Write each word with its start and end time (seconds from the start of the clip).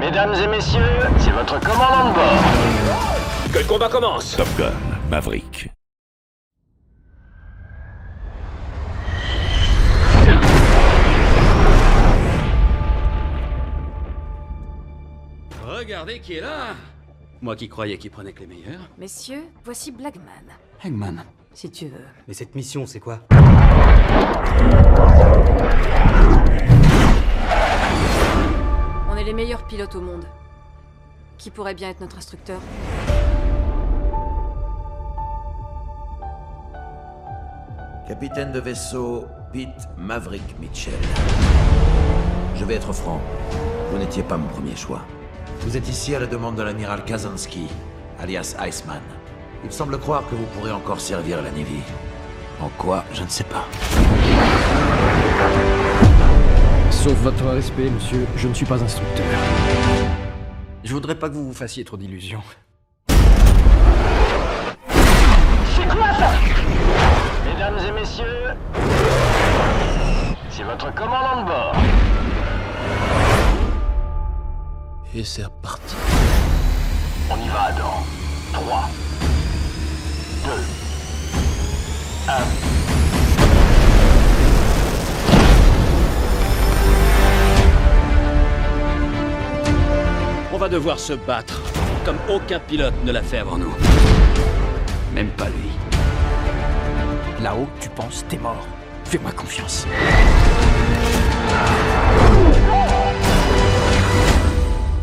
Mesdames 0.00 0.34
et 0.34 0.48
messieurs, 0.48 0.98
c'est 1.18 1.30
votre 1.30 1.60
commandant 1.60 2.08
de 2.10 2.14
bord. 2.14 3.52
Que 3.52 3.58
le 3.60 3.64
combat 3.64 3.88
commence 3.88 4.36
Top 4.36 4.48
Gun, 4.58 4.72
Maverick. 5.08 5.70
Regardez 15.64 16.20
qui 16.20 16.34
est 16.34 16.40
là 16.40 16.74
Moi 17.40 17.56
qui 17.56 17.68
croyais 17.68 17.98
qu'il 17.98 18.10
prenait 18.10 18.32
que 18.32 18.40
les 18.40 18.46
meilleurs. 18.46 18.88
Messieurs, 18.98 19.44
voici 19.64 19.92
Blackman, 19.92 20.24
Hangman. 20.84 21.24
si 21.52 21.70
tu 21.70 21.86
veux. 21.86 22.04
Mais 22.26 22.34
cette 22.34 22.54
mission, 22.54 22.86
c'est 22.86 23.00
quoi? 23.00 23.20
Est 29.20 29.24
les 29.24 29.32
meilleurs 29.34 29.66
pilotes 29.66 29.94
au 29.94 30.00
monde. 30.00 30.24
Qui 31.36 31.50
pourrait 31.50 31.74
bien 31.74 31.90
être 31.90 32.00
notre 32.00 32.16
instructeur? 32.16 32.58
Capitaine 38.08 38.50
de 38.52 38.60
vaisseau 38.60 39.26
Pete 39.52 39.68
Maverick 39.98 40.58
Mitchell. 40.58 40.94
Je 42.56 42.64
vais 42.64 42.74
être 42.74 42.92
franc, 42.92 43.20
vous 43.90 43.98
n'étiez 43.98 44.22
pas 44.22 44.38
mon 44.38 44.48
premier 44.48 44.74
choix. 44.74 45.02
Vous 45.60 45.76
êtes 45.76 45.88
ici 45.88 46.14
à 46.14 46.18
la 46.18 46.26
demande 46.26 46.56
de 46.56 46.62
l'amiral 46.62 47.04
Kazansky, 47.04 47.68
alias 48.18 48.56
Iceman. 48.58 49.02
Il 49.64 49.72
semble 49.72 49.98
croire 49.98 50.26
que 50.30 50.34
vous 50.34 50.46
pourrez 50.54 50.72
encore 50.72 51.00
servir 51.00 51.42
la 51.42 51.50
Navy. 51.50 51.82
En 52.60 52.70
quoi, 52.78 53.04
je 53.12 53.22
ne 53.22 53.28
sais 53.28 53.44
pas. 53.44 53.66
Sauf 57.02 57.16
votre 57.20 57.46
respect, 57.46 57.88
monsieur, 57.88 58.26
je 58.36 58.46
ne 58.46 58.52
suis 58.52 58.66
pas 58.66 58.82
instructeur. 58.82 59.24
Je 60.84 60.92
voudrais 60.92 61.14
pas 61.14 61.30
que 61.30 61.34
vous 61.34 61.46
vous 61.46 61.54
fassiez 61.54 61.82
trop 61.82 61.96
d'illusions. 61.96 62.42
C'est 63.08 63.16
quoi 65.88 66.12
ça 66.18 66.32
Mesdames 67.46 67.78
et 67.88 67.92
messieurs, 67.92 68.50
c'est 70.50 70.62
votre 70.62 70.94
commandant 70.94 71.40
de 71.40 71.46
bord. 71.46 71.74
Et 75.14 75.24
c'est 75.24 75.44
reparti. 75.44 75.96
On 77.30 77.36
y 77.36 77.48
va 77.48 77.72
dans 77.78 78.04
3, 78.52 78.90
2, 80.44 80.50
1. 82.28 83.09
On 90.52 90.58
va 90.58 90.68
devoir 90.68 90.98
se 90.98 91.12
battre, 91.12 91.62
comme 92.04 92.18
aucun 92.28 92.58
pilote 92.58 92.94
ne 93.04 93.12
l'a 93.12 93.22
fait 93.22 93.38
avant 93.38 93.56
nous. 93.56 93.72
Même 95.14 95.28
pas 95.30 95.46
lui. 95.46 95.70
Là-haut, 97.40 97.68
tu 97.80 97.88
penses, 97.90 98.24
t'es 98.28 98.36
mort. 98.36 98.66
Fais-moi 99.04 99.30
confiance. 99.30 99.86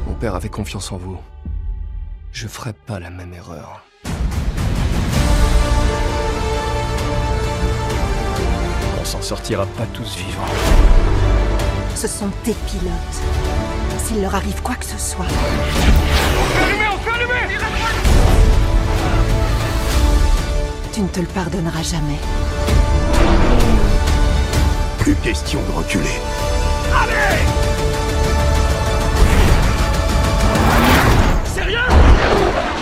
Mon 0.05 0.13
père 0.15 0.35
avait 0.35 0.49
confiance 0.49 0.91
en 0.91 0.97
vous. 0.97 1.17
Je 2.33 2.47
ferai 2.47 2.73
pas 2.73 2.99
la 2.99 3.09
même 3.09 3.33
erreur. 3.33 3.81
On 8.99 9.05
s'en 9.05 9.21
sortira 9.21 9.65
pas 9.65 9.85
tous 9.93 10.17
vivants. 10.17 10.53
Ce 11.95 12.07
sont 12.07 12.29
tes 12.43 12.53
pilotes. 12.53 13.56
S'il 14.07 14.21
leur 14.21 14.35
arrive 14.35 14.61
quoi 14.61 14.75
que 14.75 14.85
ce 14.85 14.97
soit. 14.97 15.25
Tu 20.93 21.01
ne 21.01 21.07
te 21.09 21.19
le 21.19 21.25
pardonneras 21.25 21.83
jamais. 21.83 22.15
Plus 24.99 25.15
question 25.15 25.59
de 25.61 25.71
reculer. 25.75 26.07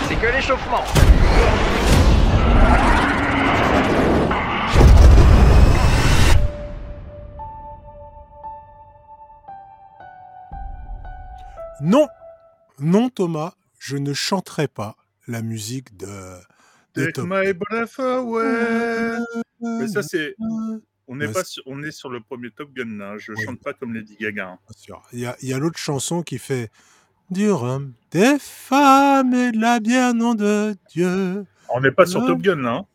C'est 0.08 0.14
que 0.14 0.32
l'échauffement. 0.32 0.84
Non, 11.80 12.08
non 12.78 13.08
Thomas, 13.10 13.54
je 13.78 13.96
ne 13.96 14.12
chanterai 14.12 14.68
pas 14.68 14.96
la 15.28 15.42
musique 15.42 15.96
de, 15.96 16.06
de 16.94 17.04
Take 17.06 17.12
Top 17.12 17.26
my 17.28 17.44
Gun. 17.46 17.52
breath 17.54 17.98
away. 17.98 19.18
Mais 19.62 19.88
ça, 19.88 20.02
c'est. 20.02 20.34
On 21.08 21.20
est, 21.20 21.26
Ouais, 21.28 21.32
pas 21.32 21.44
sur, 21.44 21.62
on 21.66 21.82
est 21.84 21.92
sur 21.92 22.10
le 22.10 22.20
premier 22.20 22.50
Top 22.50 22.72
Gun, 22.74 22.98
là. 22.98 23.16
Je 23.18 23.32
Oui. 23.32 23.44
chante 23.44 23.60
pas 23.62 23.72
comme 23.72 23.94
Lady 23.94 24.16
Gaga. 24.18 24.48
hein. 24.48 24.58
Bien 24.68 24.76
sûr. 24.76 25.02
Il 25.12 25.20
y 25.20 25.26
a, 25.26 25.36
il 25.40 25.48
y 25.48 25.52
a 25.52 25.58
l'autre 25.58 25.78
chanson 25.78 26.22
qui 26.22 26.38
fait 26.38 26.70
Du 27.30 27.50
rhum, 27.50 27.92
des 28.10 28.38
femmes 28.40 29.32
et 29.34 29.52
de 29.52 29.60
la 29.60 29.78
bière, 29.80 30.14
nom 30.14 30.34
de 30.34 30.74
Dieu. 30.90 31.44
On 31.68 31.80
n'est 31.80 31.90
pas 31.92 32.06
sur 32.06 32.20
Ouais. 32.22 32.26
Top 32.28 32.40
Gun, 32.40 32.56
là. 32.62 32.70
hein. 32.70 32.86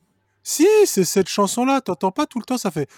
Si, 0.44 0.68
c'est 0.86 1.04
cette 1.04 1.30
chanson-là. 1.30 1.82
T'entends 1.82 2.12
pas 2.12 2.26
tout 2.26 2.40
le 2.40 2.46
temps, 2.46 2.58
ça 2.58 2.72
fait. 2.72 2.90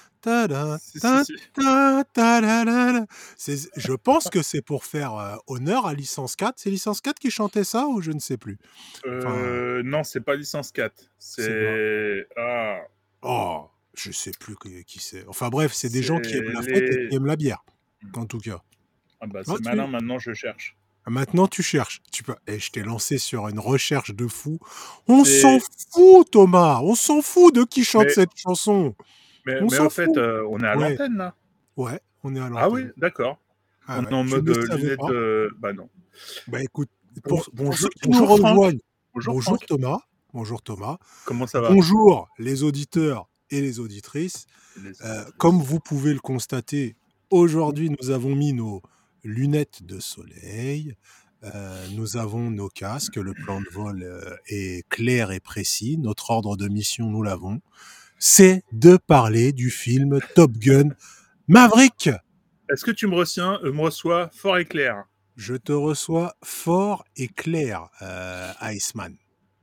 Je 3.78 3.94
pense 3.96 4.30
que 4.30 4.42
c'est 4.42 4.62
pour 4.62 4.86
faire 4.86 5.16
euh, 5.16 5.36
honneur 5.48 5.86
à 5.86 5.94
Licence 5.94 6.36
4. 6.36 6.54
C'est 6.58 6.70
Licence 6.70 7.02
4 7.02 7.20
qui 7.20 7.32
chantait 7.32 7.64
ça 7.64 7.88
ou 7.88 8.02
je 8.02 8.12
ne 8.12 8.20
sais 8.20 8.38
plus? 8.38 8.58
Euh, 9.06 9.82
Non, 9.84 10.04
c'est 10.04 10.22
pas 10.22 10.36
licence 10.36 10.72
4. 10.72 10.94
C'est. 11.20 12.28
Ah. 12.38 12.78
Oh, 13.22 13.70
je 13.94 14.12
sais 14.12 14.32
plus 14.40 14.56
qui, 14.86 15.00
c'est. 15.00 15.26
Enfin 15.28 15.50
bref, 15.50 15.74
c'est 15.74 15.90
des 15.90 16.04
gens 16.04 16.20
qui 16.20 16.36
aiment 16.36 16.52
la 16.54 16.62
fête 16.62 16.84
et 16.84 17.10
qui 17.10 17.16
aiment 17.16 17.26
la 17.26 17.36
bière. 17.36 17.64
En 18.16 18.26
tout 18.26 18.40
cas. 18.40 18.62
Ah 19.22 19.28
bah, 19.28 19.40
Ah, 19.42 19.52
c'est 19.52 19.58
tu- 19.58 19.64
malin, 19.64 19.88
maintenant 19.88 20.20
je 20.20 20.34
cherche. 20.34 20.76
Maintenant, 21.08 21.48
tu 21.48 21.62
cherches. 21.64 22.02
Tu 22.12 22.24
peux... 22.24 22.36
Et 22.48 22.60
je 22.60 22.72
t'ai 22.72 22.82
lancé 22.84 23.18
sur 23.18 23.48
une 23.50 23.60
recherche 23.60 24.14
de 24.16 24.28
fou. 24.28 24.60
On 25.08 25.26
s'en 25.26 25.60
fout, 25.92 26.32
Thomas. 26.32 26.80
On 26.82 26.96
s'en 26.96 27.22
fout 27.22 27.54
de 27.54 27.64
qui 27.64 27.84
chante 27.84 28.06
Mais- 28.06 28.14
cette 28.14 28.36
chanson. 28.38 28.96
Mais, 29.46 29.62
On 29.62 29.68
mais 29.68 29.80
en 29.80 29.90
fait, 29.90 30.16
euh, 30.18 30.48
on 30.50 30.60
est 30.62 30.68
à 30.68 30.78
Ouais. 30.78 30.92
l'antenne, 30.92 31.18
là. 31.18 31.36
Ouais, 31.76 32.00
on 32.24 32.34
est 32.36 32.40
à 32.40 32.44
l'antenne. 32.48 32.58
Ah 32.64 32.70
oui, 32.70 32.84
d'accord. 32.96 33.38
Ah 33.86 33.98
on 34.00 34.04
ouais, 34.06 34.10
est 34.12 34.14
en 34.14 34.24
mode 34.24 34.50
euh, 34.50 34.78
lunettes. 34.78 35.00
euh, 35.10 35.50
Bah 35.60 35.74
non. 35.74 35.90
Bah 36.48 36.62
écoute, 36.64 36.90
pour, 37.26 37.50
bonjour- 37.52 37.90
bonjour, 38.06 38.38
Franck. 38.38 38.76
Bonjour, 39.14 39.34
bonjour. 39.34 39.58
Thomas. 39.68 39.98
Bonjour 40.34 40.62
Thomas. 40.62 40.98
Comment 41.26 41.46
ça 41.48 41.60
va? 41.60 41.70
Bonjour 41.70 42.30
les 42.40 42.64
auditeurs 42.64 43.28
et 43.50 43.60
les 43.60 43.80
auditrices. 43.82 44.46
Les- 44.82 44.92
Euh, 45.06 45.26
comme 45.38 45.60
vous 45.62 45.80
pouvez 45.82 46.14
le 46.14 46.20
constater, 46.22 46.96
aujourd'hui 47.30 47.90
nous 48.02 48.10
avons 48.12 48.36
mis 48.36 48.54
nos 48.54 48.82
lunettes 49.24 49.84
de 49.84 50.00
soleil, 50.00 50.96
euh, 51.44 51.88
nous 51.92 52.18
avons 52.18 52.50
nos 52.50 52.70
casques, 52.70 53.18
le 53.18 53.34
plan 53.34 53.60
de 53.62 53.70
vol 53.70 54.04
euh, 54.04 54.36
est 54.48 54.88
clair 54.90 55.32
et 55.32 55.40
précis, 55.40 55.98
notre 55.98 56.30
ordre 56.32 56.56
de 56.56 56.68
mission 56.68 57.10
nous 57.10 57.24
l'avons, 57.24 57.62
c'est 58.20 58.64
de 58.72 58.96
parler 58.98 59.52
du 59.52 59.70
film 59.70 60.20
Top 60.36 60.52
Gun 60.54 60.90
Maverick. 61.48 62.10
Est-ce 62.70 62.86
que 62.86 62.92
tu 62.92 63.08
me 63.08 63.16
reçois, 63.16 63.60
euh, 63.64 63.74
me 63.74 63.82
reçois 63.82 64.30
fort 64.34 64.58
et 64.58 64.66
clair? 64.66 65.04
Je 65.36 65.56
te 65.56 65.72
reçois 65.74 66.36
fort 66.44 67.04
et 67.18 67.28
clair, 67.28 67.90
euh, 68.02 68.52
Iceman. 68.62 69.16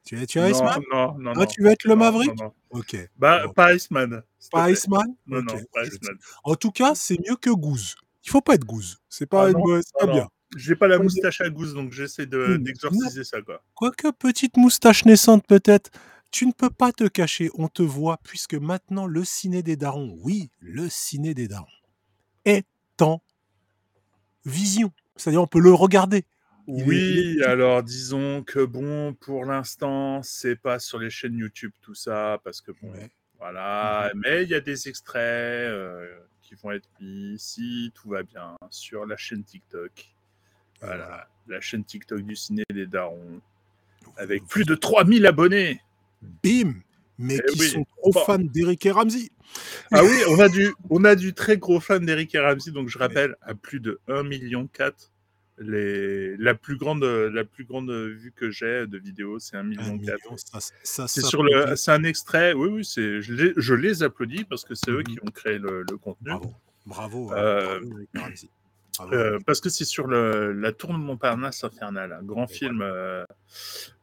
Tu 0.05 0.21
es, 0.21 0.27
tu 0.27 0.39
es 0.39 0.43
non, 0.43 0.49
Iceman? 0.51 0.81
non, 0.93 1.19
non, 1.19 1.33
Ah, 1.37 1.41
non. 1.41 1.47
tu 1.47 1.63
veux 1.63 1.71
être 1.71 1.85
le 1.85 1.95
Maverick? 1.97 2.37
non, 2.37 2.47
non. 2.47 2.53
Ok. 2.71 2.97
Bah, 3.17 3.45
pas 3.55 3.75
Iceman. 3.75 4.23
Pas. 4.51 4.71
Iceman? 4.71 5.05
Non, 5.27 5.39
Ok, 5.39 5.45
non, 5.45 5.61
pas 5.73 5.85
Iceman. 5.85 6.17
En 6.45 6.55
tout 6.57 6.73
cas, 6.73 6.95
c'est 6.95 7.17
mieux 7.27 7.37
que 7.37 7.51
Goose. 7.51 7.95
Il 8.25 8.31
faut 8.31 8.41
pas 8.41 8.55
être 8.55 8.65
Goose. 8.65 8.99
C'est 9.09 9.27
pas, 9.27 9.47
Ah 9.49 9.53
non, 9.53 9.63
pas 9.99 10.07
non. 10.07 10.13
bien. 10.13 10.29
J'ai 10.57 10.75
pas 10.75 10.89
la 10.89 10.99
moustache 10.99 11.41
à 11.41 11.49
gousse, 11.49 11.75
donc 11.75 11.93
j'essaie 11.93 12.27
de- 12.27 12.57
d'exorciser 12.57 13.23
ça, 13.25 13.41
quoi. 13.41 13.63
Quoique 13.75 14.11
petite 14.11 14.57
moustache 14.57 15.05
naissante 15.05 15.47
peut-être, 15.47 15.91
tu 16.33 16.45
ne 16.47 16.53
peux 16.53 16.71
pas 16.71 16.93
te 16.93 17.07
cacher, 17.07 17.51
on 17.55 17.69
te 17.69 17.83
voit, 17.83 18.19
puisque 18.25 18.55
maintenant 18.55 19.07
le 19.07 19.25
ciné 19.25 19.63
des 19.63 19.77
darons, 19.77 20.17
oui, 20.23 20.51
le 20.61 20.89
ciné 20.89 21.35
des 21.35 21.47
darons, 21.49 21.67
est 22.45 22.67
en 23.01 23.23
vision. 24.45 24.93
C'est-à-dire 25.17 25.43
on 25.43 25.47
peut 25.47 25.61
le 25.61 25.73
regarder. 25.73 26.25
Il 26.67 26.85
Oui, 26.85 27.37
est- 27.41 27.45
alors 27.45 27.83
disons 27.83 28.43
que 28.43 28.65
bon, 28.65 29.15
pour 29.15 29.45
l'instant, 29.45 30.23
c'est 30.23 30.57
pas 30.57 30.79
sur 30.79 30.99
les 30.99 31.11
chaînes 31.11 31.37
YouTube 31.39 31.73
tout 31.81 31.95
ça, 31.95 32.41
parce 32.45 32.61
que 32.61 32.73
bon, 32.83 32.91
Ouais. 32.93 33.11
voilà, 33.39 34.11
mais 34.15 34.43
il 34.45 34.49
y 34.51 34.55
a 34.55 34.61
des 34.61 34.89
extraits 34.89 35.21
euh, 35.21 36.07
qui 36.51 36.57
vont 36.57 36.73
être 36.73 36.89
mis, 37.01 37.39
si 37.39 37.93
tout 37.95 38.09
va 38.11 38.25
bien, 38.25 38.57
sur 38.71 39.07
la 39.07 39.17
chaîne 39.17 39.45
TikTok. 39.45 39.93
Voilà, 40.81 41.29
la 41.47 41.61
chaîne 41.61 41.85
TikTok 41.85 42.23
du 42.23 42.35
ciné 42.35 42.65
des 42.73 42.87
darons, 42.87 43.41
avec 44.17 44.45
plus 44.47 44.65
de 44.65 44.75
3000 44.75 45.27
abonnés. 45.27 45.81
Bim 46.43 46.75
Mais 47.19 47.39
Eh 47.39 47.53
qui 47.53 47.61
oui. 47.61 47.69
sont 47.69 47.87
trop 47.99 48.13
fans 48.25 48.39
d'Eric 48.39 48.85
et 48.85 48.91
Ramsey. 48.91 49.31
Ah 49.93 50.03
oui, 50.03 50.17
on 50.29 50.41
a 50.41 50.49
du, 50.49 50.75
on 50.91 51.05
a 51.05 51.15
du 51.15 51.35
très 51.35 51.57
gros 51.57 51.79
fan 51.81 52.05
d'Eric 52.05 52.35
et 52.35 52.41
Ramsey, 52.41 52.73
donc 52.73 52.89
je 52.89 52.99
rappelle, 52.99 53.37
à 53.43 53.55
plus 53.55 53.79
de 53.79 54.01
1,4 54.09 54.27
million. 54.27 54.69
Les... 55.61 56.37
la, 56.37 56.55
plus 56.55 56.77
grande, 56.77 57.05
la 57.05 57.45
plus 57.45 57.65
grande 57.65 57.91
vue 57.91 58.33
que 58.35 58.51
j'ai 58.51 58.87
de 58.87 58.99
vidéo, 58.99 59.39
c'est 59.39 59.57
un 59.57 59.63
million. 59.63 59.99
C'est 60.85 61.23
sur 61.23 61.43
le, 61.43 61.77
c'est 61.77 61.93
un 61.93 62.03
extrait. 62.05 62.53
Oui, 62.53 62.69
oui, 62.71 62.85
c'est. 62.85 63.21
Je 63.23 63.33
les, 63.33 63.53
je 63.57 63.75
les 63.75 64.03
applaudis 64.03 64.45
parce 64.45 64.65
que 64.65 64.75
c'est 64.75 64.91
eux 64.91 64.99
Mhm. 64.99 65.05
qui 65.05 65.19
ont 65.23 65.31
créé 65.31 65.59
le, 65.59 65.85
le 65.89 65.97
contenu. 65.97 66.31
Bravo. 66.31 66.55
Bravo. 66.87 67.33
Euh, 67.35 67.81
bravo. 68.15 68.35
Bravo. 68.99 69.15
Euh, 69.15 69.39
parce 69.47 69.61
que 69.61 69.69
c'est 69.71 69.85
sur 69.85 70.07
le, 70.07 70.53
la 70.53 70.73
tour 70.73 70.91
de 70.93 70.99
Montparnasse 70.99 71.63
infernale, 71.65 72.13
un 72.13 72.23
grand 72.25 72.47
Et 72.51 72.55
film 72.55 72.83
euh, 72.83 73.25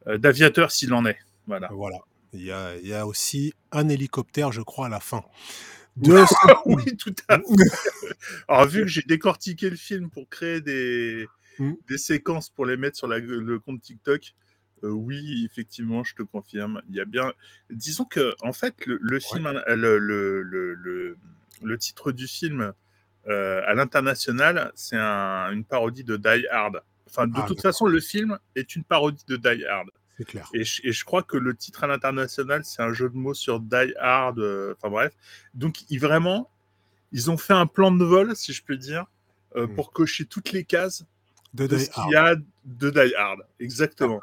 euh, 0.06 0.18
d'aviateur 0.18 0.70
s'il 0.72 0.92
en 0.94 1.04
est. 1.06 1.18
Voilà. 1.46 1.68
Voilà. 1.72 1.98
Il 2.32 2.42
y, 2.42 2.52
a, 2.52 2.76
il 2.76 2.86
y 2.86 2.94
a 2.94 3.06
aussi 3.06 3.54
un 3.72 3.88
hélicoptère, 3.88 4.52
je 4.52 4.60
crois, 4.60 4.86
à 4.86 4.88
la 4.88 5.00
fin. 5.00 5.22
De 5.96 6.12
oui, 6.66 6.96
tout 6.96 7.14
à 7.28 7.38
fait. 7.38 8.14
Alors, 8.48 8.66
vu 8.66 8.82
que 8.82 8.86
j'ai 8.88 9.02
décortiqué 9.02 9.70
le 9.70 9.76
film 9.76 10.10
pour 10.10 10.28
créer 10.28 10.60
des, 10.60 11.26
Mm. 11.58 11.72
des 11.88 11.98
séquences 11.98 12.50
pour 12.50 12.66
les 12.66 12.76
mettre 12.76 12.96
sur 12.96 13.08
la- 13.08 13.18
le 13.18 13.58
compte 13.58 13.80
TikTok, 13.82 14.34
euh, 14.84 14.90
oui, 14.90 15.44
effectivement, 15.44 16.04
je 16.04 16.14
te 16.14 16.22
confirme. 16.22 16.80
Il 16.88 16.94
y 16.96 17.00
a 17.00 17.04
bien. 17.04 17.32
Disons 17.70 18.04
que, 18.04 18.34
en 18.42 18.52
fait, 18.52 18.86
le, 18.86 18.98
le 19.02 19.18
film, 19.20 19.46
euh, 19.46 19.74
le, 19.76 19.98
le, 19.98 21.16
le, 21.62 21.78
titre 21.78 22.12
du 22.12 22.26
film 22.28 22.72
euh, 23.26 23.60
à 23.66 23.74
l'international, 23.74 24.70
c'est 24.74 24.96
un- 24.96 25.50
une 25.52 25.64
parodie 25.64 26.04
de 26.04 26.16
Die 26.16 26.46
Hard. 26.50 26.80
Enfin, 27.08 27.26
de 27.26 27.32
Ah, 27.36 27.44
toute 27.48 27.60
façon, 27.60 27.86
le 27.86 28.00
film 28.00 28.38
est 28.54 28.76
une 28.76 28.84
parodie 28.84 29.24
de 29.26 29.36
Die 29.36 29.64
Hard. 29.66 29.90
C'est 30.16 30.24
clair. 30.24 30.48
Et 30.54 30.64
je, 30.64 30.80
et 30.84 30.92
je 30.92 31.04
crois 31.04 31.22
que 31.22 31.36
le 31.36 31.54
titre 31.54 31.84
à 31.84 31.86
l'international, 31.86 32.64
c'est 32.64 32.82
un 32.82 32.92
jeu 32.92 33.08
de 33.08 33.16
mots 33.16 33.34
sur 33.34 33.60
Die 33.60 33.94
Hard. 33.98 34.38
euh, 34.38 34.74
Enfin 34.76 34.90
bref. 34.90 35.14
Donc, 35.54 35.90
ils, 35.90 35.98
vraiment, 35.98 36.50
ils 37.12 37.30
ont 37.30 37.36
fait 37.36 37.52
un 37.54 37.66
plan 37.66 37.90
de 37.92 38.04
vol, 38.04 38.36
si 38.36 38.52
je 38.52 38.62
peux 38.62 38.76
dire, 38.76 39.06
Mm. 39.56 39.66
pour 39.74 39.92
cocher 39.92 40.24
toutes 40.26 40.52
les 40.52 40.62
cases 40.64 41.04
De 41.54 41.66
de 41.66 41.76
Die 41.76 41.84
ce 41.84 41.90
qu'il 41.90 42.10
y 42.12 42.16
a 42.16 42.36
de 42.64 42.90
Die 42.90 43.14
Hard. 43.16 43.40
Exactement. 43.60 44.20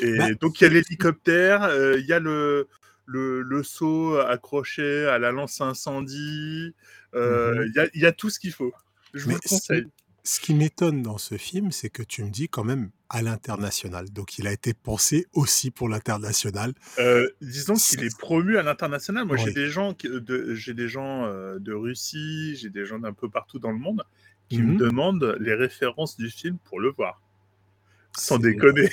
Et 0.00 0.16
Bah, 0.16 0.32
donc, 0.34 0.60
il 0.60 0.64
y 0.64 0.66
a 0.66 0.70
l'hélicoptère, 0.70 1.64
euh, 1.64 1.98
il 1.98 2.06
y 2.06 2.12
a 2.12 2.20
le, 2.20 2.68
le, 3.06 3.42
le 3.42 3.62
seau 3.62 4.16
accroché 4.18 5.06
à 5.06 5.18
la 5.18 5.32
lance 5.32 5.60
incendie. 5.60 6.74
euh, 7.14 7.54
Mhm. 7.54 7.66
Il 7.66 7.72
y, 7.74 7.80
a, 7.80 7.88
il 7.94 8.00
y 8.02 8.06
a 8.06 8.12
tout 8.12 8.30
ce 8.30 8.38
qu'il 8.38 8.52
faut. 8.52 8.72
Je 9.14 9.24
vous 9.24 9.30
Mais 9.30 9.34
le 9.34 9.40
conseille. 9.48 9.86
Ce 10.24 10.40
qui 10.40 10.52
m'étonne 10.52 11.02
dans 11.02 11.16
ce 11.16 11.38
film, 11.38 11.72
c'est 11.72 11.88
que 11.88 12.02
tu 12.02 12.22
me 12.22 12.28
dis 12.30 12.50
quand 12.50 12.64
même 12.64 12.90
à 13.08 13.22
l'international. 13.22 14.10
Donc 14.10 14.38
il 14.38 14.46
a 14.46 14.52
été 14.52 14.74
pensé 14.74 15.26
aussi 15.32 15.70
pour 15.70 15.88
l'international. 15.88 16.74
Euh, 16.98 17.26
disons 17.40 17.74
qu'il 17.74 18.04
est 18.04 18.18
promu 18.18 18.58
à 18.58 18.62
l'international. 18.62 19.24
Moi, 19.24 19.38
j'ai 19.38 19.52
des 19.54 19.68
gens, 19.68 19.94
de, 20.04 20.54
j'ai 20.54 20.74
des 20.74 20.86
gens 20.88 21.26
de 21.58 21.72
Russie, 21.72 22.56
j'ai 22.56 22.68
des 22.68 22.84
gens 22.84 22.98
d'un 22.98 23.14
peu 23.14 23.30
partout 23.30 23.58
dans 23.58 23.70
le 23.72 23.78
monde 23.78 24.02
qui 24.48 24.58
Mhm. 24.62 24.72
me 24.74 24.78
demandent 24.78 25.36
les 25.40 25.54
références 25.54 26.16
du 26.16 26.30
film 26.30 26.58
pour 26.64 26.80
le 26.80 26.90
voir. 26.90 27.20
Sans 28.16 28.38
déconner, 28.38 28.88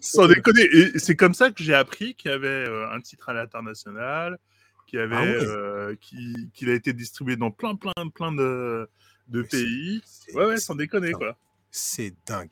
sans 0.00 0.28
déconner. 0.28 0.62
Et 0.72 0.98
c'est 0.98 1.16
comme 1.16 1.34
ça 1.34 1.50
que 1.50 1.62
j'ai 1.62 1.74
appris 1.74 2.14
qu'il 2.14 2.30
y 2.30 2.34
avait 2.34 2.46
euh, 2.48 2.90
un 2.92 3.00
titre 3.00 3.28
à 3.28 3.32
l'international, 3.34 4.38
qu'il 4.86 4.98
y 4.98 5.02
avait, 5.02 5.16
Ah 5.16 5.22
euh, 5.24 5.96
qui- 6.00 6.50
qu'il 6.54 6.70
a 6.70 6.74
été 6.74 6.92
distribué 6.92 7.36
dans 7.36 7.50
plein, 7.50 7.74
plein, 7.74 7.92
plein 8.14 8.32
de, 8.32 8.88
de 9.28 9.40
Mais 9.42 9.48
c'est- 9.50 9.56
pays. 9.64 10.02
Ouais, 10.34 10.46
ouais, 10.46 10.56
sans 10.58 10.74
déconner, 10.74 11.12
dingue. 11.12 11.18
quoi. 11.18 11.36
C'est 11.70 12.14
dingue. 12.26 12.50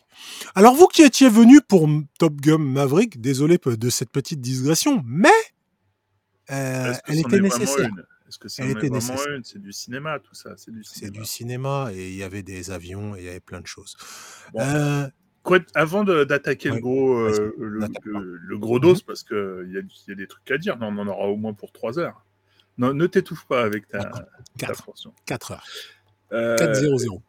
Alors 0.56 0.75
vous 0.75 0.88
qui 0.88 1.02
étiez 1.02 1.29
venu 1.29 1.61
pour 1.61 1.88
Top 2.19 2.34
Gun 2.40 2.58
Maverick, 2.58 3.20
désolé 3.20 3.58
de 3.64 3.90
cette 3.90 4.11
petite 4.11 4.40
digression, 4.40 5.02
mais 5.06 5.29
euh, 6.50 6.93
elle 7.06 7.20
était 7.20 7.40
nécessaire. 7.40 7.88
une? 7.88 8.05
Est-ce 8.32 8.38
que 8.38 8.49
c'est 8.49 8.62
vraiment 8.73 8.99
C'est 9.44 9.58
du 9.61 9.73
cinéma, 9.75 10.19
tout 10.20 10.34
ça. 10.34 10.55
C'est 10.56 10.70
du 10.70 10.82
C'est 10.84 11.00
cinéma. 11.00 11.19
du 11.19 11.25
cinéma 11.26 11.90
et 11.93 12.08
il 12.08 12.17
y 12.17 12.23
avait 12.23 12.43
des 12.43 12.70
avions 12.70 13.14
et 13.14 13.19
il 13.19 13.25
y 13.26 13.29
avait 13.29 13.40
plein 13.40 13.61
de 13.61 13.67
choses. 13.67 13.94
Bon. 14.55 14.61
Euh, 14.62 15.06
Quoi, 15.43 15.58
avant 15.75 16.02
d'attaquer 16.05 16.70
Ouais. 16.70 16.76
le 16.76 16.81
gros, 16.82 17.14
euh, 17.19 17.55
le, 17.58 17.81
le- 18.05 18.37
le 18.37 18.58
gros 18.58 18.79
dos, 18.79 18.94
parce 19.06 19.23
qu'il 19.25 19.37
y 19.69 20.08
y 20.08 20.12
a 20.12 20.14
des 20.14 20.26
trucs 20.29 20.50
à 20.50 20.56
dire, 20.56 20.79
mais 20.79 20.87
on 20.87 20.96
en 20.99 21.06
aura 21.08 21.26
au 21.26 21.37
moins 21.37 21.52
pour 21.52 21.73
trois 21.73 21.99
heures. 21.99 22.25
Non, 22.79 22.94
ne 22.94 23.06
t'étouffe 23.06 23.44
pas 23.46 23.62
avec 23.64 23.87
ta, 23.88 23.99
ta 24.05 24.29
4, 24.56 24.84
portion. 24.84 25.12
4 25.26 25.50
heures. 25.50 25.67
Euh, 26.32 26.56
4-0-0. 26.56 27.20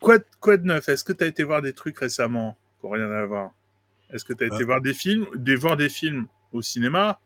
quoi, 0.00 0.18
de- 0.18 0.24
quoi 0.38 0.58
de 0.58 0.64
neuf? 0.66 0.88
Est-ce 0.88 1.02
que 1.02 1.12
tu 1.14 1.24
as 1.24 1.26
été 1.26 1.42
voir 1.42 1.60
des 1.62 1.72
trucs 1.72 1.98
récemment 1.98 2.56
n'ont 2.84 2.90
rien 2.90 3.10
à 3.10 3.24
voir 3.26 3.50
Est-ce 4.10 4.24
que 4.24 4.32
tu 4.34 4.44
as 4.44 4.46
été 4.48 4.62
Euh. 4.62 4.66
voir 4.66 4.80
des 4.82 4.94
films, 4.94 5.26
des, 5.34 5.56
voir 5.56 5.76
des 5.76 5.88
films 5.88 6.26
au 6.52 6.60
cinéma 6.62 7.18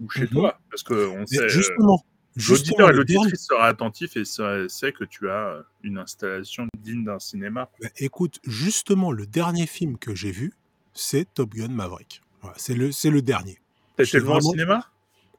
ou 0.00 0.10
chez 0.10 0.22
Mhm. 0.22 0.28
toi? 0.28 0.60
Parce 0.70 0.82
qu'on 0.82 1.18
Mais 1.20 1.26
sait, 1.26 1.38
euh, 1.44 1.48
justement, 1.48 1.98
justement 1.98 2.04
l'auditeur 2.36 2.90
et 2.90 2.92
l'auditrice 2.92 3.46
sera 3.46 3.66
attentif 3.66 4.16
et 4.16 4.24
sa- 4.24 4.68
sait 4.68 4.92
que 4.92 5.04
tu 5.04 5.28
as 5.30 5.62
une 5.82 5.98
installation 5.98 6.66
digne 6.78 7.04
d'un 7.04 7.18
cinéma. 7.18 7.68
Bah, 7.80 7.88
écoute, 7.98 8.38
justement, 8.44 9.10
le 9.12 9.26
dernier 9.26 9.66
film 9.66 9.98
que 9.98 10.14
j'ai 10.14 10.30
vu, 10.30 10.52
c'est 10.94 11.32
Top 11.34 11.54
Gun 11.54 11.68
Maverick. 11.68 12.22
Voilà, 12.42 12.56
c'est 12.58 12.74
le, 12.74 13.22
dernier. 13.22 13.58
T'as 13.96 14.04
été 14.04 14.18
le 14.18 14.24
voir 14.24 14.36
au 14.36 14.40
vraiment- 14.40 14.52
cinéma? 14.52 14.86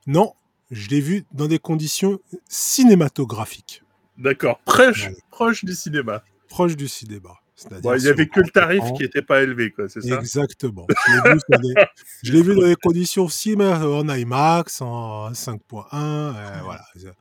Non, 0.07 0.33
je 0.71 0.89
l'ai 0.89 1.01
vu 1.01 1.23
dans 1.31 1.47
des 1.47 1.59
conditions 1.59 2.19
cinématographiques, 2.47 3.83
D'accord, 4.17 4.59
proche, 4.65 5.09
proche 5.31 5.63
du 5.63 5.73
cinéma. 5.73 6.23
proches 6.49 6.75
du 6.75 6.87
cinéma. 6.87 7.35
Bon, 7.81 7.93
il 7.95 8.01
n'y 8.03 8.07
avait 8.07 8.27
que 8.27 8.39
le 8.39 8.49
tarif 8.49 8.83
qui 8.95 9.03
n'était 9.03 9.21
pas 9.21 9.41
élevé, 9.41 9.71
quoi, 9.71 9.87
c'est 9.89 10.01
ça? 10.01 10.15
Exactement. 10.19 10.87
Je 12.23 12.31
l'ai 12.31 12.41
vu, 12.41 12.55
dans 12.55 12.61
des 12.67 12.75
conditions 12.75 13.27
cinéma 13.27 13.79
en 13.85 14.07
IMAX, 14.07 14.81
en 14.81 15.31
5.1, 15.33 15.87
euh, 15.93 16.59
voilà. 16.63 16.81
Euh, 17.05 17.11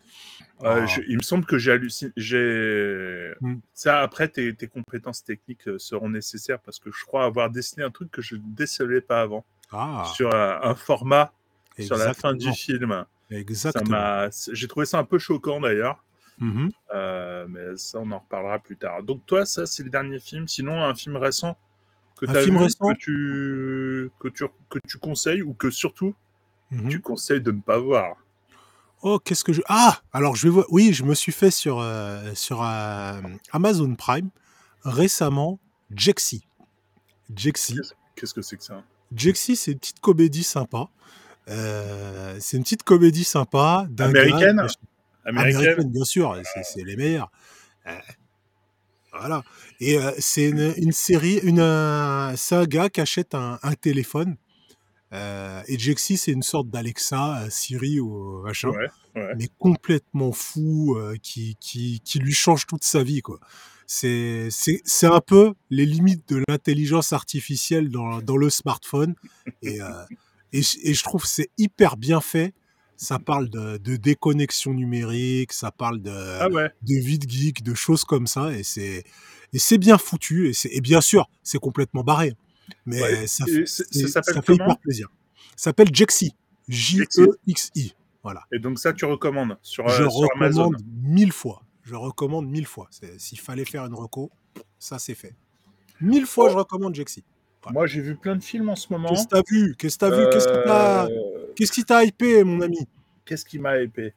Ah. 0.65 0.87
je- 0.87 1.03
il 1.09 1.17
me 1.17 1.23
semble 1.23 1.45
que 1.47 1.57
j'ai 1.57 1.71
halluciné. 1.73 2.11
Hmm. 3.41 3.57
Ça, 3.75 4.01
après, 4.01 4.29
tes, 4.29 4.55
tes 4.55 4.67
compétences 4.67 5.23
techniques 5.23 5.69
euh, 5.69 5.79
seront 5.79 6.09
nécessaires 6.09 6.59
parce 6.61 6.79
que 6.81 6.91
je 6.93 7.05
crois 7.05 7.25
avoir 7.25 7.49
décelé 7.51 7.85
un 7.85 7.91
truc 7.91 8.11
que 8.11 8.23
je 8.23 8.35
ne 8.37 8.41
décelais 8.45 9.01
pas 9.01 9.21
avant 9.23 9.45
Ah, 9.71 10.05
sur 10.15 10.35
un, 10.35 10.61
un 10.63 10.75
format 10.75 11.33
sur 11.79 11.97
la 11.97 12.13
fin 12.15 12.35
du 12.35 12.53
film. 12.53 13.05
Exactement. 13.31 14.29
J'ai 14.53 14.67
trouvé 14.67 14.85
ça 14.87 14.99
un 14.99 15.05
peu 15.05 15.19
choquant 15.21 15.61
d'ailleurs, 15.61 16.03
Mhm. 16.41 16.71
euh, 16.95 17.47
mais 17.49 17.77
ça, 17.77 17.99
on 18.01 18.11
en 18.13 18.19
reparlera 18.19 18.59
plus 18.59 18.77
tard. 18.77 19.03
Donc, 19.03 19.25
toi, 19.27 19.45
ça, 19.47 19.67
c'est 19.67 19.83
le 19.83 19.91
dernier 19.91 20.19
film. 20.21 20.47
Sinon, 20.49 20.83
un 20.83 20.95
film 20.95 21.17
récent 21.17 21.57
que 22.21 22.27
Un 22.31 22.35
as 22.35 22.43
film 22.43 22.57
vu, 22.59 22.65
récent 22.65 22.93
que, 22.93 22.99
tu... 22.99 24.11
Que, 24.21 24.29
tu... 24.29 24.45
que 24.71 24.79
tu 24.87 24.99
conseilles 24.99 25.43
ou 25.43 25.55
que 25.55 25.71
surtout 25.71 26.15
Mhm. 26.71 26.89
tu 26.91 27.01
conseilles 27.01 27.41
de 27.41 27.51
ne 27.51 27.61
pas 27.63 27.79
voir. 27.79 28.17
Oh, 29.03 29.19
qu'est-ce 29.19 29.43
que 29.45 29.53
je... 29.55 29.63
Ah 29.69 30.01
Alors, 30.13 30.37
je 30.37 30.43
vais 30.47 30.51
voir... 30.53 30.67
Oui, 30.69 30.93
je 30.93 31.03
me 31.05 31.15
suis 31.15 31.33
fait 31.33 31.51
sur, 31.51 31.79
euh, 31.81 32.35
sur 32.35 32.63
euh, 32.63 33.21
Amazon 33.53 33.95
Prime 33.95 34.29
récemment 34.83 35.59
Jexy. 35.95 36.45
Jexy. 37.35 37.79
Qu'est-ce- 38.17 38.35
que 38.35 38.43
c'est 38.43 38.57
que 38.57 38.65
ça? 38.65 38.83
Jexy, 39.15 39.57
c'est 39.57 39.73
une 39.73 39.79
petite 39.79 40.01
comédie 40.01 40.43
sympa. 40.43 40.89
Euh, 41.49 42.37
c'est 42.41 42.57
une 42.59 42.63
petite 42.65 42.83
comédie 42.83 43.25
sympa. 43.25 43.87
d'un 43.89 44.13
gars- 44.13 44.67
Américaine 45.29 45.61
Américaine, 45.63 45.91
bien 45.93 46.05
sûr, 46.05 46.41
c'est- 46.65 46.83
les 46.85 46.97
meilleurs. 46.97 47.31
Euh, 47.87 47.93
voilà. 49.19 49.43
Et 49.81 49.99
euh, 49.99 50.13
c'est 50.19 50.49
une, 50.49 50.75
une 50.77 50.93
série, 50.93 51.39
une, 51.43 51.61
un 51.61 52.35
gars 52.67 52.89
qui 52.89 53.01
achète 53.01 53.35
un, 53.35 53.59
un 53.63 53.75
téléphone. 53.75 54.37
Euh, 55.13 55.63
et 55.67 55.79
Jexy, 55.79 56.17
c'est 56.19 56.33
une 56.33 56.43
sorte 56.43 56.69
d'Alexa, 56.69 57.39
euh, 57.43 57.51
Siri 57.51 57.99
ou 58.01 58.43
machin, 58.43 58.69
Ouais, 58.69 58.89
ouais. 59.17 59.35
mais 59.39 59.49
complètement 59.59 60.33
fou, 60.33 60.99
qui, 61.23 61.57
qui, 61.61 62.01
qui 62.05 62.19
lui 62.19 62.33
change 62.35 62.67
toute 62.67 62.85
sa 62.85 63.03
vie, 63.03 63.23
quoi. 63.23 63.39
C'est, 63.87 64.49
c'est, 64.51 64.83
c'est 64.85 65.07
un 65.07 65.21
peu 65.21 65.55
les 65.71 65.87
limites 65.87 66.29
de 66.29 66.43
l'intelligence 66.47 67.15
artificielle 67.15 67.89
dans, 67.89 68.21
dans 68.21 68.37
le 68.37 68.51
smartphone. 68.51 69.15
Et, 69.63 69.79
et, 70.53 70.61
et 70.83 70.95
je 70.95 71.03
trouve 71.03 71.23
que 71.23 71.29
c'est 71.29 71.49
hyper 71.57 71.97
bien 71.97 72.21
fait. 72.21 72.53
Ça 73.01 73.21
parle 73.21 73.49
de, 73.49 73.77
de 73.77 73.95
déconnexion 73.97 74.75
numérique, 74.75 75.53
ça 75.53 75.71
parle 75.71 76.03
de, 76.03 76.11
Ah 76.41 76.49
ouais. 76.51 76.69
de 76.83 76.95
vie 76.97 77.21
de 77.21 77.31
geek, 77.31 77.63
de 77.63 77.73
choses 77.73 78.03
comme 78.05 78.27
ça. 78.27 78.53
Et 78.53 78.65
c'est, 78.65 79.05
et 79.53 79.59
c'est 79.61 79.79
bien 79.79 79.99
foutu. 79.99 80.53
Et, 80.71 80.81
bien 80.81 81.01
sûr, 81.01 81.31
c'est 81.45 81.61
complètement 81.61 82.03
barré. 82.03 82.35
Mais 82.87 83.01
Ouais. 83.01 83.27
ça, 83.29 83.45
fait- 83.47 83.67
ça 83.67 84.43
fait 84.43 84.55
hyper 84.55 84.79
plaisir. 84.79 85.09
Ça 85.57 85.71
s'appelle 85.71 85.89
Jexy. 85.93 86.35
J-E-X-I. 86.69 87.95
Voilà. 88.23 88.43
Et 88.53 88.59
donc 88.59 88.79
ça, 88.79 88.93
tu 88.93 89.05
recommandes 89.05 89.57
sur, 89.63 89.89
Je 89.89 90.03
euh, 90.03 90.11
sur 90.11 90.29
Amazon? 90.37 90.65
recommande 90.65 90.83
mille 91.03 91.33
fois. 91.33 91.63
Je 91.85 91.95
recommande 91.95 92.49
mille 92.49 92.67
fois. 92.67 92.89
S'il 93.17 93.39
fallait 93.41 93.65
faire 93.65 93.85
une 93.87 93.95
reco, 93.95 94.31
ça 94.79 94.99
c'est 94.99 95.15
fait. 95.15 95.35
Mille 96.01 96.27
fois, 96.27 96.47
Oh. 96.49 96.51
je 96.53 96.57
recommande 96.57 96.95
Jexy. 96.95 97.23
Moi, 97.71 97.87
j'ai 97.87 98.01
vu 98.01 98.17
plein 98.17 98.37
de 98.37 98.43
films 98.43 98.69
en 98.71 98.77
ce 98.77 98.87
moment. 98.93 99.09
Qu'est-ce 99.11 99.25
que 99.25 99.29
t'as 99.31 99.43
vu? 99.51 99.75
Qu'est-ce 99.79 99.99
que 99.99 100.01
t'as 100.01 100.11
vu? 100.11 100.27
Qu'est-ce 100.33 100.49
Euh, 100.49 101.38
Qu'est-ce 101.59 101.73
qui 101.73 101.85
t'a 101.85 102.05
hypé, 102.05 102.45
mon 102.45 102.61
ami? 102.61 102.87
Qu'est-ce 103.25 103.45
qui 103.45 103.59
m'a 103.59 103.79
épais 103.79 104.15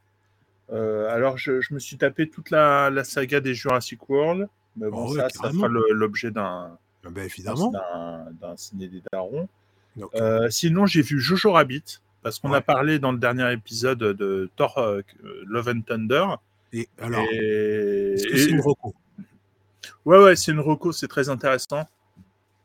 Euh, 0.71 1.10
Alors, 1.10 1.38
je, 1.38 1.60
je 1.60 1.74
me 1.74 1.79
suis 1.79 1.98
tapé 1.98 2.29
toute 2.29 2.51
la, 2.51 2.89
la 2.91 3.03
saga 3.03 3.39
des 3.39 3.53
Jurassic 3.55 4.07
World. 4.07 4.48
Mais 4.77 4.89
bon, 4.89 5.07
Ah 5.07 5.12
ouais, 5.12 5.19
ça, 5.21 5.29
ça 5.29 5.50
fera 5.51 5.67
l'objet 5.67 6.29
d'un 6.31 6.77
Ah 7.03 7.10
Ben 7.10 7.25
évidemment. 7.25 7.71
d'un 7.71 8.27
d'un 8.39 8.55
ciné 8.55 8.88
des 8.88 9.01
darons. 9.12 9.50
Euh, 10.15 10.50
sinon, 10.50 10.86
j'ai 10.86 11.01
vu 11.01 11.19
Jojo 11.19 11.51
Rabbit. 11.51 12.00
Parce 12.21 12.38
qu'on 12.38 12.53
a 12.53 12.62
parlé 12.62 13.00
dans 13.00 13.12
le 13.12 13.17
dernier 13.17 13.51
épisode 13.51 13.98
de 13.98 14.50
Thor 14.55 14.77
euh, 14.77 15.01
Love 15.48 15.69
and 15.69 15.81
Thunder. 15.81 16.25
et 16.71 16.88
alors, 17.00 17.25
et, 17.31 18.13
est-ce 18.13 18.27
que 18.27 18.33
et- 18.33 18.38
c'est 18.38 18.50
une 18.51 18.62
reco? 18.62 18.93
Ouais, 20.05 20.24
ouais, 20.24 20.36
c'est 20.36 20.51
une 20.51 20.60
reco, 20.60 20.91
c'est 20.91 21.07
très 21.07 21.29
intéressant. 21.29 21.83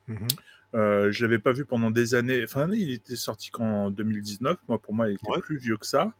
Mhm. 0.08 0.28
Euh, 0.76 1.10
je 1.10 1.24
l'avais 1.24 1.38
pas 1.38 1.52
vu 1.52 1.64
pendant 1.64 1.90
des 1.90 2.14
années. 2.14 2.44
Enfin, 2.44 2.68
il 2.72 2.90
était 2.92 3.16
sorti 3.16 3.50
qu'en 3.50 3.90
2019. 3.90 4.58
Moi, 4.68 4.78
pour 4.78 4.94
moi, 4.94 5.08
il 5.08 5.14
était 5.14 5.28
Ouais. 5.30 5.40
plus 5.40 5.56
vieux 5.58 5.76
que 5.78 5.86
ça. 5.86 6.12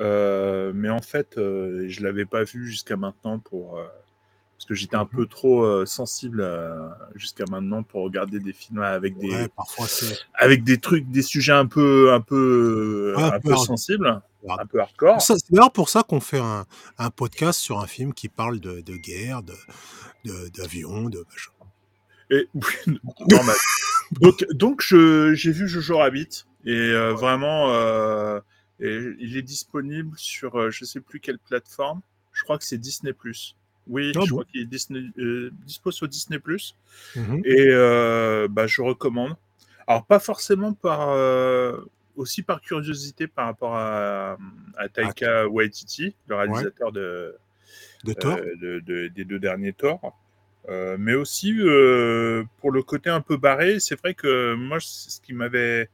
Euh, 0.00 0.72
mais 0.74 0.88
en 0.88 1.02
fait, 1.02 1.36
euh, 1.36 1.84
je 1.88 2.02
l'avais 2.02 2.24
pas 2.24 2.42
vu 2.44 2.66
jusqu'à 2.66 2.96
maintenant 2.96 3.38
pour 3.38 3.78
parce 4.56 4.68
que 4.68 4.74
j'étais 4.74 4.94
un 4.96 5.02
Mhm. 5.02 5.08
peu 5.08 5.26
trop 5.26 5.84
sensible 5.84 6.48
jusqu'à 7.16 7.44
maintenant 7.50 7.82
pour 7.82 8.04
regarder 8.04 8.38
des 8.38 8.52
films 8.52 8.80
avec 8.80 9.18
des 9.18 9.28
Ouais, 9.28 9.48
parfois 9.48 9.86
c'est. 9.88 10.16
avec 10.34 10.62
des 10.62 10.78
trucs, 10.78 11.10
des 11.10 11.22
sujets 11.22 11.52
un 11.52 11.66
peu 11.66 12.12
un 12.12 12.20
peu 12.20 13.12
Ouais, 13.16 13.22
un 13.24 13.40
peu 13.40 13.56
sensibles, 13.56 14.06
un 14.48 14.66
peu 14.66 14.80
hardcore. 14.80 15.20
C'est 15.20 15.34
d'ailleurs 15.50 15.72
pour 15.72 15.88
ça 15.88 16.04
qu'on 16.04 16.20
fait 16.20 16.38
un, 16.38 16.64
un 16.96 17.10
podcast 17.10 17.58
sur 17.58 17.80
un 17.80 17.88
film 17.88 18.14
qui 18.14 18.28
parle 18.28 18.60
de, 18.60 18.80
de 18.82 18.94
guerre, 18.96 19.42
de 19.42 19.52
de- 20.24 20.48
d'avion, 20.56 21.08
de, 21.10 21.24
machin. 21.28 21.50
Et 22.32 22.48
normal. 23.30 23.56
donc 24.20 24.44
donc 24.52 24.80
je 24.82 25.34
j'ai 25.34 25.52
vu 25.52 25.68
Jojo 25.68 25.98
Rabbit 25.98 26.44
et 26.64 26.72
euh, 26.74 27.12
vraiment 27.12 27.70
euh, 27.74 28.40
et 28.80 28.98
il 29.18 29.36
est 29.36 29.42
disponible 29.42 30.16
sur 30.16 30.58
euh, 30.58 30.70
je 30.70 30.84
sais 30.84 31.00
plus 31.00 31.20
quelle 31.20 31.38
plateforme. 31.38 32.00
Je 32.32 32.42
crois 32.42 32.56
que 32.58 32.64
c'est 32.64 32.78
Disney 32.78 33.12
Oui, 33.86 34.12
Ah 34.16 34.20
je 34.24 34.30
bon 34.30 34.36
crois 34.36 34.44
qu'il 34.46 34.62
est 34.62 34.66
Disney 34.66 35.02
euh, 35.18 35.50
dispo 35.66 35.90
sur 35.90 36.08
Disney 36.08 36.40
Mhm. 37.16 37.42
et 37.44 37.68
bah 38.48 38.66
je 38.66 38.80
recommande. 38.82 39.36
Alors 39.86 40.06
pas 40.06 40.18
forcément 40.18 40.72
par 40.72 41.08
aussi 42.16 42.42
par 42.42 42.60
curiosité 42.60 43.26
par 43.26 43.46
rapport 43.46 43.74
à, 43.76 44.38
à 44.78 44.88
Taika 44.88 45.48
Waititi, 45.48 46.14
le 46.28 46.36
réalisateur 46.36 46.92
de 46.92 47.34
De 48.04 48.12
Thor. 48.14 48.36
de- 48.36 48.80
de- 48.80 49.08
des 49.08 49.24
deux 49.24 49.38
derniers 49.38 49.72
Thor. 49.72 50.00
Euh, 50.68 50.96
mais 50.98 51.14
aussi 51.14 51.54
euh, 51.58 52.44
pour 52.60 52.70
le 52.70 52.82
côté 52.82 53.10
un 53.10 53.20
peu 53.20 53.36
barré, 53.36 53.80
c'est 53.80 53.98
vrai 53.98 54.14
que 54.14 54.54
moi, 54.54 54.78
ce 54.80 55.20
qui 55.20 55.32
m'avait, 55.32 55.88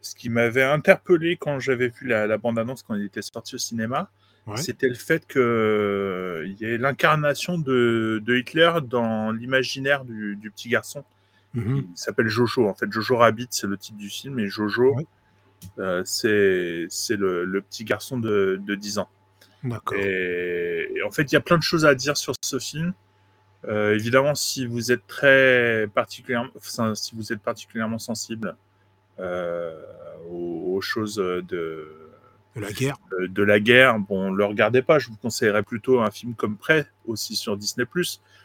ce 0.00 0.14
qui 0.16 0.28
m'avait 0.28 0.64
interpellé 0.64 1.36
quand 1.36 1.60
j'avais 1.60 1.88
vu 1.88 2.08
la, 2.08 2.26
la 2.26 2.36
bande-annonce 2.36 2.82
quand 2.82 2.94
il 2.94 3.04
était 3.04 3.22
sorti 3.22 3.54
au 3.54 3.58
cinéma, 3.58 4.10
Ouais. 4.46 4.56
c'était 4.56 4.88
le 4.88 4.94
fait 4.94 5.26
que 5.26 5.38
euh, 5.38 6.46
y 6.58 6.64
ait 6.64 6.78
l'incarnation 6.78 7.58
de, 7.58 8.22
de 8.24 8.34
Hitler 8.36 8.72
dans 8.82 9.30
l'imaginaire 9.30 10.06
du, 10.06 10.36
du 10.36 10.50
petit 10.50 10.70
garçon. 10.70 11.04
Mhm. 11.52 11.86
Il 11.92 11.98
s'appelle 11.98 12.28
Jojo. 12.28 12.66
En 12.66 12.72
fait, 12.74 12.90
Jojo 12.90 13.18
Rabbit, 13.18 13.48
c'est 13.50 13.66
le 13.66 13.76
titre 13.76 13.98
du 13.98 14.08
film, 14.08 14.38
et 14.38 14.46
Jojo, 14.48 14.94
Ouais. 14.96 15.06
euh, 15.80 16.02
c'est 16.06 17.16
le, 17.16 17.44
le 17.44 17.60
petit 17.60 17.84
garçon 17.84 18.18
de, 18.18 18.58
de 18.64 18.74
10 18.74 18.98
ans. 19.00 19.10
D'accord. 19.64 19.98
Et, 19.98 20.90
et 20.96 21.02
en 21.02 21.10
fait, 21.10 21.30
il 21.30 21.34
y 21.34 21.36
a 21.36 21.40
plein 21.42 21.58
de 21.58 21.62
choses 21.62 21.84
à 21.84 21.94
dire 21.94 22.16
sur 22.16 22.32
ce 22.40 22.58
film. 22.58 22.94
Euh, 23.66 23.94
évidemment, 23.94 24.34
si 24.34 24.66
vous 24.66 24.92
êtes 24.92 25.06
très 25.06 25.88
particulièrement, 25.94 26.50
enfin, 26.56 26.94
si 26.94 27.14
vous 27.16 27.32
êtes 27.32 27.40
particulièrement 27.40 27.98
sensible 27.98 28.56
euh, 29.18 29.74
aux, 30.30 30.74
aux 30.76 30.80
choses 30.80 31.16
de, 31.16 31.42
De 32.54 32.60
la 32.60 32.70
guerre. 32.72 32.96
de, 33.18 33.26
de 33.26 33.42
la 33.42 33.58
guerre, 33.58 33.98
bon, 33.98 34.30
le 34.30 34.44
regardez 34.44 34.80
pas. 34.82 34.98
Je 35.00 35.08
vous 35.08 35.16
conseillerais 35.16 35.64
plutôt 35.64 36.00
un 36.00 36.10
film 36.12 36.34
comme 36.34 36.56
Prêt, 36.56 36.86
aussi 37.06 37.34
sur 37.34 37.56
Disney+. 37.56 37.84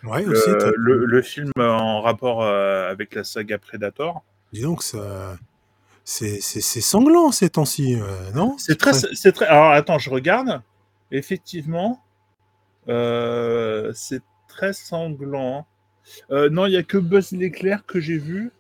Ouais, 0.04 0.24
Le, 0.24 0.32
aussi. 0.32 0.50
le, 0.78 1.06
le 1.06 1.22
film 1.22 1.52
en 1.58 2.02
rapport 2.02 2.44
euh, 2.44 2.90
avec 2.90 3.14
la 3.14 3.24
saga 3.24 3.58
Predator. 3.60 4.24
Dis 4.52 4.62
donc, 4.64 4.82
ça. 4.84 5.38
C'est 6.06 6.42
c'est- 6.42 6.60
c'est 6.60 6.82
sanglant 6.82 7.32
ces 7.32 7.50
temps-ci, 7.50 7.96
euh, 7.96 8.32
non? 8.36 8.58
C'est 8.58 8.78
très, 8.78 8.92
c'est 8.94 9.32
très. 9.32 9.46
Alors 9.46 9.72
attends, 9.72 10.00
je 10.00 10.10
regarde. 10.10 10.62
Effectivement, 11.12 12.04
euh, 12.90 13.92
c'est 13.96 14.22
très 14.54 14.74
sanglant. 14.74 15.66
Euh, 16.32 16.50
non, 16.50 16.66
il 16.68 16.74
y 16.74 16.78
a 16.78 16.84
que 16.84 16.98
Buzz 16.98 17.32
l'éclair 17.32 17.86
que 17.86 18.00
j'ai 18.00 18.18
vu, 18.18 18.52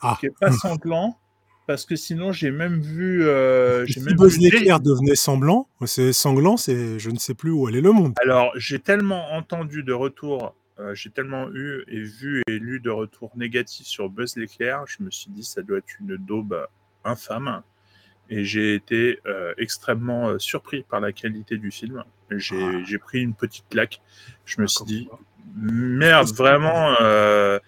Ah. 0.00 0.16
qui 0.20 0.26
est 0.26 0.38
pas 0.38 0.52
sanglant, 0.52 1.18
parce 1.66 1.84
que 1.84 1.96
sinon 1.96 2.32
j'ai 2.32 2.50
même 2.50 2.80
vu. 2.80 3.24
euh, 3.26 3.84
j'ai 3.86 3.94
Si 3.94 4.00
même 4.06 4.14
Buzz 4.16 4.38
l'éclair 4.38 4.78
devenait 4.80 5.16
semblant, 5.16 5.68
c'est 5.86 6.12
sanglant, 6.12 6.56
c'est 6.56 6.98
je 6.98 7.10
ne 7.10 7.18
sais 7.18 7.34
plus 7.34 7.50
où 7.50 7.66
aller 7.66 7.80
le 7.80 7.92
monde. 7.92 8.14
Alors, 8.22 8.52
j'ai 8.56 8.78
tellement 8.78 9.32
entendu 9.32 9.82
de 9.82 9.92
retours, 9.92 10.54
euh, 10.78 10.94
j'ai 10.94 11.10
tellement 11.10 11.48
eu 11.52 11.82
et 11.88 12.02
vu 12.02 12.42
et 12.46 12.58
lu 12.58 12.78
de 12.80 12.90
retours 12.90 13.32
négatifs 13.36 13.86
sur 13.86 14.08
Buzz 14.10 14.36
l'éclair, 14.36 14.84
je 14.86 15.02
me 15.02 15.10
suis 15.10 15.30
dit 15.30 15.42
ça 15.44 15.62
doit 15.62 15.78
être 15.78 15.98
une 16.00 16.16
daube 16.16 16.66
infâme. 17.04 17.62
Et 18.28 18.44
j'ai 18.44 18.74
été 18.74 19.20
euh, 19.26 19.54
extrêmement 19.56 20.30
euh, 20.30 20.38
surpris 20.38 20.82
par 20.82 21.00
la 21.00 21.12
qualité 21.12 21.58
du 21.58 21.70
film. 21.70 22.02
J'ai 22.30 22.56
Ah. 22.60 22.98
pris 23.00 23.22
une 23.22 23.34
petite 23.34 23.68
claque. 23.70 24.00
Je 24.44 24.60
me 24.60 24.66
suis 24.66 24.78
comme 24.78 24.86
dit, 24.88 25.06
quoi. 25.06 25.20
merde, 25.54 26.28
vraiment, 26.34 26.94
euh, 27.00 27.60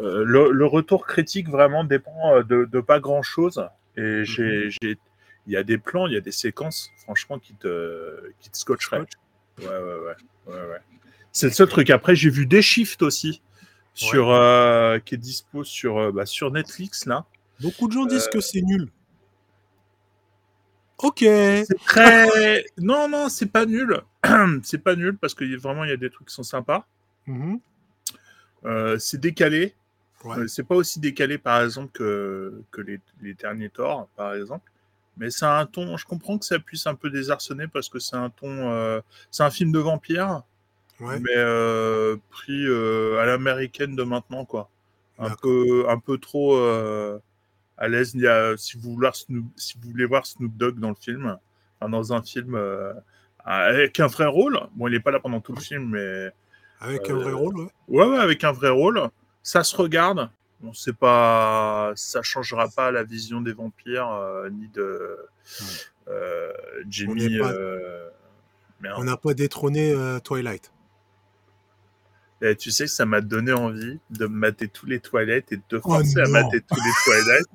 le, 0.00 0.50
le 0.50 0.66
retour 0.66 1.06
critique 1.06 1.48
vraiment 1.48 1.84
dépend 1.84 2.42
de, 2.42 2.64
de 2.64 2.80
pas 2.80 2.98
grand 2.98 3.22
chose. 3.22 3.64
Et 3.96 4.24
j'ai, 4.24 4.68
j'ai- 4.70 4.98
il 5.46 5.52
y 5.52 5.56
a 5.56 5.62
des 5.62 5.78
plans, 5.78 6.06
il 6.06 6.12
y 6.12 6.16
a 6.16 6.20
des 6.20 6.32
séquences, 6.32 6.90
franchement, 6.98 7.38
qui 7.38 7.54
te, 7.54 8.30
qui 8.40 8.50
te 8.50 8.56
scotcheraient. 8.58 9.00
Ouais, 9.58 9.66
ouais, 9.66 9.68
ouais, 9.68 10.14
ouais, 10.46 10.54
ouais. 10.54 10.78
C'est 11.32 11.46
le 11.46 11.52
seul 11.52 11.68
truc. 11.68 11.90
Après, 11.90 12.14
j'ai 12.16 12.30
vu 12.30 12.46
des 12.46 12.62
shifts 12.62 13.02
aussi, 13.02 13.42
sur, 13.94 14.26
qui 15.04 15.14
est 15.14 15.18
dispo 15.18 15.64
sur, 15.64 16.12
bah, 16.12 16.26
sur 16.26 16.50
Netflix, 16.50 17.06
là. 17.06 17.24
Beaucoup 17.60 17.86
de 17.88 17.92
gens 17.92 18.06
disent 18.06 18.28
que 18.28 18.40
c'est 18.40 18.62
nul. 18.62 18.88
Ok. 21.02 21.18
C'est 21.20 21.78
très. 21.86 22.64
non, 22.78 23.08
non, 23.08 23.28
c'est 23.28 23.46
pas 23.50 23.66
nul. 23.66 24.00
c'est 24.62 24.82
pas 24.82 24.96
nul 24.96 25.16
parce 25.18 25.34
que 25.34 25.44
y- 25.44 25.56
vraiment, 25.56 25.84
il 25.84 25.90
y 25.90 25.92
a 25.92 25.96
des 25.96 26.10
trucs 26.10 26.28
qui 26.28 26.34
sont 26.34 26.42
sympas. 26.42 26.86
Mhm. 27.26 27.58
Euh, 28.64 28.98
c'est 28.98 29.20
décalé. 29.20 29.74
Ouais. 30.24 30.38
Euh, 30.40 30.46
c'est 30.48 30.64
pas 30.64 30.74
aussi 30.74 31.00
décalé, 31.00 31.38
par 31.38 31.62
exemple, 31.62 31.90
que, 31.92 32.62
que 32.70 32.82
les, 32.82 33.00
les 33.22 33.32
derniers 33.34 33.70
Thor, 33.70 34.08
par 34.16 34.34
exemple. 34.34 34.70
Mais 35.16 35.30
c'est 35.30 35.46
un 35.46 35.64
ton. 35.66 35.96
Je 35.96 36.04
comprends 36.04 36.38
que 36.38 36.44
ça 36.44 36.58
puisse 36.58 36.86
un 36.86 36.94
peu 36.94 37.10
désarçonner 37.10 37.66
parce 37.68 37.88
que 37.88 37.98
c'est 37.98 38.16
un 38.16 38.30
ton. 38.30 38.70
euh, 38.70 39.00
c'est 39.30 39.42
un 39.42 39.50
film 39.50 39.72
de 39.72 39.78
vampire, 39.78 40.42
Ouais. 41.00 41.18
mais 41.20 41.32
euh, 41.36 42.16
pris 42.30 42.66
euh, 42.66 43.18
à 43.20 43.24
l'américaine 43.26 43.96
de 43.96 44.02
maintenant, 44.02 44.44
quoi. 44.44 44.68
Un 45.18 45.30
peu, 45.42 45.84
un 45.88 45.98
peu 45.98 46.16
trop 46.18 46.56
euh, 46.56 47.18
à 47.80 47.88
l'aise. 47.88 48.14
Si 48.58 48.76
vous, 48.76 48.92
voulez 48.92 49.00
voir 49.00 49.16
Snoop, 49.16 49.46
si 49.56 49.78
vous 49.80 49.90
voulez 49.90 50.04
voir 50.04 50.26
Snoop 50.26 50.56
Dogg 50.56 50.78
dans 50.78 50.90
le 50.90 50.94
film, 50.94 51.36
enfin, 51.80 51.90
dans 51.90 52.12
un 52.12 52.22
film 52.22 52.54
euh, 52.54 52.92
avec 53.44 53.98
un 53.98 54.06
vrai 54.06 54.26
rôle, 54.26 54.60
bon, 54.76 54.86
il 54.86 54.92
n'est 54.92 55.00
pas 55.00 55.10
là 55.10 55.18
pendant 55.18 55.40
tout 55.40 55.54
le 55.54 55.60
film, 55.60 55.90
mais 55.90 56.30
Avec 56.80 57.10
un 57.10 57.14
Euh, 57.16 57.22
vrai 57.22 57.32
rôle, 57.32 57.56
ouais. 57.58 57.68
Ouais, 57.88 58.06
ouais, 58.06 58.18
avec 58.18 58.44
un 58.44 58.52
vrai 58.52 58.68
rôle. 58.68 59.02
Ça 59.42 59.64
se 59.64 59.74
regarde. 59.74 60.30
Bon, 60.60 60.74
c'est 60.74 60.96
pas, 60.96 61.92
ça 61.96 62.20
changera 62.22 62.68
pas 62.68 62.90
la 62.90 63.02
vision 63.02 63.40
des 63.40 63.54
vampires 63.54 64.10
euh, 64.10 64.50
ni 64.50 64.68
de 64.68 65.16
merde. 68.80 68.96
On 68.98 69.04
n'a 69.04 69.16
pas 69.16 69.32
détrôné 69.32 69.94
Twilight. 70.22 70.70
Et 72.42 72.56
tu 72.56 72.70
sais 72.70 72.84
que 72.84 72.90
ça 72.90 73.04
m'a 73.04 73.20
donné 73.20 73.52
envie 73.52 73.98
de 74.10 74.26
mater 74.26 74.68
tous 74.68 74.86
les 74.86 75.00
toilettes 75.00 75.52
et 75.52 75.56
de 75.56 75.62
te 75.68 75.76
Oh 75.84 75.94
à 75.94 76.28
mater 76.28 76.60
tous 76.62 76.76
les 76.76 76.92
toilettes 77.04 77.48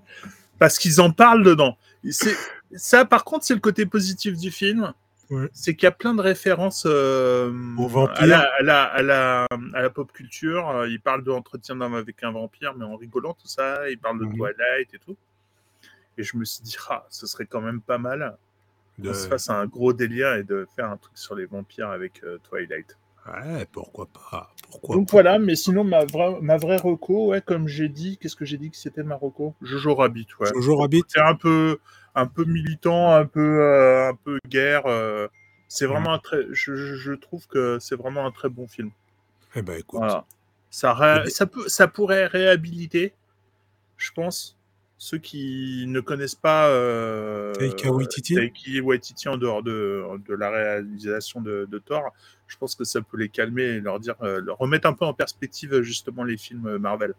parce 0.59 0.77
qu'ils 0.77 1.01
en 1.01 1.11
parlent 1.11 1.43
dedans. 1.43 1.77
Ça, 2.75 3.05
par 3.05 3.23
contre, 3.23 3.45
c'est 3.45 3.55
le 3.55 3.59
côté 3.59 3.85
positif 3.85 4.37
du 4.37 4.51
film. 4.51 4.93
Ouais. 5.31 5.49
C'est 5.53 5.75
qu'il 5.75 5.85
y 5.85 5.87
a 5.87 5.91
plein 5.91 6.13
de 6.13 6.21
références 6.21 6.83
euh, 6.85 7.51
à, 8.15 8.27
la, 8.27 8.41
à, 8.41 8.61
la, 8.61 8.83
à, 8.83 9.01
la, 9.01 9.47
à 9.73 9.81
la 9.81 9.89
pop 9.89 10.11
culture. 10.11 10.69
Euh, 10.69 10.87
Il 10.87 11.01
parle 11.01 11.23
d'entretien 11.23 11.75
d'homme 11.75 11.95
avec 11.95 12.23
un 12.23 12.31
vampire, 12.31 12.75
mais 12.77 12.85
en 12.85 12.95
rigolant, 12.95 13.33
tout 13.33 13.47
ça. 13.47 13.89
Il 13.89 13.97
parle 13.97 14.19
de. 14.19 14.25
Twilight 14.25 14.93
et 14.93 14.99
tout. 14.99 15.17
Et 16.19 16.23
je 16.23 16.37
me 16.37 16.45
suis 16.45 16.61
dit, 16.61 16.77
ah, 16.89 17.07
ce 17.09 17.25
serait 17.25 17.47
quand 17.47 17.61
même 17.61 17.81
pas 17.81 17.97
mal 17.97 18.37
De... 18.99 19.09
qu'on 19.09 19.15
se 19.15 19.27
fasse 19.27 19.49
un 19.49 19.65
gros 19.65 19.93
délire 19.93 20.35
et 20.35 20.43
de 20.43 20.67
faire 20.75 20.91
un 20.91 20.97
truc 20.97 21.17
sur 21.17 21.33
les 21.33 21.47
vampires 21.47 21.89
avec 21.89 22.23
euh, 22.23 22.37
Twilight. 22.47 22.95
Ouais, 23.25 23.65
pourquoi 23.71 24.05
pas. 24.07 24.53
Pourquoi 24.69 24.95
Donc 24.95 25.07
pas. 25.07 25.11
voilà, 25.13 25.39
mais 25.39 25.55
sinon, 25.55 25.83
ma, 25.83 26.05
vra- 26.05 26.39
ma 26.41 26.57
vraie 26.57 26.77
reco, 26.77 27.27
ouais, 27.27 27.41
comme 27.41 27.67
j'ai 27.67 27.89
dit, 27.89 28.17
qu'est-ce 28.17 28.35
que 28.35 28.45
j'ai 28.45 28.57
dit 28.57 28.69
que 28.69 28.77
c'était 28.77 29.03
ma 29.03 29.15
reco? 29.15 29.55
Jojo 29.61 29.95
Rabbit, 29.95 30.27
ouais. 30.39 30.49
Jojo 30.53 30.77
Rabbit. 30.77 31.03
C'est 31.07 31.21
un 31.21 31.35
peu, 31.35 31.79
un 32.13 32.27
peu 32.27 32.45
militant, 32.45 33.13
un 33.13 33.25
peu, 33.25 33.61
euh, 33.61 34.09
un 34.09 34.15
peu 34.15 34.37
guerre. 34.47 34.85
euh, 34.85 35.27
c'est 35.67 35.87
vraiment 35.87 36.13
un 36.13 36.19
très, 36.19 36.37
je, 36.51 36.75
je- 36.75 37.13
trouve 37.13 37.47
que 37.47 37.79
c'est 37.79 37.95
vraiment 37.95 38.25
un 38.25 38.31
très 38.31 38.49
bon 38.49 38.67
film. 38.67 38.91
Eh 39.55 39.61
ben 39.63 39.79
écoute. 39.79 39.99
Voilà. 39.99 40.25
Ça, 40.69 41.23
ça, 41.27 41.47
peut, 41.47 41.67
ça 41.67 41.87
pourrait 41.87 42.27
réhabiliter, 42.27 43.13
je 43.97 44.11
pense, 44.11 44.57
ceux 44.97 45.17
qui 45.17 45.85
ne 45.87 45.99
connaissent 45.99 46.35
pas 46.35 46.67
euh, 46.69 47.53
Taika 47.53 47.91
Waititi. 47.91 49.27
En 49.27 49.37
dehors 49.37 49.63
de, 49.63 50.03
de 50.27 50.33
la 50.33 50.49
réalisation 50.49 51.41
de, 51.41 51.67
de 51.69 51.79
Thor. 51.79 52.13
Je 52.47 52.57
pense 52.57 52.75
que 52.75 52.83
ça 52.83 53.01
peut 53.01 53.17
les 53.17 53.29
calmer 53.29 53.63
et 53.63 53.79
leur 53.81 53.99
dire, 53.99 54.15
euh, 54.21 54.39
leur 54.41 54.57
remettre 54.57 54.87
un 54.87 54.93
peu 54.93 55.05
en 55.05 55.13
perspective 55.13 55.81
justement 55.81 56.23
les 56.23 56.37
films 56.37 56.77
Marvel. 56.77 57.13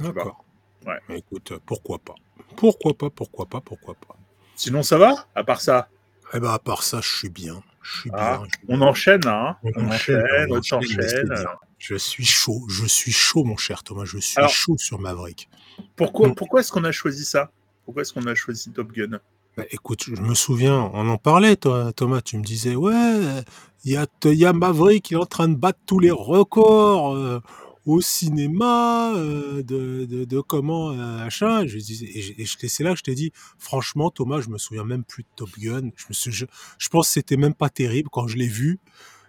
D'accord. 0.00 0.44
Ouais. 0.86 1.00
Écoute, 1.16 1.52
pourquoi 1.64 1.98
pas. 1.98 2.14
Pourquoi 2.56 2.94
pas, 2.94 3.10
pourquoi 3.10 3.46
pas, 3.46 3.60
pourquoi 3.60 3.94
pas. 3.94 4.16
Sinon, 4.54 4.82
ça 4.82 4.98
va? 4.98 5.26
À 5.34 5.44
part 5.44 5.60
ça 5.60 5.88
Eh 6.32 6.40
ben 6.40 6.50
à 6.50 6.58
part 6.58 6.82
ça, 6.82 7.00
je 7.02 7.16
suis 7.16 7.28
bien. 7.28 7.62
Je 7.94 8.00
suis 8.00 8.10
Ah, 8.14 8.38
bien. 8.42 8.48
on 8.68 8.80
enchaîne 8.82 9.20
là, 9.24 9.48
hein. 9.50 9.56
On 9.62 9.70
on 9.82 9.88
enchaîne, 9.88 10.16
enchaîne, 10.22 10.48
on 10.50 10.56
enchaîne. 10.58 11.46
Je 11.78 11.94
suis 11.96 12.24
chaud, 12.24 12.64
je 12.68 12.86
suis 12.86 13.12
chaud, 13.12 13.44
mon 13.44 13.56
cher 13.56 13.82
Thomas. 13.82 14.04
Je 14.04 14.18
suis 14.18 14.36
Alors- 14.38 14.50
chaud 14.50 14.76
sur 14.78 14.98
Maverick. 14.98 15.48
Pourquoi, 15.94 16.34
pourquoi 16.34 16.60
est-ce 16.60 16.72
qu'on 16.72 16.84
a 16.84 16.92
choisi 16.92 17.24
ça? 17.24 17.50
Pourquoi 17.84 18.02
est-ce 18.02 18.12
qu'on 18.12 18.26
a 18.26 18.34
choisi 18.34 18.70
Top 18.72 18.92
Gun? 18.92 19.20
Bah, 19.56 19.64
écoute, 19.70 20.04
je 20.06 20.20
me 20.20 20.34
souviens, 20.34 20.90
on 20.92 21.08
en 21.08 21.16
parlait, 21.18 21.56
toi, 21.56 21.92
Thomas. 21.94 22.20
Tu 22.22 22.36
me 22.38 22.42
disais, 22.42 22.74
ouais, 22.74 23.42
il 23.84 23.92
y 23.92 23.96
a, 23.96 24.06
il 24.24 24.34
y 24.34 24.44
a 24.44 24.52
Maverick, 24.52 25.10
il 25.10 25.14
est 25.14 25.20
en 25.20 25.26
train 25.26 25.48
de 25.48 25.54
battre 25.54 25.78
tous 25.86 25.98
les 26.00 26.10
records 26.10 27.14
euh, 27.14 27.40
au 27.86 28.00
cinéma, 28.00 29.14
euh, 29.14 29.62
de, 29.62 30.04
de, 30.04 30.24
de 30.24 30.40
comment, 30.40 30.90
euh, 30.90 30.94
machin. 31.18 31.66
Je 31.66 31.78
disais, 31.78 32.04
et, 32.06 32.42
et 32.42 32.68
c'est 32.68 32.82
là 32.84 32.92
que 32.92 32.98
je 32.98 33.02
t'ai 33.04 33.14
dit, 33.14 33.32
franchement, 33.58 34.10
Thomas, 34.10 34.40
je 34.40 34.48
me 34.50 34.58
souviens 34.58 34.84
même 34.84 35.04
plus 35.04 35.22
de 35.22 35.28
Top 35.36 35.50
Gun. 35.58 35.90
Je, 35.96 36.04
me 36.08 36.12
suis, 36.12 36.32
je, 36.32 36.46
je 36.78 36.88
pense 36.88 37.06
que 37.06 37.12
c'était 37.12 37.36
même 37.36 37.54
pas 37.54 37.70
terrible 37.70 38.10
quand 38.10 38.26
je 38.26 38.36
l'ai 38.36 38.48
vu. 38.48 38.78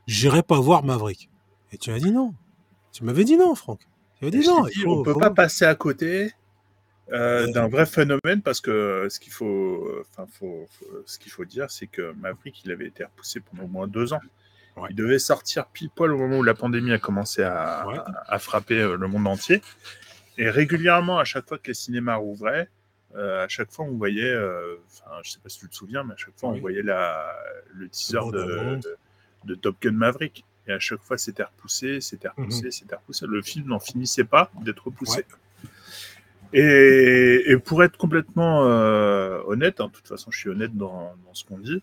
J'irai 0.08 0.42
pas 0.44 0.60
voir 0.60 0.84
Maverick. 0.84 1.30
Et 1.72 1.78
tu 1.78 1.92
m'as 1.92 2.00
dit 2.00 2.12
non. 2.12 2.34
Tu 2.92 3.04
m'avais 3.04 3.24
dit 3.24 3.38
non, 3.38 3.54
Franck. 3.56 3.82
Tu 4.18 4.26
m'avais 4.26 4.40
dit 4.40 4.48
non. 4.48 4.66
dit, 4.66 4.80
faut- 4.82 5.00
on 5.00 5.04
peut 5.04 5.14
faut- 5.14 5.20
pas 5.20 5.30
passer 5.30 5.66
à 5.66 5.76
côté 5.76 6.32
euh, 7.12 7.52
d'un 7.52 7.68
vrai 7.68 7.86
phénomène 7.86 8.42
parce 8.44 8.60
que 8.60 9.08
ce 9.10 9.20
qu'il 9.20 9.32
faut, 9.32 9.88
enfin, 10.02 10.26
faut, 10.32 10.66
faut- 10.72 10.86
ce 11.06 11.20
qu'il 11.20 11.32
faut 11.32 11.46
dire, 11.46 11.70
c'est 11.70 11.88
que 11.88 12.12
Maverick, 12.14 12.64
il 12.66 12.72
avait 12.72 12.88
été 12.88 13.04
repoussé 13.04 13.40
pendant 13.40 13.64
au 13.66 13.68
moins 13.68 13.88
deux 13.88 14.14
ans. 14.14 14.20
Ouais. 14.78 14.88
Il 14.92 14.96
devait 14.96 15.20
sortir 15.20 15.66
pile 15.68 15.90
poil 15.90 16.12
au 16.12 16.18
moment 16.18 16.38
où 16.38 16.44
la 16.44 16.54
pandémie 16.54 16.92
a 16.94 17.00
commencé 17.00 17.44
à, 17.44 17.86
Ouais. 17.88 17.98
à- 17.98 18.34
à 18.34 18.40
frapper 18.40 18.80
euh, 18.80 18.96
le 18.98 19.08
monde 19.08 19.28
entier. 19.28 19.62
Et 20.38 20.50
régulièrement, 20.50 21.18
à 21.20 21.24
chaque 21.26 21.48
fois 21.48 21.58
que 21.58 21.68
les 21.68 21.74
cinémas 21.74 22.16
rouvraient, 22.16 22.70
euh, 23.16 23.44
à 23.44 23.48
chaque 23.48 23.72
fois 23.72 23.86
on 23.86 23.96
voyait, 23.98 24.30
euh, 24.30 24.76
enfin, 24.86 25.12
je 25.24 25.32
sais 25.32 25.40
pas 25.40 25.50
si 25.50 25.60
tu 25.60 25.68
te 25.70 25.76
souviens, 25.76 26.04
mais 26.04 26.14
à 26.14 26.18
chaque 26.18 26.38
fois 26.38 26.50
Oui. 26.52 26.58
on 26.58 26.62
voyait 26.62 26.84
la, 26.84 27.36
le 27.74 27.90
teaser 27.90 28.20
de, 28.32 28.58
annonce. 28.60 28.84
de, 28.84 28.96
de 29.46 29.56
Top 29.56 29.78
Gun 29.82 29.94
Maverick. 29.94 30.46
Et 30.68 30.74
à 30.74 30.80
chaque 30.80 31.02
fois, 31.02 31.18
c'était 31.18 31.44
repoussé, 31.44 32.02
c'était 32.02 32.28
Mhm. 32.28 32.34
repoussé, 32.44 32.72
c'était 32.72 32.96
repoussé. 32.96 33.26
Le 33.28 33.42
film 33.42 33.68
n'en 33.70 33.80
finissait 33.80 34.26
pas 34.26 34.52
d'être 34.62 34.84
repoussé. 34.86 35.26
Et, 36.54 37.44
et 37.48 37.58
pour 37.58 37.84
être 37.84 37.98
complètement 37.98 38.66
euh, 38.66 39.42
honnête, 39.48 39.82
hein, 39.82 39.88
de 39.88 39.92
toute 39.92 40.08
façon, 40.08 40.32
je 40.32 40.38
suis 40.40 40.50
honnête 40.50 40.76
dans, 40.76 41.14
dans 41.26 41.34
ce 41.34 41.44
qu'on 41.44 41.58
dit. 41.58 41.82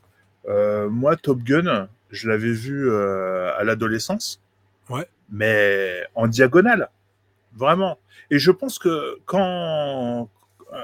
Euh, 0.48 0.88
moi, 0.88 1.16
Top 1.16 1.38
Gun, 1.42 1.88
je 2.10 2.28
l'avais 2.28 2.52
vu 2.52 2.90
euh, 2.90 3.52
à 3.56 3.64
l'adolescence, 3.64 4.40
Ouais. 4.90 5.08
mais 5.30 6.04
en 6.14 6.26
diagonale, 6.26 6.90
vraiment. 7.54 7.98
Et 8.30 8.38
je 8.38 8.50
pense 8.50 8.78
que 8.78 9.18
quand, 9.26 10.28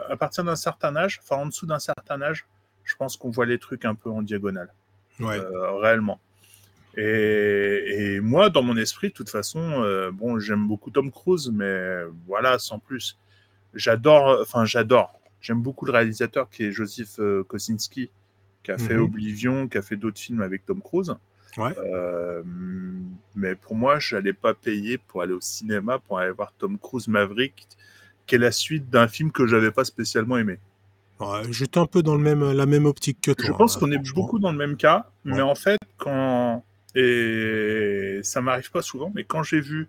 à 0.09 0.17
partir 0.17 0.45
d'un 0.45 0.57
certain 0.57 0.97
âge, 0.97 1.21
enfin 1.23 1.43
en 1.43 1.47
dessous 1.47 1.67
d'un 1.67 1.79
certain 1.79 2.21
âge, 2.23 2.47
je 2.85 2.95
pense 2.97 3.17
qu'on 3.17 3.31
voit 3.31 3.47
les 3.47 3.59
trucs 3.59 3.85
un 3.85 3.95
peu 3.95 4.11
en 4.11 4.23
diagonale 4.23 4.73
Ouais. 5.21 5.39
euh, 5.39 5.73
réellement. 5.77 6.19
Et, 6.97 8.15
et 8.15 8.21
moi, 8.21 8.51
dans 8.51 8.63
mon 8.63 8.77
esprit, 8.77 9.09
de 9.09 9.13
toute 9.15 9.31
façon, 9.31 9.61
euh, 9.85 10.11
bon, 10.11 10.41
j'aime 10.41 10.67
beaucoup 10.67 10.91
Tom 10.91 11.11
Cruise, 11.13 11.51
mais 11.53 12.03
voilà, 12.27 12.59
sans 12.59 12.79
plus. 12.79 13.17
J'adore, 13.75 14.39
enfin, 14.41 14.65
j'adore. 14.65 15.21
J'aime 15.41 15.63
beaucoup 15.63 15.87
le 15.87 15.93
réalisateur 15.93 16.51
qui 16.51 16.65
est 16.65 16.73
Joseph 16.73 17.21
Kosinski, 17.47 18.11
qui 18.63 18.71
a 18.73 18.79
fait 18.79 18.95
Mhm. 18.95 19.03
Oblivion, 19.03 19.69
qui 19.69 19.79
a 19.79 19.83
fait 19.83 19.97
d'autres 19.97 20.19
films 20.21 20.43
avec 20.43 20.65
Tom 20.67 20.81
Cruise. 20.83 21.15
Ouais. 21.57 21.75
Euh, 21.79 22.43
mais 23.35 23.55
pour 23.57 23.75
moi, 23.75 23.99
je 23.99 24.15
n'allais 24.15 24.33
pas 24.33 24.55
payer 24.55 24.99
pour 24.99 25.23
aller 25.23 25.33
au 25.33 25.41
cinéma 25.41 25.99
pour 25.99 26.19
aller 26.19 26.31
voir 26.31 26.53
Tom 26.59 26.79
Cruise 26.79 27.09
Maverick, 27.09 27.67
qui 28.27 28.35
est 28.37 28.39
la 28.39 28.53
suite 28.53 28.89
d'un 28.91 29.09
film 29.09 29.33
que 29.33 29.47
j'avais 29.47 29.71
pas 29.73 29.85
spécialement 29.85 30.37
aimé. 30.39 30.59
Ouais, 31.19 31.43
J'étais 31.51 31.79
un 31.79 31.87
peu 31.87 32.03
dans 32.03 32.15
le 32.15 32.23
même, 32.23 32.53
la 32.53 32.67
même 32.67 32.87
optique 32.87 33.21
que 33.21 33.33
toi. 33.33 33.45
Je 33.47 33.53
pense 33.53 33.77
hein, 33.77 33.81
qu'on 33.81 33.91
est 33.91 34.13
beaucoup 34.15 34.39
dans 34.39 34.53
le 34.53 34.59
même 34.59 34.77
cas, 34.77 35.11
mais 35.25 35.43
en 35.43 35.55
fait, 35.55 35.79
quand 35.99 36.65
et 36.95 38.21
ça 38.23 38.41
m'arrive 38.41 38.71
pas 38.71 38.83
souvent, 38.83 39.13
mais 39.15 39.25
quand 39.25 39.43
j'ai 39.43 39.61
vu 39.61 39.89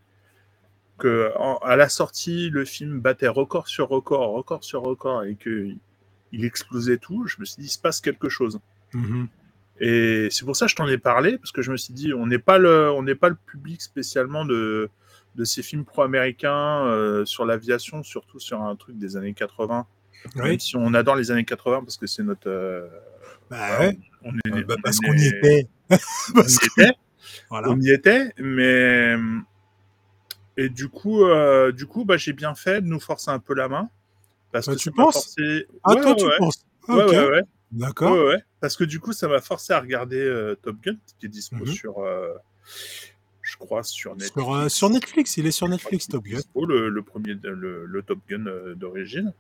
que 0.98 1.32
en- 1.38 1.58
à 1.58 1.76
la 1.76 1.90
sortie 1.90 2.50
le 2.50 2.64
film 2.66 3.00
battait 3.00 3.28
record 3.28 3.68
sur 3.68 3.88
record, 3.90 4.32
record 4.34 4.64
sur 4.64 4.82
record, 4.82 5.24
et 5.24 5.36
que 5.36 5.70
il 6.32 6.46
explosait 6.46 6.98
tout, 6.98 7.28
je 7.28 7.36
me 7.40 7.46
suis 7.46 7.58
dit 7.62 7.68
il 7.68 7.72
se 7.72 7.80
passe 7.80 8.02
quelque 8.02 8.30
chose. 8.30 8.60
Mhm. 8.94 9.28
Et 9.80 10.28
c'est 10.32 10.46
pour 10.46 10.56
ça 10.56 10.66
que 10.66 10.72
je 10.72 10.76
t'en 10.76 10.88
ai 10.88 10.98
parlé 10.98 11.38
parce 11.38 11.52
que 11.52 11.62
je 11.62 11.72
me 11.72 11.78
suis 11.78 11.94
dit 11.94 12.14
on 12.14 12.28
n'est 12.28 12.40
pas 12.40 12.58
le 12.58 12.92
on 12.92 13.04
pas 13.16 13.30
le 13.30 13.36
public 13.48 13.82
spécialement 13.82 14.46
de 14.46 14.90
de 15.36 15.44
ces 15.46 15.64
films 15.64 15.86
pro-américains 15.86 16.86
euh, 16.86 17.24
sur 17.26 17.46
l'aviation, 17.46 18.04
surtout 18.04 18.40
sur 18.40 18.62
un 18.62 18.76
truc 18.76 18.98
des 18.98 19.16
années 19.18 19.34
80. 19.34 19.88
Oui. 20.36 20.42
Même 20.44 20.60
si 20.60 20.76
on 20.76 20.94
adore 20.94 21.16
les 21.16 21.32
années 21.32 21.46
80 21.46 21.82
parce 21.82 21.98
que 21.98 22.06
c'est 22.06 22.22
notre 22.22 22.48
euh, 22.50 22.88
Bah 23.50 23.80
ouais. 23.80 23.98
on 24.24 24.34
est, 24.46 24.64
bah, 24.64 24.76
on 24.78 24.82
parce 24.84 25.00
qu'on 25.00 25.14
y 25.14 25.26
était. 25.26 25.68
on 25.90 25.96
Parce 26.36 26.56
y 26.56 26.60
que- 26.60 26.82
était, 26.82 26.92
Voilà. 27.50 27.70
on 27.70 27.80
y 27.80 27.90
était, 27.90 28.32
mais 28.38 29.16
et 30.58 30.70
du 30.70 30.90
coup, 30.90 31.24
euh, 31.24 31.72
du 31.72 31.86
coup, 31.86 32.04
bah, 32.06 32.18
j'ai 32.18 32.34
bien 32.34 32.54
fait 32.56 32.82
de 32.82 32.88
nous 32.88 33.00
forcer 33.00 33.32
un 33.32 33.40
peu 33.40 33.56
la 33.56 33.68
main 33.70 33.90
parce 34.52 34.68
Bah, 34.68 34.74
que 34.74 34.80
tu 34.80 34.92
penses 34.92 35.14
forcé. 35.14 35.68
Ah, 35.84 35.94
Ouais, 35.94 36.02
toi, 36.02 36.12
ouais, 36.12 36.16
tu 36.18 36.26
ouais. 36.26 36.38
penses 36.38 36.66
Ah, 36.88 36.96
Ouais, 36.96 37.04
Ok, 37.06 37.12
ouais, 37.12 37.30
ouais. 37.30 37.44
d'accord. 37.72 38.18
Parce 38.60 38.76
que 38.76 38.84
du 38.84 39.00
coup, 39.00 39.14
ça 39.14 39.28
m'a 39.28 39.42
forcé 39.42 39.74
à 39.74 39.80
regarder 39.80 40.20
euh, 40.20 40.56
Top 40.62 40.78
Gun, 40.84 40.96
qui 41.20 41.26
est 41.26 41.30
dispo 41.30 41.58
Mhm. 41.58 41.68
sur, 41.68 42.00
euh, 42.00 42.34
je 43.42 43.58
crois, 43.58 43.84
sur 43.84 44.12
Netflix. 44.16 44.34
Sur, 44.34 44.54
euh, 44.54 44.70
sur 44.70 44.90
Netflix, 44.90 45.38
il 45.38 45.48
est 45.48 45.52
sur 45.52 45.68
Netflix, 45.68 46.08
Top 46.08 46.24
Gun. 46.24 46.38
Dispo, 46.38 46.66
le, 46.66 46.90
le 46.90 47.02
premier, 47.02 47.36
le, 47.44 47.86
le 47.86 48.02
Top 48.04 48.20
Gun 48.30 48.46
euh, 48.48 48.76
d'origine. 48.76 49.34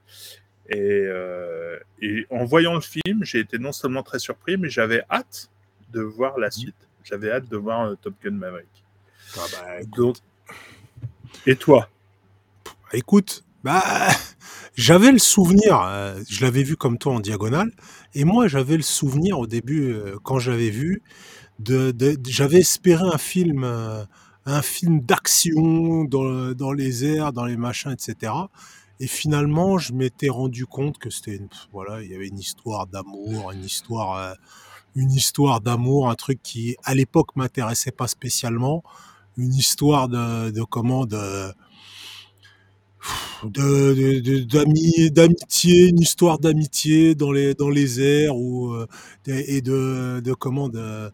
Et, 0.69 0.77
euh, 0.79 1.77
et 2.01 2.25
en 2.29 2.45
voyant 2.45 2.75
le 2.75 2.81
film, 2.81 3.23
j'ai 3.23 3.39
été 3.39 3.57
non 3.59 3.71
seulement 3.73 4.03
très 4.03 4.19
surpris, 4.19 4.57
mais 4.57 4.69
j'avais 4.69 5.03
hâte 5.09 5.49
de 5.91 6.01
voir 6.01 6.37
la 6.39 6.49
suite. 6.49 6.75
J'avais 7.03 7.31
hâte 7.31 7.49
de 7.49 7.57
voir 7.57 7.81
euh, 7.87 7.95
Top 8.01 8.13
Gun 8.23 8.31
Maverick. 8.31 8.67
Ah 9.35 9.45
bah, 9.51 9.81
écoute, 9.81 9.95
Donc, 9.97 10.17
et 11.45 11.55
toi? 11.55 11.89
Écoute, 12.93 13.43
bah, 13.63 13.81
j'avais 14.75 15.11
le 15.11 15.19
souvenir, 15.19 15.81
euh, 15.81 16.19
je 16.29 16.43
l'avais 16.43 16.63
vu 16.63 16.75
comme 16.75 16.97
toi 16.97 17.13
en 17.13 17.19
diagonale, 17.19 17.71
et 18.13 18.23
moi 18.25 18.47
j'avais 18.47 18.77
le 18.77 18.83
souvenir 18.83 19.39
au 19.39 19.47
début, 19.47 19.91
euh, 19.93 20.17
quand 20.23 20.39
j'avais 20.39 20.69
vu, 20.69 21.01
de, 21.59 21.91
de- 21.91 22.17
j'avais 22.27 22.59
espéré 22.59 23.03
un 23.13 23.17
film, 23.17 23.63
euh, 23.63 24.05
un 24.45 24.61
film 24.61 25.01
d'action 25.01 26.05
dans, 26.05 26.53
dans 26.53 26.73
les 26.73 27.05
airs, 27.05 27.33
dans 27.33 27.45
les 27.45 27.57
machins, 27.57 27.91
etc. 27.91 28.49
Et 28.99 29.07
finalement, 29.07 29.77
je 29.79 29.93
m'étais 29.93 30.29
rendu 30.29 30.65
compte 30.65 30.97
que 30.99 31.09
c'était, 31.09 31.37
une- 31.37 31.49
voilà, 31.73 32.01
il 32.03 32.11
y 32.11 32.15
avait 32.15 32.27
une 32.27 32.39
histoire 32.39 32.87
d'amour, 32.87 33.51
une 33.51 33.65
histoire, 33.65 34.35
une 34.95 35.11
histoire 35.11 35.61
d'amour, 35.61 36.09
un 36.09 36.15
truc 36.15 36.41
qui, 36.43 36.75
à 36.83 36.95
l'époque, 36.95 37.35
m'intéressait 37.35 37.91
pas 37.91 38.07
spécialement, 38.07 38.83
une 39.37 39.53
histoire 39.55 40.09
de, 40.09 40.51
de 40.51 40.63
comment, 40.63 41.05
de, 41.05 41.17
de, 41.17 41.17
de- 41.17 41.49
de- 41.49 41.51
d'ami- 41.51 41.51
d'amitié, 45.09 45.89
une 45.89 45.99
histoire 45.99 46.39
d'amitié 46.39 47.15
dans 47.15 47.31
les, 47.31 47.53
dans 47.53 47.69
les 47.69 48.01
airs 48.01 48.35
ou, 48.35 48.73
euh, 48.73 48.87
et 49.27 49.61
de, 49.61 50.19
de 50.23 50.33
comment, 50.33 50.69
de, 50.69 51.11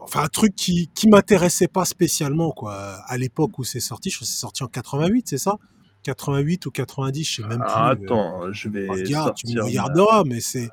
enfin, 0.00 0.22
un 0.24 0.28
truc 0.28 0.54
qui, 0.54 0.90
qui 0.94 1.08
m'intéressait 1.08 1.68
pas 1.68 1.84
spécialement, 1.84 2.50
quoi, 2.52 2.74
à 3.06 3.16
l'époque 3.18 3.58
où 3.58 3.64
c'est 3.64 3.80
sorti. 3.80 4.10
Je 4.10 4.16
crois 4.16 4.26
que 4.26 4.32
c'est 4.32 4.38
sorti 4.40 4.62
en 4.62 4.68
88, 4.68 5.28
c'est 5.28 5.38
ça? 5.38 5.56
88 6.04 6.66
ou 6.66 6.70
90, 6.70 7.24
je 7.24 7.34
sais 7.34 7.42
même 7.42 7.58
plus. 7.58 7.66
Ah, 7.68 7.90
euh, 7.90 8.04
Attends, 8.04 8.52
je 8.52 8.68
vais. 8.68 8.88
Regarde, 8.88 9.34
tu 9.34 9.46
me 9.48 9.62
regarderas, 9.62 10.24
mais 10.24 10.40
c'est, 10.40 10.70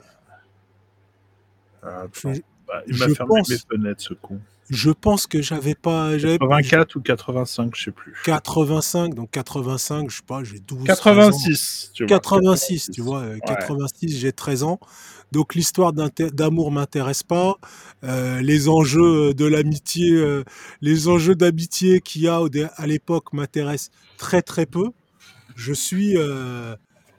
je, 2.13 2.27
bah, 2.67 2.81
il 2.87 2.97
m'a 2.97 3.07
fermé 3.09 3.27
pense- 3.29 3.49
mes 3.49 3.57
fenêtres, 3.57 4.01
ce 4.01 4.13
con. 4.13 4.39
Je 4.69 4.89
pense 4.91 5.27
que 5.27 5.41
j'avais 5.41 5.75
pas, 5.75 6.17
j'avais 6.17 6.37
84 6.39 6.95
ou 6.95 7.01
85, 7.01 7.75
je 7.75 7.83
sais 7.85 7.91
plus. 7.91 8.13
85, 8.25 9.13
donc 9.13 9.29
85, 9.31 10.09
je 10.09 10.17
sais 10.17 10.21
pas, 10.25 10.43
j'ai 10.43 10.59
12, 10.59 10.85
13 10.85 11.17
ans. 11.17 11.31
86, 11.31 11.91
tu 11.93 12.03
vois. 12.03 12.19
86, 12.19 12.89
tu 12.91 13.01
vois, 13.01 13.19
euh, 13.21 13.37
86, 13.45 14.17
j'ai 14.17 14.31
13 14.31 14.63
ans. 14.63 14.79
Donc 15.31 15.53
l'histoire 15.55 15.91
d'amour 15.93 16.71
m'intéresse 16.71 17.23
pas. 17.23 17.55
Euh, 18.03 18.41
les 18.41 18.69
enjeux 18.69 19.33
de 19.33 19.45
l'amitié, 19.45 20.11
euh, 20.13 20.43
les 20.81 21.07
enjeux 21.07 21.35
d'amitié 21.35 21.99
qu'il 21.99 22.21
y 22.23 22.27
a 22.27 22.39
à 22.77 22.87
l'époque 22.87 23.33
m'intéressent 23.33 23.91
très 24.17 24.41
très 24.41 24.65
peu. 24.65 24.85
Je 25.55 25.73
suis, 25.73 26.15
euh, 26.17 26.75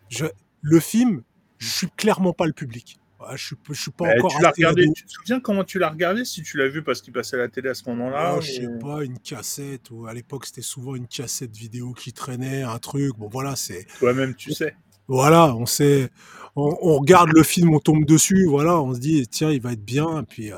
je- 0.09 0.27
le 0.63 0.81
film, 0.81 1.23
je 1.59 1.69
suis 1.69 1.89
clairement 1.97 2.33
pas 2.33 2.47
le 2.47 2.53
public. 2.53 2.99
Ouais, 3.19 3.37
Je 3.37 3.47
suis, 3.47 3.57
je 3.71 3.81
suis 3.81 3.91
pas 3.91 4.05
Mais 4.07 4.19
encore 4.19 4.31
tu 4.39 4.45
regardé, 4.45 4.87
tu 4.95 5.05
te 5.05 5.11
souviens 5.11 5.41
comment 5.41 5.65
tu 5.65 5.79
l'as 5.79 5.89
regardé 5.89 6.25
si 6.25 6.43
tu 6.43 6.59
l'as 6.59 6.69
vu 6.69 6.83
parce 6.83 7.01
qu'il 7.01 7.13
passait 7.15 7.37
à 7.37 7.41
la 7.41 7.49
télé 7.49 7.71
à 7.71 7.75
ce 7.75 7.89
moment-là 7.89 8.35
Oh, 8.37 8.41
je 8.43 8.53
sais 8.53 8.67
ou- 8.67 8.79
pas, 8.79 9.03
une 9.05 9.19
cassette, 9.19 9.91
ou 9.91 10.07
à 10.07 10.13
l'époque 10.13 10.45
c'était 10.47 10.61
souvent 10.63 10.95
une 10.95 11.07
cassette 11.07 11.57
vidéo 11.57 11.93
qui 11.95 12.13
traînait, 12.13 12.63
un 12.63 12.79
truc. 12.79 13.17
Bon 13.17 13.29
voilà, 13.29 13.57
c'est 13.57 13.87
Toi-même, 13.99 14.35
tu 14.35 14.53
sais. 14.53 14.77
Voilà, 15.09 15.55
on 15.55 15.67
sait, 15.67 16.11
on, 16.57 16.77
on 16.83 16.99
regarde 16.99 17.31
le 17.33 17.43
film, 17.43 17.73
on 17.73 17.79
tombe 17.79 18.05
dessus, 18.05 18.45
voilà, 18.47 18.81
on 18.83 18.93
se 18.93 18.99
dit 19.01 19.27
tiens, 19.29 19.51
il 19.51 19.61
va 19.63 19.73
être 19.73 19.85
bien, 19.85 20.21
et 20.21 20.25
puis, 20.25 20.53
euh, 20.53 20.57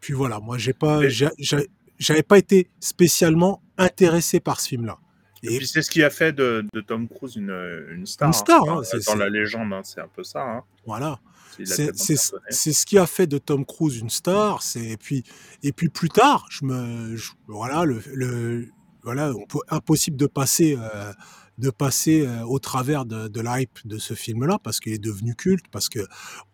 puis 0.00 0.12
voilà. 0.12 0.38
Moi, 0.40 0.58
j'ai 0.58 0.74
pas, 0.74 1.00
j'avais 1.98 2.22
pas 2.22 2.38
été 2.38 2.68
spécialement 2.80 3.62
intéressé 3.78 4.40
par 4.40 4.60
ce 4.60 4.68
film-là. 4.68 4.98
Et, 5.42 5.54
Et- 5.54 5.58
puis 5.58 5.66
c'est 5.66 5.82
ce 5.82 5.90
qui 5.90 6.02
a 6.02 6.10
fait 6.10 6.32
de, 6.32 6.64
de 6.72 6.80
Tom 6.80 7.08
Cruise 7.08 7.36
une, 7.36 7.50
une 7.92 8.06
star. 8.06 8.28
Une 8.28 8.32
star, 8.32 8.62
hein, 8.68 8.82
c'est- 8.84 9.04
dans 9.06 9.16
la 9.16 9.28
légende, 9.28 9.72
hein, 9.72 9.80
c'est 9.84 10.00
un 10.00 10.08
peu 10.08 10.22
ça. 10.24 10.64
Voilà. 10.86 11.18
C'est 11.58 12.72
ce 12.72 12.86
qui 12.86 12.96
a 12.98 13.06
fait 13.06 13.26
de 13.26 13.38
Tom 13.38 13.64
Cruise 13.66 13.98
une 13.98 14.10
star. 14.10 14.62
C'est 14.62 14.84
et 14.90 14.96
puis 14.96 15.22
et 15.62 15.72
puis 15.72 15.88
plus 15.88 16.08
tard, 16.08 16.46
je 16.50 16.64
me 16.64 17.16
je- 17.16 17.32
voilà 17.46 17.84
le, 17.84 18.02
le- 18.14 18.68
voilà 19.02 19.32
on 19.34 19.44
peut- 19.46 19.58
impossible 19.68 20.16
de 20.16 20.26
passer 20.26 20.78
euh, 20.80 21.12
de 21.58 21.68
passer 21.70 22.26
euh, 22.26 22.42
au 22.46 22.58
travers 22.58 23.04
de, 23.04 23.28
de 23.28 23.40
l'hype 23.40 23.78
de 23.84 23.98
ce 23.98 24.14
film-là 24.14 24.58
parce 24.62 24.80
qu'il 24.80 24.94
est 24.94 24.98
devenu 24.98 25.34
culte 25.34 25.66
parce 25.70 25.88
que 25.90 26.00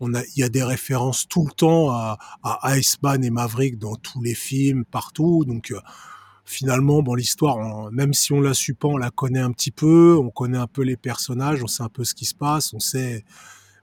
on 0.01 0.13
a 0.15 0.23
il 0.35 0.41
y 0.41 0.43
a 0.43 0.49
des 0.49 0.65
références 0.65 1.29
tout 1.29 1.47
le 1.47 1.53
temps 1.53 1.91
à, 1.91 2.19
à 2.43 2.77
Iceman 2.77 3.23
et 3.23 3.31
Maverick 3.31 3.79
dans 3.79 3.95
tous 3.95 4.21
les 4.23 4.35
films 4.35 4.85
partout 4.85 5.45
donc 5.47 5.71
euh, 5.71 5.79
finalement 6.49 7.03
bon 7.03 7.15
l'histoire 7.15 7.93
même 7.93 8.15
si 8.15 8.33
on 8.33 8.41
la 8.41 8.55
suit 8.55 8.73
pas 8.73 8.89
on 8.89 8.97
la 8.97 9.11
connaît 9.11 9.41
un 9.41 9.53
petit 9.53 9.71
peu 9.71 10.17
on 10.19 10.31
connaît 10.31 10.57
un 10.59 10.67
peu 10.67 10.83
les 10.83 10.97
personnages 10.97 11.63
on 11.63 11.67
sait 11.67 11.83
un 11.83 11.91
peu 11.91 12.05
ce 12.05 12.15
qui 12.15 12.25
se 12.25 12.35
passe 12.35 12.73
on 12.73 12.81
sait 12.81 13.25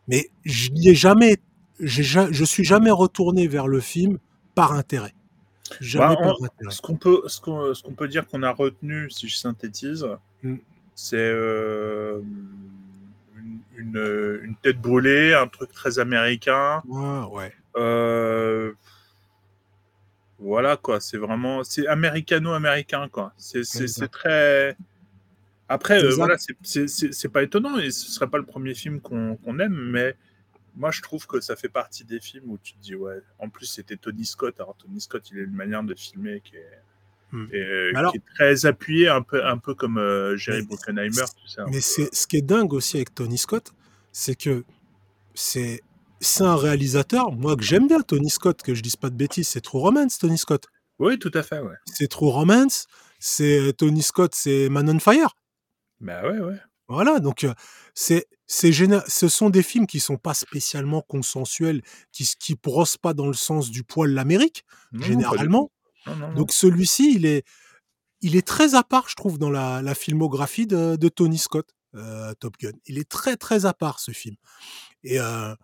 mais 0.07 0.29
je 0.43 0.69
n'y 0.71 0.89
ai 0.89 0.95
jamais, 0.95 1.37
je 1.79 2.43
suis 2.43 2.63
jamais 2.63 2.91
retourné 2.91 3.47
vers 3.47 3.67
le 3.67 3.79
film 3.79 4.19
par 4.53 4.71
intérêt. 4.73 5.13
Jamais 5.81 6.15
Bah, 6.15 6.21
par 6.21 6.35
on- 6.39 6.45
intérêt. 6.45 6.71
Ce 6.71 6.79
qu'on 6.79 6.95
peut, 6.95 7.23
ce 7.27 7.41
qu'on, 7.41 7.93
peut 7.97 8.07
dire 8.07 8.27
qu'on 8.27 8.43
a 8.43 8.51
retenu, 8.51 9.09
si 9.09 9.27
je 9.27 9.35
synthétise, 9.35 10.05
Mm. 10.43 10.57
c'est 10.93 11.15
euh, 11.17 12.21
une, 13.35 13.59
une- 13.77 14.39
une 14.43 14.55
tête 14.61 14.79
brûlée, 14.79 15.33
un 15.33 15.47
truc 15.47 15.71
très 15.71 15.97
américain. 15.97 16.83
Ouais, 16.87 17.21
ouais. 17.31 17.53
Euh, 17.77 18.73
voilà 20.45 20.77
quoi, 20.77 20.99
c'est 20.99 21.17
vraiment, 21.17 21.63
c'est 21.63 21.87
américano-américain 21.87 23.09
quoi. 23.11 23.33
C'est, 23.37 23.63
très. 24.11 24.77
Après, 25.67 26.03
euh, 26.03 26.13
voilà, 26.15 26.37
c'est, 26.37 26.55
c'est, 26.61 26.87
c'est, 26.87 27.13
c'est 27.13 27.29
pas 27.29 27.41
étonnant 27.43 27.77
et 27.79 27.89
ce 27.91 28.11
serait 28.11 28.27
pas 28.29 28.37
le 28.37 28.45
premier 28.45 28.75
film 28.75 29.01
qu'on, 29.01 29.37
aime, 29.59 29.73
mais 29.91 30.15
moi 30.75 30.91
je 30.91 31.01
trouve 31.01 31.25
que 31.25 31.39
ça 31.39 31.55
fait 31.55 31.69
partie 31.69 32.03
des 32.05 32.19
films 32.19 32.51
où 32.51 32.57
tu 32.61 32.73
te 32.73 32.81
dis 32.81 32.95
ouais. 32.95 33.19
En 33.39 33.49
plus, 33.49 33.65
c'était 33.65 33.97
Tony 33.97 34.25
Scott. 34.25 34.59
Alors 34.59 34.75
Tony 34.77 35.01
Scott, 35.01 35.29
il 35.31 35.39
a 35.39 35.43
une 35.43 35.53
manière 35.55 35.83
de 35.83 35.95
filmer 35.95 36.41
qui 36.41 36.55
est, 36.55 36.79
Hmm. 37.31 37.47
et, 37.51 37.57
euh, 37.57 37.89
Mais 37.91 37.99
alors- 37.99 38.11
qui 38.11 38.19
est 38.19 38.35
très 38.35 38.65
appuyée, 38.67 39.09
un 39.09 39.23
peu, 39.23 39.43
un 39.43 39.57
peu 39.57 39.73
comme 39.73 39.97
euh, 39.97 40.37
Jerry 40.37 40.61
Bruckheimer, 40.61 41.09
sais. 41.47 41.59
un 41.61 41.65
Mais 41.67 41.81
c'est 41.81 42.13
ce 42.13 42.27
qui 42.27 42.37
est 42.37 42.43
dingue 42.43 42.71
aussi 42.71 42.97
avec 42.97 43.15
Tony 43.15 43.39
Scott, 43.39 43.73
c'est 44.11 44.35
que 44.35 44.63
c'est 45.33 45.81
c'est 46.21 46.43
un 46.43 46.55
réalisateur, 46.55 47.31
moi 47.31 47.55
que 47.55 47.63
j'aime 47.63 47.87
bien 47.87 48.01
Tony 48.01 48.29
Scott, 48.29 48.61
que 48.61 48.73
je 48.73 48.81
dise 48.81 48.95
pas 48.95 49.09
de 49.09 49.15
bêtises, 49.15 49.47
c'est 49.47 49.61
True 49.61 49.79
Romance 49.79 50.17
Tony 50.17 50.37
Scott. 50.37 50.65
Oui, 50.99 51.19
tout 51.19 51.31
à 51.33 51.43
fait, 51.43 51.59
ouais. 51.59 51.75
C'est 51.85 52.07
True 52.07 52.29
Romance, 52.29 52.87
c'est 53.19 53.73
Tony 53.77 54.01
Scott, 54.01 54.33
c'est 54.33 54.69
Man 54.69 54.89
on 54.89 54.99
Fire. 54.99 55.35
Bah 55.99 56.23
ouais, 56.23 56.39
ouais. 56.39 56.57
Voilà, 56.87 57.19
donc 57.19 57.43
euh, 57.43 57.53
c'est 57.93 58.27
c'est 58.45 58.71
géné- 58.71 59.01
ce 59.07 59.27
sont 59.27 59.49
des 59.49 59.63
films 59.63 59.87
qui 59.87 59.99
sont 59.99 60.17
pas 60.17 60.35
spécialement 60.35 61.01
consensuels, 61.01 61.81
qui 62.11 62.29
qui 62.39 62.55
brossent 62.55 62.97
pas 62.97 63.13
dans 63.13 63.27
le 63.27 63.33
sens 63.33 63.71
du 63.71 63.83
poil 63.83 64.11
l'Amérique 64.11 64.63
généralement. 64.93 65.71
tout. 66.05 66.11
Non, 66.11 66.15
non, 66.17 66.27
non. 66.29 66.33
Donc 66.35 66.51
celui-ci, 66.51 67.15
il 67.15 67.25
est, 67.25 67.43
il 68.21 68.35
est 68.35 68.45
très 68.45 68.75
à 68.75 68.83
part, 68.83 69.09
je 69.09 69.15
trouve, 69.15 69.39
dans 69.39 69.49
la, 69.49 69.81
la 69.81 69.95
filmographie 69.95 70.67
de, 70.67 70.95
de 70.95 71.09
Tony 71.09 71.39
Scott, 71.39 71.67
euh, 71.95 72.33
Top 72.39 72.55
Gun. 72.59 72.73
Il 72.85 72.99
est 72.99 73.09
très 73.09 73.35
très 73.35 73.65
à 73.65 73.73
part 73.73 73.99
ce 73.99 74.11
film. 74.11 74.35
Et, 75.03 75.19
euh, 75.19 75.55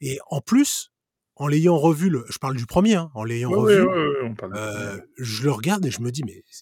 et 0.00 0.18
en 0.30 0.40
plus, 0.40 0.90
en 1.36 1.46
l'ayant 1.46 1.78
revu, 1.78 2.10
le, 2.10 2.24
je 2.28 2.38
parle 2.38 2.56
du 2.56 2.66
premier, 2.66 2.96
hein, 2.96 3.10
en 3.14 3.24
l'ayant 3.24 3.50
Ouais, 3.50 3.58
revu, 3.58 3.82
ouais, 3.82 4.08
ouais, 4.08 4.34
on 4.40 4.54
euh, 4.54 4.98
je 5.18 5.44
le 5.44 5.52
regarde 5.52 5.84
et 5.86 5.90
je 5.90 6.00
me 6.00 6.10
dis, 6.10 6.24
mais 6.24 6.42
Tu 6.46 6.54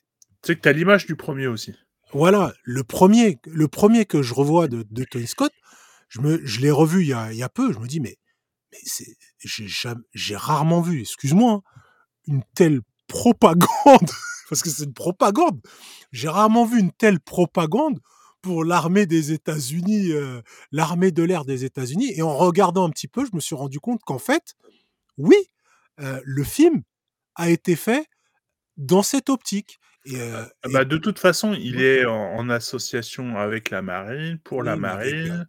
sais 0.43 0.57
que 0.57 0.61
t'as 0.61 0.73
l'image 0.73 1.07
du 1.07 1.17
premier 1.17 1.47
aussi. 1.47 1.75
voilà, 2.13 2.53
le 2.63 2.85
premier, 2.85 3.39
le 3.47 3.69
premier 3.69 4.05
que 4.05 4.23
je 4.23 4.35
revois 4.35 4.69
de, 4.69 4.85
de 4.89 5.05
Tony 5.05 5.27
Scott, 5.27 5.53
je 6.09 6.21
me, 6.21 6.41
je 6.45 6.61
l'ai 6.61 6.71
revu 6.71 7.03
il 7.03 7.09
y 7.09 7.13
a, 7.13 7.33
il 7.33 7.39
y 7.39 7.43
a 7.43 7.49
peu, 7.49 7.73
je 7.73 7.79
me 7.79 7.87
dis, 7.87 8.01
mais, 8.01 8.17
mais 8.73 8.79
c'est, 8.85 9.17
j'ai 9.39 9.67
jamais, 9.67 10.03
j'ai 10.15 10.37
rarement 10.37 10.81
vu, 10.81 11.01
excuse-moi, 11.01 11.53
hein, 11.53 11.63
une 12.27 12.43
telle 12.55 12.81
propagande, 13.09 13.67
parce 14.49 14.63
que 14.63 14.71
c'est 14.71 14.85
une 14.85 14.95
propagande. 14.95 15.61
J'ai 16.13 16.29
rarement 16.29 16.65
vu 16.65 16.79
une 16.79 16.93
telle 16.93 17.21
propagande 17.21 17.99
pour 18.47 18.65
l'armée 18.65 19.07
des 19.07 19.33
États-Unis, 19.33 20.13
euh, 20.13 20.41
l'armée 20.71 21.11
de 21.11 21.25
l'air 21.25 21.45
des 21.45 21.65
États-Unis. 21.65 22.13
Et 22.15 22.23
en 22.23 22.37
regardant 22.37 22.87
un 22.87 22.91
petit 22.91 23.09
peu, 23.09 23.25
je 23.27 23.35
me 23.35 23.41
suis 23.41 23.57
rendu 23.57 23.81
compte 23.81 24.03
qu'en 24.05 24.21
fait, 24.21 24.55
oui, 25.19 25.35
euh, 26.01 26.21
le 26.25 26.45
film 26.45 26.83
a 27.35 27.51
été 27.51 27.75
fait 27.75 28.07
dans 28.77 29.03
cette 29.03 29.31
optique. 29.31 29.81
Et, 30.05 30.21
euh, 30.21 30.45
Ah 30.63 30.69
et- 30.69 30.73
Bah, 30.73 30.85
de 30.85 30.97
toute 30.97 31.19
façon, 31.19 31.55
il 31.55 31.81
est 31.83 32.05
en, 32.07 32.15
en 32.37 32.49
association 32.49 33.37
avec 33.37 33.71
la 33.71 33.83
marine, 33.83 34.39
pour 34.39 34.63
la 34.63 34.75
Oui, 34.75 34.81
marine. 34.81 35.49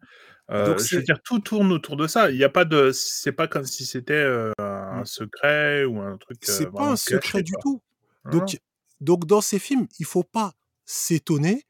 Donc 0.50 0.80
je 0.80 0.96
veux 0.96 1.04
dire, 1.04 1.22
tout 1.24 1.38
tourne 1.40 1.72
autour 1.72 1.98
de 1.98 2.08
ça. 2.08 2.32
Il 2.32 2.38
n'y 2.38 2.44
a 2.46 2.50
pas 2.50 2.66
de, 2.66 2.90
c'est 2.94 3.34
pas 3.34 3.48
comme 3.48 3.66
si 3.66 3.86
c'était 3.86 4.26
un 4.58 5.02
Mm. 5.02 5.06
secret 5.06 5.84
ou 5.86 6.00
un 6.02 6.18
truc. 6.18 6.40
c'est 6.42 6.72
pas 6.72 6.90
un 6.94 6.96
secret 6.96 7.20
caché, 7.20 7.44
du 7.44 7.54
tout. 7.62 7.84
Non, 8.26 8.32
Donc, 8.40 8.58
donc 9.02 9.26
dans 9.28 9.42
ces 9.42 9.60
films, 9.60 9.86
il 10.00 10.06
faut 10.06 10.24
pas 10.24 10.54
s'étonner 10.86 11.64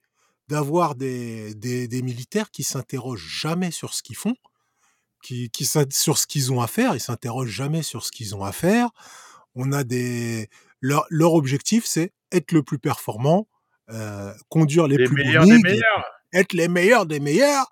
d'avoir 0.48 0.96
des, 0.96 1.54
des, 1.56 1.88
des 1.88 2.02
militaires 2.02 2.52
qui 2.52 2.64
s'interrogent 2.64 3.28
jamais 3.28 3.72
sur 3.72 3.94
ce 3.94 4.02
qu'ils 4.04 4.16
font, 4.16 4.36
qui, 5.24 5.50
qui 5.50 5.66
sur 5.66 6.18
ce 6.18 6.28
qu'ils 6.28 6.52
ont 6.54 6.62
à 6.62 6.68
faire, 6.68 6.96
ils 6.96 7.00
s'interrogent 7.02 7.50
jamais 7.52 7.84
sur 7.84 8.06
ce 8.06 8.12
qu'ils 8.12 8.36
ont 8.36 8.44
à 8.44 8.52
faire. 8.52 8.90
On 9.56 9.72
a 9.72 9.84
des 9.84 10.50
leur, 10.82 11.06
leur 11.10 11.34
objectif, 11.34 11.86
c'est 11.86 12.14
être 12.32 12.52
le 12.52 12.64
plus 12.64 12.80
performant, 12.80 13.48
euh, 13.90 14.34
conduire 14.50 14.88
les, 14.88 14.98
les 14.98 15.06
plus 15.06 15.16
meilleurs 15.24 15.46
des 15.46 15.58
meilleurs. 15.60 16.06
être 16.34 16.54
les 16.54 16.68
meilleurs 16.68 17.06
des 17.06 17.20
meilleurs, 17.20 17.68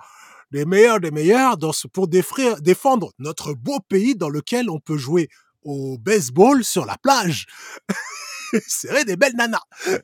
les 0.52 0.66
meilleurs 0.66 1.00
des 1.00 1.12
meilleurs 1.12 1.58
dans 1.58 1.74
ce, 1.74 1.88
pour 1.88 2.08
défendre 2.08 3.12
notre 3.20 3.54
beau 3.54 3.80
pays 3.80 4.16
dans 4.16 4.30
lequel 4.30 4.70
on 4.70 4.80
peut 4.80 4.98
jouer 4.98 5.30
au 5.62 5.98
baseball 5.98 6.64
sur 6.64 6.86
la 6.86 6.98
plage. 6.98 7.46
Serrer 8.68 9.06
des 9.06 9.16
belles 9.18 9.36
nanas. 9.36 9.62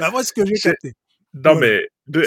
Bah, 0.00 0.10
moi, 0.10 0.24
ce 0.24 0.32
que 0.32 0.44
j'ai 0.44 0.56
C'est- 0.56 0.70
capté. 0.70 0.94
Non, 1.34 1.54
mais 1.56 1.88
de- 2.06 2.24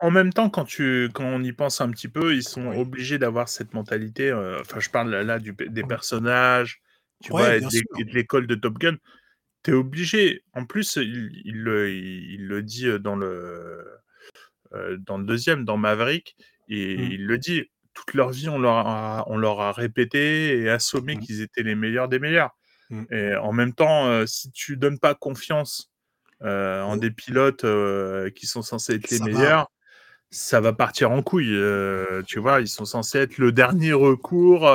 en, 0.00 0.10
même 0.10 0.32
temps, 0.32 0.48
quand, 0.48 0.64
tu, 0.64 1.08
quand 1.12 1.24
on 1.24 1.42
y 1.42 1.52
pense 1.52 1.80
un 1.80 1.90
petit 1.90 2.08
peu, 2.08 2.34
ils 2.34 2.42
sont 2.44 2.68
Oui. 2.68 2.76
obligés 2.78 3.18
d'avoir 3.18 3.48
cette 3.48 3.74
mentalité. 3.74 4.30
euh, 4.30 4.60
Enfin, 4.60 4.80
je 4.80 4.90
parle 4.90 5.10
là, 5.10 5.22
là 5.24 5.38
du, 5.38 5.52
des 5.52 5.82
personnages, 5.82 6.80
tu 7.22 7.32
Ouais, 7.32 7.58
vois, 7.58 7.68
de 7.70 8.12
l'école 8.12 8.46
de 8.46 8.54
Top 8.54 8.78
Gun. 8.78 8.96
Tu 9.64 9.70
es 9.72 9.74
obligé. 9.74 10.44
En 10.52 10.66
plus, 10.66 10.96
il, 10.96 11.30
il 11.44 11.56
le, 11.62 11.90
il, 11.92 12.32
il 12.34 12.46
le 12.46 12.62
dit 12.62 12.86
dans 13.00 13.16
le, 13.16 13.84
euh, 14.74 14.96
dans 14.98 15.18
le 15.18 15.24
deuxième, 15.24 15.64
dans 15.64 15.76
Maverick, 15.76 16.36
et 16.68 16.96
Mm. 16.96 17.00
il 17.12 17.26
le 17.26 17.38
dit. 17.38 17.70
Toute 17.94 18.14
leur 18.14 18.30
vie, 18.30 18.48
on 18.48 18.58
leur 18.58 18.74
a, 18.88 19.22
on 19.28 19.36
leur 19.36 19.60
a 19.60 19.70
répété 19.70 20.58
et 20.58 20.68
assommé 20.68 21.14
Mm. 21.14 21.20
qu'ils 21.20 21.42
étaient 21.42 21.62
les 21.62 21.76
meilleurs 21.76 22.08
des 22.08 22.18
meilleurs. 22.18 22.50
Mm. 22.90 23.04
Et 23.12 23.36
en 23.36 23.52
même 23.52 23.72
temps, 23.72 24.08
euh, 24.08 24.26
si 24.26 24.50
tu 24.50 24.76
donnes 24.76 24.98
pas 24.98 25.14
confiance 25.14 25.92
euh, 26.42 26.82
en 26.82 26.94
Oh. 26.94 27.00
des 27.00 27.10
pilotes 27.10 27.64
euh, 27.64 28.30
qui 28.30 28.46
sont 28.46 28.62
censés 28.62 28.94
être 28.94 29.10
les 29.10 29.18
Ça 29.18 29.24
va. 29.24 29.30
meilleurs, 29.30 29.70
ça 30.30 30.60
va 30.60 30.72
partir 30.72 31.10
en 31.12 31.22
couille. 31.22 31.54
euh, 31.54 32.22
tu 32.26 32.38
vois, 32.40 32.60
ils 32.60 32.68
sont 32.68 32.84
censés 32.84 33.18
être 33.18 33.38
le 33.38 33.52
dernier 33.52 33.92
recours. 33.92 34.68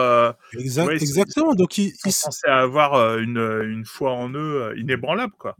Exact- 0.57 0.87
ouais, 0.87 0.95
ils 0.95 0.99
sont- 0.99 1.05
exactement. 1.05 1.53
Donc, 1.55 1.77
ils, 1.77 1.93
ils 2.05 2.11
sont 2.11 2.31
censés 2.31 2.47
avoir 2.47 3.17
une, 3.17 3.37
une 3.37 3.85
foi 3.85 4.11
en 4.13 4.29
eux 4.33 4.73
inébranlable, 4.77 5.33
quoi. 5.37 5.55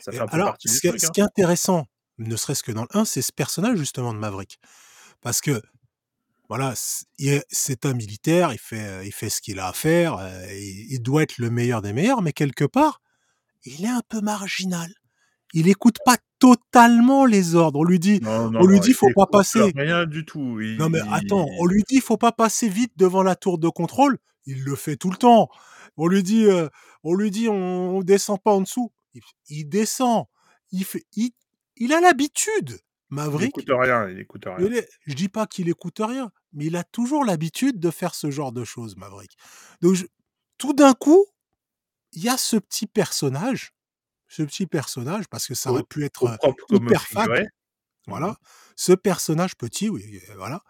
Ça 0.00 0.10
fait 0.12 0.18
un 0.20 0.26
peu 0.26 0.34
alors, 0.34 0.48
partie 0.48 0.68
ce 0.68 0.88
truc. 0.88 1.02
hein. 1.04 1.08
qui 1.14 1.20
est 1.20 1.24
intéressant, 1.24 1.86
ne 2.18 2.36
serait-ce 2.36 2.62
que 2.62 2.72
dans 2.72 2.82
le 2.82 2.88
1, 2.98 3.04
c'est 3.04 3.22
ce 3.22 3.32
personnage 3.32 3.78
justement 3.78 4.12
de 4.12 4.18
Maverick. 4.18 4.58
Parce 5.22 5.40
que, 5.40 5.62
voilà, 6.50 6.74
c'est 6.76 7.86
un 7.86 7.94
militaire, 7.94 8.52
il 8.52 8.58
fait, 8.58 9.06
il 9.06 9.12
fait 9.12 9.30
ce 9.30 9.40
qu'il 9.40 9.58
a 9.60 9.68
à 9.68 9.72
faire, 9.72 10.18
il, 10.50 10.92
il 10.92 11.00
doit 11.00 11.22
être 11.22 11.38
le 11.38 11.48
meilleur 11.48 11.80
des 11.80 11.92
meilleurs, 11.94 12.20
mais 12.22 12.32
quelque 12.32 12.64
part, 12.64 13.00
il 13.64 13.84
est 13.84 13.88
un 13.88 14.02
peu 14.08 14.20
marginal. 14.20 14.92
Il 15.56 15.68
écoute 15.68 15.96
pas 16.04 16.18
totalement 16.40 17.24
les 17.24 17.54
ordres. 17.54 17.78
On 17.80 17.84
lui 17.84 17.98
dit, 17.98 18.20
Non, 18.20 18.50
non, 18.50 18.60
on 18.62 18.66
lui 18.66 18.80
dit, 18.80 18.90
il 18.90 18.94
faut 18.94 19.06
pas 19.14 19.26
passer. 19.26 19.72
Rien 19.76 20.04
du 20.04 20.24
tout. 20.24 20.60
Il- 20.60 20.76
Non 20.76 20.88
mais 20.90 20.98
attends, 21.14 21.46
on 21.58 21.66
lui 21.66 21.82
dit 21.88 22.00
faut 22.00 22.16
pas 22.18 22.32
passer 22.32 22.68
vite 22.68 22.92
devant 22.96 23.22
la 23.22 23.36
tour 23.36 23.58
de 23.58 23.68
contrôle, 23.68 24.18
il 24.46 24.62
le 24.64 24.74
fait 24.76 24.96
tout 24.96 25.10
le 25.10 25.16
temps. 25.16 25.48
On 25.96 26.06
lui 26.08 26.22
dit 26.22 26.44
euh, 26.46 26.68
on 27.04 27.14
lui 27.14 27.30
dit 27.30 27.48
on, 27.48 27.96
on 27.98 28.02
descend 28.02 28.40
pas 28.42 28.52
en 28.52 28.60
dessous, 28.60 28.92
il, 29.14 29.22
il 29.48 29.68
descend. 29.68 30.24
Il 30.72 30.84
fait 30.84 31.04
il, 31.14 31.30
il 31.76 31.92
a 31.92 32.00
l'habitude. 32.00 32.70
il 33.10 33.14
Maverick, 33.16 33.50
écoute 33.50 33.66
rien. 33.70 34.08
Il 34.08 34.18
écoute 34.18 34.44
rien. 34.44 34.66
il 34.66 34.74
est- 34.76 34.88
je 35.06 35.14
dis 35.14 35.28
pas 35.28 35.46
qu'il 35.46 35.68
écoute 35.68 36.00
rien, 36.00 36.32
mais 36.52 36.66
il 36.66 36.74
a 36.76 36.82
toujours 36.84 37.24
l'habitude 37.24 37.78
de 37.78 37.90
faire 37.90 38.14
ce 38.16 38.30
genre 38.32 38.50
de 38.52 38.64
choses, 38.64 38.96
Maverick. 38.96 39.36
Donc 39.82 39.94
je- 39.94 40.06
tout 40.58 40.72
d'un 40.72 40.94
coup, 40.94 41.24
il 42.12 42.24
y 42.24 42.28
a 42.28 42.36
ce 42.36 42.56
petit 42.56 42.86
personnage, 42.88 43.72
ce 44.36 44.42
petit 44.42 44.66
personnage 44.66 45.28
parce 45.28 45.46
que 45.46 45.54
ça 45.54 45.70
Au- 45.70 45.74
aurait 45.74 45.82
pu 45.84 46.04
être 46.04 46.36
hyper 46.70 47.02
fade. 47.02 47.22
figuré. 47.24 47.46
Voilà. 48.06 48.36
Ce 48.76 48.92
personnage 48.92 49.56
petit, 49.56 49.88
oui, 49.88 50.20
voilà, 50.36 50.60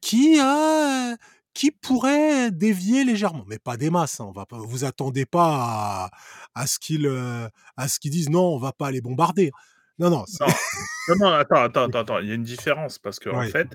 qui 0.00 0.38
a, 0.40 1.16
qui 1.52 1.70
pourrait 1.72 2.50
dévier 2.50 3.04
légèrement, 3.04 3.44
mais 3.48 3.58
pas 3.58 3.76
des 3.76 3.90
masses. 3.90 4.20
hein, 4.20 4.26
on 4.28 4.32
va 4.32 4.46
pas, 4.46 4.58
vous 4.58 4.84
attendez 4.84 5.26
pas 5.26 6.08
à, 6.54 6.66
ce 6.66 6.78
qu'ils, 6.78 7.06
à 7.76 7.88
ce 7.88 7.98
qu'ils 8.00 8.12
disent 8.12 8.30
non, 8.30 8.54
on 8.54 8.58
va 8.58 8.72
pas 8.72 8.90
les 8.90 9.00
bombarder. 9.00 9.50
Non, 9.98 10.08
non, 10.10 10.24
c'est- 10.26 10.44
Non, 11.08 11.16
non, 11.16 11.16
non, 11.30 11.32
attends, 11.34 11.56
attends, 11.62 11.84
attends. 11.90 12.18
Il 12.20 12.28
y 12.28 12.30
a 12.30 12.34
une 12.34 12.42
différence 12.44 12.98
parce 12.98 13.18
que 13.18 13.28
en 13.30 13.42
fait, 13.50 13.68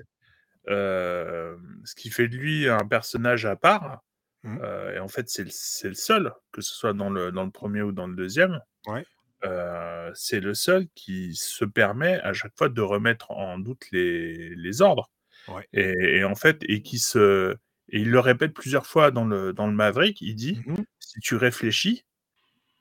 euh, 0.68 1.56
ce 1.84 1.94
qui 1.94 2.10
fait 2.10 2.28
de 2.28 2.36
lui 2.36 2.68
un 2.68 2.86
personnage 2.86 3.44
à 3.46 3.54
part, 3.56 4.02
euh, 4.46 4.94
et 4.96 4.98
en 4.98 5.08
fait, 5.08 5.28
c'est 5.28 5.44
le, 5.44 5.50
le 5.90 5.94
seul, 5.94 6.32
que 6.52 6.60
ce 6.62 6.74
soit 6.74 6.92
dans 6.94 7.10
le, 7.10 7.32
dans 7.32 7.44
le 7.44 7.50
premier 7.50 7.82
ou 7.82 7.92
dans 7.92 8.06
le 8.06 8.14
deuxième, 8.16 8.60
Ouais. 8.86 9.04
Euh, 9.44 10.10
c'est 10.14 10.40
le 10.40 10.54
seul 10.54 10.86
qui 10.94 11.34
se 11.34 11.64
permet 11.64 12.20
à 12.20 12.32
chaque 12.32 12.56
fois 12.56 12.68
de 12.68 12.80
remettre 12.80 13.30
en 13.30 13.58
doute 13.58 13.84
les, 13.92 14.54
les 14.56 14.82
ordres. 14.82 15.10
Ouais. 15.48 15.66
Et, 15.72 15.92
et 16.18 16.24
en 16.24 16.34
fait, 16.34 16.58
et 16.68 16.82
qui 16.82 16.98
se. 16.98 17.54
Et 17.90 18.00
il 18.00 18.10
le 18.10 18.20
répète 18.20 18.54
plusieurs 18.54 18.86
fois 18.86 19.10
dans 19.10 19.24
le, 19.26 19.52
dans 19.52 19.66
le 19.66 19.74
Maverick, 19.74 20.20
il 20.22 20.34
dit 20.34 20.62
Mhm. 20.66 20.84
si 21.00 21.20
tu 21.20 21.36
réfléchis, 21.36 22.04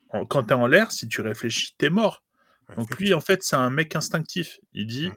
en- 0.09 0.25
quand 0.25 0.43
tu 0.43 0.49
es 0.51 0.53
en 0.53 0.67
l'air, 0.67 0.91
si 0.91 1.07
tu 1.07 1.21
réfléchis, 1.21 1.75
t'es 1.77 1.89
mort. 1.89 2.23
Donc 2.77 2.97
lui, 2.97 3.13
en 3.13 3.19
fait, 3.19 3.43
c'est 3.43 3.57
un 3.57 3.69
mec 3.69 3.95
instinctif. 3.95 4.59
Il 4.71 4.87
dit, 4.87 5.11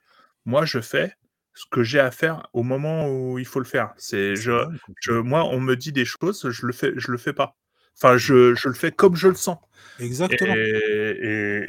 moi, 0.45 0.65
je 0.65 0.81
fais 0.81 1.15
ce 1.55 1.65
que 1.71 1.83
j'ai 1.85 2.01
à 2.01 2.11
faire 2.11 2.47
au 2.53 2.63
moment 2.65 3.09
où 3.09 3.39
il 3.39 3.47
faut 3.47 3.61
le 3.61 3.65
faire. 3.65 3.95
C'est 3.97 4.35
je, 4.37 4.53
je, 5.01 5.13
moi, 5.13 5.45
on 5.45 5.61
me 5.61 5.77
dit 5.77 5.93
des 5.93 6.05
choses, 6.05 6.51
je 6.51 6.67
le 6.67 6.73
fais, 6.73 6.93
je 6.97 7.11
le 7.13 7.17
fais 7.19 7.33
pas. 7.33 7.57
Enfin, 7.97 8.17
je, 8.19 8.55
je 8.55 8.69
le 8.69 8.75
fais 8.75 8.93
comme 8.93 9.17
je 9.17 9.29
le 9.29 9.35
sens. 9.35 9.59
Exactement. 9.99 10.55
Et, 10.55 10.59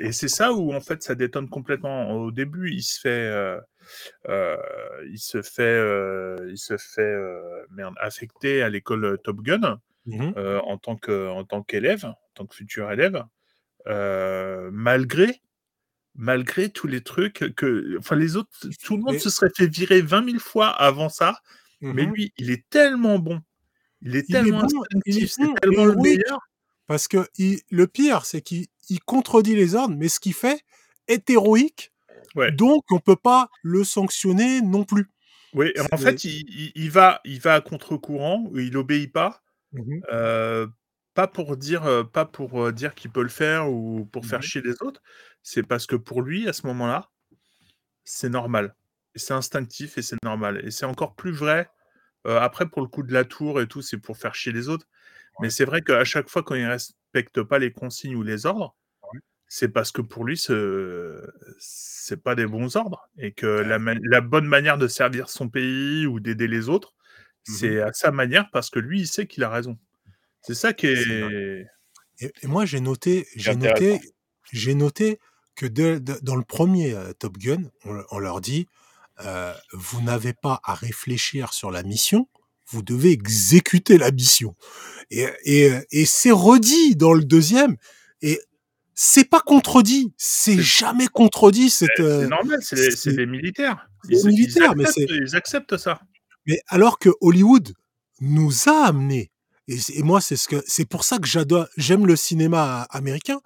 et- 0.01 0.05
et 0.07 0.11
c'est 0.11 0.27
ça 0.27 0.51
où 0.53 0.73
en 0.73 0.81
fait 0.81 1.01
ça 1.03 1.15
détonne 1.15 1.47
complètement. 1.49 2.11
Au 2.11 2.31
début, 2.31 2.69
il 2.71 2.83
se 2.83 2.99
fait, 2.99 3.09
euh, 3.09 3.59
euh, 4.27 4.57
il 5.09 5.19
se 5.19 5.41
fait, 5.41 5.61
euh, 5.63 6.35
il 6.49 6.57
se 6.57 6.75
fait 6.77 7.01
euh, 7.01 7.65
merde, 7.71 7.95
affecter 8.01 8.61
à 8.61 8.69
l'école 8.69 9.17
Top 9.23 9.41
Gun 9.41 9.79
Mhm. 10.05 10.33
en 10.63 10.77
tant 10.77 10.95
que, 10.97 11.27
en 11.29 11.43
tant 11.45 11.63
qu'élève, 11.63 12.05
en 12.05 12.15
tant 12.33 12.45
que 12.45 12.55
futur 12.55 12.91
élève, 12.91 13.23
malgré, 14.71 15.41
malgré 16.15 16.69
tous 16.69 16.87
les 16.87 17.01
trucs 17.01 17.53
que, 17.55 17.97
enfin 17.99 18.15
les 18.15 18.35
autres, 18.35 18.49
tout 18.83 18.97
le 18.97 19.03
monde 19.03 19.13
Mais- 19.13 19.19
se 19.19 19.29
serait 19.29 19.51
fait 19.55 19.67
virer 19.67 20.01
20 20.01 20.25
000 20.25 20.39
fois 20.39 20.67
avant 20.69 21.09
ça, 21.09 21.39
mais 21.81 22.05
Mhm. 22.05 22.13
lui, 22.13 22.33
il 22.37 22.51
est 22.51 22.67
tellement 22.69 23.19
bon, 23.19 23.41
il 24.01 24.15
est 24.15 24.25
Il 24.29 24.36
est 24.36 24.43
tellement 24.43 24.62
bon, 24.62 24.67
il 25.05 25.19
est 25.19 25.23
instinctif, 25.23 25.31
c'est 25.31 25.43
bon, 25.45 25.53
tellement 25.55 25.86
le 25.86 25.91
héroïque. 25.93 26.03
meilleur. 26.19 26.39
Parce 26.88 27.07
que 27.07 27.27
il- 27.38 27.60
le 27.69 27.88
pire, 27.88 28.25
c'est 28.25 28.41
qu'il 28.41 28.67
il 28.89 28.99
contredit 29.01 29.55
les 29.55 29.75
ordres, 29.75 29.95
mais 29.97 30.07
ce 30.07 30.19
qu'il 30.19 30.33
fait 30.33 30.62
est 31.07 31.29
héroïque. 31.29 31.91
Ouais. 32.36 32.51
Donc, 32.51 32.83
on 32.91 32.99
peut 32.99 33.15
pas 33.17 33.49
le 33.63 33.83
sanctionner 33.83 34.62
non 34.62 34.83
plus. 34.86 35.10
Oui, 35.53 35.71
en 35.91 35.97
fait, 35.97 36.23
il, 36.23 36.45
il- 36.49 36.71
il 36.75 36.91
va, 36.91 37.19
il 37.25 37.39
va 37.41 37.55
à 37.55 37.62
contre-courant, 37.62 38.49
il 38.55 38.75
obéit 38.77 39.12
pas, 39.12 39.41
euh, 40.12 40.67
pas 41.13 41.27
pour 41.27 41.57
dire, 41.57 41.83
euh, 41.86 42.03
pas 42.03 42.25
pour 42.25 42.63
euh, 42.63 42.71
dire 42.71 42.93
qu'il 42.95 43.12
peut 43.12 43.23
le 43.23 43.29
faire 43.29 43.69
ou 43.71 44.05
pour 44.12 44.25
faire 44.25 44.39
Mhm. 44.39 44.43
chier 44.45 44.62
les 44.62 44.81
autres. 44.81 45.01
C'est 45.43 45.63
parce 45.63 45.86
que 45.88 45.95
pour 45.95 46.21
lui, 46.21 46.47
à 46.47 46.53
ce 46.53 46.67
moment-là, 46.67 47.10
c'est 48.03 48.29
normal, 48.29 48.75
c'est 49.15 49.33
instinctif 49.33 49.97
et 49.97 50.01
c'est 50.01 50.17
normal. 50.23 50.62
Et 50.65 50.71
c'est 50.71 50.86
encore 50.86 51.15
plus 51.15 51.31
vrai. 51.31 51.69
Euh, 52.25 52.39
après, 52.39 52.67
pour 52.67 52.82
le 52.82 52.88
coup 52.88 53.03
de 53.03 53.13
la 53.13 53.23
tour 53.23 53.62
et 53.62 53.67
tout, 53.67 53.82
c'est 53.82 53.97
pour 53.97 54.17
faire 54.17 54.36
chier 54.36 54.51
les 54.51 54.69
autres. 54.69 54.88
Mais 55.39 55.49
c'est 55.49 55.65
vrai 55.65 55.82
qu'à 55.82 56.03
chaque 56.03 56.30
fois, 56.30 56.41
quand 56.41 56.56
il 56.56 56.65
respecte 56.65 57.43
pas 57.43 57.60
les 57.60 57.71
consignes 57.71 58.15
ou 58.15 58.23
les 58.23 58.45
ordres, 58.45 58.75
c'est 59.47 59.69
parce 59.69 59.91
que 59.91 60.01
pour 60.01 60.25
lui, 60.25 60.38
ce 60.38 61.23
c'est 61.60 62.21
pas 62.21 62.36
des 62.36 62.47
bons 62.47 62.75
ordres 62.75 63.08
et 63.17 63.32
que 63.32 63.45
la, 63.45 64.21
bonne 64.21 64.47
manière 64.47 64.77
de 64.77 64.88
servir 64.88 65.30
son 65.30 65.47
pays 65.47 66.06
ou 66.08 66.19
d'aider 66.19 66.47
les 66.47 66.69
autres, 66.69 66.95
c'est 67.43 67.82
à 67.82 67.93
sa 67.93 68.12
manière 68.12 68.49
parce 68.51 68.69
que 68.69 68.80
lui, 68.80 69.01
il 69.01 69.08
sait 69.08 69.27
qu'il 69.27 69.43
a 69.43 69.49
raison. 69.49 69.77
C'est 70.41 70.56
ça 70.56 70.73
qui 70.73 70.88
est. 70.88 71.65
Et, 72.19 72.32
et 72.41 72.47
moi, 72.47 72.65
j'ai 72.65 72.80
noté, 72.80 73.27
j'ai 73.36 73.56
noté, 73.56 74.01
j'ai 74.51 74.73
noté 74.73 75.19
que 75.56 75.65
de- 75.65 75.99
de- 75.99 76.19
dans 76.23 76.36
le 76.36 76.43
premier 76.43 76.95
Top 77.19 77.38
Gun, 77.38 77.63
on, 77.86 78.03
on 78.10 78.19
leur 78.19 78.41
dit, 78.41 78.67
euh, 79.25 79.53
vous 79.73 80.01
n'avez 80.01 80.34
pas 80.34 80.60
à 80.63 80.73
réfléchir 80.73 81.53
sur 81.53 81.71
la 81.71 81.84
mission, 81.84 82.27
vous 82.69 82.82
devez 82.82 83.12
exécuter 83.12 83.97
la 83.97 84.12
mission. 84.12 84.56
Et, 85.10 85.25
et, 85.45 85.71
et 85.91 86.06
c'est 86.06 86.32
redit 86.32 86.95
dans 86.95 87.13
le 87.13 87.23
deuxième, 87.23 87.77
et 88.21 88.39
c'est 88.93 89.25
pas 89.30 89.39
contredit, 89.41 90.13
c'est 90.17 90.60
jamais 90.60 91.08
contredit. 91.08 91.69
C'est 91.69 91.99
euh, 91.99 92.27
normal, 92.27 92.60
c'est 92.62 93.06
les 93.12 93.25
militaires. 93.25 93.88
les 94.10 94.17
Ils, 94.17 94.21
ils 94.21 94.27
militaires, 94.27 94.75
mais 94.75 94.86
acceptent, 94.86 95.10
c'est- 95.10 95.15
ils 95.15 95.36
acceptent 95.36 95.77
ça. 95.77 95.99
Mais 96.45 96.60
alors 96.67 96.97
que 96.97 97.10
Hollywood 97.21 97.73
nous 98.21 98.67
a 98.69 98.88
amené, 98.88 99.32
et, 99.67 99.77
moi 100.01 100.21
c'est 100.21 100.36
ce 100.38 100.47
que 100.47 100.63
c'est 100.65 100.86
pour 100.86 101.03
ça 101.03 101.19
que 101.19 101.27
j'adore, 101.27 101.67
j'aime 101.77 102.08
le 102.08 102.15
cinéma 102.15 102.84
américain. 102.89 103.39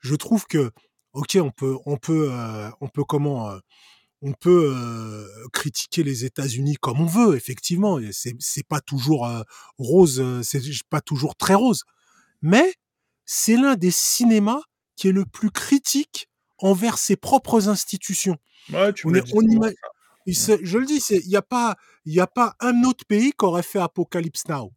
Je 0.00 0.14
trouve 0.14 0.44
que 0.46 0.70
ok, 1.14 1.38
on 1.40 1.50
peut, 1.50 1.76
on 1.86 1.96
peut, 1.96 2.28
euh, 2.30 2.68
on 2.80 2.88
peut 2.88 3.04
comment, 3.04 3.50
euh, 3.50 3.58
on 4.22 4.32
peut 4.32 4.72
euh, 4.74 5.26
critiquer 5.52 6.02
les 6.02 6.24
États-Unis 6.24 6.76
comme 6.80 7.00
on 7.00 7.06
veut, 7.06 7.36
effectivement. 7.36 7.98
C'est 8.12 8.34
c'est 8.40 8.66
pas 8.66 8.80
toujours 8.80 9.26
euh, 9.26 9.42
rose, 9.78 10.20
euh, 10.20 10.42
c'est 10.42 10.60
pas 10.90 11.00
toujours 11.00 11.36
très 11.36 11.54
rose, 11.54 11.84
mais 12.42 12.74
c'est 13.24 13.56
l'un 13.56 13.76
des 13.76 13.90
cinémas 13.92 14.62
qui 14.96 15.08
est 15.08 15.12
le 15.12 15.24
plus 15.24 15.50
critique 15.50 16.28
envers 16.58 16.98
ses 16.98 17.16
propres 17.16 17.68
institutions. 17.68 18.36
Ouais, 18.72 18.92
tu 18.92 19.06
On 19.06 19.10
me 19.10 19.18
est- 19.18 19.22
dis 19.22 19.32
on 19.34 19.40
souvent 19.40 19.52
ima- 19.66 19.70
ça. 19.70 19.88
il 20.26 20.36
se- 20.36 20.58
je 20.64 20.78
le 20.78 20.86
dis, 20.86 20.96
il 21.10 21.28
n'y 21.28 21.36
a 21.36 21.42
pas, 21.42 21.76
il 22.04 22.12
y 22.14 22.20
a 22.20 22.26
pas 22.26 22.54
un 22.60 22.82
autre 22.82 23.04
pays 23.06 23.32
qui 23.38 23.44
aurait 23.44 23.62
fait 23.62 23.78
Apocalypse 23.78 24.48
Now. 24.48 24.72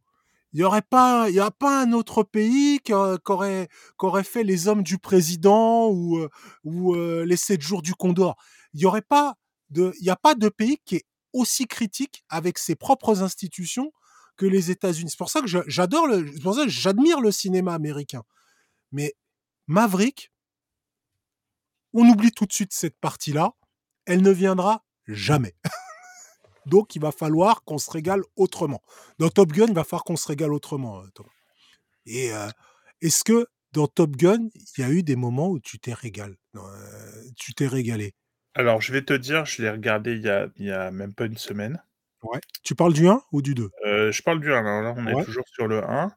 Il 0.54 0.60
y 0.60 0.64
aurait 0.64 0.82
pas, 0.82 1.30
il 1.30 1.36
y 1.36 1.40
a 1.40 1.50
pas 1.50 1.82
un 1.82 1.94
autre 1.94 2.24
pays 2.24 2.80
qui 2.84 2.94
aurait, 2.94 3.18
qui 3.26 3.32
aurait, 3.32 3.68
qui 3.98 4.06
aurait 4.06 4.24
fait 4.26 4.44
les 4.44 4.68
hommes 4.68 4.84
du 4.84 4.98
président 4.98 5.88
ou, 5.90 6.18
euh, 6.20 6.30
ou 6.66 6.94
euh, 6.94 7.24
les 7.26 7.38
sept 7.38 7.62
jours 7.62 7.82
du 7.82 7.94
Condor. 7.96 8.36
Il 8.74 8.82
y 8.82 8.86
aurait 8.86 9.02
pas 9.02 9.36
de, 9.70 9.94
il 10.00 10.10
a 10.10 10.16
pas 10.16 10.36
de 10.36 10.50
pays 10.50 10.78
qui 10.86 10.98
est 10.98 11.06
aussi 11.34 11.68
critique 11.68 12.24
avec 12.30 12.58
ses 12.58 12.76
propres 12.76 13.22
institutions 13.22 13.92
que 14.38 14.46
les 14.46 14.72
États-Unis. 14.72 15.10
C'est 15.12 15.18
pour 15.18 15.30
ça 15.30 15.42
que 15.42 15.48
j'adore 15.48 16.08
le, 16.08 16.26
pour 16.42 16.56
ça 16.56 16.68
j'admire 16.68 17.22
le 17.22 17.32
cinéma 17.32 17.74
américain. 17.74 18.24
Mais 18.92 19.14
Maverick, 19.68 20.32
on 21.94 22.08
oublie 22.08 22.32
tout 22.32 22.46
de 22.46 22.54
suite 22.54 22.74
cette 22.74 22.98
partie-là. 23.00 23.54
Elle 24.06 24.22
ne 24.22 24.32
viendra 24.32 24.84
jamais. 25.08 25.56
Donc, 26.66 26.96
il 26.96 27.02
va 27.02 27.12
falloir 27.12 27.64
qu'on 27.64 27.78
se 27.78 27.90
régale 27.90 28.22
autrement. 28.36 28.82
Dans 29.18 29.30
Top 29.30 29.52
Gun, 29.52 29.68
il 29.68 29.74
va 29.74 29.84
falloir 29.84 30.04
qu'on 30.04 30.16
se 30.16 30.28
régale 30.28 30.54
autrement, 30.54 31.02
euh. 31.02 31.08
Et 32.06 32.34
euh, 32.34 32.50
est-ce 33.02 33.24
que 33.24 33.48
dans 33.72 33.88
Top 33.88 34.16
Gun, 34.16 34.50
il 34.56 34.82
y 34.82 34.84
a 34.84 34.90
eu 34.90 35.04
des 35.04 35.16
moments 35.16 35.50
où 35.50 35.60
tu 35.60 35.80
t'es 35.80 35.94
régalé 35.94 36.36
euh, 36.56 37.24
Tu 37.38 37.54
t'es 37.54 37.68
régalé? 37.68 38.14
Alors, 38.54 38.82
je 38.82 38.92
vais 38.92 39.02
te 39.02 39.14
dire, 39.14 39.46
je 39.46 39.62
l'ai 39.62 39.70
regardé 39.70 40.14
il 40.16 40.22
y, 40.24 40.30
a, 40.30 40.48
il 40.58 40.66
y 40.66 40.72
a 40.72 40.92
même 40.92 41.14
pas 41.14 41.26
une 41.26 41.38
semaine. 41.38 41.82
Ouais. 42.24 42.40
Tu 42.64 42.76
parles 42.76 42.94
du 42.94 43.08
1 43.08 43.22
ou 43.32 43.42
du 43.42 43.56
2 43.56 43.70
Euh, 43.86 44.12
je 44.12 44.22
parle 44.22 44.40
du 44.40 44.52
1, 44.54 44.58
alors 44.60 44.82
là, 44.82 44.94
on 44.98 45.06
Ouais. 45.06 45.22
est 45.22 45.26
toujours 45.26 45.48
sur 45.48 45.68
le 45.68 45.84
1. 45.84 46.12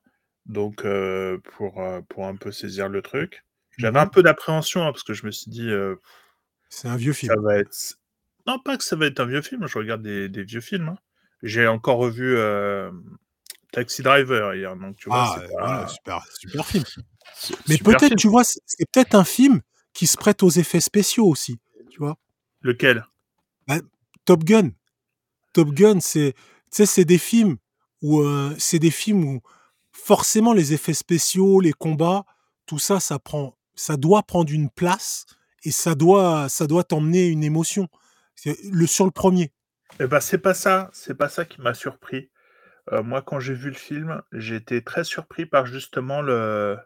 Donc, 0.47 0.85
euh, 0.85 1.38
pour, 1.57 1.81
euh, 1.81 2.01
pour 2.09 2.27
un 2.27 2.37
peu 2.37 2.53
saisir 2.53 2.88
le 2.88 3.01
truc. 3.03 3.44
J'avais 3.79 3.99
Mhm. 3.99 4.05
un 4.05 4.09
peu 4.09 4.23
d'appréhension 4.23 4.83
hein, 4.83 4.92
parce 4.92 5.03
que 5.05 5.14
je 5.14 5.25
me 5.27 5.31
suis 5.31 5.51
dit, 5.51 5.70
euh, 5.70 5.97
C'est 6.68 6.88
un 6.88 6.97
vieux 6.97 7.12
film. 7.14 7.33
ça 7.35 7.40
va 7.40 7.57
être. 7.59 7.77
Non, 8.47 8.59
pas 8.59 8.77
que 8.77 8.85
ça 8.85 8.94
va 8.97 9.07
être 9.07 9.20
un 9.20 9.27
vieux 9.27 9.40
film, 9.42 9.66
je 9.66 9.79
regarde 9.79 10.03
des, 10.03 10.29
des 10.29 10.44
vieux 10.44 10.61
films. 10.61 10.88
hein. 10.90 10.99
J'ai 11.42 11.66
encore 11.66 11.97
revu 11.99 12.37
euh, 12.37 12.90
Taxi 13.73 14.03
Driver 14.03 14.55
hier, 14.55 14.77
donc 14.77 14.97
tu 14.97 15.09
vois, 15.09 15.25
Ah, 15.35 15.37
c'est 15.38 15.55
euh, 15.55 15.59
pas- 15.59 15.88
super, 15.88 16.27
super 16.38 16.66
film. 16.66 16.85
Mais 17.68 17.77
super 17.77 17.92
peut-être, 17.92 18.07
film. 18.09 18.16
tu 18.18 18.29
vois, 18.29 18.44
c'est 18.44 18.61
c'est 18.66 18.88
peut-être 18.90 19.14
un 19.14 19.25
film 19.25 19.61
qui 19.94 20.07
se 20.07 20.16
prête 20.16 20.42
aux 20.42 20.51
effets 20.51 20.81
spéciaux 20.81 21.27
aussi. 21.27 21.59
Tu 21.90 21.99
vois? 21.99 22.16
Lequel? 22.64 23.07
Top 24.24 24.42
Gun. 24.42 24.70
Top 25.53 25.68
Gun, 25.68 26.00
c'est, 26.00 26.33
tu 26.33 26.40
sais, 26.70 26.87
c'est 26.87 27.05
des 27.05 27.18
films 27.18 27.59
où, 28.00 28.20
euh, 28.22 28.55
c'est 28.59 28.79
des 28.79 28.90
films 28.90 29.22
où 29.24 29.42
forcément 29.92 30.55
les 30.55 30.72
effets 30.72 30.94
spéciaux, 30.94 31.61
les 31.61 31.74
combats, 31.74 32.24
tout 32.66 32.79
ça, 32.79 33.00
ça 33.00 33.18
prend, 33.18 33.57
ça 33.74 33.98
doit 33.98 34.22
prendre 34.22 34.50
une 34.50 34.70
place 34.70 35.27
et 35.62 35.70
ça 35.70 35.94
doit, 35.94 36.48
ça 36.48 36.66
doit 36.66 36.85
t'emmener 36.85 37.27
une 37.27 37.44
émotion. 37.44 37.88
C'est 38.35 38.57
le 38.72 38.87
sur 38.87 39.05
le 39.05 39.11
premier. 39.11 39.53
Eh 40.00 40.07
ben, 40.07 40.20
c'est 40.20 40.38
pas 40.38 40.55
ça, 40.55 40.90
c'est 40.94 41.14
pas 41.14 41.29
ça 41.29 41.44
qui 41.44 41.61
m'a 41.61 41.74
surpris. 41.74 42.31
Euh, 42.92 43.03
moi, 43.03 43.22
quand 43.22 43.40
j'ai 43.40 43.55
vu 43.55 43.68
le 43.68 43.77
film, 43.77 44.22
j'ai 44.33 44.57
été 44.57 44.83
très 44.83 45.05
surpris 45.05 45.46
par 45.46 45.66
justement 45.66 46.20
le 46.22 46.79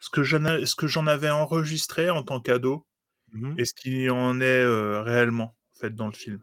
ce 0.00 0.10
que 0.10 0.22
j'en 0.22 0.44
a- 0.44 0.64
ce 0.66 0.74
que 0.74 0.86
j'en 0.86 1.06
avais 1.06 1.30
enregistré 1.30 2.10
en 2.10 2.22
tant 2.22 2.40
qu'ado 2.40 2.85
Mhm. 3.32 3.54
et 3.58 3.64
ce 3.64 3.74
qui 3.74 4.08
en 4.10 4.40
est 4.40 4.44
euh, 4.44 5.02
réellement 5.02 5.56
en 5.74 5.80
fait 5.80 5.94
dans 5.94 6.06
le 6.06 6.12
film. 6.12 6.40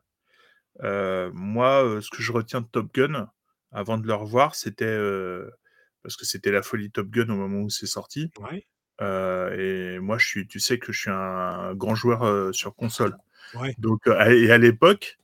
Euh, 0.83 1.31
moi, 1.33 1.85
euh, 1.85 2.01
ce 2.01 2.09
que 2.09 2.21
je 2.21 2.31
retiens 2.31 2.61
de 2.61 2.67
Top 2.67 2.93
Gun, 2.93 3.29
avant 3.71 3.97
de 3.97 4.07
le 4.07 4.13
revoir, 4.13 4.55
c'était 4.55 4.97
parce 6.03 6.15
que 6.17 6.25
c'était 6.25 6.51
la 6.51 6.61
folie 6.61 6.91
Top 6.91 7.07
Gun 7.09 7.29
au 7.29 7.35
moment 7.35 7.61
où 7.61 7.69
c'est 7.69 7.87
sorti. 7.87 8.31
Ouais. 8.39 8.65
Et 9.01 9.99
moi, 9.99 10.17
je 10.17 10.27
suis, 10.27 10.47
tu 10.47 10.59
sais 10.59 10.77
que 10.79 10.91
je 10.91 10.99
suis 10.99 11.09
un 11.09 11.73
grand 11.73 11.95
joueur 11.95 12.53
sur 12.53 12.75
console. 12.75 13.15
Ouais. 13.55 13.73
Donc, 13.77 14.07
et 14.07 14.51
à 14.51 14.57
l'époque, 14.57 15.17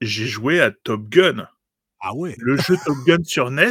j'ai 0.00 0.26
joué 0.26 0.60
à 0.60 0.70
Top 0.72 1.08
Gun, 1.08 1.48
Ah 2.00 2.14
ouais. 2.14 2.34
le 2.38 2.56
jeu 2.56 2.76
Top 2.84 2.96
Gun 3.06 3.22
sur 3.24 3.50
NES. 3.50 3.70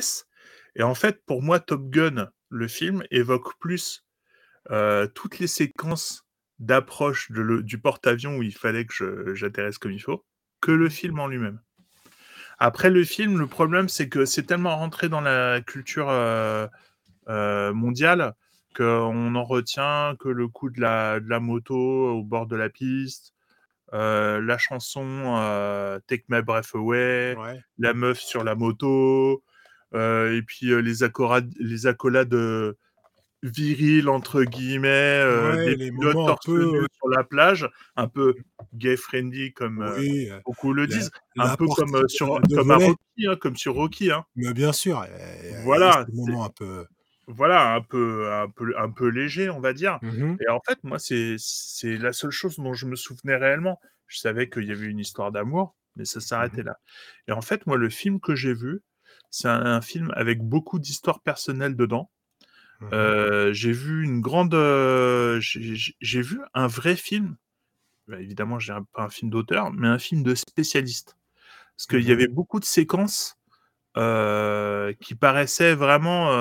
Et 0.75 0.83
en 0.83 0.95
fait, 0.95 1.25
pour 1.25 1.41
moi, 1.41 1.59
Top 1.59 1.89
Gun, 1.89 2.29
le 2.49 2.67
film, 2.67 3.03
évoque 3.11 3.59
plus 3.59 4.05
euh, 4.69 5.07
toutes 5.07 5.39
les 5.39 5.47
séquences 5.47 6.25
d'approche 6.59 7.31
du 7.31 7.79
porte-avions 7.79 8.37
où 8.37 8.43
il 8.43 8.53
fallait 8.53 8.85
que 8.85 9.33
j'atterrisse 9.33 9.79
comme 9.79 9.91
il 9.91 10.01
faut 10.01 10.23
que 10.61 10.71
le 10.71 10.89
film 10.89 11.19
en 11.19 11.27
lui-même. 11.27 11.59
Après 12.59 12.91
le 12.91 13.03
film, 13.03 13.39
le 13.39 13.47
problème 13.47 13.89
c'est 13.89 14.07
que 14.07 14.25
c'est 14.25 14.43
tellement 14.43 14.77
rentré 14.77 15.09
dans 15.09 15.21
la 15.21 15.61
culture 15.61 16.07
euh, 16.09 16.67
euh, 17.29 17.73
mondiale 17.73 18.35
qu'on 18.75 19.33
en 19.33 19.43
retient 19.43 20.15
que 20.19 20.29
le 20.29 20.47
coup 20.47 20.69
de 20.69 20.79
la, 20.79 21.19
de 21.19 21.27
la 21.27 21.39
moto 21.39 21.75
au 21.75 22.23
bord 22.23 22.45
de 22.45 22.55
la 22.55 22.69
piste, 22.69 23.33
euh, 23.93 24.39
la 24.39 24.59
chanson 24.59 25.99
Take 26.07 26.25
My 26.29 26.43
Breath 26.43 26.69
Away, 26.75 27.35
Ouais. 27.35 27.59
la 27.79 27.95
meuf 27.95 28.19
sur 28.19 28.43
la 28.43 28.53
moto, 28.53 29.43
et 29.95 30.41
puis 30.45 30.67
les, 30.67 30.81
les 30.83 31.87
accolades 31.87 32.75
viriles, 33.43 34.09
entre 34.09 34.43
guillemets, 34.43 34.87
euh, 34.89 35.55
Ouais, 35.55 35.75
des 35.75 35.91
pilotes 35.91 36.13
torse 36.13 36.45
peu, 36.45 36.85
sur 36.95 37.09
la 37.09 37.23
plage, 37.23 37.67
un 37.95 38.07
peu 38.07 38.35
gay-friendly 38.75 39.53
comme 39.53 39.81
euh, 39.81 39.97
Oui, 39.97 40.29
euh, 40.29 40.39
beaucoup 40.45 40.73
le 40.73 40.83
la- 40.83 40.87
disent, 40.87 41.11
un 41.37 41.45
la 41.49 41.57
peu 41.57 41.65
comme, 41.67 41.95
euh, 41.95 42.07
sur, 42.07 42.39
comme. 42.55 42.71
Rocky, 42.71 43.27
hein, 43.27 43.35
comme 43.35 43.57
sur 43.57 43.73
Rocky. 43.75 44.11
Hein. 44.11 44.25
Mais 44.35 44.53
bien 44.53 44.73
sûr, 44.73 45.05
Voilà, 45.63 46.05
un 46.37 46.49
peu. 46.49 46.85
Voilà, 47.27 47.75
un 47.75 47.81
peu, 47.81 48.31
un, 48.33 48.49
peu, 48.49 48.73
un 48.77 48.89
peu 48.89 49.07
léger, 49.07 49.49
on 49.49 49.59
va 49.61 49.73
dire. 49.73 49.99
Mhm. 50.01 50.37
Et 50.45 50.49
en 50.49 50.59
fait, 50.67 50.79
moi, 50.83 50.99
c'est 50.99 51.35
c'est 51.37 51.97
la 51.97 52.13
seule 52.13 52.31
chose 52.31 52.57
dont 52.57 52.73
je 52.73 52.85
me 52.87 52.95
souvenais 52.95 53.35
réellement. 53.37 53.79
Je 54.07 54.17
savais 54.19 54.49
qu'il 54.49 54.63
y 54.65 54.71
avait 54.71 54.87
une 54.87 54.99
histoire 54.99 55.31
d'amour, 55.31 55.75
mais 55.95 56.03
ça 56.03 56.19
s'arrêtait 56.19 56.63
là. 56.63 56.77
Et 57.27 57.31
en 57.31 57.41
fait, 57.41 57.65
moi, 57.67 57.77
le 57.77 57.89
film 57.89 58.19
que 58.19 58.35
j'ai 58.35 58.53
vu, 58.53 58.81
c'est 59.29 59.47
un, 59.47 59.65
un 59.65 59.81
film 59.81 60.11
avec 60.15 60.41
beaucoup 60.41 60.77
d'histoires 60.79 61.21
personnelles 61.21 61.77
dedans. 61.77 62.11
Euh, 62.93 63.53
j'ai 63.53 63.71
vu 63.71 64.03
une 64.03 64.21
grande. 64.21 64.53
euh, 64.53 65.39
j'ai 65.39 66.21
vu 66.21 66.41
un 66.53 66.67
vrai 66.67 66.95
film. 66.95 67.37
Bah, 68.07 68.19
évidemment, 68.19 68.59
je 68.59 68.67
dirais 68.71 68.81
pas 68.93 69.03
un 69.03 69.09
film 69.09 69.29
d'auteur, 69.31 69.71
mais 69.71 69.87
un 69.87 69.99
film 69.99 70.23
de 70.23 70.35
spécialiste. 70.35 71.15
Parce 71.77 71.87
qu'il 71.87 72.01
y 72.01 72.07
Mhm. 72.07 72.13
avait 72.13 72.27
beaucoup 72.27 72.59
de 72.59 72.65
séquences 72.65 73.37
euh, 73.97 74.93
qui 75.01 75.15
paraissaient 75.15 75.75
vraiment 75.75 76.31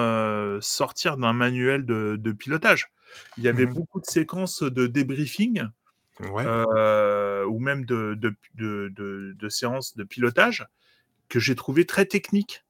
sortir 0.60 1.16
d'un 1.16 1.32
manuel 1.32 1.84
de, 1.86 2.16
de 2.18 2.32
pilotage. 2.32 2.88
Il 3.36 3.44
y 3.44 3.48
avait 3.48 3.66
Mhm. 3.66 3.74
beaucoup 3.74 4.00
de 4.00 4.06
séquences 4.06 4.62
de 4.62 4.86
débriefing 4.86 5.64
Ouais. 6.20 6.44
ou 7.46 7.58
même 7.58 7.84
de, 7.84 9.48
séances 9.48 9.96
de 9.96 10.04
pilotage 10.04 10.66
que 11.28 11.38
j'ai 11.38 11.54
trouvé 11.54 11.86
très 11.86 12.06
techniques 12.06 12.64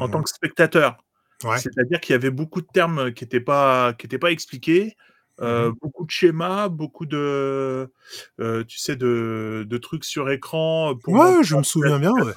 en 0.00 0.08
tant 0.08 0.22
que 0.22 0.30
spectateur. 0.30 0.98
Ouais. 1.44 1.58
C'est-à-dire 1.58 2.00
qu'il 2.00 2.12
y 2.12 2.16
avait 2.16 2.30
beaucoup 2.30 2.60
de 2.60 2.66
termes 2.72 3.12
qui 3.12 3.24
n'étaient 3.24 3.40
pas, 3.40 3.92
qui 3.92 4.06
étaient 4.06 4.18
pas 4.18 4.30
expliqués, 4.30 4.96
euh, 5.40 5.68
Mhm. 5.68 5.74
beaucoup 5.82 6.06
de 6.06 6.10
schémas, 6.10 6.68
beaucoup 6.68 7.06
de, 7.06 7.90
euh, 8.40 8.64
tu 8.64 8.78
sais, 8.78 8.96
de, 8.96 9.66
de 9.68 9.78
trucs 9.78 10.04
sur 10.04 10.30
écran. 10.30 10.94
Pour 11.02 11.14
Ouais, 11.14 11.42
je 11.42 11.56
me 11.56 11.62
souviens 11.62 11.98
bien, 11.98 12.12
ouais. 12.12 12.32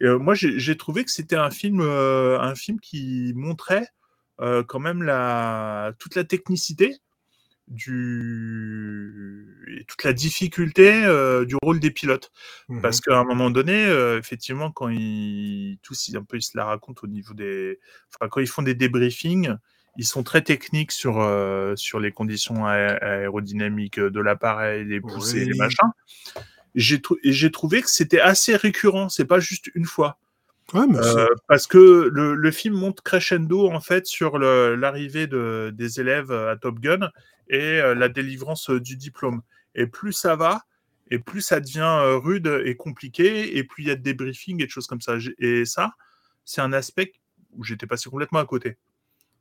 et 0.00 0.06
euh, 0.06 0.18
moi, 0.18 0.34
j'ai 0.34 0.76
trouvé 0.76 1.04
que 1.04 1.10
c'était 1.10 1.36
un 1.36 1.50
film, 1.50 1.80
euh, 1.80 2.40
un 2.40 2.54
film 2.54 2.80
qui 2.80 3.32
montrait 3.36 3.86
euh, 4.40 4.62
quand 4.64 4.80
même 4.80 5.02
la, 5.02 5.92
toute 5.98 6.16
la 6.16 6.24
technicité 6.24 6.96
du, 7.68 9.76
et 9.78 9.84
toute 9.84 10.04
la 10.04 10.12
difficulté 10.12 11.04
euh, 11.04 11.44
du 11.44 11.56
rôle 11.62 11.80
des 11.80 11.90
pilotes. 11.90 12.30
Mhm. 12.68 12.82
Parce 12.82 13.00
qu'à 13.00 13.18
un 13.18 13.24
moment 13.24 13.50
donné, 13.50 13.86
euh, 13.86 14.18
effectivement, 14.18 14.70
quand 14.70 14.88
ils 14.88 15.78
tous 15.82 16.08
ils- 16.08 16.16
un 16.16 16.24
peu 16.24 16.36
ils 16.36 16.42
se 16.42 16.56
la 16.56 16.64
racontent 16.64 17.00
au 17.04 17.06
niveau 17.06 17.34
des, 17.34 17.78
enfin 18.14 18.28
quand 18.28 18.40
ils 18.40 18.46
font 18.48 18.62
des 18.62 18.74
débriefings, 18.74 19.54
ils 19.96 20.06
sont 20.06 20.22
très 20.22 20.42
techniques 20.42 20.92
sur 20.92 21.20
euh, 21.20 21.76
sur 21.76 22.00
les 22.00 22.12
conditions 22.12 22.66
aé- 22.66 22.98
aérodynamiques 23.02 24.00
de 24.00 24.20
l'appareil, 24.20 24.84
les 24.84 25.00
poussées, 25.00 25.44
les 25.44 25.52
Oui. 25.52 25.58
machins. 25.58 25.90
J'ai 26.74 27.50
trouvé 27.50 27.82
que 27.82 27.90
c'était 27.90 28.20
assez 28.20 28.56
récurrent. 28.56 29.10
C'est 29.10 29.26
pas 29.26 29.40
juste 29.40 29.70
une 29.74 29.84
fois. 29.84 30.18
Ouais, 30.72 30.86
mais 30.88 30.96
Euh, 30.98 31.26
parce 31.48 31.66
que 31.66 32.08
le, 32.10 32.34
le 32.34 32.50
film 32.50 32.74
monte 32.74 33.02
crescendo 33.02 33.68
en 33.68 33.80
fait 33.80 34.06
sur 34.06 34.38
l'arrivée 34.38 35.26
de, 35.26 35.70
des 35.74 36.00
élèves 36.00 36.32
à 36.32 36.56
Top 36.56 36.80
Gun 36.80 37.10
et 37.48 37.80
euh, 37.80 37.94
la 37.94 38.08
délivrance 38.08 38.70
euh, 38.70 38.80
du 38.80 38.96
diplôme. 38.96 39.42
Et 39.74 39.86
plus 39.86 40.12
ça 40.12 40.36
va, 40.36 40.62
et 41.10 41.18
plus 41.18 41.40
ça 41.40 41.60
devient 41.60 41.80
euh, 42.02 42.18
rude 42.18 42.62
et 42.64 42.76
compliqué, 42.76 43.56
et 43.56 43.64
plus 43.64 43.84
il 43.84 43.88
y 43.88 43.90
a 43.90 43.96
de 43.96 44.02
débriefing 44.02 44.62
et 44.62 44.66
de 44.66 44.70
choses 44.70 44.86
comme 44.86 45.00
ça. 45.00 45.16
Et 45.38 45.64
ça, 45.64 45.92
c'est 46.44 46.60
un 46.60 46.72
aspect 46.72 47.12
où 47.52 47.64
j'étais 47.64 47.86
passé 47.86 48.08
complètement 48.10 48.38
à 48.38 48.46
côté. 48.46 48.76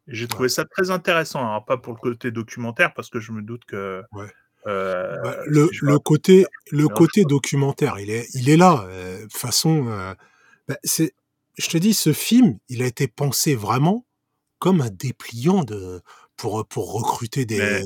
Et 0.07 0.15
j'ai 0.15 0.27
trouvé 0.27 0.49
ça 0.49 0.65
très 0.65 0.91
intéressant. 0.91 1.39
Alors, 1.39 1.65
pas 1.65 1.77
pour 1.77 1.93
le 1.93 1.99
côté 1.99 2.31
documentaire, 2.31 2.93
parce 2.93 3.09
que 3.09 3.19
je 3.19 3.31
me 3.31 3.41
doute 3.41 3.65
que. 3.65 4.03
Ouais. 4.11 4.27
euh, 4.67 5.15
Bah, 5.23 5.37
le, 5.45 5.97
côté, 5.99 6.45
le 6.71 7.23
documentaire, 7.25 7.99
il 7.99 8.09
est, 8.09 8.27
il 8.33 8.49
est 8.49 8.57
là. 8.57 8.85
euh, 8.87 9.17
De 9.17 9.21
toute 9.23 9.37
façon, 9.37 9.87
euh, 9.87 10.13
bah, 10.67 10.77
c'est, 10.83 11.13
je 11.57 11.67
te 11.69 11.77
dis, 11.77 11.93
ce 11.93 12.13
film, 12.13 12.57
il 12.67 12.81
a 12.81 12.85
été 12.85 13.07
pensé 13.07 13.55
vraiment 13.55 14.05
comme 14.59 14.81
un 14.81 14.89
dépliant 14.89 15.63
de, 15.63 16.01
pour, 16.41 16.67
pour 16.67 16.91
recruter 16.93 17.45
des. 17.45 17.57
Mais- 17.59 17.83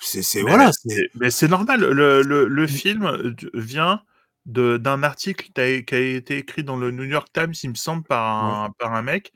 C'est, 0.00 0.40
voilà. 0.40 0.72
c'est- 0.72 0.88
c'est- 0.88 1.10
Mais 1.14 1.30
c'est 1.30 1.48
normal. 1.48 1.80
Le, 1.80 2.22
le, 2.22 2.46
le 2.48 2.66
film 2.66 3.04
euh, 3.04 3.30
d- 3.32 3.50
vient 3.54 4.02
de- 4.46 4.78
d'un 4.78 5.02
article 5.02 5.50
qui 5.54 5.60
a, 5.60 5.66
été 5.66 6.38
écrit 6.38 6.64
dans 6.64 6.76
le 6.78 6.90
New 6.90 7.04
York 7.04 7.28
Times, 7.34 7.52
il 7.62 7.70
me 7.70 7.74
semble, 7.74 8.02
par 8.04 8.44
un, 8.64 8.70
par 8.78 8.94
un 8.94 9.02
mec. 9.02 9.32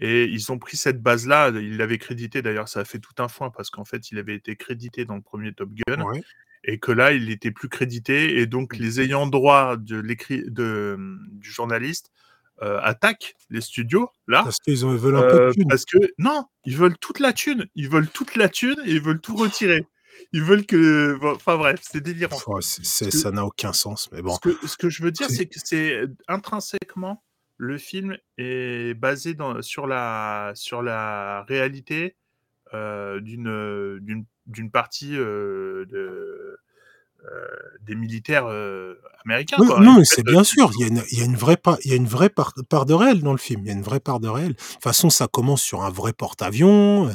Et 0.00 0.24
ils 0.24 0.52
ont 0.52 0.58
pris 0.58 0.76
cette 0.76 1.00
base-là. 1.02 1.50
Il 1.50 1.76
l'avait 1.76 1.98
crédité 1.98 2.42
d'ailleurs. 2.42 2.68
Ça 2.68 2.80
a 2.80 2.84
fait 2.84 2.98
tout 2.98 3.14
un 3.22 3.28
foin 3.28 3.50
parce 3.50 3.70
qu'en 3.70 3.84
fait, 3.84 4.10
il 4.10 4.18
avait 4.18 4.34
été 4.34 4.56
crédité 4.56 5.04
dans 5.04 5.16
le 5.16 5.22
premier 5.22 5.52
Top 5.52 5.70
Gun 5.86 6.02
Ouais. 6.02 6.20
et 6.64 6.78
que 6.78 6.92
là, 6.92 7.12
il 7.12 7.26
n'était 7.26 7.50
plus 7.52 7.68
crédité. 7.68 8.38
Et 8.38 8.46
donc, 8.46 8.76
les 8.76 9.00
ayants 9.00 9.26
droit 9.26 9.76
de 9.76 9.98
l'écrit 9.98 10.42
de, 10.48 10.96
du 11.32 11.50
journaliste 11.50 12.10
euh, 12.62 12.80
attaquent 12.82 13.34
les 13.50 13.60
studios 13.60 14.08
là. 14.26 14.42
Parce 14.44 14.58
qu'ils 14.58 14.84
ont- 14.86 14.94
veulent 14.94 15.16
un 15.16 15.22
peu 15.22 15.40
Euh, 15.42 15.48
de 15.48 15.52
thune. 15.54 15.68
parce 15.68 15.84
que 15.84 15.98
non, 16.18 16.44
ils 16.64 16.76
veulent 16.76 16.98
toute 16.98 17.20
la 17.20 17.32
thune, 17.32 17.66
ils 17.74 17.88
veulent 17.88 18.08
toute 18.08 18.34
la 18.36 18.48
thune 18.48 18.76
et 18.84 18.92
ils 18.92 19.00
veulent 19.02 19.20
tout 19.20 19.36
retirer. 19.36 19.86
Ils 20.32 20.42
veulent 20.42 20.66
que, 20.66 21.16
enfin 21.34 21.56
bref, 21.56 21.78
c'est 21.82 22.00
délirant. 22.00 22.36
Ça 22.60 23.30
n'a 23.30 23.44
aucun 23.44 23.72
sens, 23.72 24.08
mais 24.12 24.20
bon. 24.22 24.34
Ce 24.34 24.40
que, 24.40 24.66
ce 24.66 24.76
que 24.76 24.88
je 24.90 25.02
veux 25.04 25.12
dire, 25.12 25.28
C'est- 25.30 25.46
que 25.46 25.58
c'est 25.62 26.02
intrinsèquement 26.26 27.22
le 27.60 27.76
film 27.78 28.16
est 28.36 28.94
basé 28.94 29.34
dans, 29.34 29.60
sur 29.62 29.86
la 29.86 30.52
sur 30.54 30.80
la 30.82 31.42
réalité 31.48 32.16
euh, 32.74 33.20
d'une 33.20 34.70
partie 34.72 35.16
euh, 35.16 35.84
de 35.86 35.96
euh, 35.96 36.56
des 37.82 37.94
militaires 37.94 38.46
euh, 38.46 38.94
américains. 39.24 39.56
Oui, 39.58 39.66
quoi. 39.66 39.80
non, 39.80 39.98
mais 39.98 40.04
c'est 40.04 40.16
fait, 40.16 40.22
bien 40.22 40.40
euh, 40.40 40.44
sûr. 40.44 40.70
Il 40.78 40.80
y 40.80 40.84
a 40.84 40.86
une, 40.88 41.02
il 41.10 41.18
y 41.18 41.22
a 41.22 41.24
une 41.24 41.36
vraie 41.36 41.56
part, 41.56 41.76
il 41.84 41.90
y 41.90 41.94
a 41.94 41.96
une 41.96 42.06
vraie 42.06 42.30
part, 42.30 42.54
part 42.68 42.86
de 42.86 42.94
réel 42.94 43.22
dans 43.22 43.32
le 43.32 43.38
film. 43.38 43.60
Il 43.64 43.68
y 43.68 43.70
a 43.70 43.74
une 43.74 43.82
vraie 43.82 44.00
part 44.00 44.20
de 44.20 44.28
réel. 44.28 44.52
De 44.52 44.52
toute 44.54 44.82
façon, 44.82 45.10
ça 45.10 45.26
commence 45.28 45.62
sur 45.62 45.82
un 45.82 45.90
vrai 45.90 46.12
porte-avions. 46.12 47.08
euh, 47.08 47.12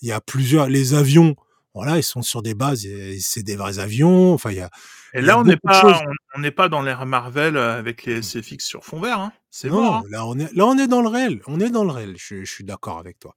Il 0.00 0.08
y 0.08 0.12
a 0.12 0.20
plusieurs, 0.20 0.68
les 0.68 0.94
avions. 0.94 1.36
Voilà, 1.74 1.96
ils 1.96 2.02
sont 2.02 2.22
sur 2.22 2.42
des 2.42 2.54
bases. 2.54 2.86
C'est 3.20 3.42
des 3.42 3.56
vrais 3.56 3.78
avions. 3.78 4.34
Enfin, 4.34 4.50
il 4.50 4.56
y 4.58 4.60
a. 4.60 4.70
Et 5.14 5.20
là, 5.22 5.38
on 5.38 5.44
n'est 5.44 5.56
pas 5.56 6.02
on 6.34 6.40
n'est 6.40 6.50
pas 6.50 6.68
dans 6.68 6.80
l'ère 6.82 7.04
Marvel 7.06 7.56
euh, 7.56 7.78
avec 7.78 8.04
les 8.04 8.22
SFX 8.22 8.64
sur 8.64 8.84
fond 8.84 9.00
vert. 9.00 9.18
Hein. 9.20 9.32
C'est 9.50 9.68
Non, 9.68 9.82
mort. 9.82 9.94
hein. 9.96 10.02
là 10.10 10.26
on 10.26 10.38
est, 10.38 10.52
là 10.54 10.66
on 10.66 10.76
est 10.78 10.86
dans 10.86 11.02
le 11.02 11.08
réel. 11.08 11.40
On 11.46 11.60
est 11.60 11.70
dans 11.70 11.84
le 11.84 11.90
réel. 11.90 12.14
Je, 12.18 12.44
je 12.44 12.50
suis 12.50 12.64
d'accord 12.64 12.98
avec 12.98 13.18
toi. 13.18 13.34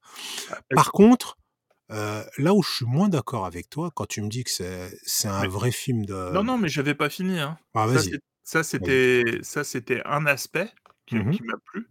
Par 0.74 0.92
contre, 0.92 1.36
euh, 1.92 2.22
là 2.38 2.54
où 2.54 2.62
je 2.62 2.70
suis 2.70 2.86
moins 2.86 3.08
d'accord 3.08 3.46
avec 3.46 3.70
toi, 3.70 3.90
quand 3.94 4.06
tu 4.06 4.20
me 4.22 4.28
dis 4.28 4.44
que 4.44 4.50
c'est, 4.50 5.28
un 5.28 5.42
Mais- 5.42 5.48
vrai 5.48 5.70
film 5.70 6.04
de. 6.04 6.32
Non, 6.32 6.42
non, 6.44 6.58
mais 6.58 6.68
j'avais 6.68 6.94
pas 6.94 7.08
fini. 7.08 7.38
Hein. 7.38 7.58
Ah, 7.74 7.86
Ça, 7.86 7.94
vas-y. 7.94 8.10
c'est- 8.10 8.20
ça, 9.42 9.64
c'était, 9.64 10.02
un 10.04 10.26
aspect 10.26 10.70
qui, 11.06 11.16
qui 11.30 11.42
m'a 11.42 11.54
plu. 11.64 11.86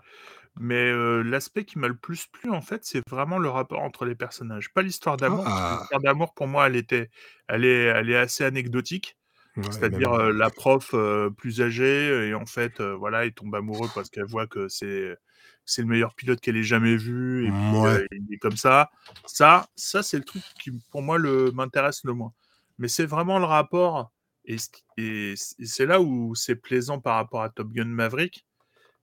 Mais 0.58 0.90
euh, 0.90 1.22
l'aspect 1.22 1.66
qui 1.66 1.78
m'a 1.80 1.90
le 1.90 1.98
plus 1.98 2.28
plu, 2.28 2.50
en 2.50 2.62
fait, 2.62 2.86
c'est 2.86 3.02
vraiment 3.10 3.40
le 3.40 3.50
rapport 3.50 3.82
entre 3.82 4.06
les 4.06 4.16
personnages. 4.16 4.72
Pas 4.74 4.82
l'histoire 4.84 5.18
d'amour. 5.18 5.44
Ah. 5.46 5.80
L'histoire 5.82 6.00
d'amour, 6.02 6.34
pour 6.34 6.48
moi, 6.48 6.68
elle 6.68 6.78
était, 6.78 7.10
elle 7.50 7.66
est, 7.66 7.84
elle 7.84 8.10
est 8.10 8.16
assez 8.18 8.46
anecdotique. 8.46 9.18
Ouais, 9.58 9.64
C'est-à-dire 9.70 10.14
euh, 10.14 10.32
la 10.34 10.50
prof 10.50 10.92
euh, 10.94 11.30
plus 11.30 11.62
âgée 11.62 12.28
et 12.30 12.34
en 12.34 12.46
fait, 12.46 12.82
voilà, 12.82 13.26
il 13.26 13.34
tombe 13.34 13.54
amoureux 13.56 13.90
parce 13.94 14.10
qu'elle 14.10 14.26
voit 14.26 14.48
que 14.48 14.68
c'est, 14.70 15.16
c'est 15.66 15.82
le 15.82 15.88
meilleur 15.88 16.14
pilote 16.14 16.40
qu'elle 16.40 16.58
ait 16.58 16.64
jamais 16.64 16.96
vu 16.96 17.48
et 17.48 17.50
puis 17.50 17.80
Ouais. 17.80 17.90
euh, 17.90 18.08
il 18.12 18.34
est 18.34 18.38
comme 18.38 18.58
ça. 18.58 18.90
Ça, 19.26 19.68
ça 19.76 20.04
c'est 20.04 20.18
le 20.18 20.24
truc 20.24 20.44
qui, 20.62 20.72
pour 20.92 21.02
moi, 21.02 21.18
le 21.18 21.52
m'intéresse 21.52 22.04
le 22.04 22.14
moins. 22.14 22.34
Mais 22.78 22.88
c'est 22.88 23.06
vraiment 23.06 23.40
le 23.40 23.46
rapport 23.46 24.12
et, 24.48 25.36
c'est 25.36 25.86
là 25.86 26.02
où 26.02 26.36
c'est 26.36 26.56
plaisant 26.56 27.00
par 27.00 27.16
rapport 27.16 27.42
à 27.42 27.50
Top 27.50 27.72
Gun 27.72 27.86
Maverick, 27.86 28.46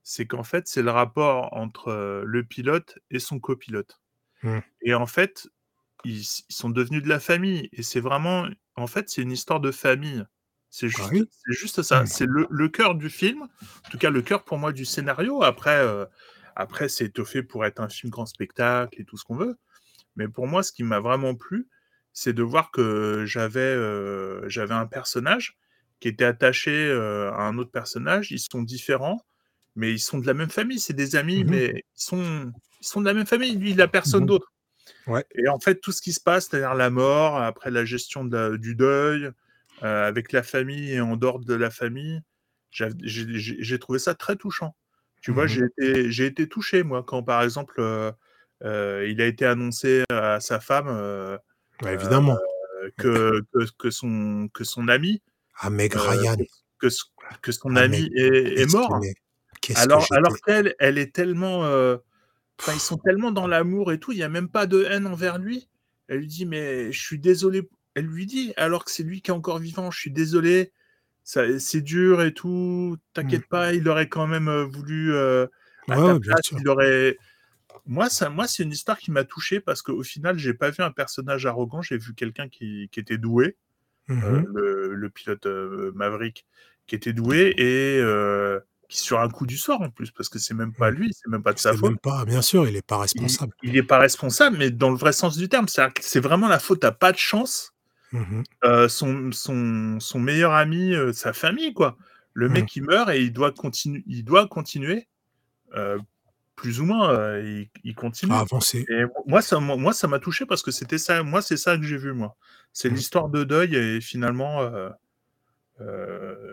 c'est 0.02 0.26
qu'en 0.26 0.42
fait, 0.42 0.66
c'est 0.68 0.82
le 0.82 0.90
rapport 0.90 1.52
entre 1.52 1.88
euh, 1.88 2.22
le 2.26 2.44
pilote 2.44 2.98
et 3.10 3.18
son 3.18 3.38
copilote. 3.38 4.00
Hmm. 4.42 4.58
Et 4.82 4.94
en 4.94 5.06
fait, 5.06 5.48
ils, 6.04 6.24
sont 6.24 6.70
devenus 6.70 7.02
de 7.02 7.08
la 7.08 7.20
famille. 7.20 7.68
Et 7.72 7.82
c'est 7.82 8.00
vraiment, 8.00 8.46
en 8.76 8.86
fait, 8.86 9.08
c'est 9.10 9.22
une 9.22 9.30
histoire 9.30 9.60
de 9.60 9.70
famille. 9.70 10.24
C'est 10.70 10.88
juste, 10.88 11.02
Ah 11.04 11.10
oui. 11.12 11.24
c'est 11.30 11.58
juste 11.58 11.82
ça. 11.82 12.02
Hmm. 12.02 12.06
C'est 12.06 12.26
le, 12.26 12.46
le 12.50 12.68
cœur 12.68 12.94
du 12.94 13.10
film. 13.10 13.42
En 13.42 13.90
tout 13.90 13.98
cas, 13.98 14.10
le 14.10 14.22
cœur 14.22 14.44
pour 14.44 14.58
moi 14.58 14.72
du 14.72 14.84
scénario. 14.84 15.42
Après, 15.42 15.76
euh, 15.78 16.06
après 16.56 16.88
c'est 16.88 17.06
étoffé 17.06 17.42
pour 17.42 17.64
être 17.64 17.80
un 17.80 17.88
film 17.88 18.10
grand 18.10 18.26
spectacle 18.26 19.00
et 19.00 19.04
tout 19.04 19.16
ce 19.16 19.24
qu'on 19.24 19.36
veut. 19.36 19.56
Mais 20.16 20.28
pour 20.28 20.46
moi, 20.46 20.62
ce 20.62 20.72
qui 20.72 20.82
m'a 20.82 21.00
vraiment 21.00 21.34
plu, 21.34 21.68
c'est 22.12 22.32
de 22.34 22.42
voir 22.42 22.70
que 22.70 23.24
j'avais 23.26 23.60
euh, 23.60 24.46
un 24.70 24.86
personnage 24.86 25.56
qui 26.00 26.08
était 26.08 26.24
attaché 26.24 26.70
euh, 26.70 27.32
à 27.32 27.42
un 27.42 27.56
autre 27.58 27.70
personnage. 27.70 28.30
Ils 28.30 28.38
sont 28.38 28.62
différents, 28.62 29.24
mais 29.76 29.92
ils 29.92 29.98
sont 30.00 30.18
de 30.18 30.26
la 30.26 30.34
même 30.34 30.50
famille. 30.50 30.78
C'est 30.78 30.92
des 30.92 31.16
amis, 31.16 31.44
Mhm. 31.44 31.50
mais 31.50 31.84
ils 31.96 32.02
sont, 32.02 32.52
ils 32.80 32.86
sont 32.86 33.00
de 33.00 33.06
la 33.06 33.14
même 33.14 33.26
famille. 33.26 33.56
Lui, 33.56 33.70
il 33.70 33.80
a 33.80 33.88
personne 33.88 34.26
d'autre. 34.26 34.52
Ouais. 35.06 35.24
Et 35.34 35.48
en 35.48 35.58
fait, 35.58 35.76
tout 35.80 35.92
ce 35.92 36.02
qui 36.02 36.12
se 36.12 36.20
passe, 36.20 36.48
c'est-à-dire 36.48 36.74
la 36.74 36.90
mort, 36.90 37.38
après 37.38 37.70
la 37.70 37.84
gestion 37.84 38.24
de 38.24 38.36
la- 38.36 38.56
du 38.58 38.74
deuil, 38.74 39.30
euh, 39.82 40.06
avec 40.06 40.32
la 40.32 40.42
famille 40.42 40.92
et 40.92 41.00
en 41.00 41.16
dehors 41.16 41.40
de 41.40 41.54
la 41.54 41.70
famille, 41.70 42.20
j'ai 42.70 43.78
trouvé 43.78 43.98
ça 43.98 44.14
très 44.14 44.36
touchant. 44.36 44.76
Tu 45.22 45.30
vois, 45.30 45.46
Mhm. 45.46 46.10
j'ai 46.10 46.26
été, 46.26 46.48
touché, 46.48 46.82
moi, 46.82 47.04
quand 47.04 47.22
par 47.22 47.42
exemple, 47.42 47.76
euh, 47.78 48.10
euh, 48.64 49.06
il 49.08 49.22
a 49.22 49.26
été 49.26 49.46
annoncé 49.46 50.02
à 50.10 50.40
sa 50.40 50.58
femme 50.58 50.88
euh, 50.88 51.38
Bah, 51.80 51.92
évidemment. 51.92 52.36
euh, 52.82 52.90
que, 52.98 53.40
que, 53.54 53.64
que 53.78 53.90
son, 53.90 54.48
que 54.52 54.64
son 54.64 54.88
ami, 54.88 55.22
Ah, 55.60 55.68
Ryan. 55.70 56.36
que, 56.80 56.88
son 56.90 57.06
Ah, 57.76 57.80
ami 57.80 58.10
est, 58.16 58.70
mort. 58.72 59.00
Alors, 59.76 60.08
qu'elle, 60.44 60.74
elle 60.80 60.98
est 60.98 61.14
tellement. 61.14 61.64
ils 62.68 62.80
sont 62.80 62.98
tellement 62.98 63.30
dans 63.30 63.46
l'amour 63.46 63.92
et 63.92 64.00
tout, 64.00 64.10
il 64.10 64.16
n'y 64.16 64.24
a 64.24 64.28
même 64.28 64.48
pas 64.48 64.66
de 64.66 64.84
haine 64.84 65.06
envers 65.06 65.38
lui. 65.38 65.68
Elle 66.08 66.18
lui 66.18 66.26
dit, 66.26 66.46
mais 66.46 66.90
je 66.90 67.00
suis 67.00 67.20
désolé. 67.20 67.68
Elle 67.94 68.06
lui 68.06 68.26
dit, 68.26 68.52
alors 68.56 68.84
que 68.84 68.90
c'est 68.90 69.04
lui 69.04 69.22
qui 69.22 69.30
est 69.30 69.34
encore 69.34 69.60
vivant, 69.60 69.92
je 69.92 70.00
suis 70.00 70.10
désolé, 70.10 70.72
c'est 71.24 71.80
dur 71.82 72.22
et 72.22 72.34
tout, 72.34 72.96
t'inquiète 73.14 73.46
pas, 73.48 73.72
il 73.74 73.88
aurait 73.88 74.08
quand 74.08 74.26
même 74.26 74.50
voulu. 74.64 75.14
euh, 75.14 75.46
à 75.88 75.96
Ouais, 75.98 76.04
ta 76.04 76.14
ouais, 76.14 76.18
bien 76.20 76.32
place, 76.34 76.42
sûr. 76.44 76.58
il 76.58 76.68
aurait. 76.68 77.16
Moi, 77.86 78.08
ça, 78.10 78.30
moi, 78.30 78.46
c'est 78.48 78.62
une 78.64 78.72
histoire 78.72 78.98
qui 78.98 79.10
m'a 79.10 79.24
touché 79.24 79.60
parce 79.60 79.82
qu'au 79.82 80.02
final, 80.02 80.38
j'ai 80.38 80.54
pas 80.54 80.70
vu 80.70 80.82
un 80.82 80.92
personnage 80.92 81.46
arrogant, 81.46 81.82
j'ai 81.82 81.98
vu 81.98 82.14
quelqu'un 82.14 82.48
qui, 82.48 82.88
qui 82.92 83.00
était 83.00 83.18
doué, 83.18 83.56
euh, 84.22 84.40
Mhm. 84.40 84.46
le, 84.54 84.94
le 84.94 85.10
pilote 85.10 85.46
euh, 85.46 85.92
Maverick, 85.94 86.46
qui 86.86 86.94
était 86.96 87.12
doué 87.14 87.54
et 87.58 88.02
qui 88.88 88.98
sur 89.00 89.20
un 89.20 89.28
coup 89.30 89.46
du 89.46 89.56
sort 89.56 89.80
en 89.82 89.90
plus, 89.90 90.10
parce 90.12 90.28
que 90.28 90.38
c'est 90.38 90.54
même 90.54 90.74
pas 90.74 90.90
Mhm. 90.90 90.96
lui, 90.96 91.12
c'est 91.14 91.28
même 91.30 91.42
pas 91.42 91.52
de 91.54 91.58
sa 91.58 91.72
faute. 91.72 91.94
même 91.94 91.98
pas, 91.98 92.24
bien 92.24 92.42
sûr, 92.42 92.68
il 92.68 92.76
est 92.76 92.86
pas 92.86 92.98
Il- 93.14 93.22
responsable. 93.28 93.54
Il 93.62 93.72
n'est 93.72 93.82
pas 93.82 93.98
responsable, 93.98 94.56
mais 94.58 94.70
dans 94.70 94.90
le 94.90 94.96
vrai 94.96 95.12
sens 95.12 95.36
du 95.36 95.48
terme, 95.48 95.66
c'est 95.68 96.20
vraiment 96.20 96.48
la 96.48 96.58
faute 96.58 96.84
à 96.84 96.92
pas 96.92 97.12
de 97.12 97.16
chance. 97.18 97.71
Euh, 98.64 98.88
son, 98.88 99.32
son, 99.32 99.98
son 100.00 100.20
meilleur 100.20 100.52
ami, 100.52 100.94
euh, 100.94 101.12
sa 101.12 101.32
famille, 101.32 101.72
quoi. 101.72 101.96
Le 102.34 102.48
Mhm. 102.48 102.52
mec, 102.54 102.76
il 102.76 102.82
meurt 102.84 103.10
et 103.10 103.22
il 103.22 103.32
doit, 103.32 103.52
continu 103.52 104.02
il 104.06 104.24
doit 104.24 104.46
continuer, 104.48 105.08
euh, 105.74 105.98
plus 106.56 106.80
ou 106.80 106.84
moins, 106.84 107.38
il, 107.38 107.68
il 107.84 107.94
continue. 107.94 108.32
À 108.32 108.40
avancer. 108.40 108.84
Et 108.88 109.04
moi, 109.26 109.42
ça, 109.42 109.58
moi, 109.60 109.76
moi, 109.76 109.92
ça 109.92 110.06
m'a 110.08 110.18
touché 110.18 110.46
parce 110.46 110.62
que 110.62 110.70
c'était 110.70 110.98
ça. 110.98 111.22
Moi, 111.22 111.42
c'est 111.42 111.56
ça 111.56 111.76
que 111.76 111.82
j'ai 111.84 111.96
vu, 111.96 112.12
moi. 112.12 112.36
C'est 112.72 112.88
Mhm. 112.90 112.96
l'histoire 112.96 113.28
de 113.28 113.44
deuil 113.44 113.74
et 113.76 114.00
finalement, 114.00 114.68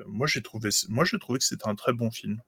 moi, 0.07 0.27
j'ai 0.27 0.41
trouvé, 0.41 0.69
moi, 0.89 1.03
j'ai 1.05 1.19
trouvé 1.19 1.39
que 1.39 1.45
c'était 1.45 1.67
un 1.67 1.75
très 1.75 1.93
bon 1.93 2.09
film. 2.11 2.41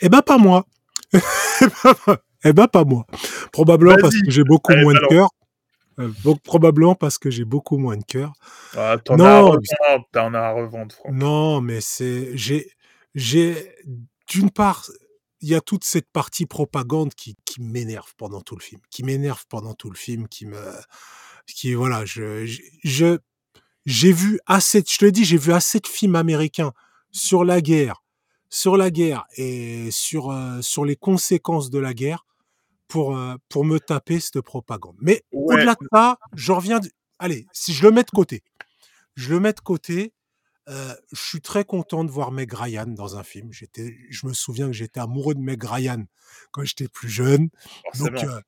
Eh 0.00 0.08
ben, 0.08 0.22
pas 0.22 0.38
moi. 0.38 0.66
eh 2.44 2.52
ben, 2.52 2.66
pas 2.66 2.84
moi. 2.84 3.06
Probablement 3.52 3.96
parce 4.00 4.16
que 4.20 4.30
j'ai 4.30 4.42
beaucoup 4.42 4.72
Allez, 4.72 4.82
moins 4.82 4.94
de 4.94 5.06
cœur. 5.08 5.28
Euh, 5.98 6.10
donc, 6.24 6.42
probablement 6.42 6.94
parce 6.94 7.18
que 7.18 7.30
j'ai 7.30 7.44
beaucoup 7.44 7.78
moins 7.78 7.96
de 7.96 8.04
cœur. 8.04 8.32
Ah, 8.76 8.96
t'en 9.04 9.16
Non, 9.16 9.24
as 9.24 9.28
à 9.28 9.42
mais- 9.42 9.48
revendre, 9.88 10.08
t'en 10.12 10.34
as 10.34 10.38
à 10.40 10.52
revendre, 10.52 10.94
Franck. 10.94 11.12
Non, 11.14 11.60
mais 11.60 11.80
c'est 11.80 12.36
j'ai 12.36 12.70
j'ai 13.14 13.72
d'une 14.28 14.50
part 14.50 14.90
il 15.40 15.48
y 15.50 15.54
a 15.54 15.60
toute 15.60 15.84
cette 15.84 16.10
partie 16.10 16.46
propagande 16.46 17.12
qui, 17.14 17.36
qui 17.44 17.60
m'énerve 17.60 18.14
pendant 18.16 18.40
tout 18.40 18.56
le 18.56 18.62
film, 18.62 18.80
qui 18.90 19.02
m'énerve 19.04 19.44
pendant 19.48 19.74
tout 19.74 19.90
le 19.90 19.96
film, 19.96 20.26
qui 20.26 20.46
me 20.46 20.58
qui 21.46 21.74
voilà, 21.74 22.04
je 22.04 22.46
je- 22.46 22.62
je 22.82 23.18
j'ai 23.86 24.12
vu 24.12 24.40
assez 24.46 24.80
de- 24.80 24.88
je 24.88 24.96
te 24.98 25.04
le 25.04 25.12
dis, 25.12 25.24
j'ai 25.24 25.36
vu 25.36 25.52
assez 25.52 25.78
de 25.80 25.86
films 25.86 26.16
américains 26.16 26.72
sur 27.12 27.44
la 27.44 27.60
guerre, 27.60 28.02
sur 28.48 28.76
la 28.78 28.90
guerre 28.90 29.24
et 29.36 29.90
sur 29.90 30.30
euh, 30.30 30.60
sur 30.62 30.84
les 30.86 30.96
conséquences 30.96 31.68
de 31.70 31.78
la 31.78 31.92
guerre 31.94 32.24
pour 32.94 33.16
euh, 33.16 33.34
pour 33.48 33.64
me 33.64 33.80
taper 33.80 34.20
cette 34.20 34.40
propagande. 34.40 34.94
Mais 35.00 35.24
Ouais. 35.32 35.56
au-delà 35.56 35.74
de 35.74 35.86
ça, 35.92 36.16
je 36.36 36.52
reviens 36.52 36.78
de- 36.78 36.88
allez, 37.18 37.44
si 37.52 37.72
je 37.74 37.82
le 37.82 37.90
mets 37.90 38.04
de 38.04 38.10
côté. 38.10 38.44
Je 39.16 39.30
le 39.34 39.40
mets 39.40 39.52
de 39.52 39.58
côté. 39.60 40.12
Euh, 40.68 40.94
je 41.12 41.20
suis 41.20 41.40
très 41.40 41.64
content 41.64 42.04
de 42.04 42.10
voir 42.12 42.30
Meg 42.30 42.52
Ryan 42.54 42.86
dans 42.86 43.16
un 43.16 43.24
film. 43.24 43.52
J'étais, 43.52 43.96
je 44.10 44.26
me 44.28 44.32
souviens 44.32 44.66
que 44.68 44.72
j'étais 44.72 45.00
amoureux 45.00 45.34
de 45.34 45.40
Meg 45.40 45.62
Ryan 45.64 46.04
quand 46.52 46.62
j'étais 46.64 46.86
plus 46.86 47.08
jeune. 47.08 47.48
Donc, 47.98 48.14
euh, 48.22 48.40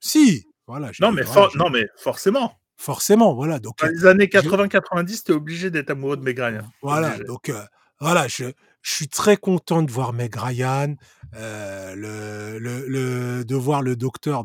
si, 0.00 0.46
voilà. 0.66 0.90
non, 1.00 1.12
mais 1.12 1.22
voilà, 1.22 1.48
non, 1.54 1.70
mais 1.70 1.86
forcément. 1.96 2.58
forcément, 2.76 3.34
voilà. 3.34 3.60
Donc, 3.60 3.78
Dans 3.78 3.86
les 3.86 4.04
années 4.04 4.26
80-90, 4.26 5.22
t'es 5.22 5.32
obligé 5.32 5.70
d'être 5.70 5.90
amoureux 5.90 6.16
de 6.16 6.22
Meg 6.22 6.38
Ryan. 6.40 6.68
voilà. 6.82 7.08
Obligé. 7.10 7.24
Donc, 7.24 7.48
euh, 7.50 7.64
voilà. 8.00 8.26
Je, 8.28 8.46
je 8.82 8.94
suis 8.94 9.08
très 9.08 9.36
content 9.36 9.82
de 9.82 9.90
voir 9.92 10.12
Meg 10.12 10.34
Ryan, 10.36 10.96
euh, 11.34 11.94
le, 11.94 12.58
le, 12.58 12.86
le- 12.88 13.44
de 13.44 13.54
voir 13.56 13.82
le 13.82 13.96
docteur 13.96 14.44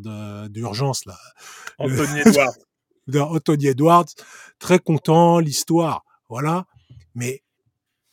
d'urgence 0.49 1.05
là, 1.05 1.17
Anthony 1.77 2.19
Edwards. 2.25 2.55
Anthony 3.13 3.67
Edwards. 3.67 4.05
Très 4.59 4.79
content, 4.79 5.39
l'histoire, 5.39 6.03
voilà. 6.29 6.65
Mais 7.15 7.43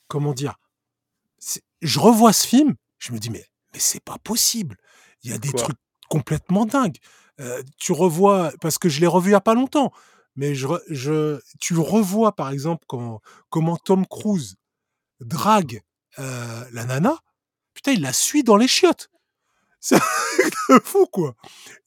comment 0.08 0.32
dire 0.34 0.56
Je 1.82 1.98
revois 1.98 2.32
ce 2.32 2.46
film, 2.46 2.74
je 2.98 3.12
me 3.12 3.18
dis 3.18 3.30
mais 3.30 3.44
mais 3.72 3.80
c'est 3.80 4.02
pas 4.02 4.18
possible. 4.18 4.76
Il 5.22 5.30
y 5.30 5.32
a 5.34 5.38
des 5.38 5.50
Quoi? 5.50 5.62
trucs 5.62 5.78
complètement 6.08 6.64
dingues. 6.66 6.98
Euh, 7.40 7.62
tu 7.78 7.92
revois 7.92 8.52
parce 8.60 8.78
que 8.78 8.88
je 8.88 9.00
l'ai 9.00 9.06
revu 9.08 9.30
il 9.30 9.32
y 9.32 9.36
a 9.36 9.40
pas 9.40 9.54
longtemps, 9.54 9.92
mais 10.36 10.54
je, 10.54 10.68
je 10.88 11.40
tu 11.60 11.76
revois 11.76 12.36
par 12.36 12.50
exemple 12.50 12.84
quand 12.86 13.20
comment 13.50 13.76
Tom 13.76 14.06
Cruise 14.06 14.56
drague 15.20 15.82
euh, 16.20 16.64
la 16.72 16.84
nana. 16.84 17.16
Putain, 17.74 17.92
il 17.92 18.00
la 18.00 18.12
suit 18.12 18.42
dans 18.42 18.56
les 18.56 18.68
chiottes. 18.68 19.10
C'est 19.80 19.96
un 20.70 20.80
fou 20.80 21.06
quoi. 21.06 21.34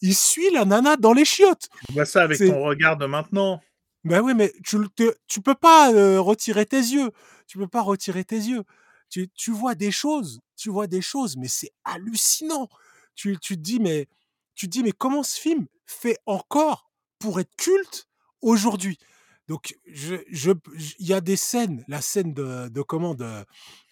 Il 0.02 0.16
suit 0.16 0.52
la 0.52 0.66
nana 0.66 0.98
dans 0.98 1.14
les 1.14 1.26
chiottes. 1.26 1.68
Tu 1.88 1.94
vois 1.94 2.06
ça 2.06 2.22
avec 2.24 2.38
ton 2.48 2.62
regard 2.64 2.98
de 2.98 3.06
maintenant. 3.08 3.62
Ben 4.04 4.22
oui, 4.22 4.34
mais 4.36 4.54
tu, 4.64 4.78
te- 4.96 5.16
tu 5.28 5.42
peux 5.42 5.56
pas 5.56 5.92
euh, 5.92 6.22
retirer 6.22 6.66
tes 6.66 6.78
yeux. 6.78 7.12
Tu 7.48 7.58
peux 7.58 7.68
pas 7.68 7.82
retirer 7.82 8.24
tes 8.24 8.36
yeux. 8.38 8.64
Tu, 9.10 9.30
tu 9.30 9.52
vois 9.52 9.74
des 9.74 9.92
choses, 9.92 10.42
tu 10.56 10.70
vois 10.70 10.86
des 10.88 11.02
choses, 11.02 11.38
mais 11.38 11.48
c'est 11.48 11.72
hallucinant. 11.86 12.68
Tu, 13.16 13.38
tu 13.40 13.56
te 13.56 13.62
dis, 13.62 13.80
mais 13.80 14.08
tu 14.54 14.68
te 14.68 14.72
dis, 14.72 14.84
mais 14.84 14.92
comment 14.92 15.24
ce 15.24 15.40
film 15.40 15.66
fait 15.86 16.20
encore 16.26 16.92
pour 17.20 17.40
être 17.40 17.56
culte 17.58 18.08
aujourd'hui? 18.42 19.00
Donc, 19.48 19.78
il 19.86 20.86
y 21.00 21.14
a 21.14 21.22
des 21.22 21.38
scènes, 21.38 21.84
la 21.88 22.02
scène 22.02 22.34
de, 22.34 22.82
comment, 22.82 23.16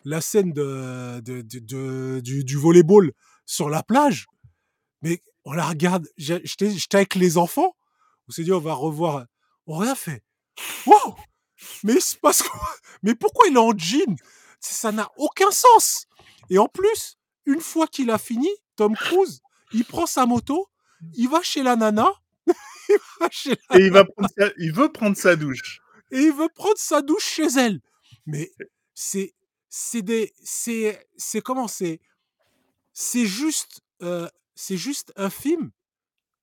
la 0.03 0.21
scène 0.21 0.51
de, 0.51 1.21
du, 1.21 2.43
du 2.43 2.57
volleyball 2.57 3.11
sur 3.45 3.69
la 3.69 3.83
plage. 3.83 4.27
Mais 5.01 5.21
on 5.45 5.53
la 5.53 5.67
regarde. 5.67 6.07
J'étais 6.17 6.95
avec 6.95 7.15
les 7.15 7.37
enfants. 7.37 7.75
On 8.27 8.31
s'est 8.31 8.43
dit, 8.43 8.51
on 8.51 8.59
va 8.59 8.73
revoir. 8.73 9.25
On 9.67 9.77
rien 9.77 9.95
fait. 9.95 10.23
Wow 10.85 11.15
Mais 11.83 11.93
il 11.93 12.01
se 12.01 12.17
Mais 13.03 13.15
pourquoi 13.15 13.47
il 13.47 13.55
est 13.55 13.59
en 13.59 13.77
jean? 13.77 14.15
Ça 14.59 14.91
n'a 14.91 15.09
aucun 15.17 15.51
sens. 15.51 16.07
Et 16.49 16.57
en 16.57 16.67
plus, 16.67 17.17
une 17.45 17.61
fois 17.61 17.87
qu'il 17.87 18.09
a 18.09 18.17
fini, 18.17 18.49
Tom 18.75 18.95
Cruise, 18.95 19.41
il 19.73 19.85
prend 19.85 20.05
sa 20.05 20.25
moto, 20.25 20.67
il 21.13 21.29
va 21.29 21.41
chez 21.41 21.63
la 21.63 21.75
nana, 21.75 22.11
la 23.19 23.29
Et 23.73 23.85
il, 23.85 23.91
va 23.91 24.05
prendre 24.05 24.29
sa- 24.37 24.51
il 24.57 24.73
veut 24.73 24.91
prendre 24.91 25.17
sa 25.17 25.35
douche. 25.35 25.79
et 26.11 26.19
il 26.19 26.33
veut 26.33 26.49
prendre 26.53 26.77
sa 26.77 27.01
douche 27.01 27.25
chez 27.25 27.47
elle. 27.57 27.81
Mais 28.25 28.51
c'est 28.93 29.33
c'est 29.69 30.01
des 30.01 30.33
c'est 30.43 31.07
c'est 31.17 31.41
comment 31.41 31.67
c'est 31.67 31.99
c'est 32.93 33.25
juste 33.25 33.81
euh, 34.01 34.27
c'est 34.55 34.77
juste 34.77 35.11
un 35.15 35.29
film 35.29 35.71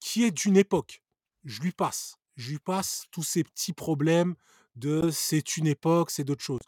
qui 0.00 0.24
est 0.24 0.30
d'une 0.30 0.56
époque. 0.56 1.02
Je 1.44 1.60
lui 1.62 1.72
passe, 1.72 2.16
je 2.36 2.50
lui 2.50 2.58
passe 2.58 3.04
tous 3.10 3.22
ces 3.22 3.44
petits 3.44 3.72
problèmes 3.72 4.34
de 4.76 5.10
c'est 5.10 5.56
une 5.56 5.66
époque, 5.66 6.10
c'est 6.10 6.24
d'autres 6.24 6.44
choses. 6.44 6.62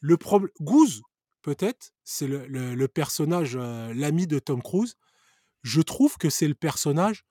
Le 0.00 0.16
problème 0.16 0.50
Goose 0.60 1.02
peut-être 1.42 1.92
c'est 2.04 2.26
le, 2.26 2.46
le- 2.46 2.74
le 2.74 2.88
personnage 2.88 3.56
euh, 3.56 3.92
l'ami 3.94 4.26
de 4.26 4.38
Tom 4.38 4.62
Cruise. 4.62 4.96
Je 5.62 5.80
trouve 5.82 6.16
que 6.18 6.30
c'est 6.30 6.48
le 6.48 6.54
personnage 6.54 7.24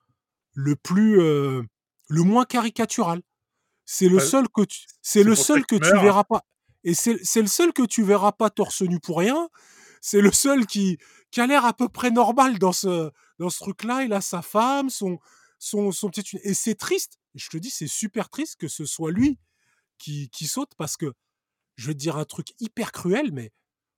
le 0.57 0.75
plus 0.75 1.21
euh, 1.21 1.61
le 2.09 2.23
moins 2.23 2.43
caricatural. 2.45 3.21
C'est 3.85 4.09
le 4.09 4.17
Ouais, 4.17 4.25
seul 4.25 4.49
que 4.49 4.63
tu, 4.63 4.79
c'est 5.03 5.23
le 5.23 5.35
seul 5.35 5.65
que 5.65 5.75
tu 5.75 5.91
verras 6.01 6.23
pas. 6.23 6.41
Et 6.83 6.95
c'est 6.95 7.41
le 7.41 7.47
seul 7.47 7.73
que 7.73 7.83
tu 7.83 8.03
verras 8.03 8.31
pas 8.31 8.49
torse 8.49 8.81
nu 8.81 8.99
pour 8.99 9.19
rien. 9.19 9.49
C'est 10.01 10.19
le 10.21 10.31
seul 10.31 10.65
qui, 10.65 10.97
qui 11.31 11.41
a 11.41 11.47
l'air 11.47 11.63
à 11.65 11.73
peu 11.73 11.89
près 11.89 12.09
normal 12.11 12.57
dans 12.59 12.71
ce, 12.73 13.11
dans 13.39 13.49
ce 13.51 13.59
truc-là. 13.59 14.03
Il 14.03 14.13
a 14.13 14.21
sa 14.21 14.41
femme, 14.41 14.89
son, 14.89 15.19
son, 15.59 15.91
son 15.91 16.09
petit. 16.09 16.37
Et 16.43 16.53
c'est 16.55 16.75
triste. 16.75 17.19
Je 17.35 17.49
te 17.49 17.57
dis, 17.57 17.69
c'est 17.69 17.87
super 17.87 18.29
triste 18.29 18.55
que 18.59 18.67
ce 18.67 18.85
soit 18.85 19.11
lui 19.11 19.37
qui, 19.99 20.29
qui 20.29 20.47
saute 20.47 20.71
parce 20.77 20.97
que 20.97 21.13
je 21.75 21.87
vais 21.87 21.93
te 21.93 21.99
dire 21.99 22.17
un 22.17 22.25
truc 22.25 22.47
hyper 22.59 22.91
cruel, 22.91 23.31
mais 23.31 23.51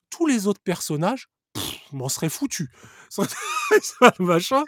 tous 0.10 0.28
les 0.28 0.48
autres 0.48 0.62
personnages, 0.62 1.30
je 1.92 1.96
m'en 1.96 2.10
serais 2.10 2.30
foutu. 2.30 2.70
Machin, 4.20 4.64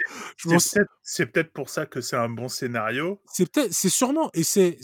C'est 1.04 1.26
peut-être 1.28 1.54
pour 1.54 1.70
ça 1.70 1.86
que 1.86 2.02
c'est 2.02 2.16
un 2.16 2.30
bon 2.30 2.48
scénario. 2.48 3.22
c'est 3.26 3.52
peut-être 3.52 3.74
c'est 3.74 3.90
sûrement 3.90 4.30
et 4.34 4.44
c'est 4.44 4.78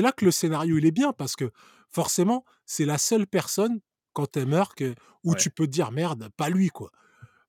là 0.00 0.12
que 0.12 0.24
le 0.24 0.30
scénario, 0.30 0.78
il 0.78 0.86
est 0.86 0.90
bien 0.90 1.12
parce 1.12 1.36
que 1.36 1.50
forcément, 1.90 2.44
c'est 2.66 2.84
la 2.84 2.98
seule 2.98 3.26
personne 3.26 3.80
quand 4.12 4.36
elle 4.36 4.46
meurt 4.46 4.74
que 4.74 4.94
où 5.24 5.34
Ouais. 5.34 5.36
tu 5.36 5.50
peux 5.50 5.66
te 5.66 5.70
dire: 5.72 5.90
«Merde, 5.92 6.28
pas 6.36 6.48
lui, 6.48 6.68
quoi. 6.70 6.90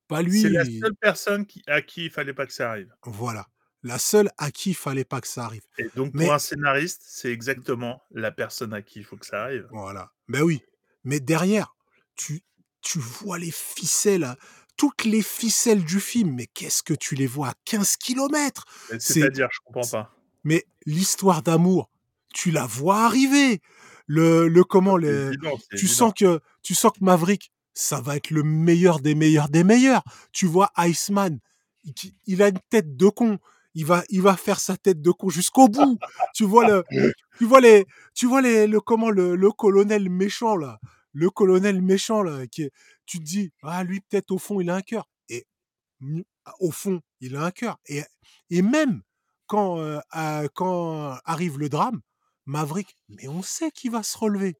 Pas 0.07 0.21
C'est 0.27 0.49
la 0.49 0.63
lui». 0.63 0.79
seule 0.81 0.95
personne 0.95 1.45
qui 1.45 1.61
à 1.67 1.81
qui 1.81 2.05
il 2.05 2.11
fallait 2.11 2.33
pas 2.33 2.45
que 2.45 2.53
ça 2.53 2.69
arrive. 2.71 2.93
Voilà, 3.05 3.45
la 3.83 3.97
seule 3.97 4.29
à 4.37 4.51
qui 4.51 4.71
il 4.71 4.75
fallait 4.75 5.05
pas 5.05 5.21
que 5.21 5.27
ça 5.27 5.45
arrive. 5.45 5.63
Et 5.77 5.89
donc 5.95 6.13
Mais 6.13 6.25
pour 6.25 6.33
un 6.33 6.39
scénariste, 6.39 7.01
c'est 7.05 7.31
exactement 7.31 8.03
la 8.11 8.31
personne 8.31 8.73
à 8.73 8.81
qui 8.81 8.99
il 8.99 9.05
faut 9.05 9.17
que 9.17 9.25
ça 9.25 9.43
arrive. 9.43 9.67
Voilà, 9.71 10.11
ben 10.27 10.41
oui, 10.41 10.61
mais 11.03 11.19
derrière, 11.19 11.75
tu 12.15 12.43
tu 12.81 12.99
vois 12.99 13.37
les 13.39 13.51
ficelles, 13.51 14.23
hein, 14.23 14.35
toutes 14.77 15.03
les 15.05 15.21
ficelles 15.21 15.83
du 15.83 15.99
film, 15.99 16.35
mais 16.35 16.47
qu'est-ce 16.47 16.83
que 16.83 16.93
tu 16.93 17.15
les 17.15 17.27
vois 17.27 17.49
à 17.49 17.53
15 17.65 17.97
kilomètres! 17.97 18.65
Mais 18.91 18.99
C'est 18.99 19.13
c'est-à-dire? 19.21 19.47
Je 19.51 19.59
comprends 19.65 19.87
pas. 19.87 20.15
mais 20.43 20.65
l'histoire 20.85 21.41
d'amour, 21.43 21.89
tu 22.33 22.51
la 22.51 22.65
vois 22.65 23.05
arriver. 23.05 23.61
Le 24.07 24.47
le 24.47 24.63
comment 24.63 24.97
évident, 24.99 25.57
tu 25.75 25.87
évident. 25.87 25.93
sens 25.93 26.13
que 26.17 26.39
tu 26.63 26.73
sens 26.75 26.91
que 26.93 27.03
Maverick, 27.03 27.51
ça 27.73 28.01
va 28.01 28.15
être 28.17 28.31
le 28.31 28.43
meilleur 28.43 28.99
des 28.99 29.15
meilleurs 29.15 29.49
des 29.49 29.63
meilleurs. 29.63 30.03
Tu 30.31 30.47
vois 30.47 30.71
Iceman, 30.77 31.39
il 32.25 32.41
a 32.41 32.47
une 32.49 32.59
tête 32.69 32.95
de 32.97 33.07
con. 33.09 33.39
Il 33.75 33.85
va 33.85 34.03
il 34.09 34.21
va 34.21 34.35
faire 34.35 34.59
sa 34.59 34.77
tête 34.77 35.01
de 35.01 35.11
con 35.11 35.29
jusqu'au 35.29 35.67
bout. 35.67 35.99
Tu 36.33 36.43
vois 36.43 36.65
le 36.65 36.83
tu 37.37 37.45
vois 37.45 37.61
les 37.61 37.85
tu 38.15 38.25
vois 38.27 38.41
les 38.41 38.67
le 38.67 38.79
comment 38.81 39.09
le 39.11 39.35
le 39.35 39.51
colonel 39.51 40.09
méchant 40.09 40.55
là, 40.57 40.79
le 41.13 41.29
colonel 41.29 41.81
méchant 41.81 42.21
là 42.23 42.47
qui 42.47 42.63
est 42.63 42.71
tu 43.05 43.19
te 43.19 43.23
dis: 43.23 43.51
«Ah 43.63 43.83
lui 43.83 44.01
peut-être 44.01 44.31
au 44.31 44.37
fond 44.39 44.59
il 44.61 44.69
a 44.69 44.75
un 44.75 44.81
cœur» 44.81 45.09
et 45.29 45.45
mmh, 46.01 46.21
au 46.59 46.71
fond, 46.71 47.01
il 47.21 47.35
a 47.37 47.45
un 47.45 47.51
cœur 47.51 47.79
et 47.87 48.03
et 48.51 48.61
même 48.63 49.03
quand, 49.47 49.79
heu, 49.81 49.99
à 50.11 50.43
quand 50.55 51.17
arrive 51.25 51.59
le 51.59 51.69
drame, 51.69 52.01
Maverick, 52.47 52.95
mais 53.09 53.27
on 53.29 53.41
sait 53.43 53.71
qu'il 53.71 53.91
va 53.91 54.03
se 54.03 54.17
relever. 54.17 54.57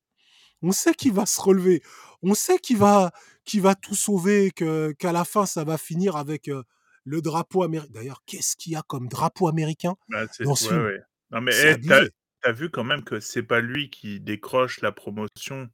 On 0.61 0.71
sait 0.71 0.93
qu'il 0.93 1.13
va 1.13 1.25
se 1.25 1.41
relever. 1.41 1.83
On 2.23 2.33
sait 2.35 2.59
qu'il 2.59 2.77
va 2.77 3.11
qu'il 3.45 3.61
va 3.61 3.75
tout 3.75 3.95
sauver, 3.95 4.51
que 4.51 4.91
qu'à 4.93 5.11
la 5.13 5.25
fin 5.25 5.45
ça 5.45 5.63
va 5.63 5.77
finir 5.77 6.15
avec, 6.17 6.49
heu, 6.49 6.63
le 7.05 7.21
drapeau 7.21 7.63
améri 7.63 7.89
d'ailleurs, 7.89 8.23
qu'est-ce 8.25 8.55
qu'il 8.57 8.73
y 8.73 8.75
a 8.75 8.81
comme 8.83 9.07
drapeau 9.09 9.47
américain 9.47 9.95
Bah, 10.07 10.25
c'est 10.31 10.45
dans 10.45 10.55
ce 10.55 10.67
ouais, 10.67 10.67
film? 10.69 10.83
ouais. 10.83 10.99
Non 11.31 11.41
mais, 11.41 11.53
eh, 11.71 11.79
tu 11.85 11.93
as 11.93 12.01
abusé. 12.01 12.11
tu 12.43 12.49
as 12.49 12.51
vu 12.51 12.69
quand 12.71 12.83
même 12.83 13.03
que 13.03 13.19
c'est 13.19 13.43
pas 13.43 13.61
lui 13.61 13.89
qui 13.89 14.19
décroche 14.19 14.81
la 14.81 14.91
promotion, 14.91 15.69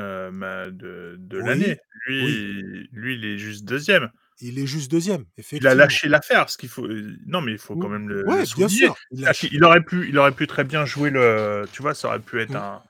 heu, 0.00 0.30
ma 0.32 0.70
de 0.70 1.16
de 1.18 1.38
l'année. 1.38 1.78
oui. 2.18 2.38
Lui 2.48 2.88
lui, 2.92 3.14
il 3.16 3.24
est 3.24 3.38
juste 3.38 3.64
2e. 3.64 4.10
Il 4.40 4.58
est 4.58 4.66
juste 4.66 4.90
2e, 4.90 5.24
Il 5.52 5.66
a 5.66 5.74
effectivement. 5.76 5.76
lâché 5.76 6.08
l'affaire, 6.08 6.50
ce 6.50 6.58
qu'il 6.58 6.68
faut, 6.68 6.84
heu, 6.86 7.16
non 7.26 7.40
mais 7.40 7.52
il 7.52 7.58
faut 7.58 7.76
quand 7.76 7.88
Ou 7.88 7.88
même 7.88 8.08
le 8.08 8.30
le 8.32 8.42
ouais, 8.42 8.46
bien 8.46 8.68
souligner. 8.68 8.68
sûr, 8.68 8.96
il 9.10 9.20
C'est-à-dire 9.20 9.36
lâche 9.36 9.50
qu'il 9.50 9.64
aurait 9.64 9.82
pu 9.84 10.08
il 10.08 10.18
aurait 10.18 10.34
pu 10.34 10.46
très 10.46 10.64
bien 10.64 10.84
jouer 10.84 11.10
le 11.10 11.64
tu 11.72 11.82
vois? 11.82 11.94
Ça 11.94 12.08
aurait 12.08 12.20
pu 12.20 12.40
être 12.40 12.54
Mmh. 12.54 12.56
un 12.56 12.82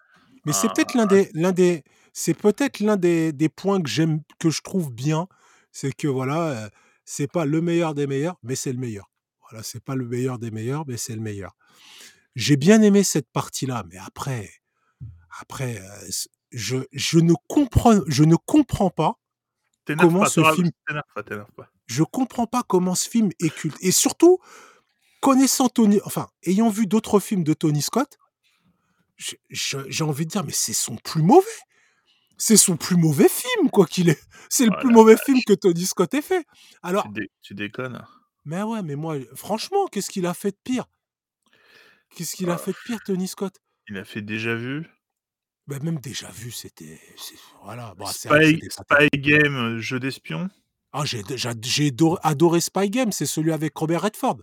Mais 0.47 0.53
c'est 0.53 0.69
un 0.69 0.75
peut-être 0.75 0.95
l'un 0.95 1.07
un 1.07 1.07
des 1.07 1.31
l'un 1.35 1.53
des 1.53 1.85
c'est 2.13 2.35
peut-être 2.35 2.81
l'un 2.81 2.97
des 2.97 3.33
des 3.33 3.49
points 3.51 3.83
que 3.83 3.89
j'aime 3.91 4.21
que 4.41 4.51
je 4.51 4.63
trouve 4.63 4.93
bien, 4.93 5.29
c'est 5.73 5.93
que 5.95 6.09
voilà, 6.09 6.67
heu, 6.67 6.71
c'est 7.05 7.31
pas 7.31 7.47
le 7.47 7.61
meilleur 7.63 7.95
des 7.95 8.07
meilleurs, 8.07 8.37
mais 8.43 8.57
c'est 8.57 8.73
le 8.73 8.79
meilleur. 8.81 9.11
Voilà, 9.43 9.63
c'est 9.65 9.85
pas 9.85 9.97
le 9.97 10.07
meilleur 10.07 10.39
des 10.39 10.51
meilleurs, 10.53 10.85
mais 10.89 10.97
c'est 10.99 11.15
le 11.17 11.23
meilleur. 11.23 11.57
J'ai 12.37 12.57
bien 12.57 12.83
aimé 12.83 13.05
cette 13.05 13.31
partie-là, 13.33 13.85
mais 13.91 13.99
après 13.99 14.51
après, 15.41 15.81
heu, 15.81 16.11
c 16.13 16.29
je 16.57 16.79
je 16.93 17.19
ne 17.21 17.35
comprends 17.49 18.01
je 18.09 18.25
ne 18.25 18.37
comprends 18.37 18.91
pas 18.91 19.21
comment 19.99 20.21
pas, 20.21 20.31
ce 20.31 20.43
film 20.43 20.71
pas, 20.87 21.03
pas. 21.57 21.71
je 21.87 22.03
comprends 22.03 22.47
pas 22.47 22.63
comment 22.65 22.95
ce 22.97 23.09
film 23.09 23.31
est 23.41 23.55
culte 23.55 23.77
et 23.83 23.93
surtout, 23.93 24.39
connaissant 25.21 25.69
Tony 25.69 26.01
enfin, 26.05 26.29
ayant 26.45 26.71
vu 26.71 26.87
d'autres 26.87 27.21
films 27.21 27.45
de 27.45 27.55
Tony 27.55 27.83
Scott, 27.83 28.19
j'ai 29.51 30.05
envie 30.05 30.27
de 30.27 30.31
dire: 30.31 30.45
«Mais 30.45 30.53
c'est 30.53 30.73
son 30.75 30.97
plus 30.97 31.23
mauvais! 31.23 31.47
C'est 32.39 32.57
son 32.57 32.77
plus 32.77 32.97
mauvais 32.97 33.29
film 33.29 33.71
quoi 33.71 33.87
qu'il 33.87 34.09
ait! 34.11 34.21
C'est 34.51 34.67
le 34.67 34.73
Oh 34.73 34.81
plus 34.81 34.91
mauvais 34.91 35.17
film 35.17 35.41
que 35.47 35.55
Tony 35.55 35.87
Scott 35.87 36.15
ait 36.15 36.23
fait!» 36.23 36.45
Tu 36.45 36.77
alors 36.83 37.07
dé 37.09 37.31
tu 37.43 37.55
déconnes? 37.55 38.05
mais 38.45 38.63
ouais, 38.63 38.83
mais 38.83 38.97
moi, 38.97 39.17
franchement, 39.35 39.87
qu'est-ce 39.89 40.11
qu'il 40.11 40.27
a 40.27 40.35
fait 40.35 40.53
de 40.53 40.59
pire? 40.65 40.87
Qu'est-ce 42.15 42.37
qu'il 42.37 42.51
a 42.51 42.55
Ah, 42.55 42.59
fait 42.59 42.73
de 42.73 42.79
pire 42.85 43.01
Tony 43.05 43.29
Scott? 43.29 43.55
il 43.89 43.97
a 43.99 44.05
fait 44.05 44.23
Déjà 44.23 44.55
Vu. 44.55 44.87
Bah, 45.67 45.79
même 45.83 45.99
Déjà 45.99 46.31
Vu, 46.31 46.53
c'était 46.53 47.01
voilà, 47.65 47.93
bon, 47.97 48.07
Spy 48.07 49.09
Game, 49.15 49.57
heu, 49.57 49.79
jeu 49.79 49.99
d'espion? 49.99 50.49
Ah 50.93 51.05
j'ai 51.05 51.23
adoré 52.23 52.61
Spy 52.61 52.89
Game, 52.89 53.11
c'est 53.11 53.27
celui 53.27 53.53
avec 53.53 53.77
Robert 53.77 54.03
Redford. 54.03 54.39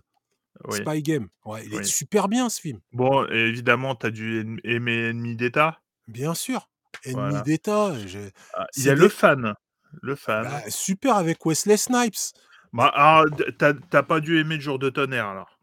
Oui. 0.64 0.78
Spy 0.78 1.02
Game, 1.02 1.28
ouais, 1.46 1.64
il 1.66 1.74
est 1.74 1.84
super 1.84 2.28
bien 2.28 2.48
ce 2.50 2.60
film. 2.60 2.80
Bon, 2.92 3.26
évidemment, 3.28 3.96
tu 3.96 4.06
as 4.06 4.10
dû 4.10 4.40
aim 4.40 4.56
aimer 4.64 5.08
Ennemi 5.08 5.34
d'État? 5.34 5.80
Bien 6.06 6.34
sûr, 6.34 6.68
Ennemi 7.04 7.20
Voilà. 7.20 7.42
d'État, 7.42 8.06
je 8.06 8.18
Ah, 8.54 8.66
il 8.76 8.84
y 8.84 8.90
a 8.90 8.94
Le 8.94 9.08
Fan. 9.08 9.54
Le 10.02 10.14
Fan. 10.16 10.44
bah, 10.44 10.70
super 10.70 11.16
avec 11.16 11.44
Wesley 11.46 11.76
Snipes. 11.78 12.34
Bah, 12.72 12.88
alors 12.88 13.30
d 13.30 13.44
tu 13.58 13.64
as 13.64 13.72
tu 13.72 13.96
as 13.96 14.02
pas 14.02 14.20
dû 14.20 14.38
aimer 14.38 14.60
Jour 14.60 14.78
de 14.78 14.90
tonnerre 14.90 15.28
alors? 15.28 15.58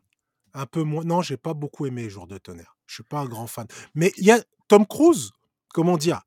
Un 0.53 0.66
peu 0.66 0.84
moins 0.84 1.03
non, 1.03 1.22
j'ai 1.22 1.38
pas 1.38 1.53
beaucoup 1.53 1.86
aimé 1.86 2.09
Jour 2.09 2.26
de 2.28 2.38
tonnerre. 2.38 2.76
Je 2.88 2.95
suis 2.95 3.03
pas 3.03 3.20
un 3.20 3.26
grand 3.26 3.47
fan. 3.47 3.68
Mais 3.95 4.12
il 4.18 4.26
y 4.26 4.32
a 4.32 4.41
Tom 4.68 4.86
Cruise, 4.86 5.32
comment 5.72 5.97
dire? 5.97 6.22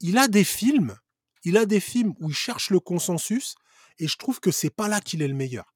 Il 0.00 0.18
a 0.18 0.28
des 0.28 0.44
films 0.44 0.96
il 1.44 1.56
a 1.56 1.66
des 1.66 1.80
films 1.80 2.14
où 2.20 2.30
il 2.30 2.34
cherche 2.34 2.70
le 2.70 2.80
consensus 2.80 3.54
et 3.98 4.06
je 4.08 4.16
trouve 4.16 4.40
que 4.40 4.50
c'est 4.50 4.70
pas 4.70 4.88
là 4.88 5.00
qu'il 5.00 5.22
est 5.22 5.28
le 5.28 5.34
meilleur. 5.34 5.74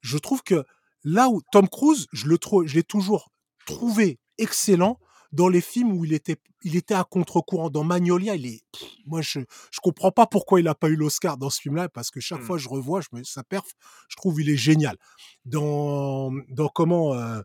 Je 0.00 0.18
trouve 0.18 0.42
que 0.42 0.64
là 1.04 1.28
où 1.28 1.40
Tom 1.52 1.68
Cruise, 1.68 2.06
je 2.12 2.26
le 2.26 2.38
trouve 2.38 2.66
je 2.66 2.74
l'ai 2.74 2.82
toujours 2.82 3.30
trouvé 3.66 4.18
excellent 4.38 4.98
dans 5.32 5.48
les 5.48 5.60
films 5.60 5.92
où 5.92 6.04
il 6.04 6.12
était 6.12 6.36
il 6.62 6.76
était 6.76 6.94
à 6.94 7.04
contre-courant. 7.04 7.70
Dans 7.70 7.84
Magnolia, 7.84 8.34
il 8.34 8.46
est 8.46 8.62
moi 9.06 9.20
je 9.22 9.40
je 9.70 9.80
comprends 9.80 10.10
pas 10.10 10.26
pourquoi 10.26 10.60
il 10.60 10.68
a 10.68 10.74
pas 10.74 10.88
eu 10.88 10.96
l'Oscar 10.96 11.36
dans 11.38 11.50
ce 11.50 11.60
film-là 11.60 11.88
parce 11.88 12.10
que 12.10 12.20
chaque 12.20 12.40
Mmh. 12.40 12.44
fois 12.46 12.58
je 12.58 12.68
revois, 12.68 13.00
je 13.00 13.08
me 13.16 13.22
sa 13.24 13.44
perf, 13.44 13.72
je 14.08 14.16
trouve 14.16 14.40
il 14.40 14.48
est 14.50 14.56
génial. 14.56 14.96
Dans 15.44 16.32
dans 16.48 16.68
comment, 16.68 17.14
heu, 17.14 17.44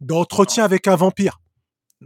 dans 0.00 0.20
Entretien 0.20 0.64
avec 0.64 0.88
un 0.88 0.96
vampire. 0.96 1.41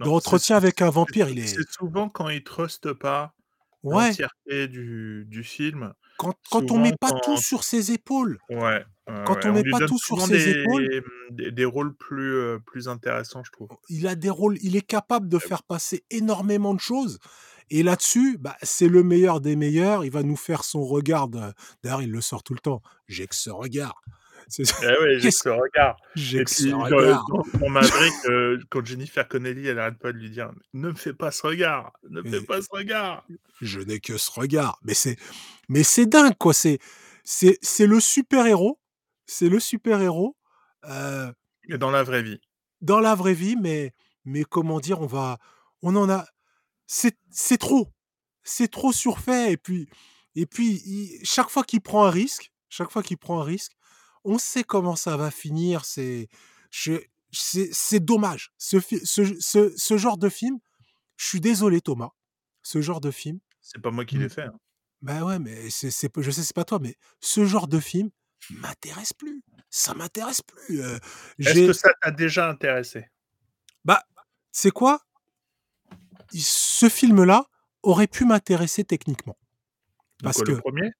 Non, 0.00 0.06
Dans 0.06 0.14
c'est 0.18 0.36
Entretien 0.36 0.56
avec 0.56 0.80
un 0.82 0.90
vampire, 0.90 1.28
il 1.28 1.38
est 1.38 1.58
c'est 1.58 1.70
souvent 1.70 2.08
quand 2.08 2.28
il 2.28 2.42
truste 2.44 2.92
pas 2.92 3.34
Ouais. 3.82 4.16
l'entièreté 4.16 4.68
du 4.68 5.24
du 5.28 5.44
film. 5.44 5.94
Quand 6.18 6.34
quand 6.50 6.70
on 6.72 6.78
Souvent 6.78 6.78
met 6.78 6.92
pas 6.92 7.12
quand 7.12 7.20
tout 7.22 7.36
sur 7.38 7.64
ses 7.64 7.92
épaules. 7.92 8.38
Ouais, 8.48 8.84
Quand 9.24 9.44
ouais, 9.44 9.46
on 9.46 9.52
on 9.52 9.54
met 9.54 9.64
lui 9.64 9.72
pas 9.72 9.80
donne 9.80 9.90
tout 9.90 9.98
sur 9.98 10.20
ses 10.20 10.50
des, 10.50 10.50
épaules 10.50 10.90
des 11.30 11.50
des 11.52 11.64
rôles 11.64 11.96
plus, 11.96 12.60
plus 12.66 12.88
intéressants, 12.88 13.42
je 13.44 13.50
trouve. 13.52 13.70
il 13.88 14.06
a 14.06 14.14
des 14.14 14.30
rôles 14.30 14.58
il 14.62 14.76
est 14.76 14.82
capable 14.86 15.28
de 15.28 15.38
faire 15.38 15.62
passer 15.62 16.04
énormément 16.10 16.74
de 16.74 16.80
choses 16.80 17.18
et 17.68 17.82
là-dessus, 17.82 18.38
bah, 18.38 18.56
c'est 18.62 18.86
le 18.88 19.02
meilleur 19.02 19.40
des 19.40 19.56
meilleurs. 19.56 20.04
Il 20.04 20.12
va 20.12 20.22
nous 20.22 20.36
faire 20.36 20.62
son 20.62 20.84
regard 20.84 21.26
de 21.26 21.40
d'ailleurs, 21.82 22.02
il 22.02 22.12
le 22.12 22.20
sort 22.20 22.44
tout 22.44 22.54
le 22.54 22.60
temps: 22.60 22.80
«J'ai 23.08 23.26
que 23.26 23.34
ce 23.34 23.50
regard». 23.50 24.00
C'est 24.48 24.62
Eh 24.82 25.02
oui, 25.02 25.20
j'ai 25.20 25.30
ce 25.30 25.48
regard 25.48 25.96
j'ai 26.14 26.44
ce 26.46 26.68
regard. 26.72 27.24
dans 27.28 27.42
dans 27.58 27.68
Maverick, 27.68 28.12
heu, 28.26 28.60
quand 28.70 28.84
Jennifer 28.84 29.26
Connelly, 29.28 29.66
elle 29.66 29.78
arrête 29.78 29.98
pas 29.98 30.12
de 30.12 30.18
lui 30.18 30.30
dire: 30.30 30.50
«Ne 30.72 30.90
me 30.90 30.94
fais 30.94 31.12
pas 31.12 31.30
ce 31.32 31.46
regard, 31.46 31.92
ne 32.08 32.20
me 32.22 32.30
fais 32.30 32.44
pas 32.46 32.62
ce 32.62 32.68
regard». 32.70 33.26
je 33.60 33.80
n'ai 33.80 34.00
que 34.00 34.16
ce 34.18 34.30
regard. 34.30 34.78
Mais 34.82 34.94
c'est 34.94 35.16
mais 35.68 35.82
c'est 35.82 36.06
dingue 36.06 36.34
quoi, 36.38 36.54
c'est 36.54 36.78
c'est 37.24 37.58
c'est 37.62 37.86
le 37.86 38.00
super 38.00 38.46
héros 38.46 38.78
c'est 39.28 39.48
le 39.48 39.58
super 39.58 40.00
héros, 40.00 40.36
heu 40.88 41.32
Mais 41.68 41.78
dans 41.78 41.90
la 41.90 42.04
vraie 42.04 42.22
vie. 42.22 42.40
dans 42.80 43.00
la 43.00 43.16
vraie 43.16 43.34
vie, 43.34 43.56
mais 43.56 43.92
mais 44.24 44.44
comment 44.44 44.78
dire? 44.78 45.00
On 45.00 45.06
va 45.06 45.38
on 45.82 45.96
en 45.96 46.08
a 46.08 46.24
c'est 46.86 47.16
c'est 47.30 47.58
trop, 47.58 47.88
c'est 48.44 48.70
trop 48.70 48.92
surfait 48.92 49.52
et 49.52 49.56
puis 49.56 49.88
et 50.36 50.46
puis 50.46 50.80
il 50.86 51.20
chaque 51.24 51.50
fois 51.50 51.64
qu'il 51.64 51.80
prend 51.80 52.04
un 52.06 52.10
risque 52.10 52.52
chaque 52.68 52.90
fois 52.92 53.02
qu'il 53.02 53.16
prend 53.16 53.40
un 53.40 53.44
risque, 53.44 53.72
on 54.26 54.38
sait 54.38 54.64
comment 54.64 54.96
ça 54.96 55.16
va 55.16 55.30
finir. 55.30 55.84
C'est 55.84 56.28
c'est 56.70 57.10
c'est 57.72 58.00
dommage. 58.00 58.52
Ce 58.58 58.80
fi 58.80 59.00
ce 59.04 59.38
ce 59.40 59.72
ce 59.76 59.96
genre 59.96 60.18
de 60.18 60.28
film, 60.28 60.58
je 61.16 61.26
suis 61.26 61.40
désolé 61.40 61.80
Thomas, 61.80 62.10
ce 62.62 62.80
genre 62.82 63.00
de 63.00 63.10
film 63.10 63.38
C'est 63.60 63.80
pas 63.80 63.90
moi 63.90 64.04
qui 64.04 64.18
l'ai 64.18 64.28
fait, 64.28 64.42
hein. 64.42 64.58
bah, 65.02 65.24
ouais, 65.24 65.38
mais 65.38 65.70
c'est 65.70 65.90
c'est 65.90 66.10
je 66.18 66.30
sais 66.30 66.42
c'est 66.42 66.54
pas 66.54 66.64
toi, 66.64 66.78
mais 66.80 66.96
ce 67.20 67.44
genre 67.46 67.68
de 67.68 67.80
film 67.80 68.10
m'intéresse 68.50 69.12
plus. 69.12 69.42
Ça 69.70 69.94
m'intéresse 69.94 70.42
plus, 70.42 70.80
heu, 70.80 70.98
Est-ce 71.38 71.66
que 71.66 71.72
ça 71.72 71.90
t'a 72.02 72.10
déjà 72.10 72.48
intéressé? 72.48 73.08
Bah, 73.84 74.02
sais 74.52 74.70
quoi? 74.70 75.00
Ce 76.32 76.88
film-là 76.88 77.46
aurait 77.82 78.06
pu 78.06 78.24
m'intéresser 78.24 78.84
techniquement. 78.84 79.36
Parce 80.22 80.38
quoi, 80.38 80.46
que 80.46 80.50
le 80.52 80.58
1er? 80.58 80.90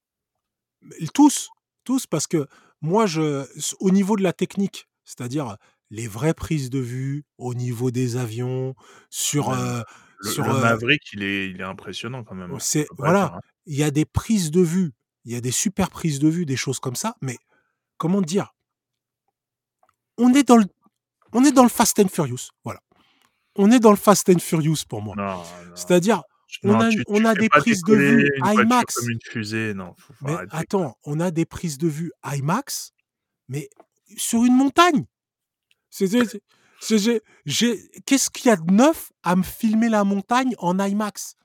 mais 0.83 1.07
tous, 1.15 1.49
tous 1.85 2.07
parce 2.07 2.27
que 2.27 2.47
moi 2.87 3.07
je 3.07 3.47
au 3.81 3.91
niveau 3.91 4.17
de 4.17 4.23
la 4.23 4.33
technique, 4.33 4.89
c'est-à-dire 5.05 5.57
les 5.91 6.09
vraies 6.09 6.35
prises 6.35 6.71
de 6.71 6.79
vue, 6.79 7.25
au 7.39 7.55
niveau 7.55 7.91
des 7.91 8.17
avions, 8.17 8.75
sur, 9.11 9.53
le 9.53 9.85
sur, 10.23 10.45
le 10.45 10.51
heu 10.51 10.61
Maverick, 10.61 11.03
il 11.13 11.23
est 11.23 11.51
il 11.51 11.61
est 11.61 11.65
impressionnant 11.65 12.25
quand 12.25 12.35
même, 12.35 12.53
hein. 12.53 12.59
c'est 12.59 12.87
voilà, 12.97 13.27
dire, 13.27 13.35
hein. 13.35 13.41
il 13.67 13.77
y 13.77 13.83
a 13.83 13.91
des 13.91 14.05
prises 14.05 14.51
de 14.51 14.63
vue 14.63 14.93
il 15.27 15.33
y 15.33 15.37
a 15.37 15.41
des 15.41 15.51
super 15.51 15.91
prises 15.91 16.21
de 16.21 16.29
vue, 16.29 16.47
des 16.47 16.57
choses 16.57 16.79
comme 16.79 16.95
ça, 16.95 17.17
mais 17.21 17.37
comment 17.99 18.23
dire? 18.23 18.55
On 20.17 20.33
est 20.33 20.45
dans 20.45 20.57
le, 20.57 20.65
on 21.33 21.45
est 21.45 21.53
dans 21.53 21.65
le 21.65 21.69
Fast 21.69 21.99
and 21.99 22.09
Furious, 22.09 22.51
voilà. 22.65 22.81
On 23.57 23.71
est 23.71 23.81
dans 23.81 23.91
le 23.91 23.97
Fast 23.97 24.29
and 24.31 24.39
Furious 24.39 24.85
pour 24.89 25.03
moi. 25.03 25.45
C'est-à-dire, 25.75 26.23
on 26.63 26.73
Non, 26.73 26.81
a, 26.81 26.91
tu- 26.91 27.03
on 27.09 27.19
tu 27.21 27.27
a 27.27 27.35
fais 27.35 27.41
des 27.41 27.49
prises 27.49 27.83
de 27.83 27.95
vue 27.95 28.31
IMAX. 28.45 28.95
comme 28.95 29.11
une 29.11 29.19
fusée, 29.23 29.75
non. 29.75 29.95
Faut, 29.99 30.13
faut 30.15 30.25
Mais 30.27 30.33
arrêter. 30.35 30.57
attends, 30.57 30.97
on 31.05 31.21
a 31.21 31.31
des 31.31 31.45
prises 31.47 31.79
de 31.79 31.89
vue 31.89 32.13
IMAX, 32.25 32.93
mais 33.49 33.69
sur 34.17 34.45
une 34.45 34.55
montagne. 34.57 35.05
Qu'est-ce 38.07 38.31
qu'il 38.31 38.47
y 38.47 38.51
a 38.51 38.57
de 38.57 38.73
neuf 38.73 39.13
à 39.23 39.37
me 39.37 39.43
filmer 39.43 39.89
la 39.89 40.05
montagne 40.05 40.55
en 40.59 40.79
IMAX? 40.79 41.37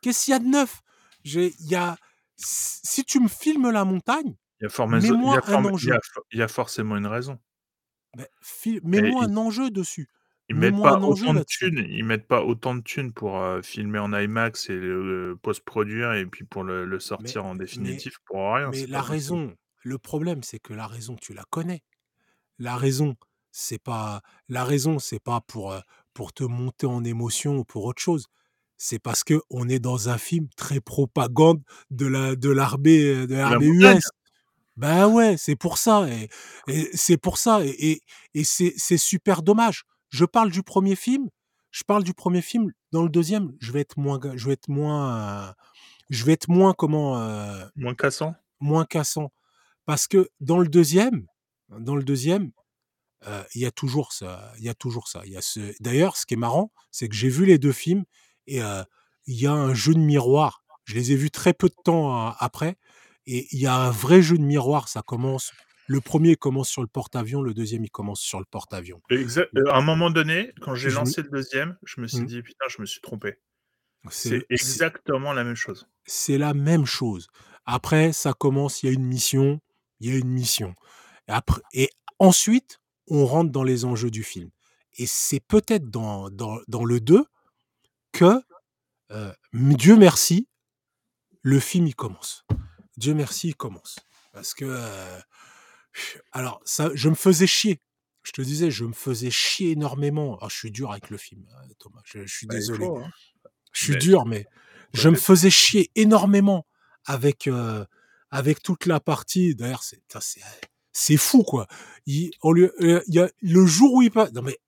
Qu'est-ce 0.00 0.24
qu'il 0.26 0.32
y 0.32 0.34
a 0.34 0.38
de 0.38 0.46
neuf? 0.46 0.80
Il 1.24 1.52
y 1.60 1.74
a, 1.74 1.96
Si 2.36 3.04
tu 3.04 3.18
me 3.18 3.28
filmes 3.28 3.70
la 3.70 3.84
montagne, 3.84 4.34
Il 4.60 4.64
y 4.64 4.66
a, 4.66 4.68
forme- 4.68 4.98
il 4.98 5.04
y 5.06 5.08
a 5.08 5.12
mets-moi 5.12 5.38
un 5.38 5.40
forme- 5.42 5.64
il 5.64 5.68
y 5.70 5.72
enjeu. 5.72 5.92
a 5.94 6.00
for- 6.02 6.22
il 6.32 6.38
y 6.38 6.42
a 6.42 6.48
forcément 6.48 6.96
une 6.96 7.06
raison. 7.06 7.38
Ben, 8.16 8.26
mets-moi 8.84 9.24
un 9.24 9.36
enjeu 9.36 9.70
dessus. 9.70 10.08
Ils 10.48 10.56
mettent 10.56 10.80
pas 10.80 10.98
autant 10.98 11.34
de 11.34 11.42
thunes, 11.42 11.86
ils 11.88 12.04
mettent 12.04 12.28
pas 12.28 12.42
autant 12.42 12.76
de 12.76 12.80
thunes 12.80 13.12
pour 13.12 13.40
euh, 13.40 13.62
filmer 13.62 13.98
en 13.98 14.12
IMAX 14.12 14.70
et 14.70 14.76
le, 14.76 15.36
post-produire 15.42 16.12
et 16.12 16.24
puis 16.24 16.44
pour 16.44 16.62
le, 16.62 16.84
le 16.84 17.00
sortir 17.00 17.44
en 17.44 17.56
définitif 17.56 18.18
pour 18.24 18.54
rien. 18.54 18.70
Mais 18.70 18.86
la 18.86 18.98
possible. 18.98 19.12
raison, 19.12 19.56
le 19.82 19.98
problème, 19.98 20.42
c'est 20.44 20.60
que 20.60 20.72
la 20.72 20.86
raison, 20.86 21.16
tu 21.16 21.34
la 21.34 21.44
connais. 21.50 21.82
La 22.58 22.76
raison, 22.76 23.16
c'est 23.50 23.82
pas 23.82 24.22
la 24.48 24.64
raison, 24.64 24.98
c'est 24.98 25.18
pas 25.18 25.40
pour 25.40 25.72
euh, 25.72 25.80
pour 26.14 26.32
te 26.32 26.44
monter 26.44 26.86
en 26.86 27.02
émotion 27.04 27.56
ou 27.58 27.64
pour 27.64 27.84
autre 27.84 28.00
chose. 28.00 28.26
C'est 28.76 28.98
parce 28.98 29.24
que 29.24 29.40
on 29.50 29.68
est 29.68 29.78
dans 29.78 30.10
un 30.10 30.18
film 30.18 30.48
très 30.56 30.80
propagande 30.80 31.62
de 31.90 32.06
la 32.06 32.36
de 32.36 32.50
l'armée 32.50 33.26
de 33.26 33.34
la 33.34 33.50
l'armée 33.50 33.68
montagne. 33.68 33.98
US. 33.98 34.10
Ben 34.76 35.08
ouais, 35.08 35.36
c'est 35.38 35.56
pour 35.56 35.78
ça 35.78 36.06
et, 36.08 36.28
et 36.68 36.90
c'est 36.92 37.16
pour 37.16 37.38
ça 37.38 37.64
et, 37.64 37.92
et, 37.92 38.02
et 38.34 38.44
c'est 38.44 38.98
super 38.98 39.42
dommage. 39.42 39.84
Je 40.10 40.24
parle 40.24 40.50
du 40.50 40.62
premier 40.62 40.96
film, 40.96 41.28
je 41.70 41.84
parle 41.84 42.04
du 42.04 42.14
premier 42.14 42.42
film. 42.42 42.72
Dans 42.92 43.02
le 43.02 43.08
deuxième, 43.08 43.54
je 43.60 43.72
vais 43.72 43.80
être 43.80 43.98
moins, 43.98 44.18
je 44.34 44.46
vais 44.46 44.52
être 44.54 44.68
moins, 44.68 45.48
euh, 45.48 45.52
je 46.10 46.24
vais 46.24 46.32
être 46.32 46.48
moins 46.48 46.72
comment, 46.74 47.18
euh, 47.18 47.64
Moins 47.76 47.94
cassant. 47.94 48.34
moins 48.60 48.84
cassant. 48.84 49.32
Parce 49.84 50.06
que 50.06 50.28
dans 50.40 50.58
le 50.58 50.68
deuxième, 50.68 51.26
dans 51.68 51.96
le 51.96 52.02
deuxième, 52.04 52.52
euh, 53.26 53.42
il 53.54 53.60
y 53.62 53.66
a 53.66 53.70
toujours 53.70 54.12
ça. 54.12 54.52
Il 54.58 54.64
y 54.64 54.68
a 54.68 54.74
toujours 54.74 55.08
ça. 55.08 55.22
Il 55.24 55.32
y 55.32 55.36
a 55.36 55.42
ce... 55.42 55.74
D'ailleurs, 55.80 56.16
ce 56.16 56.26
qui 56.26 56.34
est 56.34 56.36
marrant, 56.38 56.72
c'est 56.90 57.08
que 57.08 57.14
j'ai 57.14 57.28
vu 57.28 57.44
les 57.46 57.58
deux 57.58 57.72
films 57.72 58.04
et 58.46 58.62
euh, 58.62 58.82
il 59.26 59.40
y 59.40 59.46
a 59.46 59.52
un 59.52 59.74
jeu 59.74 59.94
de 59.94 59.98
miroir. 60.00 60.62
Je 60.84 60.94
les 60.94 61.12
ai 61.12 61.16
vus 61.16 61.30
très 61.30 61.52
peu 61.52 61.68
de 61.68 61.74
temps 61.84 62.28
après. 62.38 62.76
Et 63.26 63.48
il 63.50 63.58
y 63.60 63.66
a 63.66 63.74
un 63.74 63.90
vrai 63.90 64.22
jeu 64.22 64.38
de 64.38 64.44
miroir. 64.44 64.88
Ça 64.88 65.02
commence. 65.02 65.52
Le 65.88 66.00
premier 66.00 66.36
commence 66.36 66.68
sur 66.68 66.82
le 66.82 66.88
porte-avions, 66.88 67.42
le 67.42 67.54
deuxième 67.54 67.84
il 67.84 67.90
commence 67.90 68.20
sur 68.20 68.38
le 68.40 68.44
porte-avions. 68.44 69.00
Euh, 69.12 69.26
à 69.70 69.76
un 69.78 69.82
moment 69.82 70.10
donné, 70.10 70.52
quand 70.60 70.74
j'ai 70.74 70.88
me- 70.88 70.94
lancé 70.94 71.22
le 71.22 71.28
deuxième, 71.30 71.76
je 71.84 72.00
me 72.00 72.06
suis 72.08 72.22
Mm. 72.22 72.26
dit 72.26 72.42
putain, 72.42 72.64
je 72.68 72.80
me 72.80 72.86
suis 72.86 73.00
trompé. 73.00 73.38
C'est- 74.10 74.44
exactement 74.50 75.32
la 75.32 75.42
même 75.44 75.56
chose. 75.56 75.86
c'est 76.04 76.38
la 76.38 76.54
même 76.54 76.86
chose. 76.86 77.26
Après, 77.64 78.12
ça 78.12 78.32
commence, 78.32 78.82
il 78.82 78.86
y 78.86 78.88
a 78.90 78.92
une 78.92 79.04
mission, 79.04 79.60
il 79.98 80.10
y 80.10 80.14
a 80.14 80.18
une 80.18 80.28
mission. 80.28 80.74
Et, 81.28 81.32
après, 81.32 81.60
et 81.72 81.90
ensuite, 82.20 82.78
on 83.08 83.26
rentre 83.26 83.50
dans 83.50 83.64
les 83.64 83.84
enjeux 83.84 84.10
du 84.12 84.22
film. 84.22 84.50
Et 84.98 85.06
c'est 85.06 85.40
peut-être 85.40 85.90
dans, 85.90 86.30
dans, 86.30 86.58
dans 86.68 86.84
le 86.84 87.00
2 87.00 87.24
que, 88.12 88.40
euh, 89.10 89.32
Dieu 89.52 89.96
merci, 89.96 90.48
le 91.42 91.58
film, 91.58 91.86
il 91.88 91.94
commence. 91.96 92.44
Dieu 92.96 93.14
merci, 93.14 93.48
il 93.48 93.56
commence. 93.56 93.96
Parce 94.32 94.54
que, 94.54 94.64
euh, 94.68 95.18
alors, 96.32 96.60
ça, 96.64 96.90
je 96.94 97.08
me 97.08 97.14
faisais 97.14 97.46
chier. 97.46 97.80
Je 98.22 98.32
te 98.32 98.42
disais, 98.42 98.70
je 98.70 98.84
me 98.84 98.92
faisais 98.92 99.30
chier 99.30 99.70
énormément. 99.72 100.36
Ah, 100.40 100.48
je 100.50 100.56
suis 100.56 100.70
dur 100.70 100.90
avec 100.90 101.10
le 101.10 101.16
film, 101.16 101.46
hein, 101.54 101.68
Thomas. 101.78 102.00
Je, 102.04 102.26
je 102.26 102.34
suis 102.34 102.46
Bah, 102.46 102.54
désolé. 102.56 102.84
faut, 102.86 102.98
hein. 102.98 103.10
Je 103.72 103.84
suis 103.84 103.92
Mais- 103.94 103.98
dur, 103.98 104.26
mais 104.26 104.46
je 104.94 105.08
me 105.08 105.16
faisais 105.16 105.50
chier 105.50 105.90
énormément 105.94 106.66
avec, 107.04 107.46
euh, 107.46 107.84
avec 108.30 108.62
toute 108.62 108.86
la 108.86 108.98
partie. 109.00 109.54
D'ailleurs, 109.54 109.82
c'est, 109.84 110.02
c'est, 110.20 110.40
c'est 110.92 111.16
fou, 111.16 111.44
quoi. 111.44 111.66
Il, 112.06 112.30
on 112.42 112.52
lui- 112.52 112.70
euh, 112.80 113.00
il 113.06 113.14
y 113.14 113.20
a 113.20 113.30
le 113.42 113.64
jour 113.66 113.92
où 113.94 114.02
il 114.02 114.10
passe. 114.10 114.32
Non, 114.32 114.42
mais 114.42 114.58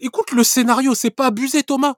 écoute 0.00 0.32
le 0.32 0.42
scénario, 0.42 0.94
c'est 0.94 1.10
pas 1.10 1.26
abusé, 1.26 1.62
Thomas. 1.62 1.94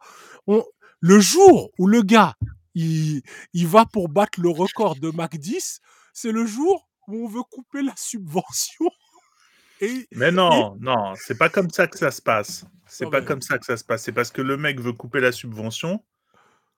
On, 0.46 0.62
le 1.00 1.18
jour 1.20 1.70
où 1.78 1.86
le 1.86 2.02
gars, 2.02 2.34
il, 2.74 3.22
il 3.54 3.66
va 3.66 3.86
pour 3.86 4.08
battre 4.10 4.40
le 4.40 4.50
record 4.50 4.96
de 4.96 5.10
Mac 5.10 5.36
10, 5.36 5.80
c'est 6.12 6.32
le 6.32 6.44
jour 6.44 6.88
où 7.08 7.24
on 7.24 7.28
veut 7.28 7.42
couper 7.50 7.82
la 7.82 7.94
subvention. 7.96 8.90
Et, 9.80 10.06
Mais 10.12 10.30
non, 10.30 10.76
non, 10.80 11.14
c'est 11.16 11.36
pas 11.36 11.48
comme 11.48 11.68
ça 11.70 11.86
que 11.88 11.98
ça 11.98 12.10
se 12.10 12.22
passe. 12.22 12.64
C'est 12.86 13.10
pas 13.10 13.22
comme 13.22 13.42
ça 13.42 13.58
que 13.58 13.66
ça 13.66 13.76
se 13.76 13.84
passe. 13.84 14.04
C'est 14.04 14.12
parce 14.12 14.30
que 14.30 14.40
le 14.40 14.56
mec 14.56 14.80
veut 14.80 14.92
couper 14.92 15.20
la 15.20 15.32
subvention 15.32 16.04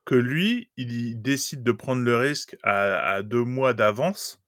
que 0.07 0.15
lui, 0.15 0.71
il 0.77 1.21
décide 1.21 1.63
de 1.63 1.73
prendre 1.73 2.03
le 2.03 2.17
risque 2.17 2.57
à, 2.63 3.01
à 3.13 3.23
deux 3.23 3.45
mois 3.45 3.75
d'avance 3.75 4.41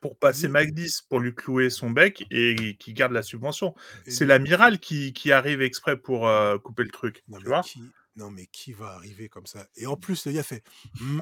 pour 0.00 0.16
passer 0.16 0.48
Mais- 0.48 0.64
Mac 0.64 0.72
10 0.74 1.02
pour 1.08 1.20
lui 1.20 1.34
clouer 1.34 1.70
son 1.70 1.90
bec 1.90 2.26
et 2.30 2.76
qui 2.78 2.92
garde 2.92 3.12
la 3.12 3.22
subvention. 3.22 3.74
C'est 4.06 4.24
l'amiral 4.26 4.78
qui, 4.80 5.12
qui 5.12 5.30
arrive 5.32 5.60
exprès 5.62 5.96
pour 5.96 6.26
euh, 6.26 6.58
couper 6.58 6.82
le 6.84 6.90
truc. 6.90 7.22
Non 7.28 7.38
tu 7.38 7.44
mais, 7.44 7.48
vois? 7.50 7.60
qui, 7.62 7.82
non, 8.16 8.30
mais 8.30 8.46
qui 8.46 8.72
va 8.72 8.88
arriver 8.94 9.28
comme 9.28 9.46
ça? 9.46 9.66
Et 9.76 9.86
en 9.86 9.96
plus, 9.96 10.26
le 10.26 10.32
gars 10.32 10.42
fait 10.42 10.64
Hmm, 11.00 11.20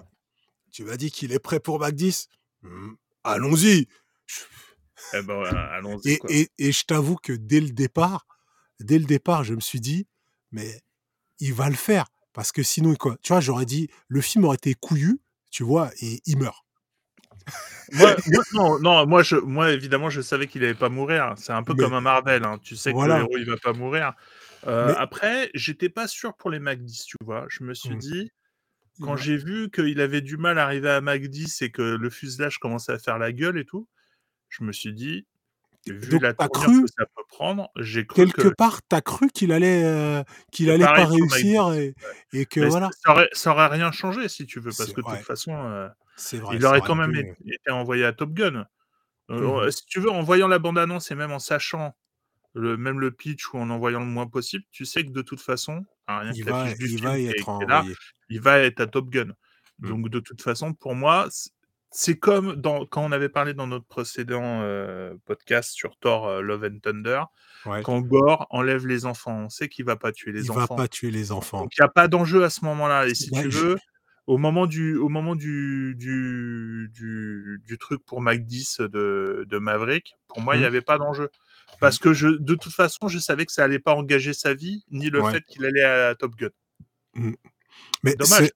Tu 0.70 0.84
m'as 0.84 0.96
dit 0.96 1.10
qu'il 1.10 1.32
est 1.32 1.38
prêt 1.40 1.60
pour 1.60 1.78
Mac 1.80 1.94
10 1.94 2.28
Allons-y 3.24 3.86
Eh 5.14 5.22
ben, 5.22 5.42
allons-y. 5.44 6.10
et, 6.12 6.18
quoi. 6.18 6.30
et, 6.32 6.48
et 6.58 6.72
je 6.72 6.84
t'avoue 6.84 7.16
que 7.16 7.32
dès 7.32 7.60
le 7.60 7.70
départ, 7.70 8.26
dès 8.80 8.98
le 8.98 9.04
départ, 9.04 9.44
je 9.44 9.54
me 9.54 9.60
suis 9.60 9.80
dit 9.80 10.06
Mais 10.52 10.80
il 11.38 11.54
va 11.54 11.68
le 11.68 11.76
faire. 11.76 12.06
Parce 12.32 12.52
que 12.52 12.62
sinon, 12.62 12.94
quoi, 12.94 13.16
tu 13.22 13.32
vois, 13.32 13.40
j'aurais 13.40 13.66
dit 13.66 13.88
Le 14.08 14.20
film 14.20 14.44
aurait 14.44 14.56
été 14.56 14.74
couillu, 14.74 15.20
tu 15.50 15.64
vois, 15.64 15.90
et 16.00 16.20
il 16.26 16.38
meurt. 16.38 16.64
moi, 17.92 18.14
non, 18.52 18.78
non, 18.78 19.06
moi, 19.06 19.22
je, 19.22 19.36
moi, 19.36 19.72
évidemment, 19.72 20.10
je 20.10 20.20
savais 20.20 20.46
qu'il 20.46 20.62
allait 20.62 20.74
pas 20.74 20.88
mourir. 20.88 21.34
C'est 21.36 21.52
un 21.52 21.62
peu 21.64 21.74
Mais- 21.74 21.82
comme 21.82 21.94
un 21.94 22.00
Marvel. 22.00 22.44
hein. 22.44 22.58
Tu 22.62 22.76
sais 22.76 22.92
Voilà. 22.92 23.14
que 23.16 23.18
le 23.20 23.24
héros, 23.24 23.36
il 23.38 23.46
va 23.50 23.56
pas 23.56 23.72
mourir. 23.72 24.12
Euh, 24.66 24.88
Mais- 24.88 24.94
Après, 24.96 25.50
j'étais 25.54 25.88
pas 25.88 26.06
sûr 26.06 26.34
pour 26.36 26.50
les 26.50 26.60
Mac 26.60 26.82
10, 26.84 27.04
tu 27.06 27.16
vois. 27.24 27.46
Je 27.48 27.64
me 27.64 27.74
suis 27.74 27.96
Mm. 27.96 27.98
dit, 27.98 28.30
quand 29.00 29.16
j'ai 29.16 29.36
vu 29.36 29.70
qu'il 29.70 30.00
avait 30.00 30.20
du 30.20 30.36
mal 30.36 30.58
à 30.58 30.64
arriver 30.64 30.90
à 30.90 31.00
Mac 31.00 31.22
10 31.22 31.62
et 31.62 31.70
que 31.70 31.82
le 31.82 32.10
fuselage 32.10 32.58
commençait 32.58 32.92
à 32.92 32.98
faire 32.98 33.18
la 33.18 33.32
gueule 33.32 33.58
et 33.58 33.64
tout, 33.64 33.88
je 34.48 34.64
me 34.64 34.72
suis 34.72 34.92
dit, 34.92 35.26
vu 35.86 36.10
Donc, 36.10 36.22
la 36.22 36.34
cru- 36.34 36.82
que 36.82 36.86
ça 36.88 37.06
peut 37.06 37.22
prendre, 37.28 37.68
j'ai 37.76 38.06
cru 38.06 38.24
Quelque 38.26 38.48
que. 38.48 38.54
part, 38.54 38.80
t'as 38.88 39.00
cru 39.00 39.28
qu'il 39.28 39.52
allait, 39.52 39.84
euh, 39.84 40.22
qu'il 40.52 40.70
allait 40.70 40.84
pas 40.84 41.06
réussir 41.06 41.70
10, 41.70 41.78
et, 41.78 41.94
et 42.32 42.46
que 42.46 42.60
Mais 42.60 42.68
voilà. 42.68 42.90
ça, 43.04 43.12
aurait, 43.12 43.28
ça 43.32 43.52
aurait 43.52 43.68
rien 43.68 43.90
changé 43.92 44.28
si 44.28 44.46
tu 44.46 44.60
veux, 44.60 44.72
parce 44.76 44.92
que 44.92 45.00
de 45.00 45.06
toute 45.06 45.24
façon, 45.26 45.52
euh, 45.54 45.88
vrai. 46.34 46.56
il 46.56 46.64
aurait 46.66 46.80
quand 46.80 46.94
même 46.96 47.14
été, 47.14 47.34
été 47.46 47.70
envoyé 47.70 48.04
à 48.04 48.12
Top 48.12 48.32
Gun. 48.32 48.66
Euh, 49.30 49.64
Mhm. 49.64 49.70
Si 49.70 49.84
tu 49.86 50.00
veux, 50.00 50.10
en 50.10 50.22
voyant 50.22 50.48
la 50.48 50.58
bande-annonce 50.58 51.10
et 51.12 51.14
même 51.14 51.30
en 51.30 51.38
sachant 51.38 51.96
le, 52.54 52.76
même 52.76 52.98
le 52.98 53.12
pitch 53.12 53.52
ou 53.54 53.58
en 53.58 53.70
en 53.70 53.78
voyant 53.78 54.00
le 54.00 54.06
moins 54.06 54.26
possible, 54.26 54.64
tu 54.72 54.84
sais 54.84 55.04
que 55.04 55.12
de 55.12 55.22
toute 55.22 55.40
façon, 55.40 55.84
Il 56.34 56.44
va, 56.44 56.66
il 57.18 57.22
y 57.24 57.26
être 57.28 57.62
est 57.62 57.66
là, 57.66 57.84
il 58.28 58.40
va 58.40 58.58
être 58.58 58.80
à 58.80 58.86
Top 58.86 59.08
Gun. 59.10 59.32
Mm. 59.80 59.88
Donc 59.88 60.08
de 60.10 60.20
toute 60.20 60.42
façon, 60.42 60.72
pour 60.74 60.94
moi, 60.94 61.28
c'est 61.92 62.16
comme 62.18 62.54
dans, 62.56 62.86
quand 62.86 63.02
on 63.04 63.10
avait 63.12 63.28
parlé 63.28 63.52
dans 63.54 63.66
notre 63.66 63.86
précédent 63.86 64.60
euh, 64.62 65.14
podcast 65.24 65.72
sur 65.72 65.96
Thor 65.98 66.28
euh, 66.28 66.40
Love 66.40 66.64
and 66.72 66.78
Thunder, 66.82 67.22
Ouais. 67.66 67.82
quand 67.82 68.00
Gore 68.00 68.46
enlève 68.50 68.86
les 68.86 69.04
enfants, 69.06 69.36
on 69.44 69.48
sait 69.50 69.68
qu'il 69.68 69.84
va 69.84 69.96
pas 69.96 70.12
tuer 70.12 70.32
les 70.32 70.44
Il 70.46 70.50
enfants. 70.52 70.60
va 70.60 70.82
pas 70.82 70.88
tuer 70.88 71.10
les 71.10 71.30
enfants. 71.32 71.58
Donc 71.60 71.76
il 71.76 71.82
n'y 71.82 71.84
a 71.84 71.88
pas 71.90 72.08
d'enjeu 72.08 72.42
à 72.44 72.48
ce 72.50 72.64
moment-là. 72.64 73.06
Et 73.06 73.14
si 73.14 73.30
tu 73.30 73.50
je- 73.50 73.58
veux, 73.58 73.78
au 74.26 74.38
moment 74.38 74.66
du, 74.66 74.96
au 74.96 75.08
moment 75.08 75.34
du, 75.34 75.94
du, 75.98 76.88
du, 76.94 77.60
du 77.66 77.78
truc 77.78 78.04
pour 78.06 78.20
Mac 78.20 78.44
10 78.46 78.80
de, 78.80 79.44
de 79.48 79.58
Maverick, 79.58 80.14
pour 80.28 80.40
moi, 80.40 80.54
il 80.54 80.58
n'y 80.58 80.62
Mhm. 80.64 80.68
avait 80.68 80.80
pas 80.82 80.96
d'enjeu. 80.98 81.28
Parce 81.80 81.98
que 81.98 82.12
je, 82.12 82.28
de 82.28 82.54
toute 82.54 82.72
façon, 82.72 83.08
je 83.08 83.18
savais 83.18 83.46
que 83.46 83.52
ça 83.52 83.64
allait 83.64 83.78
pas 83.78 83.94
engager 83.94 84.34
sa 84.34 84.54
vie, 84.54 84.84
ni 84.90 85.10
le 85.10 85.22
Ouais. 85.22 85.32
fait 85.32 85.42
qu'il 85.48 85.64
allait 85.64 85.84
à 85.84 86.14
Top 86.14 86.34
Gun. 86.36 86.50
Mais 88.02 88.14
Dommage. 88.14 88.50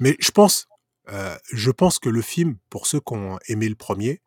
Mais 0.00 0.16
je 0.20 0.30
pense, 0.30 0.66
euh, 1.08 1.36
je 1.52 1.70
pense 1.70 1.98
que 1.98 2.08
le 2.08 2.22
film, 2.22 2.56
pour 2.70 2.86
ceux 2.86 3.00
qui 3.00 3.14
ont 3.14 3.38
aimé 3.48 3.68
le 3.68 3.74
premier, 3.74 4.20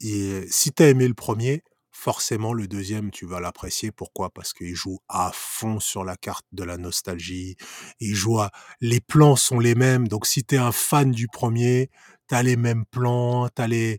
et 0.00 0.46
si 0.50 0.72
tu 0.72 0.82
as 0.82 0.88
aimé 0.88 1.08
le 1.08 1.14
premier, 1.14 1.62
forcément 1.90 2.52
le 2.52 2.68
deuxième, 2.68 3.10
tu 3.10 3.24
vas 3.24 3.40
l'apprécier. 3.40 3.90
Pourquoi? 3.90 4.28
Parce 4.30 4.52
qu'il 4.52 4.74
joue 4.74 4.98
à 5.08 5.30
fond 5.32 5.80
sur 5.80 6.04
la 6.04 6.16
carte 6.16 6.44
de 6.52 6.62
la 6.62 6.76
nostalgie. 6.76 7.56
Il 8.00 8.14
joue 8.14 8.38
à... 8.38 8.50
Les 8.82 9.00
plans 9.00 9.36
sont 9.36 9.58
les 9.58 9.74
mêmes. 9.74 10.06
Donc 10.06 10.26
si 10.26 10.44
tu 10.44 10.56
es 10.56 10.58
un 10.58 10.72
fan 10.72 11.10
du 11.10 11.26
premier, 11.26 11.90
tu 12.28 12.34
as 12.34 12.42
les 12.42 12.56
mêmes 12.56 12.84
plans, 12.84 13.48
tu 13.48 13.62
as, 13.62 13.66
les... 13.66 13.98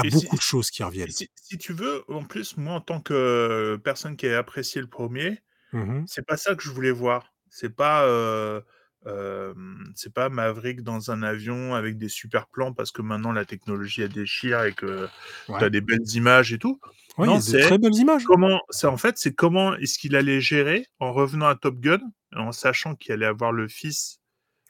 t'as 0.00 0.06
Et 0.06 0.10
si- 0.10 0.24
beaucoup 0.24 0.36
de 0.36 0.40
choses 0.42 0.70
qui 0.70 0.82
reviennent. 0.82 1.10
Si, 1.10 1.28
si 1.34 1.58
tu 1.58 1.72
veux, 1.72 2.04
en 2.08 2.24
plus, 2.24 2.56
moi, 2.56 2.74
en 2.74 2.80
tant 2.80 3.00
que 3.00 3.76
personne 3.82 4.16
qui 4.16 4.28
a 4.28 4.38
apprécié 4.38 4.80
le 4.80 4.86
premier, 4.88 5.42
Mhm. 5.72 6.04
c'est 6.06 6.24
pas 6.26 6.36
ça 6.36 6.54
que 6.54 6.62
je 6.62 6.70
voulais 6.70 6.90
voir. 6.92 7.32
C'est 7.50 7.74
pas 7.74 8.04
euh, 8.06 8.60
euh, 9.06 9.54
c'est 9.94 10.12
pas 10.12 10.28
Maverick 10.28 10.82
dans 10.82 11.10
un 11.12 11.22
avion 11.22 11.74
avec 11.74 11.96
des 11.96 12.08
super 12.08 12.48
plans 12.48 12.72
parce 12.72 12.90
que 12.90 13.02
maintenant 13.02 13.30
la 13.32 13.44
technologie 13.44 14.02
elle 14.02 14.12
déchire 14.12 14.64
et 14.64 14.72
que 14.72 15.08
Ouais. 15.48 15.58
tu 15.58 15.64
as 15.64 15.70
des 15.70 15.80
belles 15.80 16.08
images 16.14 16.52
et 16.52 16.58
tout. 16.58 16.80
Non, 17.18 17.34
a 17.34 17.36
de 17.38 17.42
c'est 17.42 17.60
très 17.60 17.78
belles 17.78 17.94
images. 17.94 18.24
comment, 18.24 18.60
c'est 18.70 18.86
en 18.88 18.96
fait, 18.96 19.16
c'est 19.18 19.32
comment 19.34 19.74
est-ce 19.76 19.98
qu'il 19.98 20.16
allait 20.16 20.40
gérer 20.40 20.86
en 20.98 21.12
revenant 21.12 21.46
à 21.46 21.54
Top 21.54 21.78
Gun, 21.80 22.00
en 22.34 22.52
sachant 22.52 22.94
qu'il 22.96 23.12
allait 23.12 23.26
avoir 23.26 23.52
le 23.52 23.68
fils 23.68 24.18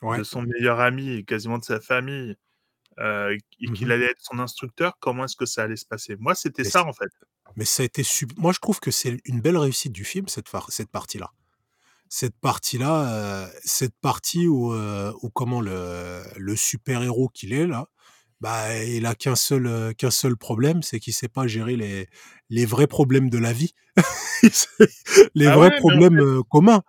Ouais. 0.03 0.19
de 0.19 0.23
son 0.23 0.43
meilleur 0.43 0.79
ami 0.81 1.11
et 1.13 1.25
quasiment 1.25 1.57
de 1.59 1.65
sa 1.65 1.81
famille, 1.81 2.37
euh, 2.99 3.35
et 3.35 3.67
qu'il 3.71 3.87
Mhm. 3.87 3.91
allait 3.93 4.07
être 4.07 4.21
son 4.23 4.39
instructeur. 4.39 4.97
Comment 5.01 5.25
est-ce 5.25 5.37
que 5.37 5.47
ça 5.47 5.63
allait 5.65 5.77
se 5.77 5.87
passer? 5.87 6.17
Moi, 6.19 6.35
c'était 6.35 6.65
ça 6.65 6.85
en 6.87 6.93
fait. 6.93 7.09
Mais 7.57 7.65
ça 7.65 7.83
a 7.83 7.87
été 7.87 8.03
sub... 8.03 8.33
Moi, 8.37 8.53
je 8.53 8.59
trouve 8.59 8.81
que 8.81 8.91
c'est 8.91 9.19
une 9.25 9.41
belle 9.41 9.57
réussite 9.57 9.93
du 9.93 10.05
film, 10.05 10.29
cette, 10.29 10.49
cette 10.69 10.91
partie-là. 10.91 11.31
Cette 12.09 12.37
partie-là, 12.41 13.13
euh, 13.15 13.47
cette 13.65 13.95
partie 14.01 14.47
où, 14.47 14.73
euh, 14.73 15.13
où 15.23 15.31
comment 15.31 15.61
le, 15.61 16.23
le 16.37 16.55
super-héros 16.57 17.29
qu'il 17.31 17.53
est, 17.53 17.67
là, 17.67 17.87
bah, 18.41 18.83
il 18.85 19.07
a 19.07 19.15
qu'un 19.15 19.37
seul, 19.37 19.95
qu'un 19.97 20.11
seul 20.11 20.37
problème, 20.37 20.83
c'est 20.83 21.01
qu'il 21.01 21.15
sait 21.15 21.29
pas 21.29 21.47
gérer 21.47 21.77
les, 21.77 22.09
les 22.51 22.67
vrais 22.67 22.87
problèmes 22.87 23.31
de 23.31 23.39
la 23.39 23.53
vie. 23.53 23.75
les 25.35 25.47
Ah 25.47 25.57
vrais 25.57 25.57
ouais, 25.57 25.71
mais 25.71 25.77
en 25.77 25.79
problèmes 25.79 26.19
fait- 26.39 26.43
communs. 26.51 26.83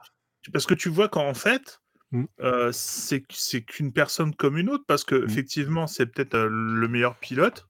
Parce 0.53 0.65
que 0.65 0.73
tu 0.73 0.89
vois 0.89 1.09
qu'en 1.09 1.33
fait, 1.33 1.79
Mm. 2.11 2.23
euh, 2.39 2.71
c'est 2.71 3.21
qu'une 3.65 3.91
personne 3.91 4.33
comme 4.35 4.57
une 4.57 4.69
autre, 4.69 4.85
parce 4.87 5.03
que 5.03 5.15
Mm. 5.15 5.29
effectivement, 5.29 5.87
c'est 5.87 6.05
peut-être 6.07 6.35
euh, 6.35 6.47
le 6.49 6.87
meilleur 6.87 7.17
pilote, 7.19 7.67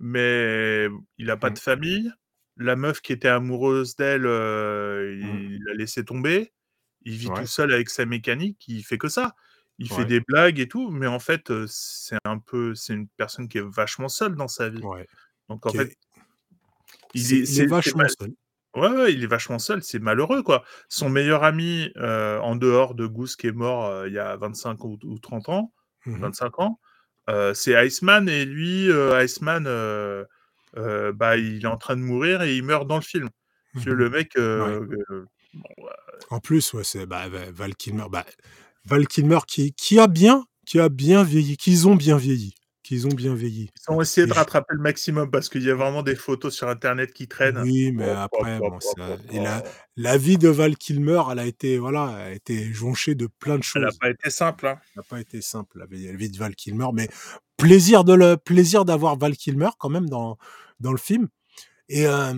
mais 0.00 0.88
il 1.18 1.30
a 1.30 1.36
pas 1.36 1.50
Mm. 1.50 1.54
de 1.54 1.58
famille. 1.58 2.12
La 2.56 2.76
meuf 2.76 3.00
qui 3.00 3.12
était 3.12 3.28
amoureuse 3.28 3.96
d'elle, 3.96 4.26
euh, 4.26 5.16
il 5.18 5.62
l'a 5.64 5.74
laissé 5.74 6.04
tomber. 6.04 6.52
Il 7.04 7.14
vit 7.16 7.28
Ouais. 7.28 7.40
tout 7.40 7.46
seul 7.46 7.72
avec 7.72 7.88
sa 7.88 8.04
mécanique, 8.04 8.62
il 8.68 8.82
fait 8.84 8.98
que 8.98 9.08
ça. 9.08 9.34
Il 9.78 9.88
fait 9.88 10.04
des 10.04 10.20
blagues 10.20 10.60
et 10.60 10.68
tout, 10.68 10.90
mais 10.90 11.06
en 11.08 11.18
fait, 11.18 11.50
c'est 11.66 12.18
un 12.24 12.38
peu, 12.38 12.74
c'est 12.74 12.92
une 12.94 13.08
personne 13.08 13.48
qui 13.48 13.58
est 13.58 13.64
vachement 13.66 14.08
seule 14.08 14.36
dans 14.36 14.46
sa 14.46 14.68
vie. 14.68 14.82
Ouais. 14.82 15.06
Donc 15.48 15.64
en 15.66 15.70
Qui 15.70 15.78
fait, 15.78 15.84
est- 15.84 15.96
il 17.14 17.32
est, 17.32 17.58
est 17.60 17.66
vachement 17.66 18.04
seul. 18.20 18.32
Ouais, 18.74 18.88
ouais, 18.88 19.12
il 19.12 19.22
est 19.22 19.26
vachement 19.26 19.58
seul, 19.58 19.82
c'est 19.82 19.98
malheureux, 19.98 20.42
quoi. 20.42 20.64
Son 20.88 21.10
meilleur 21.10 21.44
ami, 21.44 21.90
euh, 21.98 22.38
en 22.40 22.56
dehors 22.56 22.94
de 22.94 23.06
Goose, 23.06 23.36
qui 23.36 23.46
est 23.48 23.52
mort 23.52 23.86
euh, 23.86 24.08
il 24.08 24.14
y 24.14 24.18
a 24.18 24.36
25 24.36 24.82
ou, 24.84 24.98
ou 25.04 25.18
30 25.18 25.48
ans. 25.50 25.72
25 26.06 26.58
ans, 26.58 26.80
euh, 27.30 27.54
c'est 27.54 27.74
Iceman, 27.86 28.28
et 28.28 28.44
lui, 28.44 28.90
euh, 28.90 29.22
Iceman, 29.22 29.64
bah, 31.12 31.36
il 31.36 31.62
est 31.62 31.66
en 31.66 31.76
train 31.76 31.96
de 31.96 32.00
mourir 32.02 32.42
et 32.42 32.56
il 32.56 32.62
meurt 32.64 32.86
dans 32.86 32.96
le 32.96 33.02
film. 33.02 33.28
Parce 33.74 33.84
que 33.84 33.90
Mhm. 33.90 33.96
le 33.96 34.10
mec, 34.10 34.32
bon, 34.36 35.86
En 36.30 36.40
plus, 36.40 36.72
ouais, 36.72 36.84
c'est 36.84 37.06
bah, 37.06 37.28
Va- 37.28 37.50
Val 37.50 37.74
Kilmer. 37.76 38.06
Bah, 38.10 38.24
Val 38.84 39.06
Kilmer 39.06 39.38
qui, 39.46 39.72
qui 39.74 39.98
a 40.00 40.06
bien, 40.06 40.44
qui 40.66 40.80
a 40.80 40.88
bien 40.88 41.22
vieilli, 41.22 41.56
qu'ils 41.56 41.88
ont 41.88 41.94
bien 41.94 42.16
vieilli, 42.16 42.54
qu'ils 42.82 43.06
ont 43.06 43.10
bien 43.14 43.34
vieilli. 43.34 43.70
ils 43.88 43.92
ont 43.92 44.00
essayé 44.00 44.26
de 44.26 44.32
rattraper 44.32 44.74
le 44.74 44.80
maximum 44.82 45.30
parce 45.30 45.48
qu'il 45.48 45.62
y 45.62 45.70
a 45.70 45.74
vraiment 45.74 46.02
des 46.02 46.16
photos 46.16 46.54
sur 46.54 46.68
Internet 46.68 47.12
qui 47.12 47.28
traînent. 47.28 47.58
Oui, 47.62 47.92
mais 47.92 48.08
après, 48.08 48.58
bon, 48.58 48.78
ça- 48.80 49.16
et 49.30 49.38
la, 49.40 49.62
la 49.96 50.18
vie 50.18 50.38
de 50.38 50.48
Val 50.48 50.76
Kilmer, 50.76 51.22
elle 51.30 51.38
a 51.38 51.46
été, 51.46 51.78
voilà, 51.78 52.14
elle 52.18 52.22
a 52.22 52.32
été 52.32 52.72
jonchée 52.72 53.14
de 53.14 53.26
plein 53.26 53.56
de 53.58 53.62
Elle 53.74 53.82
n'a 53.82 53.88
choses. 53.90 53.98
pas 53.98 54.10
été 54.10 54.30
simple. 54.30 54.66
Hein. 54.66 54.78
Ça 54.86 54.90
n'a 54.96 55.02
pas 55.04 55.20
été 55.20 55.40
simple 55.40 55.78
la 55.78 55.86
vie, 55.86 56.06
la 56.06 56.14
vie 56.16 56.30
de 56.30 56.36
Val 56.38 56.54
Kilmer, 56.56 56.88
mais 56.92 57.08
plaisir 57.56 58.04
de 58.04 58.14
le 58.14 58.36
plaisir 58.36 58.84
d'avoir 58.84 59.16
Val 59.16 59.36
Kilmer 59.36 59.70
quand 59.78 59.88
même 59.88 60.08
dans 60.08 60.36
dans 60.80 60.92
le 60.92 60.98
film. 60.98 61.28
Et 61.88 62.06
euh, 62.06 62.34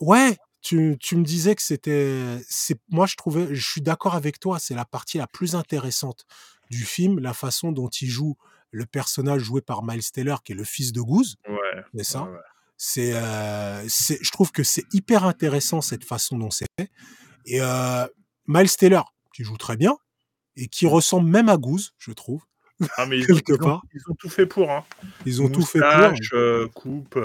ouais, 0.00 0.36
tu, 0.62 0.96
tu 1.00 1.16
me 1.16 1.24
disais 1.24 1.54
que 1.54 1.62
c'était, 1.62 2.38
c'est 2.48 2.78
moi 2.88 3.06
je 3.06 3.16
trouvais, 3.16 3.54
je 3.54 3.68
suis 3.70 3.80
d'accord 3.82 4.14
avec 4.14 4.40
toi, 4.40 4.58
c'est 4.58 4.74
la 4.74 4.84
partie 4.84 5.18
la 5.18 5.26
plus 5.26 5.54
intéressante 5.54 6.24
du 6.70 6.84
film, 6.84 7.18
la 7.18 7.32
façon 7.34 7.72
dont 7.72 7.88
il 7.88 8.08
joue 8.08 8.36
le 8.70 8.86
personnage 8.86 9.42
joué 9.42 9.60
par 9.60 9.82
Miles 9.82 10.10
Taylor, 10.10 10.42
qui 10.42 10.52
est 10.52 10.54
le 10.56 10.64
fils 10.64 10.92
de 10.92 11.00
Goose, 11.00 11.36
Ouais. 11.48 11.56
c'est 11.96 12.04
ça. 12.04 12.22
ouais, 12.24 12.30
ouais. 12.30 12.38
C'est, 12.80 13.12
euh, 13.14 13.84
c'est, 13.88 14.18
je 14.22 14.30
trouve 14.30 14.52
que 14.52 14.62
c'est 14.62 14.84
hyper 14.92 15.24
intéressant 15.24 15.80
cette 15.80 16.04
façon 16.04 16.38
dont 16.38 16.50
c'est 16.50 16.66
fait. 16.78 16.90
Et 17.46 17.60
euh, 17.60 18.06
Miles 18.46 18.70
Taylor, 18.76 19.14
qui 19.34 19.42
joue 19.42 19.56
très 19.56 19.76
bien 19.76 19.96
et 20.56 20.68
qui 20.68 20.86
ressemble 20.86 21.28
même 21.28 21.48
à 21.48 21.56
Goose, 21.56 21.92
je 21.98 22.12
trouve. 22.12 22.42
Ah, 22.96 23.06
mais 23.06 23.18
ils, 23.18 23.26
Quelque 23.26 23.52
ils 23.52 23.54
ont, 23.54 23.58
part. 23.58 23.82
ils 23.92 24.02
ont 24.08 24.14
tout 24.14 24.28
fait 24.28 24.46
pour. 24.46 24.70
Hein. 24.70 24.84
Ils 25.26 25.42
ont 25.42 25.48
tout 25.48 25.62
fait 25.64 25.80
pour. 25.80 26.38
Euh, 26.38 26.68
coupe. 26.68 27.18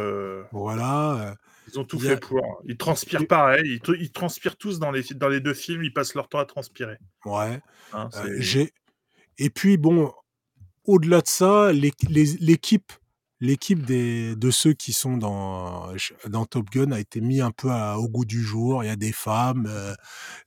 Voilà. 0.52 1.36
Ils 1.72 1.80
ont 1.80 1.86
tout 1.86 2.00
fait 2.00 2.18
pour. 2.18 2.42
Ils 2.66 2.78
transpirent 2.78 3.28
pareil. 3.28 3.80
Ils, 3.88 3.96
ils 4.02 4.12
transpirent 4.12 4.58
tous 4.58 4.80
dans 4.80 4.90
les, 4.92 5.04
fi- 5.04 5.14
dans 5.16 5.28
les 5.30 5.40
deux 5.40 5.54
films. 5.54 5.84
Ils 5.84 5.94
passent 5.94 6.16
leur 6.16 6.30
temps 6.30 6.40
à 6.40 6.46
transpirer. 6.46 6.98
ouais. 7.26 7.62
hein, 7.94 8.10
euh, 8.16 8.36
j'ai. 8.40 8.74
Et 9.38 9.50
puis 9.52 9.78
bon, 9.78 10.12
au-delà 10.86 11.22
de 11.22 11.28
ça, 11.28 11.72
l'équipe, 11.74 12.92
l'équipe 13.40 13.86
des 13.86 14.36
de 14.36 14.52
ceux 14.52 14.74
qui 14.74 14.94
sont 14.94 15.18
dans 15.18 15.88
dans 16.28 16.46
Top 16.46 16.70
Gun 16.70 16.92
a 16.92 17.00
été 17.00 17.20
mis 17.22 17.42
un 17.42 17.52
peu 17.52 17.70
à- 17.72 17.98
au 17.98 18.08
goût 18.08 18.26
du 18.26 18.42
jour. 18.44 18.84
Il 18.84 18.88
y 18.88 18.90
a 18.90 18.96
des 18.96 19.12
femmes, 19.12 19.66
euh, 19.70 19.94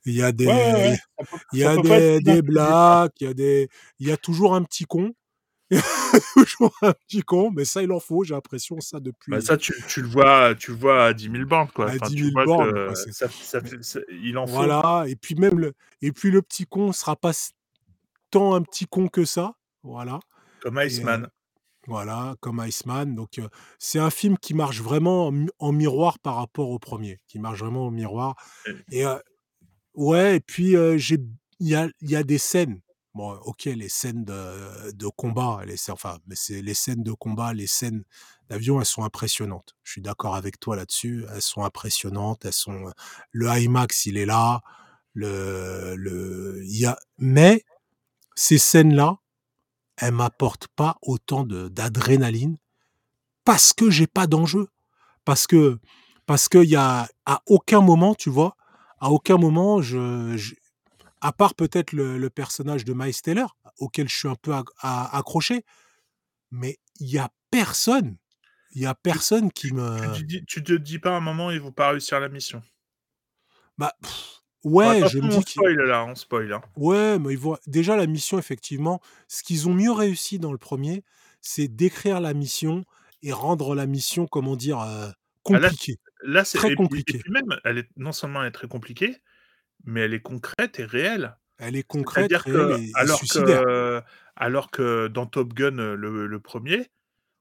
il 0.05 0.13
y 0.15 0.23
a 0.23 0.31
des, 0.31 0.47
Ouais, 0.47 0.53
ouais, 0.53 0.73
ouais. 0.89 0.97
Ça 0.97 1.25
peut- 1.31 1.37
il 1.53 1.59
y 1.59 1.63
a 1.63 1.77
des, 1.77 2.21
des 2.21 2.41
blagues, 2.41 3.11
il 3.19 3.27
y 3.27 3.29
a 3.29 3.33
des, 3.33 3.69
il 3.99 4.07
y 4.07 4.11
a 4.11 4.17
toujours 4.17 4.55
un 4.55 4.63
petit 4.63 4.85
con. 4.85 5.13
Toujours 6.33 6.73
un 6.81 6.93
petit 6.93 7.21
con, 7.21 7.51
mais 7.51 7.65
ça 7.65 7.83
il 7.83 7.91
en 7.91 7.99
faut, 7.99 8.23
j'ai 8.23 8.33
l'impression 8.33 8.79
ça 8.79 9.01
depuis. 9.01 9.31
Bah, 9.33 9.41
ça, 9.41 9.57
tu, 9.57 9.73
tu 9.89 10.01
le 10.01 10.07
vois, 10.07 10.55
tu 10.55 10.71
le 10.71 10.77
vois 10.77 11.07
à 11.07 11.13
10 11.13 11.29
000 11.29 11.45
bornes, 11.45 11.67
quoi. 11.73 11.89
À 11.91 11.95
Enfin, 11.95 12.07
10 12.07 12.15
tu 12.15 12.21
000 12.23 12.31
vois 12.31 12.45
bornes, 12.45 12.71
que 12.73 12.85
quoi, 12.85 12.95
c'est- 12.95 13.11
ça, 13.11 13.27
ça 13.29 13.59
fait- 13.61 13.83
ça- 13.83 13.99
il 14.09 14.37
en 14.37 14.47
faut. 14.47 14.53
Voilà, 14.53 15.03
et 15.09 15.17
puis 15.17 15.35
même 15.35 15.59
le, 15.59 15.73
et 16.01 16.13
puis 16.13 16.31
le 16.31 16.41
petit 16.41 16.65
con 16.65 16.93
sera 16.93 17.17
pas 17.17 17.33
tant 18.31 18.55
un 18.55 18.61
petit 18.61 18.85
con 18.87 19.09
que 19.09 19.25
ça, 19.25 19.55
voilà. 19.87 20.19
Comme 20.61 20.77
Iceman. 20.79 21.27
Voilà, 21.87 22.35
comme 22.41 22.59
Iceman. 22.65 23.15
Donc, 23.15 23.39
euh, 23.39 23.47
c'est 23.79 23.99
un 23.99 24.09
film 24.09 24.37
qui 24.37 24.53
marche 24.53 24.81
vraiment 24.81 25.27
en, 25.27 25.31
mi- 25.31 25.49
en 25.59 25.71
miroir 25.71 26.19
par 26.19 26.35
rapport 26.35 26.69
au 26.69 26.79
premier, 26.79 27.21
qui 27.27 27.39
marche 27.39 27.59
vraiment 27.59 27.87
au 27.87 27.91
miroir. 27.91 28.35
Et- 28.91 29.05
euh, 29.05 29.17
ouais, 29.93 30.35
et 30.37 30.39
puis 30.41 30.75
euh, 30.75 30.97
j'ai, 30.97 31.17
il 31.59 31.67
y 31.69 31.75
a, 31.75 31.87
y 32.01 32.15
a 32.15 32.23
des 32.23 32.37
scènes. 32.37 32.81
Bon, 33.13 33.31
ok, 33.45 33.63
les 33.65 33.89
scènes 33.89 34.25
de, 34.25 34.91
de 34.91 35.07
combat, 35.07 35.61
les, 35.65 35.89
enfin, 35.89 36.19
mais 36.27 36.35
c'est 36.35 36.61
les 36.61 36.75
scènes 36.75 37.01
de 37.03 37.13
combat, 37.13 37.53
les 37.53 37.65
scènes 37.65 38.03
d'avion, 38.49 38.79
elles 38.79 38.85
sont 38.85 39.03
impressionnantes. 39.03 39.75
Je 39.83 39.93
suis 39.93 40.01
d'accord 40.01 40.35
avec 40.35 40.59
toi 40.59 40.75
là-dessus. 40.75 41.25
Elles 41.33 41.41
sont 41.41 41.63
impressionnantes. 41.63 42.45
Elles 42.45 42.53
sont, 42.53 42.91
le 43.31 43.47
IMAX, 43.47 44.05
il 44.05 44.17
est 44.17 44.25
là. 44.27 44.61
Le, 45.13 45.95
le, 45.95 46.61
il 46.65 46.77
y 46.77 46.85
a, 46.85 46.95
mais 47.17 47.63
ces 48.35 48.59
scènes-là, 48.59 49.17
elles 49.97 50.13
m'apportent 50.13 50.67
pas 50.69 50.97
autant 51.01 51.45
d'adrénaline 51.45 52.57
parce 53.45 53.73
que 53.73 53.89
j'ai 53.89 54.07
pas 54.07 54.27
d'enjeu. 54.27 54.67
Parce 55.25 55.47
que 55.47 55.79
parce 56.25 56.49
qu'il 56.49 56.65
y 56.65 56.75
a 56.75 57.07
à 57.25 57.41
aucun 57.47 57.81
moment, 57.81 58.15
tu 58.15 58.29
vois, 58.29 58.55
à 58.99 59.11
aucun 59.11 59.37
moment, 59.37 59.81
je, 59.81 60.35
je- 60.37 60.55
à 61.21 61.33
part 61.33 61.55
peut-être 61.55 61.93
le, 61.93 62.17
le 62.17 62.29
personnage 62.29 62.85
de 62.85 62.93
Miles 62.93 63.21
Taylor, 63.21 63.57
auquel 63.79 64.09
je 64.09 64.17
suis 64.17 64.27
un 64.29 64.35
peu 64.35 64.53
accroché, 64.81 65.65
mais 66.51 66.77
il 66.99 67.09
y 67.09 67.19
a 67.19 67.29
personne, 67.51 68.17
il 68.75 68.81
y 68.83 68.85
a 68.87 68.95
personne 68.95 69.51
qui 69.51 69.73
me, 69.73 70.21
Tu, 70.27 70.45
tu 70.45 70.63
te 70.63 70.73
dis 70.73 70.99
pas 70.99 71.11
à 71.11 71.17
un 71.17 71.19
moment, 71.19 71.51
ils 71.51 71.59
vont 71.61 71.71
pas 71.71 71.89
réussir 71.89 72.19
la 72.19 72.29
mission. 72.29 72.61
bah, 73.77 73.93
pff, 74.01 74.36
ouais, 74.63 75.07
je 75.09 75.19
me 75.19 75.25
on 75.25 75.27
dis 75.29 75.35
qu'il- 75.43 75.61
spoil 75.61 75.75
là, 75.83 76.05
on 76.05 76.15
spoil. 76.15 76.51
hein. 76.53 76.61
Ouais, 76.75 77.19
mais 77.19 77.33
ils 77.33 77.37
voient 77.39 77.59
déjà 77.67 77.95
la 77.95 78.07
mission, 78.07 78.37
effectivement, 78.39 79.01
ce 79.27 79.43
qu'ils 79.43 79.67
ont 79.67 79.73
mieux 79.73 79.91
réussi 79.91 80.39
dans 80.39 80.51
le 80.51 80.57
premier, 80.57 81.03
c'est 81.41 81.67
d'écrire 81.67 82.19
la 82.19 82.33
mission 82.33 82.83
et 83.23 83.31
rendre 83.31 83.75
la 83.75 83.85
mission, 83.85 84.27
comment 84.27 84.55
dire, 84.55 84.79
euh, 84.81 85.09
Ah, 85.49 85.59
là, 85.59 85.69
compliquée. 85.69 85.97
Là, 86.23 86.43
c'est 86.43 86.57
Très 86.57 86.75
compliqué. 86.75 87.17
Et 87.17 87.19
puis 87.19 87.31
même, 87.31 87.57
elle 87.63 87.77
est 87.79 87.89
non 87.95 88.11
seulement 88.11 88.41
elle 88.41 88.47
est 88.49 88.51
très 88.51 88.67
compliquée, 88.67 89.15
mais 89.85 90.01
elle 90.01 90.13
est 90.13 90.19
concrète 90.21 90.79
et 90.79 90.85
réelle. 90.85 91.37
Elle 91.59 91.75
est 91.75 91.83
concrète, 91.83 92.31
que 92.43 92.77
et, 92.79 92.85
et 92.87 92.91
alors 92.95 93.17
suicidaire. 93.17 93.63
que 93.63 94.01
alors 94.35 94.69
que 94.69 95.07
dans 95.07 95.25
Top 95.25 95.53
Gun 95.53 95.79
euh, 95.79 95.95
le, 95.95 96.27
le 96.27 96.39
premier, 96.39 96.87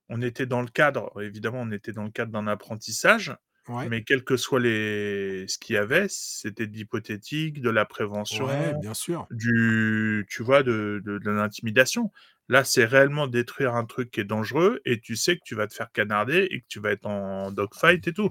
on 0.09 0.23
était 0.23 0.47
dans 0.47 0.62
le 0.62 0.69
cadre, 0.69 1.12
évidemment, 1.23 1.61
on 1.62 1.71
était 1.73 1.93
dans 1.93 2.05
le 2.05 2.11
cadre 2.11 2.33
d'un 2.33 2.47
apprentissage, 2.47 3.37
Ouais, 3.69 3.89
mais 3.89 4.03
quel 4.05 4.25
que 4.25 4.37
soit 4.37 4.61
les 4.61 5.47
ce 5.49 5.59
qu'il 5.59 5.75
y 5.75 5.79
avait, 5.79 6.07
c'était 6.09 6.67
de 6.67 6.73
l'hypothétique, 6.77 7.61
de 7.61 7.71
la 7.71 7.85
prévention, 7.85 8.47
ouais, 8.47 8.75
bien 8.75 8.95
sûr. 8.95 9.29
du 9.31 10.27
tu 10.31 10.43
vois 10.43 10.62
de, 10.62 11.03
de, 11.05 11.19
de 11.19 11.31
l'intimidation. 11.31 12.12
Là, 12.49 12.64
c'est 12.64 12.85
réellement 12.85 13.27
détruire 13.27 13.75
un 13.75 13.85
truc 13.85 14.11
qui 14.12 14.21
est 14.21 14.25
dangereux 14.25 14.81
et 14.85 15.01
tu 15.01 15.17
sais 15.17 15.37
que 15.37 15.43
tu 15.45 15.55
vas 15.57 15.67
te 15.67 15.75
faire 15.75 15.91
canarder 15.93 16.47
et 16.51 16.61
que 16.61 16.67
tu 16.69 16.81
vas 16.81 16.93
être 16.93 17.07
en 17.07 17.51
dogfight 17.53 18.07
et 18.09 18.12
tout. 18.12 18.31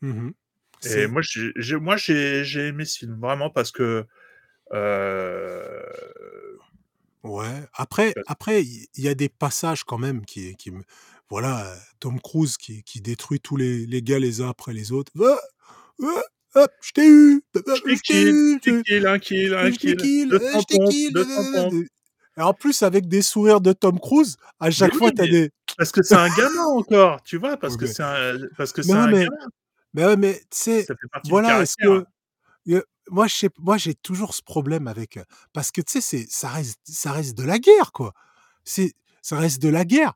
Mhm. 0.00 0.34
Et 0.84 1.06
moi, 1.06 1.20
j'ai, 1.22 1.76
moi, 1.76 1.96
j'ai, 1.96 2.44
j'ai 2.44 2.68
aimé 2.68 2.84
ce 2.84 2.98
film 2.98 3.18
vraiment 3.20 3.50
parce 3.50 3.70
que 3.70 4.06
euh, 4.72 5.82
Ouais. 7.22 7.66
Après, 7.74 8.14
après, 8.26 8.62
il 8.62 8.86
y, 8.96 9.02
y 9.02 9.08
a 9.08 9.14
des 9.14 9.28
passages 9.28 9.84
quand 9.84 9.98
même 9.98 10.24
qui, 10.24 10.56
qui 10.56 10.70
me, 10.70 10.82
voilà, 11.30 11.74
Tom 12.00 12.20
Cruise 12.20 12.56
qui, 12.56 12.82
qui 12.82 13.00
détruit 13.00 13.40
tous 13.40 13.56
les, 13.56 13.86
les 13.86 14.02
gars 14.02 14.18
les 14.18 14.40
uns 14.40 14.48
après 14.50 14.72
les 14.72 14.92
autres. 14.92 15.12
Ah, 15.22 15.38
ah, 16.02 16.22
hop, 16.56 16.70
je 16.82 16.90
t'ai 16.92 17.08
eu, 17.08 17.42
Je 17.54 17.60
t'ai 18.02 18.22
eu, 18.22 18.60
je 18.64 18.82
kill, 18.82 19.06
un 19.06 19.18
kill, 19.18 19.54
un 19.54 19.70
kill. 19.70 19.96
kill. 19.96 21.86
Et 22.36 22.42
en 22.42 22.54
plus, 22.54 22.82
avec 22.82 23.08
des 23.08 23.22
sourires 23.22 23.60
de 23.60 23.72
Tom 23.72 23.98
Cruise, 23.98 24.36
à 24.60 24.70
chaque 24.70 24.92
oui, 24.92 24.98
fois, 24.98 25.12
t'as 25.12 25.24
mais- 25.24 25.30
des. 25.30 25.50
Parce 25.76 25.92
que 25.92 26.02
c'est 26.02 26.14
un 26.16 26.28
gamin 26.28 26.64
encore, 26.64 27.22
tu 27.22 27.36
vois, 27.38 27.56
parce 27.56 27.74
Oui, 27.74 27.80
que 27.80 27.86
c'est 27.86 28.02
un, 28.02 28.38
parce 28.56 28.72
que 28.72 28.82
c'est 28.82 28.92
un 28.92 29.06
mais, 29.08 29.24
gamin. 29.24 29.36
mais 29.94 30.04
ouais, 30.06 30.16
mais 30.16 30.34
tu 30.50 30.58
sais, 30.58 30.86
voilà, 31.28 31.62
est-ce 31.62 31.76
caractère. 31.76 32.06
que. 32.66 32.72
euh, 32.72 32.82
moi, 33.10 33.26
je 33.26 33.34
sais, 33.34 33.48
moi, 33.58 33.76
j'ai 33.76 33.94
toujours 33.94 34.34
ce 34.34 34.42
problème 34.42 34.86
avec. 34.88 35.18
Parce 35.52 35.70
que 35.70 35.80
tu 35.80 35.92
sais, 35.92 36.00
c'est, 36.00 36.26
ça 36.30 36.48
reste, 36.48 36.80
ça 36.84 37.12
reste 37.12 37.36
de 37.36 37.44
la 37.44 37.58
guerre, 37.58 37.92
quoi. 37.92 38.14
C'est, 38.64 38.94
ça 39.22 39.36
reste 39.38 39.60
de 39.62 39.68
la 39.68 39.84
guerre. 39.84 40.14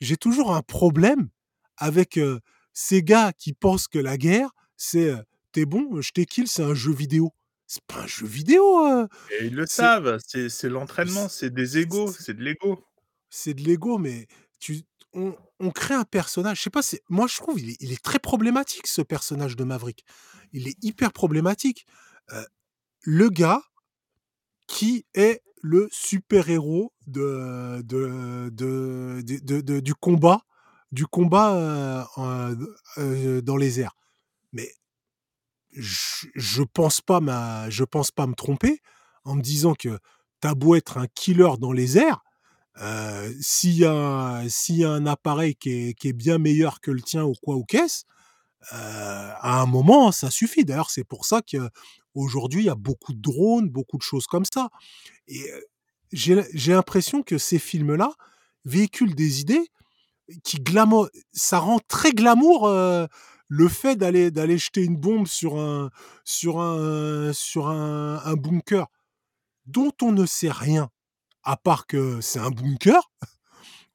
J'ai 0.00 0.16
toujours 0.16 0.54
un 0.54 0.62
problème 0.62 1.28
avec 1.76 2.16
euh, 2.18 2.40
ces 2.72 3.02
gars 3.02 3.32
qui 3.32 3.52
pensent 3.52 3.88
que 3.88 3.98
la 3.98 4.16
guerre, 4.18 4.50
c'est. 4.76 5.10
euh, 5.10 5.22
T'es 5.52 5.64
bon, 5.64 6.02
je 6.02 6.12
t'ai 6.12 6.26
kill, 6.26 6.48
c'est 6.48 6.62
un 6.62 6.74
jeu 6.74 6.92
vidéo. 6.92 7.32
C'est 7.66 7.82
pas 7.86 8.00
un 8.02 8.06
jeu 8.06 8.26
vidéo. 8.26 8.86
euh, 8.86 9.06
Et 9.40 9.46
ils 9.46 9.54
le 9.54 9.64
savent, 9.66 10.18
c'est 10.26 10.68
l'entraînement, 10.68 11.28
c'est 11.30 11.48
des 11.48 11.78
égos, 11.78 12.12
c'est- 12.12 12.34
de 12.34 12.42
l'ego. 12.42 12.84
c'est 13.30 13.54
de 13.54 13.62
l'ego, 13.62 13.96
mais 13.96 14.26
tu, 14.60 14.82
on, 15.14 15.34
on 15.58 15.70
crée 15.70 15.94
un 15.94 16.04
personnage. 16.04 16.58
Je 16.58 16.62
sais 16.64 16.70
pas, 16.70 16.82
moi 17.08 17.26
je 17.26 17.36
trouve 17.36 17.58
il 17.58 17.70
est, 17.70 17.76
il 17.80 17.90
est 17.92 18.02
très 18.02 18.18
problématique 18.18 18.86
ce 18.86 19.00
personnage 19.00 19.56
de 19.56 19.64
Maverick. 19.64 20.04
Il 20.52 20.68
est 20.68 20.76
hyper 20.84 21.12
problématique. 21.12 21.86
Le 23.04 23.30
gars 23.30 23.62
qui 24.66 25.06
est 25.14 25.42
le 25.62 25.88
super 25.90 26.48
héros 26.48 26.92
de, 27.06 27.82
de, 27.82 28.50
de, 28.50 29.80
du 29.80 29.94
combat, 29.94 30.42
du 30.92 31.06
combat 31.06 31.54
euh, 31.54 32.54
euh, 32.98 33.40
dans 33.40 33.56
les 33.56 33.80
airs. 33.80 33.96
Mais 34.52 34.70
je, 35.72 36.26
je 36.34 36.62
pense 36.62 37.00
pas 37.00 37.20
ma, 37.20 37.68
je 37.70 37.84
pense 37.84 38.10
pas 38.10 38.26
me 38.26 38.34
tromper 38.34 38.80
en 39.24 39.34
me 39.34 39.42
disant 39.42 39.74
que 39.74 39.98
t'as 40.40 40.54
beau 40.54 40.74
être 40.74 40.98
un 40.98 41.06
killer 41.08 41.52
dans 41.58 41.72
les 41.72 41.98
airs, 41.98 42.22
euh, 42.80 43.32
s'il 43.40 43.82
y, 43.84 44.50
s'il 44.50 44.76
y 44.76 44.84
a 44.84 44.90
un 44.90 45.06
appareil 45.06 45.56
qui 45.56 45.70
est, 45.70 45.94
qui 45.94 46.08
est 46.08 46.12
bien 46.12 46.38
meilleur 46.38 46.80
que 46.80 46.90
le 46.90 47.02
tien 47.02 47.24
ou 47.24 47.34
quoi 47.42 47.56
ou 47.56 47.64
qu'est-ce, 47.64 48.04
à 48.70 49.60
un 49.60 49.66
moment, 49.66 50.10
ça 50.10 50.30
suffit. 50.30 50.64
D'ailleurs, 50.64 50.90
c'est 50.90 51.04
pour 51.04 51.24
ça 51.24 51.40
qu'aujourd'hui, 52.20 52.62
il 52.62 52.66
y 52.66 52.70
a 52.70 52.74
beaucoup 52.74 53.12
de 53.12 53.20
drones, 53.20 53.68
beaucoup 53.68 53.96
de 53.98 54.02
choses 54.02 54.26
comme 54.26 54.44
ça. 54.44 54.68
Et 55.28 55.44
j'ai 56.12 56.44
l'impression 56.66 57.22
que 57.22 57.38
ces 57.38 57.58
films-là 57.58 58.12
véhiculent 58.64 59.14
des 59.14 59.40
idées 59.40 59.66
qui 60.42 60.56
glamour, 60.58 61.08
ça 61.32 61.58
rend 61.58 61.78
très 61.88 62.12
glamour 62.12 62.66
euh, 62.66 63.06
le 63.48 63.68
fait 63.68 63.94
d'aller 63.96 64.30
d'aller 64.32 64.58
jeter 64.58 64.82
une 64.82 64.96
bombe 64.96 65.26
sur 65.28 65.56
un 65.58 65.90
sur 66.24 66.60
un 66.60 67.32
sur 67.32 67.68
un, 67.68 68.20
un 68.24 68.34
bunker 68.34 68.86
dont 69.66 69.92
on 70.02 70.10
ne 70.12 70.26
sait 70.26 70.50
rien 70.50 70.90
à 71.44 71.56
part 71.56 71.86
que 71.86 72.20
c'est 72.20 72.40
un 72.40 72.50
bunker. 72.50 73.10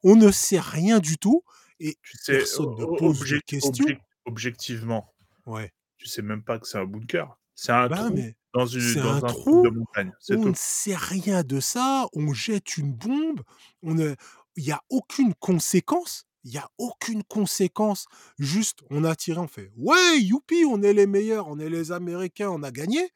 On 0.04 0.16
ne 0.16 0.32
sait 0.32 0.58
rien 0.58 0.98
du 0.98 1.16
tout 1.16 1.44
et 1.78 1.94
Tu 2.02 2.16
sais, 2.18 2.38
personne 2.38 2.74
ne 2.76 2.84
pose 2.98 3.20
de 3.20 3.38
questions. 3.46 3.70
obje- 3.72 4.00
objectivement, 4.24 5.14
Ouais. 5.46 5.70
tu 5.96 6.08
sais 6.08 6.22
même 6.22 6.42
pas 6.42 6.58
que 6.58 6.66
c'est 6.66 6.78
un 6.78 6.86
bunker. 6.86 7.38
C'est 7.54 7.72
un 7.72 7.88
Bah, 7.88 7.96
trou 7.96 8.14
mais 8.14 8.34
dans, 8.54 8.66
une, 8.66 8.94
dans 8.94 9.10
un 9.12 9.16
un, 9.16 9.20
trou, 9.20 9.62
de 9.62 9.68
montagne. 9.70 10.12
On 10.30 10.34
tout. 10.36 10.48
ne 10.48 10.54
sait 10.54 10.94
rien 10.96 11.42
de 11.42 11.60
ça, 11.60 12.06
on 12.14 12.32
jette 12.32 12.76
une 12.76 12.92
bombe, 12.92 13.42
on 13.82 13.94
ne 13.94 14.14
il 14.56 14.64
y 14.64 14.72
a 14.72 14.82
aucune 14.90 15.32
conséquence, 15.34 16.24
il 16.44 16.52
y 16.52 16.58
a 16.58 16.68
aucune 16.76 17.22
conséquence. 17.24 18.06
Juste, 18.38 18.80
on 18.90 19.04
a 19.04 19.16
tiré, 19.16 19.38
on 19.38 19.48
fait 19.48 19.70
ouais, 19.76 20.20
youpi, 20.20 20.64
on 20.68 20.82
est 20.82 20.92
les 20.92 21.06
meilleurs, 21.06 21.48
on 21.48 21.58
est 21.58 21.70
les 21.70 21.92
Américains, 21.92 22.50
on 22.50 22.62
a 22.62 22.70
gagné. 22.70 23.10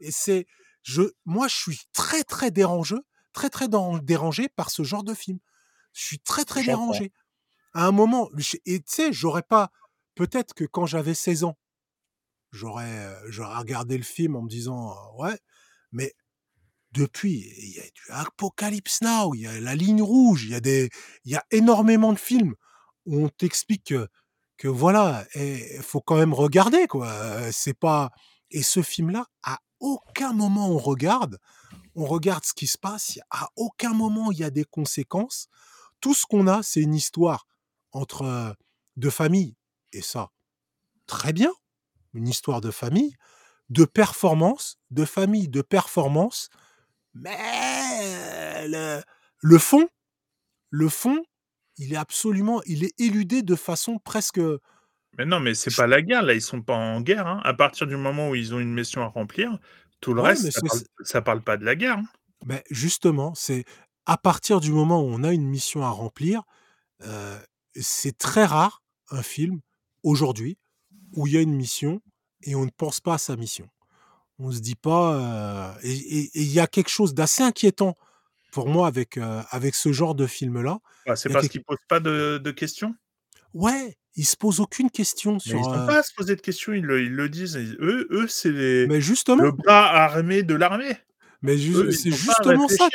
Et 0.00 0.10
c'est, 0.10 0.46
je, 0.82 1.02
moi, 1.24 1.48
je 1.48 1.56
suis 1.56 1.80
très 1.92 2.24
très 2.24 2.50
dérangé, 2.50 2.96
très 3.32 3.48
très 3.50 3.68
déran- 3.68 3.98
dérangé 3.98 4.48
par 4.48 4.70
ce 4.70 4.82
genre 4.82 5.04
de 5.04 5.14
film. 5.14 5.38
Je 5.92 6.04
suis 6.04 6.18
très 6.18 6.44
très 6.44 6.62
dérangé. 6.62 7.12
À 7.74 7.86
un 7.86 7.92
moment, 7.92 8.28
je- 8.36 8.56
et 8.66 8.80
tu 8.80 8.84
sais, 8.88 9.12
j'aurais 9.12 9.42
pas, 9.42 9.70
peut-être 10.14 10.54
que 10.54 10.64
quand 10.64 10.86
j'avais 10.86 11.14
16 11.14 11.44
ans, 11.44 11.56
j'aurais, 12.52 12.98
euh, 12.98 13.14
j'aurais 13.28 13.58
regardé 13.58 13.96
le 13.96 14.04
film 14.04 14.36
en 14.36 14.42
me 14.42 14.48
disant 14.48 14.90
euh, 14.90 15.22
ouais, 15.22 15.38
mais 15.92 16.14
depuis, 16.92 17.52
il 17.58 17.76
y 17.76 17.80
a 17.80 17.82
du 17.82 18.02
Apocalypse 18.10 19.02
Now, 19.02 19.34
il 19.34 19.42
y 19.42 19.46
a 19.46 19.60
la 19.60 19.74
ligne 19.74 20.02
rouge, 20.02 20.44
il 20.44 20.50
y 20.50 20.54
a 20.54 20.88
y 21.24 21.34
a 21.34 21.44
énormément 21.50 22.12
de 22.12 22.18
films 22.18 22.54
où 23.04 23.24
on 23.24 23.28
t'explique 23.28 23.84
que, 23.88 24.08
que 24.56 24.68
voilà, 24.68 25.26
il 25.34 25.82
faut 25.82 26.00
quand 26.00 26.16
même 26.16 26.32
regarder 26.34 26.86
quoi. 26.86 27.08
Euh, 27.08 27.50
C'est 27.52 27.78
pas 27.78 28.10
et 28.50 28.62
ce 28.62 28.82
film-là, 28.82 29.26
à 29.42 29.58
aucun 29.80 30.32
moment 30.32 30.70
on 30.70 30.78
regarde, 30.78 31.38
on 31.94 32.06
regarde 32.06 32.44
ce 32.44 32.54
qui 32.54 32.66
se 32.66 32.78
passe. 32.78 33.18
À 33.30 33.48
aucun 33.56 33.92
moment 33.92 34.32
il 34.32 34.38
y 34.38 34.44
a 34.44 34.50
des 34.50 34.64
conséquences. 34.64 35.48
Tout 36.00 36.14
ce 36.14 36.26
qu'on 36.26 36.46
a, 36.46 36.62
c'est 36.62 36.80
une 36.80 36.94
histoire 36.94 37.46
entre 37.92 38.56
deux 38.96 39.10
familles 39.10 39.56
et 39.92 40.02
ça, 40.02 40.30
très 41.06 41.32
bien, 41.32 41.52
une 42.16 42.28
histoire 42.28 42.60
de 42.60 42.70
famille, 42.70 43.14
de 43.70 43.84
performance, 43.84 44.78
de 44.90 45.04
famille, 45.04 45.48
de 45.48 45.62
performance. 45.62 46.50
Mais 47.14 48.66
le, 48.68 49.02
le 49.42 49.58
fond, 49.58 49.88
le 50.70 50.88
fond, 50.88 51.24
il 51.78 51.92
est 51.94 51.96
absolument, 51.96 52.62
il 52.66 52.84
est 52.84 52.98
éludé 53.00 53.42
de 53.42 53.56
façon 53.56 53.98
presque. 53.98 54.40
Mais 55.18 55.24
non, 55.24 55.40
mais 55.40 55.54
c'est 55.54 55.74
pas 55.74 55.86
la 55.86 56.02
guerre, 56.02 56.22
là, 56.22 56.34
ils 56.34 56.42
sont 56.42 56.62
pas 56.62 56.74
en 56.76 57.00
guerre. 57.00 57.26
hein. 57.26 57.40
À 57.44 57.54
partir 57.54 57.86
du 57.86 57.96
moment 57.96 58.30
où 58.30 58.34
ils 58.34 58.54
ont 58.54 58.60
une 58.60 58.72
mission 58.74 59.02
à 59.02 59.06
remplir, 59.06 59.58
tout 60.00 60.14
le 60.14 60.20
Ouais, 60.20 60.34
reste, 60.34 60.50
ça 60.50 60.60
parle, 60.62 60.82
ça 61.04 61.22
parle 61.22 61.42
pas 61.42 61.56
de 61.56 61.64
la 61.64 61.74
guerre. 61.76 61.98
hein. 61.98 62.04
Mais 62.44 62.64
justement, 62.70 63.34
c'est 63.34 63.64
à 64.06 64.16
partir 64.16 64.60
du 64.60 64.72
moment 64.72 65.00
où 65.02 65.06
on 65.06 65.24
a 65.24 65.32
une 65.32 65.48
mission 65.48 65.82
à 65.82 65.90
remplir, 65.90 66.42
euh, 67.04 67.38
c'est 67.80 68.18
très 68.18 68.46
rare 68.46 68.82
un 69.10 69.22
film 69.22 69.60
aujourd'hui 70.04 70.58
où 71.14 71.26
il 71.26 71.32
y 71.34 71.36
a 71.36 71.40
une 71.40 71.54
mission 71.54 72.00
et 72.42 72.54
on 72.54 72.64
ne 72.64 72.70
pense 72.70 73.00
pas 73.00 73.14
à 73.14 73.18
sa 73.18 73.36
mission. 73.36 73.68
On 74.38 74.50
se 74.50 74.60
dit 74.60 74.74
pas. 74.74 75.14
euh, 75.16 75.72
et 75.82 76.30
il 76.34 76.52
y 76.52 76.60
a 76.60 76.66
quelque 76.66 76.90
chose 76.90 77.14
d'assez 77.14 77.42
inquiétant 77.42 77.94
pour 78.52 78.68
moi 78.68 78.86
avec 78.86 79.16
euh, 79.16 79.42
avec 79.50 79.74
ce 79.74 79.92
genre 79.92 80.14
de 80.14 80.26
film 80.26 80.62
là. 80.62 80.78
Ah, 81.06 81.16
c'est 81.16 81.28
parce 81.30 81.42
quelque- 81.44 81.52
qu'ils 81.52 81.64
posent 81.64 81.78
pas 81.88 82.00
de, 82.00 82.38
de 82.42 82.50
questions? 82.50 82.94
Ouais, 83.54 83.96
ils 84.14 84.26
se 84.26 84.36
posent 84.36 84.60
aucune 84.60 84.90
question 84.90 85.34
Mais 85.34 85.38
sur. 85.40 85.58
ils 85.58 85.62
n'ont 85.62 85.72
euh, 85.74 85.86
pas 85.86 85.98
à 86.00 86.02
se 86.02 86.12
poser 86.14 86.36
de 86.36 86.40
questions, 86.42 86.72
ils 86.74 86.82
le, 86.84 87.02
ils 87.02 87.12
le 87.12 87.28
disent. 87.30 87.56
Eux, 87.56 88.06
eux 88.10 88.28
c'est 88.28 88.50
les- 88.52 88.86
Mais 88.86 89.00
justement. 89.00 89.42
le 89.42 89.52
bras 89.52 89.86
armé 90.04 90.42
de 90.42 90.54
l'armée. 90.54 90.96
Mais 91.42 91.56
ju- 91.58 91.92
c'est 91.92 92.10
justement 92.10 92.66
ça 92.68 92.88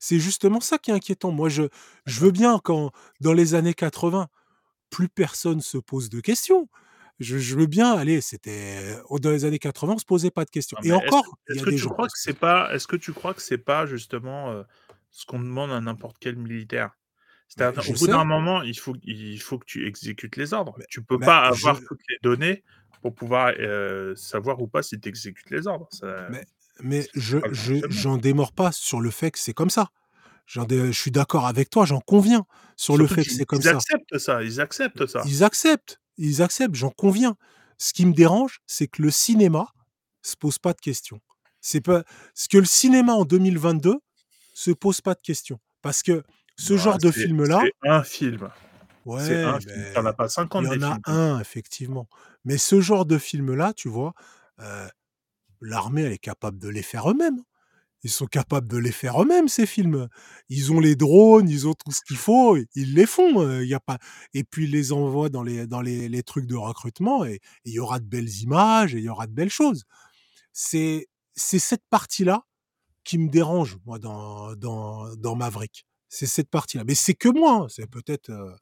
c'est 0.00 0.18
justement 0.18 0.60
ça 0.60 0.78
qui 0.78 0.90
est 0.90 0.94
inquiétant. 0.94 1.32
Moi, 1.32 1.48
je, 1.48 1.64
je 2.06 2.20
veux 2.20 2.30
bien 2.30 2.58
quand 2.62 2.92
dans 3.20 3.32
les 3.32 3.54
années 3.54 3.74
80, 3.74 4.28
plus 4.90 5.08
personne 5.08 5.60
se 5.60 5.76
pose 5.78 6.08
de 6.08 6.20
questions. 6.20 6.68
Je, 7.20 7.38
je 7.38 7.56
veux 7.56 7.66
bien, 7.66 7.92
allez, 7.94 8.20
c'était 8.20 8.96
dans 9.20 9.30
les 9.30 9.44
années 9.44 9.58
80, 9.60 9.94
on 9.94 9.98
se 9.98 10.04
posait 10.04 10.30
pas 10.32 10.44
de 10.44 10.50
questions. 10.50 10.76
Non, 10.84 11.00
Et 11.00 11.04
est-ce 11.04 11.14
encore, 11.14 11.38
que- 11.46 11.52
Est-ce 11.54 11.62
que 11.64 11.70
tu 11.70 11.88
crois 11.88 12.06
que 12.08 12.16
c'est 12.18 12.38
pas 12.38 12.74
Est-ce 12.74 12.86
que 12.88 12.96
tu 12.96 13.12
crois 13.12 13.34
que 13.34 13.42
c'est 13.42 13.58
pas 13.58 13.86
justement 13.86 14.50
euh, 14.50 14.62
ce 15.10 15.24
qu'on 15.26 15.38
demande 15.38 15.70
à 15.70 15.80
n'importe 15.80 16.16
quel 16.18 16.36
militaire? 16.36 16.90
C'est-à-dire, 17.48 17.82
je 17.82 17.92
au 17.92 17.94
bout 17.94 18.06
d'un 18.08 18.24
moment, 18.24 18.62
il 18.62 18.76
faut, 18.78 18.96
il 19.04 19.38
faut 19.40 19.58
que 19.58 19.64
tu 19.66 19.86
exécutes 19.86 20.36
les 20.36 20.52
ordres. 20.54 20.74
Mais- 20.78 20.86
tu 20.88 21.02
peux 21.02 21.18
mais 21.18 21.26
pas 21.26 21.52
je- 21.52 21.60
avoir 21.66 21.78
toutes 21.84 22.00
les 22.08 22.16
données 22.22 22.64
pour 23.00 23.14
pouvoir 23.14 23.52
euh, 23.60 24.16
savoir 24.16 24.60
ou 24.60 24.66
pas 24.66 24.82
si 24.82 24.98
tu 24.98 25.08
exécutes 25.08 25.50
les 25.50 25.66
ordres. 25.68 25.86
Ça- 25.92 26.26
Mais- 26.30 26.44
Mais 26.80 27.06
je, 27.14 27.38
j'en 27.90 28.16
démords 28.16 28.50
pas 28.52 28.72
sur 28.72 29.00
le 29.00 29.10
fait 29.10 29.30
que 29.30 29.38
c'est 29.38 29.52
comme 29.54 29.70
ça. 29.70 29.90
Dé- 30.66 30.86
je 30.92 31.00
suis 31.00 31.12
d'accord 31.12 31.46
avec 31.46 31.70
toi, 31.70 31.84
j'en 31.84 32.00
conviens 32.00 32.44
sur 32.74 32.96
le 32.98 33.06
fait 33.06 33.22
que 33.22 33.30
c'est 33.30 33.44
comme 33.44 33.60
ils 33.60 33.64
ça. 33.64 33.70
acceptent 33.76 34.18
ça. 34.18 34.42
Ils 34.42 34.60
acceptent 34.60 35.06
ça. 35.06 35.22
Ils 35.26 35.44
acceptent, 35.44 36.00
ils 36.16 36.42
acceptent, 36.42 36.74
j'en 36.74 36.90
conviens. 36.90 37.36
Ce 37.78 37.92
qui 37.92 38.06
me 38.06 38.12
dérange, 38.12 38.60
c'est 38.66 38.86
que 38.86 39.02
le 39.02 39.10
cinéma 39.10 39.66
se 40.22 40.36
pose 40.36 40.58
pas 40.58 40.72
de 40.72 40.80
questions. 40.80 41.20
C'est 41.60 41.80
pas 41.80 42.04
ce 42.34 42.48
que 42.48 42.58
le 42.58 42.64
cinéma 42.64 43.14
en 43.14 43.24
2022 43.24 43.96
se 44.54 44.70
pose 44.70 45.00
pas 45.00 45.14
de 45.14 45.20
questions 45.20 45.58
parce 45.82 46.02
que 46.02 46.22
ce 46.56 46.74
Ah, 46.74 46.76
genre 46.76 46.98
de 46.98 47.10
c'est- 47.10 47.22
film-là, 47.22 47.62
C'est 47.82 47.88
un 47.88 48.02
film. 48.04 48.50
c'est 49.04 49.10
ouais, 49.10 49.42
un 49.42 49.58
film. 49.60 49.72
mais 49.76 49.92
T'en 49.92 50.06
as 50.06 50.12
pas 50.12 50.26
il 50.26 50.30
50 50.30 50.64
y 50.66 50.68
des 50.78 50.84
en 50.84 50.90
a 50.90 50.94
films. 50.94 51.02
un 51.06 51.40
effectivement. 51.40 52.08
Mais 52.44 52.58
ce 52.58 52.80
genre 52.80 53.06
de 53.06 53.18
film-là, 53.18 53.72
tu 53.74 53.88
vois, 53.88 54.14
euh, 54.60 54.86
l'armée 55.60 56.02
elle 56.02 56.12
est 56.12 56.18
capable 56.18 56.58
de 56.58 56.68
les 56.68 56.82
faire 56.82 57.10
eux-mêmes. 57.10 57.42
Ils 58.04 58.10
sont 58.10 58.26
capables 58.26 58.68
de 58.68 58.76
les 58.78 58.92
faire 58.92 59.20
eux-mêmes 59.22 59.48
ces 59.48 59.66
films. 59.66 60.08
Ils 60.50 60.72
ont 60.72 60.78
les 60.80 60.94
drones, 60.94 61.48
ils 61.48 61.66
ont 61.66 61.74
tout 61.74 61.90
ce 61.90 62.02
qu'il 62.06 62.16
faut, 62.18 62.56
ils 62.74 62.94
les 62.94 63.06
font. 63.06 63.40
euh, 63.40 63.64
Il 63.64 63.68
y 63.68 63.74
a 63.74 63.80
pas. 63.80 63.98
Et 64.34 64.44
puis 64.44 64.64
ils 64.66 64.70
les 64.70 64.92
envoient 64.92 65.30
dans 65.30 65.42
les 65.42 65.66
dans 65.66 65.80
les, 65.80 66.22
trucs 66.22 66.46
de 66.46 66.54
recrutement 66.56 67.24
et 67.24 67.40
il 67.64 67.72
y 67.72 67.78
aura 67.80 67.98
de 68.00 68.04
belles 68.06 68.30
images 68.42 68.94
et 68.94 68.98
il 68.98 69.04
y 69.04 69.08
aura 69.08 69.26
de 69.26 69.32
belles 69.32 69.50
choses. 69.50 69.84
C'est 70.52 71.08
c'est 71.34 71.58
cette 71.58 71.82
partie-là 71.90 72.44
qui 73.04 73.18
me 73.18 73.28
dérange 73.30 73.78
moi 73.86 73.98
dans 73.98 74.54
dans 74.56 75.14
dans 75.16 75.34
Maverick. 75.34 75.86
C'est 76.08 76.26
cette 76.26 76.50
partie-là. 76.50 76.84
Mais 76.86 76.94
c'est 76.94 77.14
que 77.14 77.28
moi. 77.28 77.52
hein, 77.64 77.66
C'est 77.68 77.88
peut-être 77.90 78.30
euh, 78.30 78.54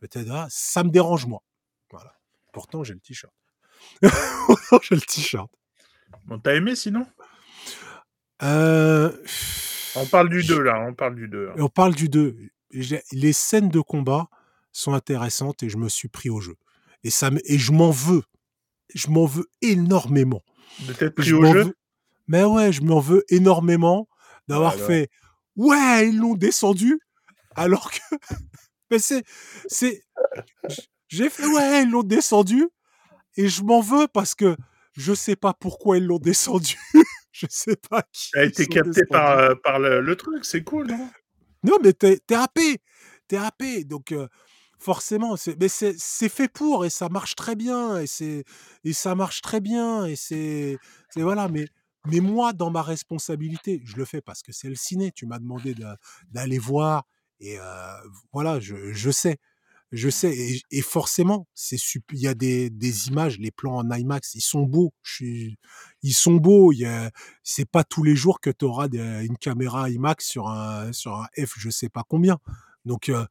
peut-être 0.00 0.30
ah, 0.32 0.46
ça 0.50 0.82
me 0.82 0.90
dérange 0.90 1.26
moi. 1.26 1.42
Voilà. 1.90 2.14
Pourtant 2.52 2.84
j'ai 2.84 2.94
le 2.94 3.00
t-shirt. 3.00 3.32
j'ai 4.82 4.94
le 4.94 5.00
t-shirt. 5.02 5.50
Bon, 6.24 6.38
t'as 6.40 6.54
aimé 6.54 6.74
sinon? 6.74 7.06
Euh, 8.42 9.10
On 9.96 10.06
parle 10.06 10.28
du 10.28 10.42
2 10.44 10.60
là, 10.62 10.80
on 10.88 10.94
parle 10.94 11.14
du 11.16 11.28
2. 11.28 11.50
Et 11.56 11.60
on 11.60 11.68
parle 11.68 11.94
du 11.94 12.08
2. 12.08 12.36
J'ai- 12.70 13.02
Les 13.12 13.32
scènes 13.32 13.68
de 13.68 13.80
combat 13.80 14.28
sont 14.72 14.92
intéressantes 14.92 15.62
et 15.62 15.68
je 15.68 15.76
me 15.76 15.88
suis 15.88 16.08
pris 16.08 16.30
au 16.30 16.40
jeu. 16.40 16.54
Et, 17.04 17.10
ça, 17.10 17.30
me- 17.30 17.40
et 17.50 17.58
je 17.58 17.72
m'en 17.72 17.90
veux. 17.90 18.22
Je 18.94 19.08
m'en 19.08 19.26
veux 19.26 19.46
énormément. 19.62 20.42
De 20.86 20.92
t'être 20.92 21.14
pris 21.16 21.26
Je 21.28 21.34
au 21.34 21.44
jeu? 21.52 21.62
veux- 21.64 21.74
Mais 22.28 22.44
ouais, 22.44 22.72
je 22.72 22.82
m'en 22.82 23.00
veux 23.00 23.24
énormément 23.28 24.08
d'avoir 24.48 24.74
fait 24.86 25.08
Ouais, 25.56 26.08
ils 26.08 26.18
l'ont 26.18 26.34
descendu 26.34 27.00
alors 27.56 27.90
que. 27.90 27.98
Mais 28.90 28.98
c'est. 28.98 29.24
c'est... 29.66 30.02
J'ai 31.08 31.28
fait 31.30 31.46
Ouais, 31.46 31.82
ils 31.82 31.90
l'ont 31.90 32.02
descendu 32.02 32.68
et 33.36 33.48
je 33.48 33.62
m'en 33.62 33.80
veux 33.80 34.06
parce 34.08 34.34
que 34.34 34.56
je 34.92 35.12
sais 35.14 35.36
pas 35.36 35.54
pourquoi 35.54 35.96
ils 35.98 36.04
l'ont 36.06 36.18
descendu. 36.18 36.76
je 37.38 37.46
sais 37.48 37.76
pas 37.76 38.02
qui. 38.12 38.30
a 38.36 38.44
ils 38.44 38.48
été 38.48 38.64
sont 38.64 38.70
capté 38.70 39.04
par, 39.06 39.38
euh, 39.38 39.54
par 39.54 39.78
le, 39.78 40.00
le 40.00 40.16
truc, 40.16 40.44
c'est 40.44 40.62
cool, 40.64 40.86
non? 40.88 41.10
Non, 41.64 41.78
mais 41.82 41.92
t'es 41.92 42.20
happé. 42.34 42.78
T'es 43.26 43.36
happé. 43.36 43.84
Donc, 43.84 44.12
euh, 44.12 44.28
forcément, 44.78 45.36
c'est 45.36 45.58
mais 45.60 45.68
c'est 45.68 45.94
c'est 45.98 46.28
fait 46.28 46.48
pour 46.48 46.84
et 46.84 46.90
ça 46.90 47.08
marche 47.08 47.34
très 47.34 47.56
bien. 47.56 48.00
Et, 48.00 48.44
et 48.84 48.92
ça 48.92 49.14
marche 49.14 49.40
très 49.42 49.60
bien. 49.60 50.06
Et 50.06 50.16
c'est 50.16 50.78
voilà. 51.16 51.48
Mais, 51.48 51.66
mais 52.06 52.20
moi, 52.20 52.52
dans 52.52 52.70
ma 52.70 52.82
responsabilité, 52.82 53.82
je 53.84 53.96
le 53.96 54.04
fais 54.04 54.20
parce 54.20 54.42
que 54.42 54.52
c'est 54.52 54.68
le 54.68 54.76
ciné. 54.76 55.10
Tu 55.12 55.26
m'as 55.26 55.38
demandé 55.38 55.74
de- 55.74 55.96
d'aller 56.30 56.58
voir. 56.58 57.04
Et 57.40 57.58
euh, 57.58 57.92
voilà, 58.32 58.60
je, 58.60 58.92
je 58.92 59.10
sais. 59.10 59.38
Je 59.90 60.10
sais. 60.10 60.30
Et, 60.36 60.60
et 60.70 60.82
forcément, 60.82 61.46
c'est 61.54 61.76
il 62.12 62.20
y 62.20 62.28
a 62.28 62.34
des, 62.34 62.68
des 62.68 63.08
images, 63.08 63.38
les 63.38 63.50
plans 63.50 63.76
en 63.76 63.90
IMAX, 63.90 64.34
ils 64.34 64.42
sont 64.42 64.62
beaux. 64.62 64.92
Je 65.02 65.14
suis, 65.14 65.58
ils 66.02 66.12
sont 66.12 66.34
beaux. 66.34 66.72
C'est 67.42 67.68
pas 67.68 67.84
tous 67.84 68.02
les 68.02 68.14
jours 68.14 68.40
que 68.40 68.50
tu 68.50 68.64
auras 68.64 68.88
une 68.88 69.38
caméra 69.38 69.88
IMAX 69.88 70.26
sur 70.26 70.48
un, 70.48 70.92
sur 70.92 71.14
un 71.14 71.26
F 71.38 71.54
je 71.56 71.70
sais 71.70 71.88
pas 71.88 72.04
combien. 72.06 72.38
Donc, 72.84 73.08
euh, 73.08 73.24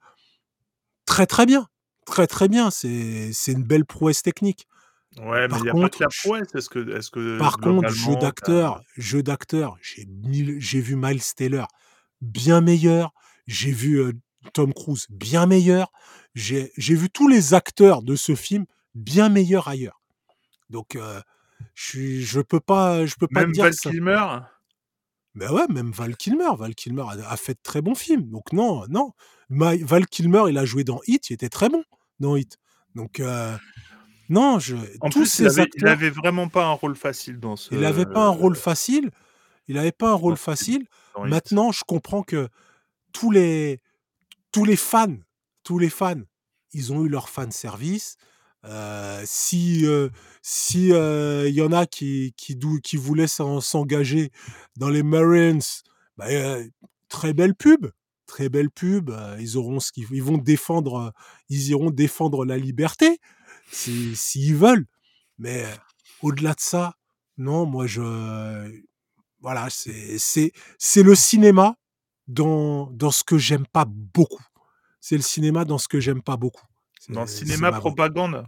très 1.05 1.28
très 1.28 1.45
bien. 1.45 1.68
Très 2.05 2.26
très 2.26 2.47
bien. 2.47 2.72
C'est 2.72 3.32
une 3.47 3.64
belle 3.64 3.86
prouesse 3.86 4.24
technique. 4.24 4.68
Ouais, 5.20 5.41
mais 5.41 5.47
Par 5.47 5.60
il 5.60 5.64
n'y 5.64 5.70
a 5.70 5.74
pas 5.74 5.80
contre, 5.80 5.97
que 5.97 6.03
la 6.03 6.10
prouesse. 6.24 6.55
Est-ce 6.55 6.70
que, 6.70 6.97
est-ce 6.97 7.12
que 7.12 7.38
Par 7.39 7.58
contre, 7.58 7.89
jeu 7.89 8.16
d'acteur, 8.16 8.82
jeu 8.97 9.24
d'acteur, 9.24 9.78
j'ai 9.82 10.82
vu 10.82 10.95
Miles 10.95 11.24
Taylor 11.36 11.68
bien 12.22 12.62
meilleur. 12.62 13.14
J'ai 13.47 13.72
vu 13.72 13.99
euh, 13.99 14.14
Tom 14.53 14.74
Cruise 14.74 15.08
bien 15.10 15.45
meilleur. 15.45 15.91
J'ai 16.38 16.96
vu 16.96 17.10
tous 17.10 17.28
les 17.28 17.54
acteurs 17.54 18.04
de 18.04 18.16
ce 18.16 18.36
film 18.36 18.66
bien 18.96 19.30
meilleurs 19.30 19.68
ailleurs. 19.68 20.02
Donc, 20.70 20.96
euh, 20.96 21.20
je 21.74 22.20
je 22.22 22.42
peux 22.42 22.60
pas, 22.60 23.06
je 23.06 23.16
peux 23.16 23.28
pas 23.28 23.42
Même 23.42 23.52
dire 23.52 23.64
Val 23.64 23.74
ça- 23.74 23.90
Kilmer? 23.90 24.26
Ben 25.34 25.52
ouais, 25.52 25.68
même 25.70 25.92
Val 25.92 26.16
Kilmer. 26.16 26.50
Val 26.58 26.76
Kilmer 26.76 27.04
a, 27.10 27.32
a 27.32 27.38
fait 27.38 27.54
de 27.54 27.60
très 27.64 27.82
bons 27.82 27.96
films. 27.96 28.30
Donc 28.30 28.52
non, 28.54 28.86
non. 28.90 29.12
Val 29.50 30.06
Kilmer, 30.08 30.44
il 30.50 30.58
a 30.58 30.66
joué 30.66 30.84
dans 30.84 31.00
Hit, 31.08 31.30
il 31.30 31.34
était 31.34 31.50
très 31.50 31.70
bon 31.70 31.84
dans 32.20 32.36
Hit. 32.36 32.58
Donc 32.96 33.20
euh, 33.20 33.56
non, 34.30 34.60
je, 34.60 34.76
En 35.02 35.10
tous 35.10 35.20
plus, 35.20 35.26
ces 35.28 35.44
il 35.44 35.48
avait, 35.48 35.62
il 35.62 35.62
acteurs, 35.64 35.90
avait 35.92 36.10
vraiment 36.10 36.50
pas 36.50 36.66
un 36.66 36.74
rôle 36.74 36.96
facile 36.96 37.40
dans 37.40 37.56
ce. 37.56 37.74
il 37.74 37.80
n'avait 37.82 38.06
pas 38.06 38.26
un 38.26 38.30
rôle 38.30 38.56
facile. 38.56 39.10
Il 39.68 39.76
n'avait 39.76 39.92
pas 39.92 40.12
un 40.12 40.16
rôle 40.16 40.38
facile. 40.38 40.86
Maintenant, 41.24 41.72
je 41.72 41.84
comprends 41.84 42.22
que 42.24 42.48
tous 43.12 43.32
les 43.32 43.80
tous 44.52 44.66
les 44.66 44.76
fans, 44.76 45.16
tous 45.68 45.80
les 45.80 45.89
fans, 45.89 46.22
ils 46.74 46.93
ont 46.93 47.03
eu 47.05 47.09
leur 47.09 47.30
fan 47.30 47.51
service. 47.51 48.15
Euh, 48.65 49.22
si 49.26 49.86
euh, 49.86 50.09
si 50.41 50.91
euh, 50.93 51.49
y 51.49 51.61
en 51.61 51.72
a 51.72 51.86
qui 51.86 52.34
qui, 52.38 52.57
qui 52.84 52.97
voulaient 52.97 53.28
s'en- 53.28 53.61
s'engager 53.61 54.32
dans 54.78 54.89
les 54.89 55.03
Marines, 55.03 55.61
bah, 56.18 56.26
euh, 56.30 56.68
très 57.09 57.34
belle 57.34 57.53
pub, 57.55 57.88
très 58.26 58.49
belle 58.49 58.72
pub. 58.72 59.11
ils 59.39 59.57
auront 59.57 59.80
ce 59.80 59.91
qu'ils 59.91 60.07
ils 60.11 60.24
vont 60.24 60.38
défendre, 60.39 61.13
ils 61.49 61.70
iront 61.70 61.91
défendre 61.91 62.45
la 62.45 62.57
liberté 62.57 63.20
si 63.72 64.15
s'ils 64.15 64.55
veulent. 64.55 64.88
Mais 65.38 65.65
au-delà 66.22 66.53
de 66.53 66.61
ça, 66.61 66.95
non, 67.38 67.65
moi 67.65 67.88
je 67.88 68.01
voilà, 69.41 69.70
c'est 69.70 70.18
c'est 70.20 70.51
c'est 70.80 71.03
le 71.03 71.15
cinéma 71.15 71.76
dans 72.28 72.88
dans 72.91 73.11
ce 73.11 73.24
que 73.24 73.38
j'aime 73.38 73.68
pas 73.68 73.86
beaucoup. 73.88 74.43
C'est 75.08 75.16
le 75.16 75.22
cinéma 75.22 75.64
dans 75.64 75.78
ce 75.78 75.88
que 75.88 76.01
j'aime 76.01 76.22
pas 76.22 76.36
beaucoup. 76.36 76.66
Dans 77.08 77.22
le 77.22 77.28
C'est- 77.28 77.45
cinéma 77.45 77.72
propagande. 77.72 78.45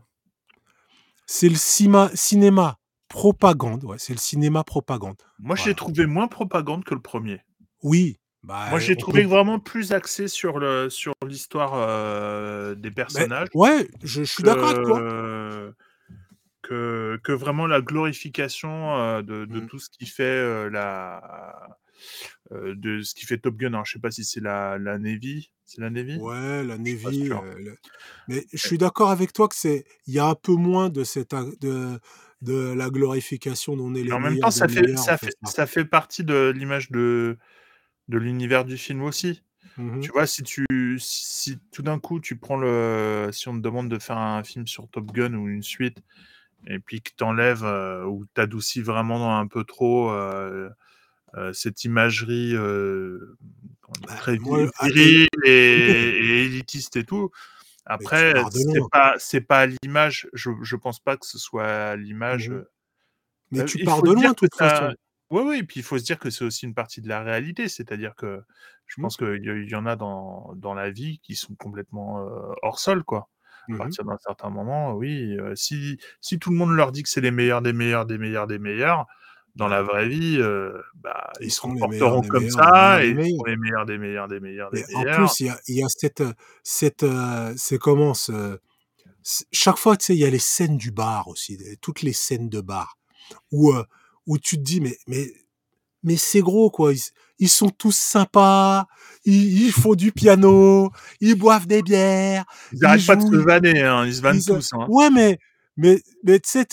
C'est 1.26 1.48
le 1.48 1.56
cima- 1.56 2.12
cinéma 2.14 2.78
propagande. 3.08 3.86
Ouais, 3.86 3.96
c'est 3.98 4.12
le 4.12 4.20
cinéma 4.20 4.66
propagande. 4.66 5.16
Moi, 5.40 5.56
j'ai 5.56 5.74
trouvé 5.74 6.06
moins 6.06 6.28
propagande 6.28 6.84
que 6.84 6.94
le 6.94 7.00
premier. 7.02 7.40
Oui. 7.82 8.20
Bah, 8.44 8.68
Moi, 8.72 8.80
j'ai 8.80 8.98
trouvé 8.98 9.22
peut- 9.22 9.30
vraiment 9.30 9.58
plus 9.62 9.94
axé 9.94 10.28
sur 10.28 10.60
le 10.60 10.90
sur 10.90 11.14
l'histoire 11.26 11.76
euh, 11.76 12.76
des 12.76 12.90
Mais- 12.90 12.94
personnages. 12.96 13.48
ouais, 13.54 13.88
je, 14.04 14.24
je 14.26 14.30
suis 14.30 14.44
d'accord 14.44 14.72
avec 14.72 14.84
toi. 14.84 15.00
que, 16.62 17.32
vraiment 17.32 17.68
la 17.68 17.80
glorification 17.82 18.98
euh, 18.98 19.22
de, 19.22 19.46
de 19.46 19.62
Mm. 19.62 19.68
tout 19.68 19.80
ce 19.80 19.90
qui 19.90 20.06
fait 20.06 20.24
euh, 20.24 20.70
la 20.70 21.22
de 22.52 23.02
ce 23.02 23.14
qui 23.14 23.26
fait 23.26 23.38
Top 23.38 23.56
Gun. 23.58 23.68
Alors, 23.74 23.86
je 23.86 23.94
sais 23.94 24.00
pas 24.00 24.12
si 24.12 24.24
c'est 24.24 24.42
la, 24.42 24.78
la 24.78 24.98
Navy. 24.98 25.52
C'est 25.66 25.82
la 25.82 25.90
Navy? 25.90 26.18
Ouais, 26.18 26.64
la 26.64 26.78
Navy. 26.78 27.30
euh, 27.32 27.56
le- 27.60 27.78
Mais 28.28 28.46
je 28.52 28.58
suis 28.58 28.78
d'accord 28.78 29.10
avec 29.12 29.34
toi 29.34 29.48
que 29.48 29.56
c'est, 29.56 29.86
il 30.08 30.14
y 30.14 30.20
a 30.20 30.26
un 30.28 30.36
peu 30.36 30.54
moins 30.54 30.90
de 30.90 31.04
cette, 31.04 31.36
de, 31.62 32.00
de 32.42 32.74
la 32.74 32.90
glorification 32.90 33.76
dont 33.76 33.86
on 33.86 33.96
est 33.96 34.04
les 34.04 34.12
en 34.12 34.20
même 34.20 34.40
temps, 34.40 34.52
ça 34.52 34.68
fait, 34.68 34.96
ça, 34.96 35.18
fait, 35.18 35.36
ça. 35.44 35.66
fait 35.68 35.86
partie 35.86 36.24
de 36.24 36.52
l'image 36.56 36.92
de, 36.92 37.38
de 38.08 38.18
l'univers 38.18 38.66
du 38.66 38.78
film 38.78 39.04
aussi. 39.04 39.44
Mhm. 39.78 40.02
Tu 40.02 40.12
vois, 40.12 40.26
si 40.26 40.44
tu 40.44 40.66
si, 41.00 41.26
si 41.26 41.60
tout 41.72 41.82
d'un 41.82 42.00
coup 42.00 42.20
tu 42.20 42.38
prends 42.38 42.58
le 42.58 43.30
si 43.32 43.48
on 43.48 43.54
te 43.54 43.60
demande 43.60 43.90
de 43.90 44.00
faire 44.00 44.18
un 44.18 44.44
film 44.44 44.68
sur 44.68 44.90
Top 44.90 45.12
Gun 45.12 45.34
ou 45.34 45.48
une 45.48 45.64
suite 45.64 45.98
et 46.68 46.80
puis 46.80 47.02
que 47.02 47.12
t'enlèves 47.16 47.64
euh, 47.64 48.04
ou 48.06 48.26
t'adoucis 48.34 48.82
vraiment 48.82 49.38
un 49.40 49.48
peu 49.48 49.64
trop 49.64 50.12
euh, 50.12 50.68
euh, 50.68 50.70
cette 51.54 51.84
imagerie 51.84 52.56
euh, 52.56 53.38
Bah, 54.08 54.16
très 54.18 54.38
ah, 54.80 54.88
virile 54.88 55.28
et, 55.46 55.50
et 55.50 56.44
élitiste 56.46 56.96
et 56.96 57.04
tout. 57.04 57.32
Après, 57.86 58.34
c'est 58.54 58.80
pas 58.92 59.16
c'est 59.18 59.42
pas 59.42 59.66
l'image. 59.66 60.28
Je 60.34 60.52
je 60.62 60.76
pense 60.76 61.00
pas 61.00 61.18
que 61.18 61.26
ce 61.26 61.38
soit 61.40 61.96
l'image. 61.96 62.50
Mhm. 62.50 62.56
euh, 62.56 62.70
Mais 63.52 63.60
euh, 63.62 63.66
tu 63.66 63.80
il 63.80 63.86
pars 63.86 64.02
de 64.04 64.12
loin, 64.12 64.30
de 64.30 64.34
toute 64.36 64.56
façon. 64.56 64.94
Oui, 65.32 65.44
oui, 65.46 65.58
et 65.60 65.64
puis 65.64 65.80
il 65.80 65.84
faut 65.84 65.98
se 66.00 66.04
dire 66.04 66.18
que 66.18 66.32
c'est 66.32 66.44
aussi 66.44 66.66
une 66.66 66.74
partie 66.74 67.02
de 67.02 67.08
la 67.08 67.22
réalité, 67.22 67.68
c'est-à-dire 67.68 68.16
que 68.16 68.42
je 68.88 68.96
Mhm. 68.98 69.04
pense 69.04 69.18
qu'il 69.18 69.68
y, 69.70 69.76
en 69.76 69.86
a 69.86 69.96
dans, 69.96 70.54
dans 70.56 70.74
la 70.74 70.90
vie 70.90 71.20
qui 71.20 71.36
sont 71.36 71.54
complètement 71.56 72.20
euh, 72.26 72.52
hors 72.64 72.80
sol, 72.80 73.04
quoi. 73.04 73.30
À 73.66 73.68
Mhm. 73.68 73.78
partir 73.78 74.06
d'un 74.06 74.18
certain 74.18 74.50
moment, 74.50 74.94
oui, 74.94 75.38
euh, 75.40 75.54
si, 75.56 76.00
si 76.22 76.40
tout 76.40 76.50
le 76.50 76.56
monde 76.58 76.72
leur 76.76 76.92
dit 76.92 77.04
que 77.04 77.10
c'est 77.10 77.22
les 77.22 77.30
meilleurs 77.30 77.62
des 77.62 77.74
meilleurs 77.74 78.08
des 78.08 78.18
meilleurs 78.18 78.48
des 78.48 78.58
meilleurs, 78.58 79.06
dans 79.56 79.68
la 79.68 79.82
vraie 79.82 80.08
vie, 80.08 80.38
euh, 80.40 80.72
bah, 80.96 81.32
ils, 81.42 81.48
Ils 81.48 81.52
se 81.52 81.62
comporteront 81.62 82.22
meilleurs 82.22 82.28
comme 82.30 82.44
meilleurs 82.44 82.64
ça, 82.64 83.04
et 83.04 83.14
meilleurs 83.14 83.26
ils 83.28 83.32
seront 83.34 83.44
les 83.46 83.58
meilleurs 83.58 83.86
des 83.86 83.98
meilleurs 83.98 84.28
des 84.28 84.40
meilleurs 84.40 84.72
des 84.72 84.86
Mais 84.90 84.96
en 84.96 85.00
meilleurs. 85.04 85.18
plus, 85.18 85.40
il 85.42 85.46
y 85.48 85.50
a, 85.50 85.60
il 85.68 85.76
y 85.78 85.84
a 85.84 85.88
cette, 85.90 86.24
cette, 86.64 87.04
euh, 87.04 87.54
c'est 87.58 87.78
comment 87.78 88.14
ce- 88.14 88.58
chaque 89.52 89.78
fois, 89.78 89.98
tu 89.98 90.06
sais, 90.06 90.16
il 90.16 90.20
y 90.20 90.26
a 90.26 90.30
les 90.30 90.40
scènes 90.40 90.78
du 90.78 90.92
bar 90.92 91.28
aussi, 91.28 91.58
toutes 91.82 92.02
les 92.02 92.14
scènes 92.14 92.50
de 92.50 92.62
bar, 92.62 92.98
où, 93.52 93.72
euh, 93.74 93.84
où 94.26 94.38
tu 94.38 94.56
te 94.58 94.62
dis, 94.62 94.80
mais, 94.82 94.98
mais, 95.08 95.32
mais 96.04 96.16
c'est 96.16 96.42
gros, 96.42 96.70
quoi. 96.72 96.94
Ils, 96.94 97.02
ils 97.40 97.50
sont 97.50 97.70
tous 97.70 97.96
sympas, 97.96 98.86
ils, 99.26 99.66
ils 99.66 99.72
font 99.72 99.94
du 99.96 100.12
piano, 100.12 100.92
ils 101.20 101.36
boivent 101.36 101.68
des 101.68 101.82
bières. 101.84 102.46
Ils 102.72 102.80
n'arrêtent 102.80 103.06
pas 103.06 103.16
de 103.18 103.22
se 103.22 103.36
vanner, 103.36 103.82
hein, 103.84 104.06
ils 104.06 104.16
se 104.16 104.22
vannent 104.22 104.38
ils- 104.38 104.46
tous. 104.46 104.70
Hein. 104.74 104.86
Ouais, 104.90 105.10
mais, 105.10 105.38
mais, 105.76 106.02
mais 106.24 106.40
tu 106.40 106.50
sais, 106.50 106.66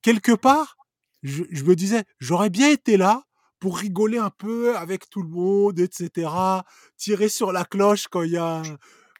quelque 0.00 0.32
part, 0.32 0.76
je, 1.22 1.44
je 1.50 1.64
me 1.64 1.74
disais, 1.76 2.04
j'aurais 2.18 2.50
bien 2.50 2.70
été 2.70 2.96
là 2.96 3.22
pour 3.58 3.78
rigoler 3.78 4.18
un 4.18 4.30
peu 4.30 4.76
avec 4.76 5.08
tout 5.08 5.22
le 5.22 5.28
monde, 5.28 5.78
etc. 5.78 6.28
Tirer 6.96 7.28
sur 7.28 7.52
la 7.52 7.64
cloche 7.64 8.08
quand 8.08 8.22
il 8.22 8.32
y 8.32 8.36
a. 8.36 8.62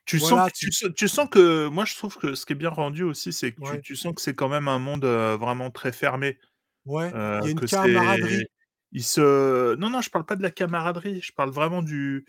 Tu, 0.04 0.16
Voilà, 0.18 0.44
sens 0.44 0.52
que, 0.52 0.58
tu- 0.58 0.66
tu, 0.66 0.72
sens- 0.72 0.90
tu 0.96 1.08
sens 1.08 1.28
que, 1.30 1.68
moi 1.68 1.84
je 1.84 1.94
trouve 1.94 2.16
que 2.16 2.34
ce 2.34 2.44
qui 2.44 2.54
est 2.54 2.56
bien 2.56 2.70
rendu 2.70 3.04
aussi, 3.04 3.32
c'est 3.32 3.52
que 3.52 3.60
tu- 3.60 3.70
Ouais. 3.70 3.80
tu, 3.80 3.94
sens 3.94 4.12
que 4.14 4.20
c'est 4.20 4.34
quand 4.34 4.48
même 4.48 4.66
un 4.66 4.80
monde 4.80 5.04
euh, 5.04 5.36
vraiment 5.36 5.70
très 5.70 5.92
fermé. 5.92 6.38
Ouais, 6.86 7.08
il 7.10 7.14
y 7.44 7.48
a 7.48 7.50
une 7.50 7.60
camaraderie. 7.60 8.44
Ils 8.90 9.04
se... 9.04 9.76
Non, 9.76 9.88
non, 9.88 10.00
je 10.00 10.10
parle 10.10 10.26
pas 10.26 10.34
de 10.34 10.42
la 10.42 10.50
camaraderie, 10.50 11.20
je 11.22 11.32
parle 11.32 11.50
vraiment 11.50 11.82
du. 11.82 12.26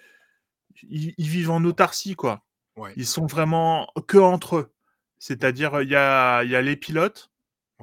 Ils, 0.84 1.14
ils 1.18 1.28
vivent 1.28 1.50
en 1.50 1.64
autarcie, 1.66 2.16
quoi. 2.16 2.46
Ouais. 2.78 2.94
Ils 2.96 3.08
sont 3.08 3.26
vraiment 3.26 3.88
que 4.08 4.20
entre 4.20 4.58
eux. 4.58 4.74
C'est-à-dire, 5.18 5.82
il 5.82 5.90
y 5.90 5.96
a, 5.96 6.44
il 6.44 6.52
y 6.52 6.56
a 6.56 6.62
les 6.62 6.76
pilotes, 6.76 7.32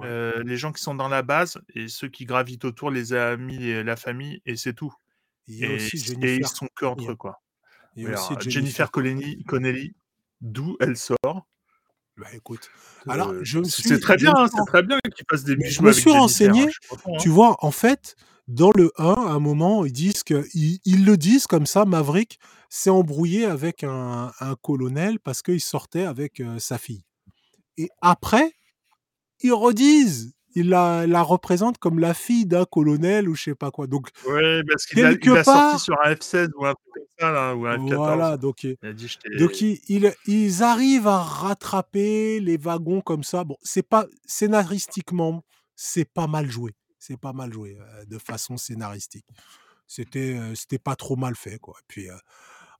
Ouais. 0.00 0.08
euh, 0.08 0.42
les 0.44 0.56
gens 0.56 0.72
qui 0.72 0.82
sont 0.82 0.94
dans 0.94 1.08
la 1.08 1.22
base, 1.22 1.58
et 1.74 1.88
ceux 1.88 2.08
qui 2.08 2.24
gravitent 2.26 2.64
autour, 2.64 2.90
les 2.90 3.12
amis 3.14 3.64
et 3.66 3.82
la 3.84 3.96
famille, 3.96 4.40
et 4.46 4.56
c'est 4.56 4.74
tout. 4.74 4.92
Il 5.48 5.56
y 5.58 5.64
a 5.66 5.70
Et, 5.70 5.76
aussi 5.76 5.96
et 6.22 6.36
ils 6.38 6.46
Jennifer. 6.46 6.48
sont 6.48 6.68
que 6.74 6.86
entre 6.86 7.12
eux, 7.12 7.16
quoi. 7.16 7.42
il 7.96 8.04
y 8.04 8.06
a 8.06 8.12
aussi 8.12 8.36
alors, 8.36 8.40
Jennifer. 8.40 8.86
Jennifer 8.90 8.90
Connelly, 9.46 9.94
d'où 10.40 10.76
elle 10.80 10.96
sort, 10.96 11.46
Bah 12.16 12.26
écoute, 12.34 12.70
alors 13.08 13.30
Euh, 13.30 13.40
je 13.42 13.60
me 13.60 13.64
c'est 13.64 13.82
suis, 13.82 13.88
c'est 13.88 14.00
très 14.00 14.16
bien, 14.16 14.32
hein, 14.36 14.46
c'est 14.54 14.64
très 14.66 14.82
bien 14.82 14.98
qu'il 15.14 15.24
fasse 15.30 15.44
des 15.44 15.56
Mais 15.56 15.64
bisous 15.68 15.76
je 15.76 15.82
me 15.82 15.92
suis 15.92 16.10
hein, 16.10 16.18
renseigné, 16.20 16.64
hein. 17.06 17.12
tu 17.18 17.28
vois, 17.30 17.56
en 17.64 17.70
fait, 17.70 18.16
dans 18.48 18.70
le 18.76 18.92
1, 18.98 19.04
à 19.12 19.30
un 19.32 19.38
moment, 19.40 19.84
ils 19.86 19.92
disent 19.92 20.22
que, 20.22 20.46
ils, 20.54 20.80
ils 20.84 21.04
le 21.04 21.16
disent 21.16 21.46
comme 21.46 21.66
ça, 21.66 21.84
Maverick 21.86 22.38
s'est 22.68 22.90
embrouillé 22.90 23.44
avec 23.46 23.84
un, 23.84 24.32
un 24.40 24.54
colonel 24.56 25.18
parce 25.20 25.42
qu'il 25.42 25.60
sortait 25.60 26.04
avec 26.04 26.40
euh, 26.40 26.58
sa 26.58 26.78
fille. 26.78 27.04
Et 27.78 27.88
après, 28.02 28.52
ils 29.42 29.52
redisent, 29.52 30.34
ils 30.54 30.68
la, 30.68 31.06
la 31.06 31.22
représentent 31.22 31.78
comme 31.78 31.98
la 31.98 32.12
fille 32.14 32.46
d'un 32.46 32.64
colonel 32.64 33.28
ou 33.28 33.34
je 33.34 33.44
sais 33.44 33.54
pas 33.54 33.70
quoi. 33.70 33.86
Donc, 33.86 34.08
Ouais, 34.26 34.62
parce 34.68 34.84
qu'il 34.86 35.04
a, 35.04 35.12
il 35.12 35.18
quelque 35.18 35.30
a 35.38 35.44
sorti 35.44 35.60
part, 35.60 35.80
sur 35.80 35.94
un 36.04 36.12
F16 36.12 36.48
ou 36.56 36.66
un 36.66 36.74
truc 36.74 36.92
comme 36.94 37.04
ça, 37.18 37.30
là, 37.32 37.54
ou 37.54 37.66
un 37.66 37.76
F14. 37.78 37.94
voilà, 37.96 38.36
donc, 38.36 38.64
Il 38.64 38.76
a 38.82 38.92
dit 38.92 39.06
je 39.08 39.18
donc 39.38 39.52
t'ai. 39.52 39.80
ils, 39.88 40.12
ils- 40.26 40.62
arrivent 40.62 41.06
à 41.06 41.18
rattraper 41.22 42.40
les 42.40 42.56
wagons 42.56 43.00
comme 43.00 43.22
ça. 43.22 43.44
Bon, 43.44 43.56
c'est 43.62 43.86
pas 43.86 44.06
scénaristiquement, 44.26 45.44
c'est 45.76 46.04
pas 46.04 46.26
mal 46.26 46.50
joué. 46.50 46.72
C'est 46.98 47.16
pas 47.18 47.32
mal 47.32 47.52
joué 47.52 47.78
euh, 47.80 48.04
de 48.04 48.18
façon 48.18 48.56
scénaristique. 48.58 49.26
C'était 49.86 50.36
euh, 50.38 50.54
c'était 50.54 50.78
pas 50.78 50.96
trop 50.96 51.16
mal 51.16 51.34
fait 51.34 51.58
quoi. 51.58 51.74
Et 51.80 51.84
puis 51.88 52.10
euh, 52.10 52.16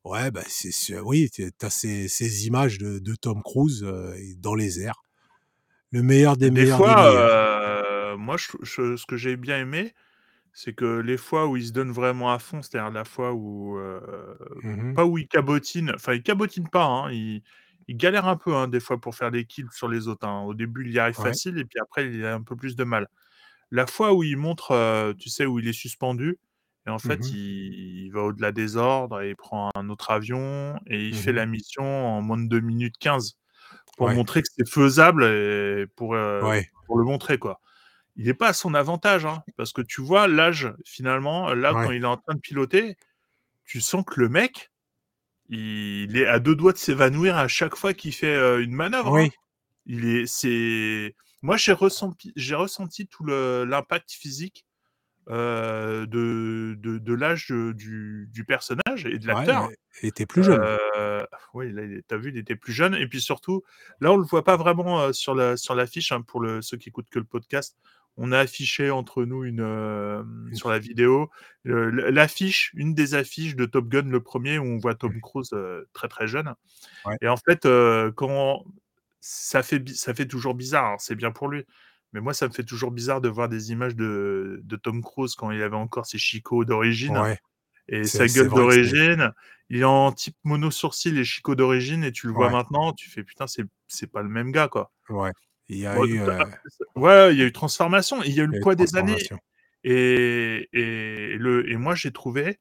ouais, 0.05 0.31
bah 0.31 0.43
c'est 0.49 0.99
oui, 1.01 1.31
t'es- 1.31 1.51
t'as 1.57 1.71
ces, 1.71 2.07
ces 2.09 2.47
images 2.47 2.79
de, 2.79 2.99
de 2.99 3.15
Tom 3.15 3.43
Cruise 3.43 3.83
euh, 3.83 4.15
dans 4.39 4.55
les 4.55 4.81
airs, 4.81 5.01
le 5.93 6.03
meilleur 6.03 6.37
des 6.37 6.51
Des 6.53 6.53
meilleurs 6.53 6.83
des 6.83 6.95
fois, 6.95 6.97
meilleurs. 6.97 7.31
euh, 8.13 8.17
moi, 8.17 8.37
je, 8.37 8.49
je- 8.63 8.97
ce 8.97 9.07
que 9.07 9.17
j'ai 9.17 9.37
bien 9.37 9.59
aimé, 9.61 9.95
c'est 10.53 10.75
que 10.75 11.01
les 11.01 11.17
fois 11.19 11.49
où 11.49 11.57
il 11.57 11.67
se 11.67 11.73
donne 11.73 11.93
vraiment 11.93 12.33
à 12.33 12.39
fond, 12.41 12.63
c'est-à-dire 12.63 12.91
la 12.93 13.05
fois 13.05 13.33
où. 13.35 13.79
euh, 13.79 14.37
Mhm. 14.63 14.97
pas 14.97 15.07
où 15.07 15.19
il 15.19 15.29
cabotine, 15.29 15.93
enfin, 15.95 16.15
il 16.15 16.23
cabotine 16.25 16.69
pas, 16.71 16.85
hein, 16.87 17.13
il, 17.13 17.43
il 17.89 17.97
galère 17.97 18.29
un 18.29 18.37
peu, 18.37 18.55
hein, 18.57 18.69
des 18.69 18.81
fois, 18.81 19.01
pour 19.01 19.15
faire 19.17 19.31
des 19.33 19.47
kills 19.47 19.69
sur 19.73 19.89
les 19.89 20.09
autres. 20.09 20.27
hein. 20.29 20.43
Au 20.45 20.55
début, 20.55 20.87
il 20.87 20.93
y 20.95 20.99
arrive 21.01 21.17
Ouais. 21.17 21.37
facile, 21.37 21.59
et 21.59 21.65
puis 21.67 21.81
après, 21.81 22.07
il 22.13 22.25
a 22.27 22.35
un 22.35 22.43
peu 22.43 22.57
plus 22.57 22.77
de 22.77 22.85
mal. 22.85 23.09
La 23.71 23.87
fois 23.87 24.15
où 24.15 24.23
il 24.25 24.37
montre, 24.37 24.73
euh, 24.73 25.15
tu 25.15 25.29
sais, 25.31 25.47
où 25.47 25.59
il 25.61 25.69
est 25.69 25.73
suspendu, 25.73 26.39
et 26.87 26.91
en 26.91 26.99
fait, 26.99 27.21
Mhm. 27.21 27.35
il, 27.35 28.07
il 28.07 28.11
va 28.13 28.23
au-delà 28.25 28.53
des 28.53 28.77
ordres, 28.77 29.23
et 29.23 29.31
il 29.31 29.37
prend 29.37 29.71
un 29.77 29.91
autre 29.91 30.11
avion, 30.11 30.79
et 30.87 31.07
il 31.09 31.15
fait 31.15 31.33
Mhm. 31.33 31.35
la 31.35 31.47
mission 31.47 31.85
en 31.85 32.23
moins 32.23 32.39
de 32.39 32.49
2 32.49 32.61
minutes 32.61 32.97
15 32.99 33.35
pour 34.01 34.07
Ouais. 34.09 34.15
montrer 34.15 34.41
que 34.41 34.49
c'est 34.57 34.67
faisable 34.67 35.25
et 35.25 35.85
pour, 35.95 36.15
euh, 36.15 36.41
Ouais. 36.43 36.71
pour 36.87 36.97
le 36.97 37.05
montrer, 37.05 37.37
quoi. 37.37 37.61
Il 38.17 38.25
n'est 38.25 38.33
pas 38.35 38.49
à 38.49 38.53
son 38.55 38.73
avantage, 38.73 39.27
hein, 39.27 39.43
parce 39.59 39.75
que 39.75 39.83
tu 39.83 40.01
vois, 40.01 40.27
l'âge, 40.27 40.73
finalement, 40.87 41.53
là, 41.53 41.75
quand 41.75 41.91
il 41.91 42.03
est 42.03 42.07
en 42.07 42.17
train 42.17 42.33
de 42.35 42.41
piloter, 42.41 42.97
tu 43.67 43.83
sens 43.83 44.03
que 44.07 44.19
le 44.19 44.31
mec, 44.31 44.71
il 45.51 46.17
est 46.17 46.27
à 46.27 46.39
deux 46.39 46.55
doigts 46.57 46.73
de 46.73 46.79
s'évanouir 46.79 47.37
à 47.37 47.47
chaque 47.47 47.77
fois 47.77 47.93
qu'il 47.93 48.15
fait 48.15 48.35
euh, 48.35 48.63
une 48.65 48.73
manœuvre. 48.73 49.15
hein. 49.19 49.25
Oui. 49.25 49.31
Il 49.85 50.07
est, 50.07 50.25
c'est, 50.27 51.15
moi 51.43 51.59
j'ai 51.59 51.73
ressenti, 51.73 52.33
j'ai 52.37 52.55
ressenti 52.55 53.07
tout 53.07 53.23
le- 53.25 53.65
l'impact 53.65 54.13
physique 54.13 54.65
euh, 55.31 56.07
de, 56.07 56.75
de, 56.79 56.99
de 56.99 57.15
l'âge 57.15 57.47
du, 57.49 58.29
du 58.33 58.45
personnage 58.45 59.07
et 59.07 59.19
de 59.19 59.27
Ouais, 59.29 59.35
l'acteur. 59.35 59.69
mais 59.69 59.77
il 60.03 60.09
était 60.09 60.27
plus 60.27 60.43
jeune. 60.43 60.61
Euh, 60.61 61.25
oui, 61.55 61.73
là, 61.73 61.83
t'as 62.09 62.17
vu, 62.17 62.31
il 62.31 62.39
était 62.39 62.57
plus 62.57 62.73
jeune. 62.73 62.95
Et 62.97 63.07
puis 63.07 63.21
surtout, 63.21 63.63
là, 64.01 64.13
on 64.13 64.17
le 64.17 64.25
voit 64.25 64.45
pas 64.45 64.57
vraiment 64.57 65.01
euh, 65.01 65.13
sur 65.13 65.35
la 65.35 65.57
sur 65.57 65.75
l'affiche. 65.75 66.13
hein, 66.13 66.23
pour 66.23 66.41
le, 66.41 66.63
ceux 66.63 66.77
qui 66.77 66.89
écoutent 66.89 67.11
que 67.11 67.19
le 67.21 67.25
podcast, 67.25 67.77
on 68.17 68.33
a 68.33 68.39
affiché 68.41 68.91
entre 68.91 69.25
nous 69.25 69.45
une 69.45 69.61
euh, 69.61 70.23
sur 70.53 70.69
la 70.69 70.79
vidéo 70.81 71.31
l'affiche, 71.65 72.73
une 72.75 72.93
des 72.95 73.15
affiches 73.15 73.55
de 73.57 73.67
Top 73.67 73.89
Gun, 73.89 74.03
le 74.11 74.21
premier, 74.21 74.59
où 74.59 74.65
on 74.65 74.79
voit 74.79 74.95
Tom 74.97 75.21
Cruise 75.21 75.55
très 75.93 76.09
très 76.09 76.27
jeune. 76.27 76.53
Ouais. 77.07 77.17
Et 77.23 77.29
en 77.29 77.37
fait, 77.37 77.69
quand 78.17 78.65
ça 79.21 79.63
fait 79.63 79.89
ça 79.91 80.13
fait 80.15 80.27
toujours 80.27 80.55
bizarre. 80.55 80.87
alors 80.87 81.01
c'est 81.01 81.15
bien 81.15 81.31
pour 81.31 81.49
lui. 81.49 81.65
Mais 82.13 82.21
moi, 82.21 82.35
ça 82.35 82.49
me 82.49 82.53
fait 82.53 82.65
toujours 82.65 82.91
bizarre 82.91 83.21
de 83.21 83.29
voir 83.29 83.49
des 83.49 83.71
images 83.73 83.95
de, 83.97 84.61
de 84.65 84.77
Tom 84.77 85.03
Cruise 85.03 85.35
quand 85.35 85.51
il 85.51 85.63
avait 85.63 85.77
encore 85.77 86.07
ses 86.07 86.19
chicots 86.19 86.65
d'origine 86.65 87.17
Ouais. 87.17 87.39
et 87.89 88.05
sa 88.05 88.27
gueule 88.27 88.49
d'origine. 88.49 89.33
Il 89.69 89.81
est 89.83 89.85
en 89.85 90.11
type 90.11 90.37
mono 90.43 90.71
sourcil 90.73 91.17
et 91.19 91.25
chicots 91.25 91.55
d'origine 91.55 92.03
et 92.03 92.11
tu 92.11 92.27
le 92.27 92.33
vois 92.33 92.47
Ouais. 92.47 92.53
maintenant, 92.53 92.93
tu 92.93 93.09
fais 93.09 93.23
putain, 93.23 93.47
c'est 93.47 94.11
pas 94.11 94.23
le 94.23 94.29
même 94.29 94.51
gars 94.51 94.67
quoi. 94.69 94.91
Ouais. 95.09 95.31
Il 95.69 95.79
y 95.79 95.87
a 95.87 95.97
eu. 96.05 96.21
euh, 96.21 96.45
Ouais, 96.97 97.33
il 97.33 97.39
y 97.39 97.43
a 97.43 97.47
eu 97.47 97.53
transformation, 97.53 98.21
il 98.25 98.33
y 98.35 98.41
a 98.41 98.43
eu 98.43 98.49
le 98.49 98.59
poids 98.61 98.75
des 98.75 98.97
années. 98.97 99.17
Et, 99.85 100.69
et, 100.73 101.37
le, 101.39 101.71
et 101.71 101.77
moi, 101.77 101.95
j'ai 101.95 102.11
trouvé 102.11 102.59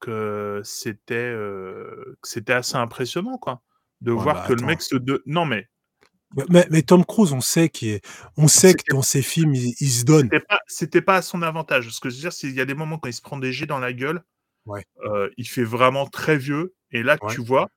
que 0.00 0.60
c'était 0.64 1.14
euh, 1.14 2.16
assez 2.48 2.76
impressionnant, 2.76 3.38
quoi. 3.38 3.62
De 4.00 4.10
voir 4.12 4.34
bah, 4.42 4.44
que 4.48 4.52
le 4.54 4.66
mec 4.66 4.82
se. 4.82 4.96
De... 4.96 5.22
Non, 5.26 5.44
mais 5.44 5.68
Mais, 6.48 6.66
mais 6.70 6.82
Tom 6.82 7.04
Cruise, 7.04 7.32
on 7.32 7.40
sait 7.40 7.68
qu'il 7.68 7.88
est- 7.88 8.06
on 8.36 8.46
sait 8.46 8.74
que 8.74 8.84
dans 8.94 9.02
ses 9.02 9.22
films, 9.22 9.54
il, 9.54 9.74
il 9.80 9.90
se 9.90 10.04
donne. 10.04 10.30
c'était 10.68 11.00
pas, 11.00 11.12
pas 11.14 11.18
à 11.18 11.22
son 11.22 11.42
avantage. 11.42 11.88
Ce 11.90 12.00
que 12.00 12.08
je 12.08 12.14
veux 12.16 12.20
dire, 12.20 12.32
c'est 12.32 12.46
qu'il 12.48 12.56
y 12.56 12.60
a 12.60 12.64
des 12.66 12.74
moments 12.74 12.98
quand 12.98 13.08
il 13.08 13.12
se 13.14 13.22
prend 13.22 13.38
des 13.38 13.52
jets 13.52 13.66
dans 13.66 13.80
la 13.80 13.92
gueule, 13.92 14.22
Ouais. 14.66 14.84
euh, 15.04 15.28
il 15.36 15.48
fait 15.48 15.64
vraiment 15.64 16.06
très 16.06 16.36
vieux. 16.36 16.74
Et 16.92 17.02
là, 17.02 17.16
Ouais. 17.20 17.34
tu 17.34 17.40
vois, 17.42 17.68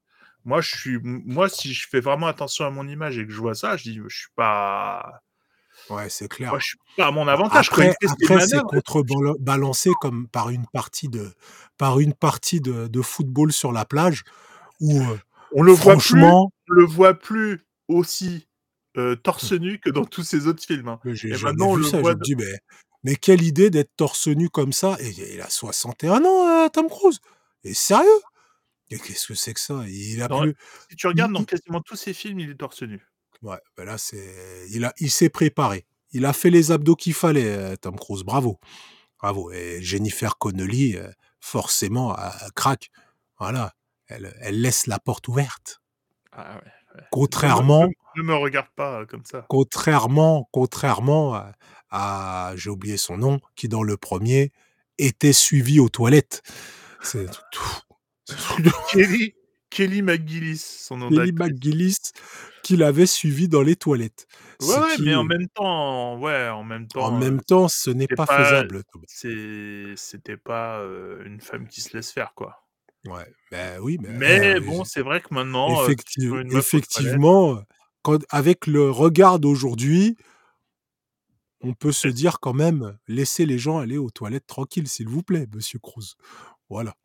moi, 0.46 0.62
je 0.62 0.76
suis, 0.76 1.00
moi, 1.02 1.50
si 1.50 1.74
je 1.74 1.88
fais 1.90 2.00
vraiment 2.00 2.28
attention 2.28 2.66
à 2.66 2.70
mon 2.70 2.88
image 2.88 3.18
et 3.18 3.26
que 3.26 3.32
je 3.32 3.40
vois 3.40 3.56
ça, 3.56 3.76
je 3.78 3.84
dis, 3.84 4.00
je 4.08 4.16
suis 4.16 4.30
pas, 4.36 5.22
Ouais, 5.90 6.08
c'est 6.10 6.28
clair. 6.28 6.50
moi, 6.50 6.60
je 6.60 6.68
suis 6.68 6.78
pas 6.96 7.08
à 7.08 7.12
mon 7.12 7.28
avantage. 7.28 7.68
Après, 7.70 7.96
après 8.08 8.46
c'est 8.48 8.60
contrebalancé 8.62 9.90
comme 10.02 10.28
par 10.28 10.50
une 10.50 10.66
partie 10.68 11.10
de, 11.10 11.34
par 11.78 12.00
une 12.00 12.14
partie 12.14 12.62
de, 12.62 12.88
de 12.88 13.02
football 13.02 13.52
sur 13.52 13.72
la 13.72 13.84
plage 13.84 14.24
où, 14.80 15.00
euh, 15.02 15.18
on 15.54 15.64
le 15.64 15.72
voit 15.72 15.98
plus, 15.98 16.22
on 16.24 16.50
le 16.68 16.86
voit 16.86 17.16
plus 17.16 17.62
aussi 17.88 18.48
euh, 18.98 19.16
torse 19.16 19.52
nu 19.54 19.80
que 19.80 19.90
dans 19.90 20.06
tous 20.06 20.24
ses 20.24 20.48
autres 20.48 20.64
films. 20.64 20.88
hein. 20.88 21.00
Et 21.06 21.38
maintenant, 21.42 21.72
on 21.72 21.76
le 21.76 21.84
ça. 21.84 22.00
Voit 22.00 22.16
dis, 22.16 22.36
mais, 22.36 22.60
mais 23.04 23.16
quelle 23.16 23.42
idée 23.42 23.70
d'être 23.70 23.92
torse 23.96 24.28
nu 24.28 24.50
comme 24.50 24.74
ça 24.74 24.98
Et 25.00 25.10
il 25.34 25.42
a 25.42 25.50
61 25.50 26.24
ans, 26.26 26.48
euh, 26.66 26.70
Tom 26.70 26.88
Cruise. 26.90 27.20
Et 27.64 27.74
sérieux? 27.74 28.08
Et 28.90 29.00
qu'est-ce 29.00 29.28
que 29.28 29.34
c'est 29.36 29.54
que 29.54 29.60
ça? 29.60 29.84
Il 29.88 30.22
a 30.22 30.28
Dans- 30.28 30.42
plus. 30.42 30.56
Si 30.90 30.96
tu 30.96 31.08
regardes 31.08 31.32
dans 31.34 31.44
quasiment 31.44 31.82
tous 31.82 31.96
ses 31.96 32.14
films, 32.14 32.40
il 32.40 32.52
est 32.52 32.56
torse 32.56 32.84
nu. 32.84 33.02
Ouais, 33.42 33.58
ben 33.76 33.86
là, 33.86 33.98
c'est, 33.98 34.68
il 34.70 34.86
a, 34.86 34.94
il 35.00 35.10
s'est 35.12 35.30
préparé. 35.30 35.86
Il 36.12 36.26
a 36.26 36.34
fait 36.34 36.50
les 36.52 36.72
abdos 36.72 36.96
qu'il 36.96 37.14
fallait, 37.14 37.58
euh, 37.58 37.76
Tom 37.76 37.96
Cruise. 37.98 38.24
Bravo. 38.24 38.60
Bravo. 39.20 39.52
Et 39.52 39.82
Jennifer 39.82 40.38
Connelly, 40.38 40.98
forcément, 41.40 42.16
craque. 42.56 42.90
Voilà. 43.40 43.74
Elle, 44.08 44.34
elle 44.42 44.62
laisse 44.62 44.86
la 44.86 45.00
porte 45.00 45.28
ouverte. 45.30 45.82
Ah 46.32 46.56
ouais. 46.64 46.72
Contrairement, 47.12 47.90
Ne, 48.16 48.24
me 48.24 48.36
regarde 48.36 48.68
pas 48.76 49.02
euh, 49.02 49.06
comme 49.06 49.24
ça. 49.26 49.46
contrairement, 49.50 50.48
contrairement 50.52 51.34
à, 51.34 51.52
à- 51.90 52.54
j'ai 52.56 52.70
oublié 52.70 52.98
son 52.98 53.18
nom, 53.18 53.40
qui 53.56 53.68
dans 53.68 53.84
le 53.84 53.98
premier 53.98 54.52
était 54.98 55.34
suivi 55.34 55.80
aux 55.80 55.90
toilettes. 55.90 56.42
C'est 57.02 57.26
Kelly, 58.92 59.34
Kelly 59.70 60.02
McGillis, 60.02 60.58
son 60.58 60.98
nom 60.98 61.10
Kelly. 61.10 61.32
McGillis 61.34 61.98
qui 62.64 62.78
l'avait 62.78 63.06
suivi 63.08 63.48
dans 63.50 63.62
les 63.62 63.76
toilettes. 63.76 64.26
Ouais, 64.62 64.68
Ce 64.68 64.80
ouais, 64.80 64.96
qui, 64.96 65.02
mais 65.04 65.16
en 65.16 65.24
même 65.26 65.48
temps, 65.50 66.18
ouais, 66.20 66.48
en 66.50 66.64
même 66.64 66.88
temps, 66.88 67.06
en 67.06 67.16
euh, 67.16 67.20
même 67.20 67.42
temps, 67.42 67.68
ce 67.68 67.90
n'est 67.90 68.08
pas 68.08 68.26
pas- 68.26 68.46
faisable. 68.46 68.84
C'était 69.98 70.38
pas 70.38 70.80
euh, 70.80 71.24
une 71.26 71.42
femme 71.42 71.68
qui 71.68 71.82
se 71.82 71.96
laisse 71.98 72.12
faire, 72.12 72.34
quoi. 72.36 72.63
Ouais, 73.06 73.26
ben 73.52 73.80
oui, 73.82 73.98
mais, 74.02 74.10
Mais 74.14 74.56
euh, 74.56 74.60
bon, 74.62 74.84
c'est 74.86 75.02
vrai 75.02 75.20
que 75.20 75.34
maintenant, 75.34 75.84
euh, 75.84 75.94
effectivement, 76.54 77.62
quand, 78.02 78.20
avec 78.30 78.66
le 78.66 78.90
regard 78.90 79.40
d'aujourd'hui, 79.40 80.16
on 81.62 81.74
peut 81.74 81.92
se 81.92 82.08
dire 82.08 82.40
quand 82.40 82.54
même, 82.54 82.98
laissez 83.08 83.46
les 83.46 83.58
gens 83.58 83.80
aller 83.80 83.98
aux 83.98 84.10
toilettes 84.10 84.48
tranquilles, 84.48 84.88
s'il 84.88 85.10
vous 85.10 85.24
plaît, 85.24 85.48
Monsieur 85.54 85.80
Cruz. 85.80 86.16
Voilà. 86.70 86.96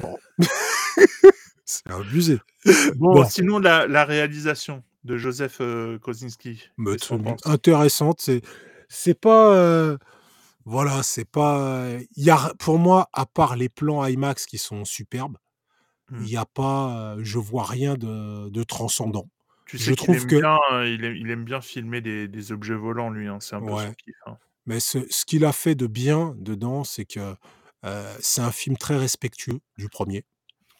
Bon. 0.00 0.18
c'est 1.64 1.88
abusé. 1.90 2.38
Bon, 2.96 3.14
Bon. 3.14 3.28
sinon 3.28 3.58
la, 3.58 3.86
la 3.86 4.04
réalisation 4.04 4.82
de 5.04 5.16
Joseph 5.16 5.58
euh, 5.60 5.98
Kosinski. 5.98 6.68
Intéressante. 7.44 8.20
C'est, 8.20 8.42
c'est 8.88 9.18
pas, 9.18 9.54
euh, 9.54 9.96
voilà, 10.68 11.02
c'est 11.02 11.24
pas. 11.24 11.88
Y 12.16 12.30
a, 12.30 12.52
pour 12.58 12.78
moi, 12.78 13.08
à 13.12 13.26
part 13.26 13.56
les 13.56 13.68
plans 13.68 14.04
IMAX 14.06 14.46
qui 14.46 14.58
sont 14.58 14.84
superbes, 14.84 15.36
il 16.12 16.20
n'y 16.20 16.36
a 16.36 16.46
pas, 16.46 17.16
je 17.20 17.38
vois 17.38 17.64
rien 17.64 17.94
de, 17.94 18.48
de 18.48 18.62
transcendant. 18.62 19.28
Tu 19.66 19.76
je 19.76 19.84
sais 19.84 19.90
qu'il 19.90 19.96
trouve 19.96 20.16
aime 20.16 20.26
que- 20.26 20.36
bien, 20.40 20.58
euh, 20.72 20.88
il, 20.88 21.04
aime, 21.04 21.16
il 21.16 21.30
aime 21.30 21.44
bien 21.44 21.60
filmer 21.60 22.00
des, 22.00 22.26
des 22.28 22.52
objets 22.52 22.74
volants, 22.74 23.10
lui. 23.10 23.28
hein, 23.28 23.38
C'est 23.40 23.56
un 23.56 23.60
peu 23.60 23.72
Ouais. 23.72 23.86
son 23.88 23.92
kiff. 23.92 24.14
hein. 24.26 24.38
Mais 24.64 24.80
ce, 24.80 24.98
ce 25.10 25.26
qu'il 25.26 25.44
a 25.44 25.52
fait 25.52 25.74
de 25.74 25.86
bien 25.86 26.34
dedans, 26.38 26.84
c'est 26.84 27.04
que 27.04 27.34
euh, 27.84 28.14
c'est 28.20 28.40
un 28.40 28.50
film 28.52 28.76
très 28.78 28.96
respectueux 28.96 29.60
du 29.76 29.88
premier. 29.90 30.24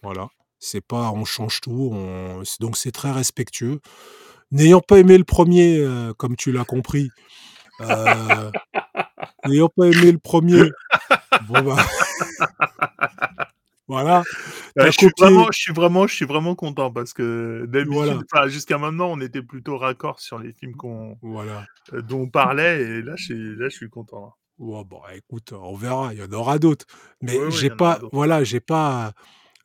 Voilà. 0.02 0.28
C'est 0.58 0.80
pas 0.80 1.10
on 1.12 1.24
change 1.26 1.60
tout, 1.60 1.90
on... 1.92 2.42
donc 2.60 2.76
c'est 2.78 2.92
très 2.92 3.10
respectueux. 3.12 3.80
N'ayant 4.50 4.80
pas 4.80 4.98
aimé 4.98 5.18
le 5.18 5.24
premier, 5.24 5.76
euh, 5.78 6.14
comme 6.14 6.34
tu 6.36 6.52
l'as 6.52 6.64
compris, 6.64 7.10
euh, 7.80 8.50
n'ayant 9.46 9.68
pas 9.68 9.86
aimé 9.86 10.12
le 10.12 10.18
premier, 10.18 10.70
bon 11.42 11.62
bah, 11.62 11.76
Voilà. 13.88 14.22
Je, 14.76 14.90
suis 14.90 15.08
vraiment, 15.18 15.46
je, 15.50 15.58
suis 15.58 15.72
vraiment, 15.72 16.06
je 16.06 16.14
suis 16.14 16.26
vraiment 16.26 16.54
content 16.54 16.92
parce 16.92 17.14
que 17.14 17.64
d'habitude, 17.66 18.20
Voilà. 18.30 18.48
jusqu'à 18.48 18.76
maintenant, 18.76 19.10
on 19.10 19.20
était 19.20 19.42
plutôt 19.42 19.78
raccord 19.78 20.20
sur 20.20 20.38
les 20.38 20.52
films 20.52 20.76
qu'on, 20.76 21.16
Voilà. 21.22 21.66
euh, 21.94 22.02
dont 22.02 22.20
on 22.20 22.28
parlait 22.28 22.82
et 22.82 23.02
là, 23.02 23.14
je 23.16 23.24
suis, 23.24 23.56
là, 23.56 23.70
je 23.70 23.74
suis 23.74 23.88
content. 23.88 24.34
Ouais, 24.58 24.84
bon, 24.84 25.00
écoute, 25.14 25.52
on 25.52 25.74
verra, 25.74 26.12
il 26.12 26.20
y 26.20 26.22
en 26.22 26.32
aura 26.32 26.58
d'autres. 26.58 26.84
Mais 27.22 27.38
Ouais, 27.38 27.50
j'ai 27.50 27.70
pas, 27.70 27.98
voilà, 28.12 28.44
j'ai 28.44 28.60
pas, 28.60 29.12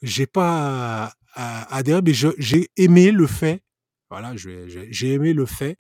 j'ai 0.02 0.28
pas 0.28 1.12
adhéré, 1.36 2.02
mais 2.02 2.14
j'ai 2.14 2.70
aimé 2.78 3.12
le 3.12 3.28
fait, 3.28 3.62
voilà, 4.10 4.34
j'ai 4.36 5.14
aimé 5.14 5.34
le 5.34 5.46
fait 5.46 5.78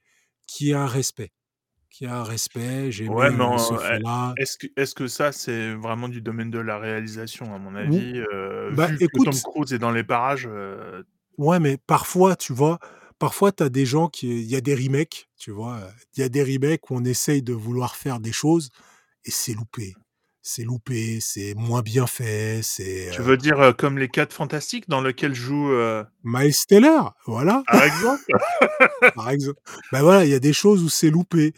qu'il 0.48 0.68
y 0.68 0.72
ait 0.72 0.76
un 0.76 0.88
respect. 0.88 1.32
Ait 2.02 2.08
un 2.08 2.24
respect, 2.24 2.92
j'ai 2.92 3.08
Ouais, 3.08 3.30
est-ce 4.38 4.96
que, 4.96 5.08
ça, 5.08 5.32
c'est 5.32 5.74
vraiment 5.74 6.10
du 6.10 6.22
domaine 6.22 6.50
de 6.50 6.60
la 6.60 6.80
réalisation, 6.80 7.54
à 7.54 7.60
mon 7.60 7.76
avis 7.76 8.20
euh, 8.34 8.72
bah, 8.72 8.88
Vu 8.88 8.98
que 8.98 9.06
écoute, 9.06 9.26
Tom 9.26 9.40
Cruise 9.52 9.74
est 9.74 9.80
dans 9.80 9.92
les 9.92 10.04
parages, 10.04 10.48
euh, 10.50 11.04
Ouais, 11.38 11.60
mais 11.60 11.78
parfois, 11.78 12.36
tu 12.36 12.54
vois, 12.54 12.80
parfois, 13.20 13.52
tu 13.52 13.64
as 13.64 13.70
des 13.70 13.86
gens 13.86 14.08
qui. 14.08 14.28
Il 14.28 14.50
y 14.50 14.56
a 14.56 14.62
des 14.62 14.76
remakes, 14.76 15.30
tu 15.38 15.52
vois. 15.52 15.80
Il 16.16 16.22
y 16.22 16.24
a 16.24 16.30
des 16.30 16.44
remakes 16.44 16.90
où 16.90 16.96
on 16.96 17.04
essaye 17.04 17.42
de 17.42 17.54
vouloir 17.54 17.96
faire 17.96 18.20
des 18.20 18.32
choses 18.32 18.70
et 19.26 19.32
c'est 19.32 19.54
loupé. 19.54 19.96
C'est 20.46 20.66
loupé, 20.66 21.20
c'est 21.22 21.54
moins 21.56 21.82
bien 21.82 22.06
fait, 22.06 22.60
c'est. 22.64 23.10
tu 23.14 23.22
euh, 23.22 23.24
veux 23.24 23.38
dire 23.38 23.60
euh, 23.62 23.72
comme 23.72 23.98
les 23.98 24.10
4 24.10 24.34
fantastiques 24.34 24.90
dans 24.90 25.00
lequel 25.00 25.34
joue, 25.34 25.72
euh, 25.72 26.04
Miles 26.26 26.54
voilà, 27.26 27.64
par 27.66 27.82
exemple 27.84 28.24
par 29.16 29.30
exemple. 29.30 29.60
Ben 29.94 30.02
voilà, 30.02 30.26
il 30.26 30.32
y 30.32 30.34
a 30.34 30.40
des 30.40 30.52
choses 30.52 30.84
où 30.84 30.90
c'est 30.90 31.10
loupé. 31.10 31.54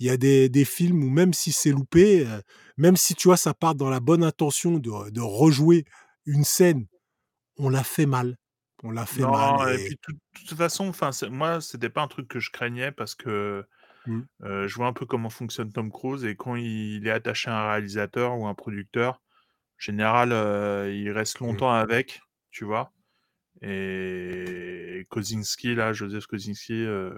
Il 0.00 0.06
y 0.06 0.10
a 0.10 0.18
des, 0.18 0.50
des 0.50 0.66
films 0.66 1.02
où 1.02 1.08
même 1.08 1.32
si 1.32 1.50
c'est 1.50 1.70
loupé, 1.70 2.26
euh, 2.26 2.40
même 2.76 2.96
si 2.96 3.14
tu 3.14 3.28
vois, 3.28 3.38
ça 3.38 3.54
part 3.54 3.74
dans 3.74 3.88
la 3.88 4.00
bonne 4.00 4.22
intention 4.22 4.72
de, 4.72 5.10
de 5.10 5.20
rejouer 5.22 5.86
une 6.26 6.44
scène, 6.44 6.86
on 7.56 7.70
l'a 7.70 7.84
fait 7.84 8.04
mal. 8.04 8.36
On 8.82 8.90
l'a 8.90 9.06
fait 9.06 9.22
Non, 9.22 9.30
mal. 9.32 9.70
et 9.70 9.82
Et... 9.82 9.86
puis 9.86 9.96
de 9.96 10.46
toute- 10.46 10.58
façon, 10.58 10.88
enfin, 10.88 11.08
moi, 11.30 11.62
c'était 11.62 11.88
pas 11.88 12.02
un 12.02 12.08
truc 12.08 12.28
que 12.28 12.38
je 12.40 12.50
craignais 12.50 12.92
parce 12.92 13.14
que 13.14 13.64
Mm. 14.06 14.26
euh, 14.44 14.68
je 14.68 14.74
vois 14.76 14.86
un 14.88 14.92
peu 14.92 15.06
comment 15.06 15.30
fonctionne 15.30 15.72
Tom 15.72 15.90
Cruise 15.92 16.24
et 16.24 16.36
quand 16.36 16.56
il 16.56 17.06
est 17.06 17.10
attaché 17.10 17.50
à 17.50 17.58
un 17.58 17.70
réalisateur 17.72 18.38
ou 18.38 18.46
un 18.46 18.54
producteur, 18.54 19.14
en 19.16 19.80
général, 19.80 20.32
euh, 20.32 20.92
il 20.94 21.10
reste 21.12 21.40
Mm. 21.46 21.60
longtemps 21.60 21.72
avec, 21.72 22.22
tu 22.50 22.64
vois? 22.66 22.92
Et 23.62 25.06
Kozinski, 25.10 25.74
là, 25.76 25.92
Joseph 25.94 26.26
Kozinski, 26.26 26.74
euh, 26.74 27.12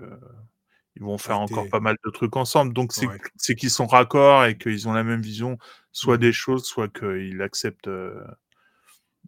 ils 0.96 1.02
vont 1.02 1.18
faire 1.18 1.40
encore 1.40 1.68
pas 1.68 1.80
mal 1.80 1.96
de 2.04 2.10
trucs 2.10 2.36
ensemble. 2.36 2.72
Donc, 2.74 2.92
c'est 2.92 3.08
Ouais. 3.08 3.18
qu'ils 3.56 3.70
sont 3.70 3.86
raccords 3.86 4.44
et 4.46 4.58
qu'ils 4.58 4.88
ont 4.88 4.92
la 4.92 5.04
même 5.04 5.22
vision, 5.22 5.58
soit 5.92 6.18
Mhm. 6.18 6.18
des 6.18 6.32
choses, 6.32 6.64
soit 6.66 6.88
qu'ils 6.88 7.42
acceptent 7.42 7.88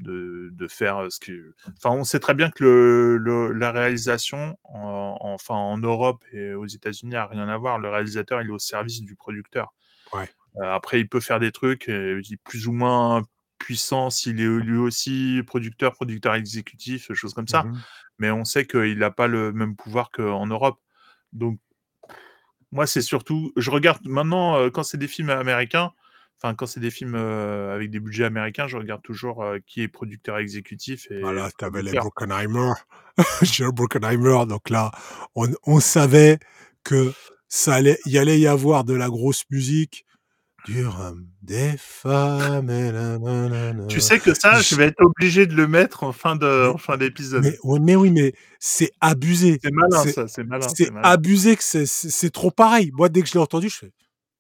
de, 0.01 0.51
de 0.52 0.68
faire 0.68 0.98
euh, 0.98 1.10
ce 1.10 1.20
que. 1.20 1.55
Enfin, 1.77 1.90
on 1.90 2.05
sait 2.05 2.20
très 2.20 2.35
bien 2.35 2.51
que 2.51 2.64
le, 2.64 3.16
le- 3.18 3.52
la 3.52 3.70
réalisation, 3.70 4.59
en, 4.64 5.16
enfin, 5.20 5.55
en 5.55 5.78
Europe 5.78 6.24
et 6.32 6.55
aux 6.55 6.66
États-Unis, 6.66 7.16
a 7.16 7.27
rien 7.27 7.48
à 7.48 7.56
voir. 7.56 7.78
Le 7.78 7.89
réalisateur, 7.89 8.43
il 8.43 8.48
est 8.48 8.52
au 8.52 8.59
service 8.59 9.02
du 9.02 9.14
producteur. 9.14 9.72
Ouais. 10.12 10.28
Euh, 10.56 10.72
après, 10.74 11.01
il 11.01 11.09
peut 11.09 11.20
faire 11.20 11.39
des 11.39 11.52
trucs 11.52 11.89
euh, 11.89 12.20
plus 12.44 12.66
ou 12.66 12.72
moins 12.72 13.22
puissants 13.59 14.10
s'il 14.10 14.40
est 14.40 14.47
lui 14.47 14.78
aussi 14.78 15.43
producteur, 15.47 15.93
producteur 15.93 16.35
exécutif, 16.35 17.12
choses 17.12 17.35
comme 17.35 17.48
ça. 17.48 17.64
Mhm. 17.64 17.81
Mais 18.18 18.31
on 18.31 18.44
sait 18.44 18.66
qu'il 18.66 18.98
n'a 18.98 19.10
pas 19.10 19.28
le 19.28 19.52
même 19.52 19.77
pouvoir 19.77 20.10
qu'en 20.10 20.47
Europe. 20.47 20.78
Donc, 21.32 21.60
moi, 22.72 22.86
c'est 22.86 23.02
surtout. 23.02 23.52
Je 23.56 23.70
regarde 23.70 24.06
maintenant, 24.06 24.70
quand 24.70 24.82
c'est 24.82 24.98
des 24.98 25.09
films 25.09 25.31
américains, 25.31 25.93
enfin, 26.42 26.54
quand 26.54 26.66
c'est 26.66 26.80
des 26.80 26.90
films 26.90 27.14
euh, 27.16 27.74
avec 27.74 27.90
des 27.90 28.00
budgets 28.00 28.24
américains, 28.24 28.66
je 28.66 28.76
regarde 28.76 29.02
toujours 29.02 29.42
euh, 29.42 29.58
qui 29.66 29.82
est 29.82 29.88
producteur 29.88 30.38
exécutif. 30.38 31.10
Et 31.10 31.20
Voilà, 31.20 31.50
t'avais 31.58 31.82
les 31.82 31.92
producteur. 31.92 32.28
Bruckenheimer. 32.28 32.72
Jerry 33.42 33.72
Bruckenheimer. 33.72 34.46
Donc 34.46 34.70
là, 34.70 34.90
on, 35.34 35.48
on 35.64 35.80
savait 35.80 36.38
que 36.84 37.12
ça 37.48 37.74
allait, 37.74 37.98
il 38.06 38.16
allait 38.18 38.38
y 38.38 38.46
avoir 38.46 38.84
de 38.84 38.94
la 38.94 39.08
grosse 39.08 39.44
musique, 39.50 40.06
du 40.66 40.86
rhum, 40.86 41.26
des 41.42 41.74
femmes 41.78 42.70
et. 42.70 43.86
Tu 43.88 44.00
sais 44.00 44.18
que 44.18 44.34
ça, 44.34 44.60
je 44.60 44.74
vais 44.76 44.86
être 44.86 45.02
obligé 45.02 45.46
de 45.46 45.54
le 45.54 45.66
mettre 45.66 46.04
en 46.04 46.12
fin 46.12 46.36
de, 46.36 46.68
en 46.68 46.78
fin 46.78 46.96
d'épisode. 46.96 47.42
Mais, 47.42 47.56
ouais, 47.64 47.80
mais 47.80 47.96
oui, 47.96 48.10
mais 48.10 48.34
c'est 48.58 48.92
abusé. 49.00 49.58
C'est 49.62 49.72
malin, 49.72 50.04
ça, 50.04 50.28
c'est 50.28 50.44
malin. 50.44 50.66
C'est 50.68 50.90
abusé 51.02 51.56
que 51.56 51.62
c'est 51.62 52.30
trop 52.30 52.50
pareil. 52.50 52.90
Moi, 52.94 53.08
dès 53.08 53.22
que 53.22 53.28
je 53.28 53.34
l'ai 53.34 53.40
entendu, 53.40 53.68
je 53.68 53.76
fais. 53.76 53.92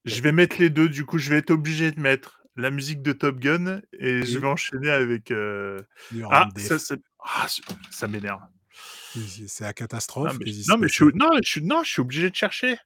Je 0.04 0.20
vais 0.22 0.32
mettre 0.32 0.56
les 0.58 0.70
deux, 0.70 0.88
du 0.88 1.04
coup, 1.04 1.18
je 1.18 1.30
vais 1.30 1.38
être 1.38 1.50
obligé 1.50 1.90
de 1.92 2.00
mettre 2.00 2.42
la 2.56 2.70
musique 2.70 3.02
de 3.02 3.12
Top 3.12 3.38
Gun 3.38 3.80
et 3.92 4.24
je 4.24 4.38
vais 4.38 4.46
enchaîner 4.46 4.90
avec. 4.90 5.30
euh, 5.30 5.82
Ah, 6.30 6.48
ça, 6.56 6.76
ah, 7.24 7.46
ça- 7.90 8.08
m'énerve. 8.08 8.40
C'est 9.46 9.60
la 9.64 9.68
Non, 9.68 9.74
catastrophe. 9.74 10.38
mais, 10.38 10.44
qu'est-ce 10.46 10.62
qui 10.62 10.68
non, 10.70 10.78
mais 10.78 10.88
je 10.88 10.92
suis, 10.94 11.04
non, 11.14 11.30
je 11.42 11.48
suis, 11.50 11.62
non, 11.62 11.82
je 11.82 11.90
suis 11.90 12.00
obligé 12.00 12.30
de 12.30 12.34
chercher. 12.34 12.78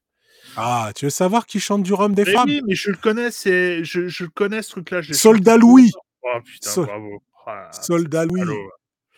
Ah, 0.57 0.93
tu 0.95 1.07
veux 1.07 1.11
savoir 1.11 1.47
qui 1.47 1.61
chante 1.61 1.83
du 1.83 1.93
rhum 1.93 2.15
des 2.15 2.25
Mais 2.25 2.33
femmes? 2.33 2.49
oui, 2.49 2.63
mais 2.67 2.75
je 2.75 2.91
le 2.91 2.97
connais, 2.97 3.31
c'est, 3.31 3.85
je, 3.85 4.09
je 4.09 4.25
le 4.25 4.31
connais 4.31 4.63
ce 4.63 4.71
truc-là. 4.71 5.01
je 5.03 5.09
l'ai 5.09 5.15
Soldat 5.15 5.57
Louis. 5.57 5.91
Oh 6.23 6.39
putain, 6.45 6.83
bravo. 6.85 7.23
Ah, 7.47 7.71
Soldat 7.73 8.25
Louis. 8.27 8.41
salaud, 8.41 8.71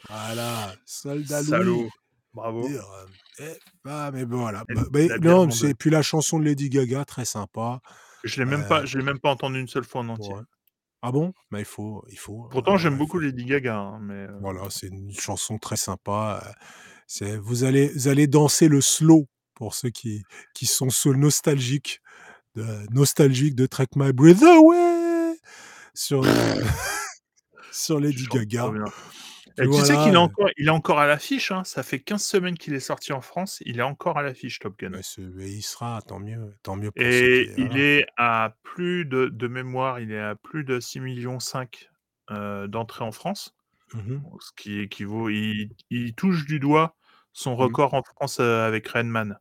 Voilà, 0.08 0.74
soldat 0.84 1.42
Louis. 1.42 1.88
Bravo. 2.34 2.68
Dire, 2.68 2.82
euh, 2.82 3.06
ah, 3.84 4.10
mais 4.12 4.24
bon, 4.24 4.38
voilà. 4.38 4.64
Et 4.68 4.74
Bah, 4.74 4.82
mais 4.92 5.08
la 5.08 5.18
bière 5.18 5.34
non, 5.36 5.50
c'est 5.50 5.74
puis 5.74 5.90
la 5.90 6.02
chanson 6.02 6.38
de 6.38 6.44
Lady 6.44 6.68
Gaga, 6.68 7.04
très 7.04 7.24
sympa. 7.24 7.80
Je 8.24 8.40
l'ai 8.40 8.46
même 8.48 8.62
Euh, 8.62 8.68
pas, 8.68 8.84
je 8.84 8.98
l'ai 8.98 9.04
même 9.04 9.18
pas 9.20 9.30
entendu 9.30 9.60
une 9.60 9.68
seule 9.68 9.84
fois 9.84 10.00
en 10.00 10.08
entier. 10.08 10.34
Ouais. 10.34 10.40
Ah 11.02 11.12
bon? 11.12 11.32
Mais 11.50 11.60
il 11.60 11.64
faut, 11.64 12.04
il 12.10 12.18
faut. 12.18 12.48
Pourtant, 12.50 12.74
euh, 12.74 12.78
j'aime 12.78 12.94
il 12.94 12.98
beaucoup 12.98 13.18
faut- 13.18 13.24
Lady 13.24 13.44
Gaga, 13.44 13.76
hein, 13.76 13.98
mais 14.00 14.14
euh, 14.14 14.38
Voilà, 14.40 14.62
c'est 14.70 14.88
une 14.88 15.12
chanson 15.12 15.58
très 15.58 15.76
sympa. 15.76 16.42
C'est, 17.06 17.36
vous 17.36 17.62
allez, 17.64 17.88
vous 17.88 18.08
allez 18.08 18.26
danser 18.26 18.66
le 18.68 18.80
slow 18.80 19.28
pour 19.54 19.74
ceux 19.74 19.90
qui, 19.90 20.24
qui 20.54 20.66
sont 20.66 20.90
sous 20.90 21.12
le 21.12 21.18
nostalgique, 21.18 22.00
de, 22.56 22.64
nostalgique 22.92 23.54
de 23.54 23.66
Track 23.66 23.90
My 23.94 24.12
Breath 24.12 24.42
Away 24.42 25.36
sur, 25.94 26.24
sur 27.72 28.00
Lady 28.00 28.26
Gaga. 28.26 28.72
Tu 29.64 29.72
sais 29.72 29.96
qu'il 29.96 30.12
est 30.14 30.16
encore, 30.16 30.48
il 30.56 30.66
est 30.66 30.70
encore 30.70 30.98
à 30.98 31.06
l'affiche. 31.06 31.50
Hein. 31.50 31.64
Ça 31.64 31.82
fait 31.82 32.00
15 32.00 32.22
semaines 32.22 32.56
qu'il 32.58 32.74
est 32.74 32.80
sorti 32.80 33.12
en 33.12 33.20
France. 33.20 33.62
Il 33.64 33.78
est 33.78 33.82
encore 33.82 34.18
à 34.18 34.22
l'affiche, 34.22 34.58
Top 34.58 34.78
Gun. 34.78 34.90
mais 34.90 35.50
il 35.50 35.62
sera, 35.62 36.00
tant 36.06 36.18
mieux, 36.20 36.54
tant 36.62 36.76
mieux 36.76 36.90
pour 36.90 37.02
Et 37.02 37.50
il 37.56 37.66
voilà. 37.68 37.78
est 37.78 38.06
à 38.16 38.56
plus 38.62 39.04
de, 39.06 39.26
de 39.26 39.48
mémoire, 39.48 40.00
il 40.00 40.12
est 40.12 40.20
à 40.20 40.34
plus 40.36 40.64
de 40.64 40.78
6 40.80 41.00
millions 41.00 41.40
5 41.40 41.88
euh, 42.30 42.66
d'entrées 42.66 43.04
en 43.04 43.12
France, 43.12 43.54
Mhm. 43.94 44.22
ce 44.40 44.50
qui 44.56 44.80
équivaut, 44.80 45.28
il, 45.30 45.70
il 45.90 46.14
touche 46.14 46.44
du 46.44 46.58
doigt 46.60 46.96
son 47.32 47.52
Mhm. 47.52 47.56
record 47.56 47.94
en 47.94 48.02
France 48.02 48.40
euh, 48.40 48.66
avec 48.66 48.88
Rainman. 48.88 49.38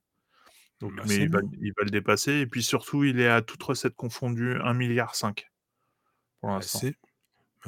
Donc, 0.82 0.96
Bah, 0.96 1.04
mais 1.08 1.16
il 1.16 1.30
va, 1.32 1.42
bien. 1.42 1.50
il 1.62 1.74
va 1.78 1.84
le 1.84 1.90
dépasser. 1.90 2.34
Et 2.34 2.48
puis 2.48 2.62
surtout, 2.64 3.04
il 3.06 3.20
est 3.20 3.28
à 3.30 3.42
toute 3.42 3.64
recette 3.64 3.96
confondue 3.96 4.56
1 4.62 4.74
milliard 4.74 5.16
5 5.16 5.48
pour 6.42 6.52
l'instant. 6.52 6.80
bah, 6.80 6.90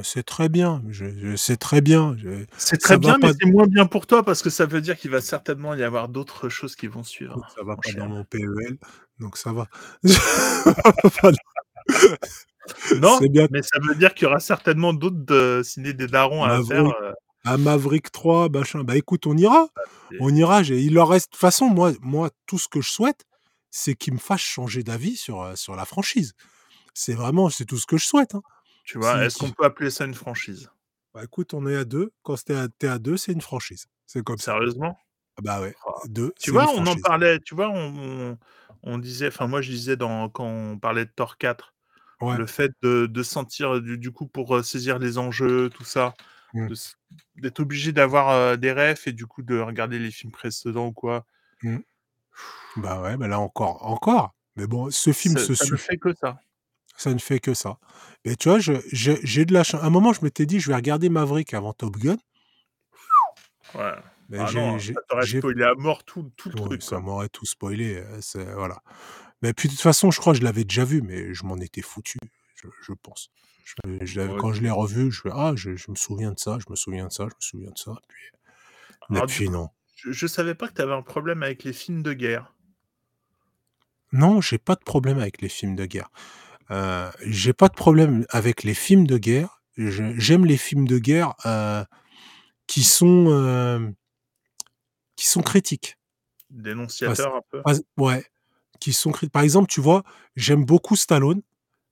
c'est 0.04 0.24
très 0.24 0.50
bien. 0.50 0.84
Je, 0.90 1.06
je 1.18 1.36
sais 1.36 1.58
très 1.58 1.82
bien. 1.82 2.16
C'est 2.58 2.78
très 2.78 2.98
bien, 2.98 3.18
mais 3.22 3.32
c'est 3.40 3.50
moins 3.50 3.68
bien 3.68 3.86
pour 3.86 4.06
toi 4.08 4.24
parce 4.24 4.42
que 4.42 4.50
ça 4.50 4.66
veut 4.66 4.82
dire 4.82 4.98
qu'il 4.98 5.12
va 5.12 5.22
certainement 5.22 5.74
y 5.76 5.84
avoir 5.84 6.10
d'autres 6.10 6.50
choses 6.50 6.76
qui 6.76 6.88
vont 6.88 7.04
suivre. 7.04 7.40
ça 7.56 7.64
va 7.64 7.76
pas 7.76 7.82
cher. 7.90 7.98
dans 8.04 8.10
mon 8.10 8.24
PEL, 8.24 8.78
donc 9.20 9.38
ça 9.38 9.54
va. 9.54 9.68
Non, 13.02 13.18
c'est 13.20 13.30
bien. 13.30 13.48
mais 13.50 13.62
ça 13.62 13.80
veut 13.82 13.96
dire 13.96 14.14
qu'il 14.14 14.26
y 14.26 14.28
aura 14.28 14.40
certainement 14.42 14.94
d'autres 14.94 15.24
de 15.26 15.62
ciné 15.64 15.94
des 15.94 16.08
darons 16.08 16.44
à 16.44 16.58
Maverick. 16.60 16.68
faire. 16.70 17.02
euh, 17.02 17.14
À 17.46 17.58
Maverick 17.58 18.12
3, 18.12 18.50
machin. 18.50 18.84
Bah 18.84 18.98
écoute, 18.98 19.26
on 19.26 19.38
ira. 19.38 19.68
et- 20.12 20.18
On 20.20 20.34
ira. 20.36 20.62
Il 20.64 20.94
leur 20.94 21.08
reste. 21.08 21.28
De 21.28 21.32
toute 21.32 21.40
façon, 21.40 21.68
moi, 21.68 21.94
moi, 22.02 22.30
tout 22.46 22.58
ce 22.60 22.68
que 22.68 22.82
je 22.82 22.90
souhaite, 22.90 23.24
c'est 23.72 23.96
qu'ils 23.96 24.14
me 24.14 24.20
fassent 24.20 24.42
changer 24.42 24.84
d'avis 24.84 25.16
sur, 25.16 25.42
euh, 25.42 25.56
sur 25.56 25.76
la 25.78 25.86
franchise. 25.86 26.34
C'est 26.94 27.14
vraiment, 27.14 27.50
c'est 27.50 27.64
tout 27.66 27.78
ce 27.78 27.86
que 27.86 27.96
je 27.98 28.06
souhaite. 28.06 28.36
hein. 28.36 28.42
Tu 28.88 28.98
vois, 29.00 29.26
est-ce 29.26 29.38
qu'on 29.40 29.52
peut 29.52 29.66
appeler 29.66 29.90
ça 29.92 30.06
une 30.06 30.14
franchise? 30.14 30.70
Bah 31.14 31.22
écoute, 31.24 31.54
on 31.54 31.68
est 31.68 31.76
à 31.76 31.84
deux. 31.84 32.12
Quand 32.24 32.42
t'es 32.42 32.56
à, 32.56 32.68
à 32.94 33.00
deux, 33.00 33.18
c'est 33.18 33.34
une 33.34 33.42
franchise. 33.42 33.88
C'est 34.06 34.24
comme. 34.24 34.38
Sérieusement? 34.38 34.98
Ah 35.38 35.42
Bah 35.44 35.62
ouais. 35.62 35.76
Deux. 36.06 36.34
Tu 36.40 36.52
vois, 36.52 36.72
on 36.74 36.88
en 36.88 36.96
parlait, 37.02 37.40
tu 37.42 37.54
vois, 37.54 37.70
on, 37.70 38.32
on, 38.32 38.38
on 38.84 38.98
disait, 38.98 39.28
enfin 39.28 39.48
moi 39.48 39.62
je 39.62 39.72
disais 39.72 39.98
dans, 39.98 40.30
quand 40.30 40.46
on 40.46 40.80
parlait 40.80 41.04
de 41.06 41.12
Thor 41.14 41.38
4, 41.38 41.74
Ouais. 42.22 42.38
le 42.38 42.48
fait 42.48 42.72
de, 42.82 43.08
de 43.08 43.24
sentir 43.24 43.82
du, 43.82 43.98
du 43.98 44.12
coup 44.12 44.26
pour 44.26 44.56
euh, 44.56 44.64
saisir 44.64 45.00
les 45.00 45.18
enjeux, 45.18 45.70
tout 45.70 45.84
ça, 45.84 46.14
Mm. 46.54 46.72
s- 46.72 46.96
d'être 47.36 47.60
obligé 47.60 47.92
d'avoir 47.92 48.30
euh, 48.30 48.56
des 48.56 48.72
refs 48.72 49.06
et 49.08 49.12
du 49.12 49.26
coup 49.28 49.42
de 49.44 49.60
regarder 49.60 50.00
les 50.00 50.12
films 50.12 50.32
précédents 50.32 50.88
ou 50.88 50.94
quoi. 50.94 51.26
Bah 52.78 53.02
ouais, 53.02 53.18
bah 53.18 53.28
là 53.28 53.40
encore, 53.40 53.86
encore. 53.86 54.34
Mais 54.56 54.66
bon, 54.66 54.90
ce 54.92 55.12
film 55.12 55.38
se 55.38 55.54
suffit. 55.56 55.78
fait 55.78 55.98
que 55.98 56.14
ça. 56.16 56.40
Ça 56.98 57.14
ne 57.14 57.20
fait 57.20 57.40
que 57.40 57.54
ça. 57.54 57.78
Mais 58.26 58.36
tu 58.36 58.50
vois, 58.50 58.60
j'ai 58.60 59.46
de 59.46 59.54
la 59.54 59.64
chance. 59.64 59.82
À 59.82 59.86
un 59.86 59.90
moment, 59.90 60.12
je 60.14 60.22
m'étais 60.24 60.46
dit, 60.46 60.60
je 60.60 60.68
vais 60.70 60.76
regarder 60.76 61.08
Maverick 61.10 61.54
avant 61.54 61.72
Top 61.72 61.96
Gun. 61.96 62.18
Ouais. 63.76 63.94
Mais 64.30 64.40
Ah 64.40 64.52
non, 64.54 64.78
ça 64.80 64.94
spoilé 65.26 65.64
à 65.64 65.74
mort 65.76 66.04
tout, 66.04 66.32
tout 66.36 66.50
le 66.50 66.56
Ouais, 66.60 66.66
truc. 66.66 66.84
ça 66.84 67.00
m'aurait 67.00 67.30
tout 67.30 67.46
spoilé. 67.46 67.96
euh, 67.98 68.54
Voilà. 68.56 68.82
Mais 69.42 69.54
puis 69.54 69.70
de 69.70 69.74
toute 69.74 69.82
façon, 69.82 70.12
je 70.12 70.20
crois 70.20 70.34
que 70.34 70.40
je 70.40 70.44
l'avais 70.44 70.64
déjà 70.66 70.84
vu, 70.84 71.02
mais 71.02 71.34
je 71.34 71.46
m'en 71.46 71.58
étais 71.58 71.82
foutu. 71.82 72.18
je, 72.56 72.68
je 72.82 72.92
pense. 72.94 73.30
Je- 73.64 74.06
je 74.06 74.20
l'avais- 74.20 74.34
Ouais. 74.34 74.40
quand 74.40 74.52
je 74.52 74.62
l'ai 74.64 74.72
revu, 74.72 75.12
je 75.12 75.22
fais 75.22 75.30
ah, 75.32 75.54
je, 75.56 75.76
je 75.76 75.92
me 75.92 75.96
souviens 75.96 76.32
de 76.32 76.40
ça, 76.40 76.58
je 76.60 76.66
me 76.72 76.76
souviens 76.76 77.06
de 77.08 77.12
ça, 77.12 77.24
je 77.26 77.36
me 77.36 77.40
souviens 77.42 77.70
de 77.72 77.78
ça. 77.78 77.94
Puis, 78.10 79.18
puis 79.28 79.46
coup, 79.46 79.52
non. 79.52 79.70
je, 79.96 80.12
je 80.12 80.28
savais 80.28 80.56
pas 80.56 80.68
que 80.68 80.74
tu 80.74 80.82
avais 80.82 80.94
un 80.94 81.04
problème 81.04 81.44
avec 81.44 81.64
les 81.64 81.74
films 81.74 82.02
de 82.02 82.14
guerre. 82.14 82.54
Non, 84.12 84.42
j'ai 84.42 84.58
pas 84.58 84.76
de 84.76 84.84
problème 84.84 85.20
avec 85.20 85.42
les 85.42 85.50
films 85.50 85.76
de 85.76 85.86
guerre. 85.86 86.10
Euh, 86.72 87.12
j'ai 87.22 87.54
pas 87.54 87.70
de 87.70 87.74
problème 87.74 88.26
avec 88.30 88.64
les 88.64 88.74
films 88.74 89.08
de 89.08 89.18
guerre. 89.18 89.62
J'aime 89.78 90.46
les 90.46 90.58
films 90.58 90.88
de 90.88 90.98
guerre 90.98 91.36
euh, 91.46 91.84
qui 92.66 92.84
sont 92.84 93.28
euh, 93.30 93.90
qui 95.16 95.28
sont 95.28 95.42
critiques. 95.42 95.98
Dénonciateur 96.50 97.36
un 97.36 97.42
peu. 97.50 97.62
Ouais, 97.98 98.26
qui 98.80 98.94
sont 98.94 99.12
critiques. 99.12 99.34
Par 99.34 99.44
exemple, 99.44 99.68
tu 99.68 99.82
vois, 99.82 100.04
j'aime 100.36 100.66
beaucoup 100.66 100.96
Stallone, 100.96 101.42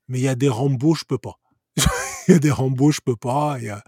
mais 0.07 0.19
il 0.19 0.23
y 0.23 0.27
a 0.27 0.35
des 0.35 0.49
Rambo, 0.49 0.95
je 0.95 1.05
peux 1.05 1.17
pas. 1.17 1.39
Il 2.27 2.31
y 2.31 2.35
a 2.35 2.39
des 2.39 2.49
Rambo, 2.49 2.89
je 2.89 3.01
peux 3.05 3.15
pas. 3.15 3.59
Y 3.59 3.69
a, 3.69 3.83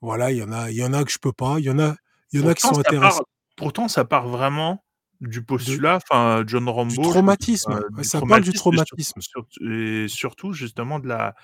voilà, 0.00 0.32
il 0.32 0.38
y 0.38 0.42
en 0.42 0.50
a, 0.50 0.68
il 0.68 0.76
y 0.76 0.84
en 0.84 0.92
a 0.92 1.04
que 1.04 1.12
je 1.12 1.18
peux 1.18 1.32
pas. 1.32 1.60
Il 1.60 1.64
y 1.64 1.70
en 1.70 1.78
a, 1.78 1.94
il 2.32 2.40
y 2.40 2.42
en 2.42 2.48
a 2.48 2.54
qui 2.54 2.62
sont 2.62 2.76
intéressants. 2.76 3.18
part, 3.18 3.26
pourtant, 3.56 3.86
ça 3.86 4.04
part 4.04 4.26
vraiment 4.26 4.82
du 5.20 5.42
postulat, 5.42 5.96
enfin, 5.96 6.44
John 6.46 6.68
Rambo. 6.68 6.90
Du 6.94 7.00
traumatisme. 7.08 7.72
euh, 7.72 7.88
du 7.98 8.04
ça 8.04 8.20
parle 8.20 8.42
du 8.42 8.50
et 8.50 8.52
traumatisme. 8.54 9.20
et 9.62 10.06
surtout, 10.08 10.52
justement, 10.52 10.98
de 11.00 11.08
la. 11.08 11.34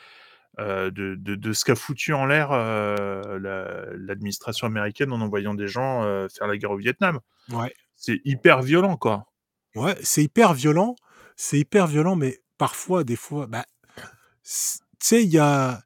euh, 0.61 0.91
de, 0.93 1.17
de, 1.17 1.35
de 1.35 1.53
ce 1.53 1.65
qu'a 1.65 1.75
foutu 1.75 2.13
en 2.15 2.27
l'air 2.27 2.51
euh, 2.53 3.39
la- 3.41 3.87
l'administration 3.97 4.69
américaine 4.69 5.11
en 5.13 5.21
envoyant 5.21 5.55
des 5.55 5.67
gens 5.67 6.05
euh, 6.05 6.29
faire 6.29 6.47
la 6.47 6.57
guerre 6.57 6.71
au 6.71 6.77
Vietnam. 6.77 7.19
Ouais. 7.51 7.75
C'est 7.97 8.21
hyper 8.25 8.63
violent, 8.63 8.97
quoi. 8.97 9.27
Ouais, 9.75 9.97
c'est 10.03 10.23
hyper 10.23 10.55
violent. 10.55 10.95
C'est 11.37 11.59
hyper 11.59 11.89
violent, 11.89 12.15
mais 12.15 12.41
parfois, 12.59 13.03
des 13.03 13.17
fois, 13.17 13.49
bah, 13.49 13.65
tu 14.45 14.51
sais, 15.01 15.25
il 15.25 15.31
y 15.31 15.39
a, 15.41 15.83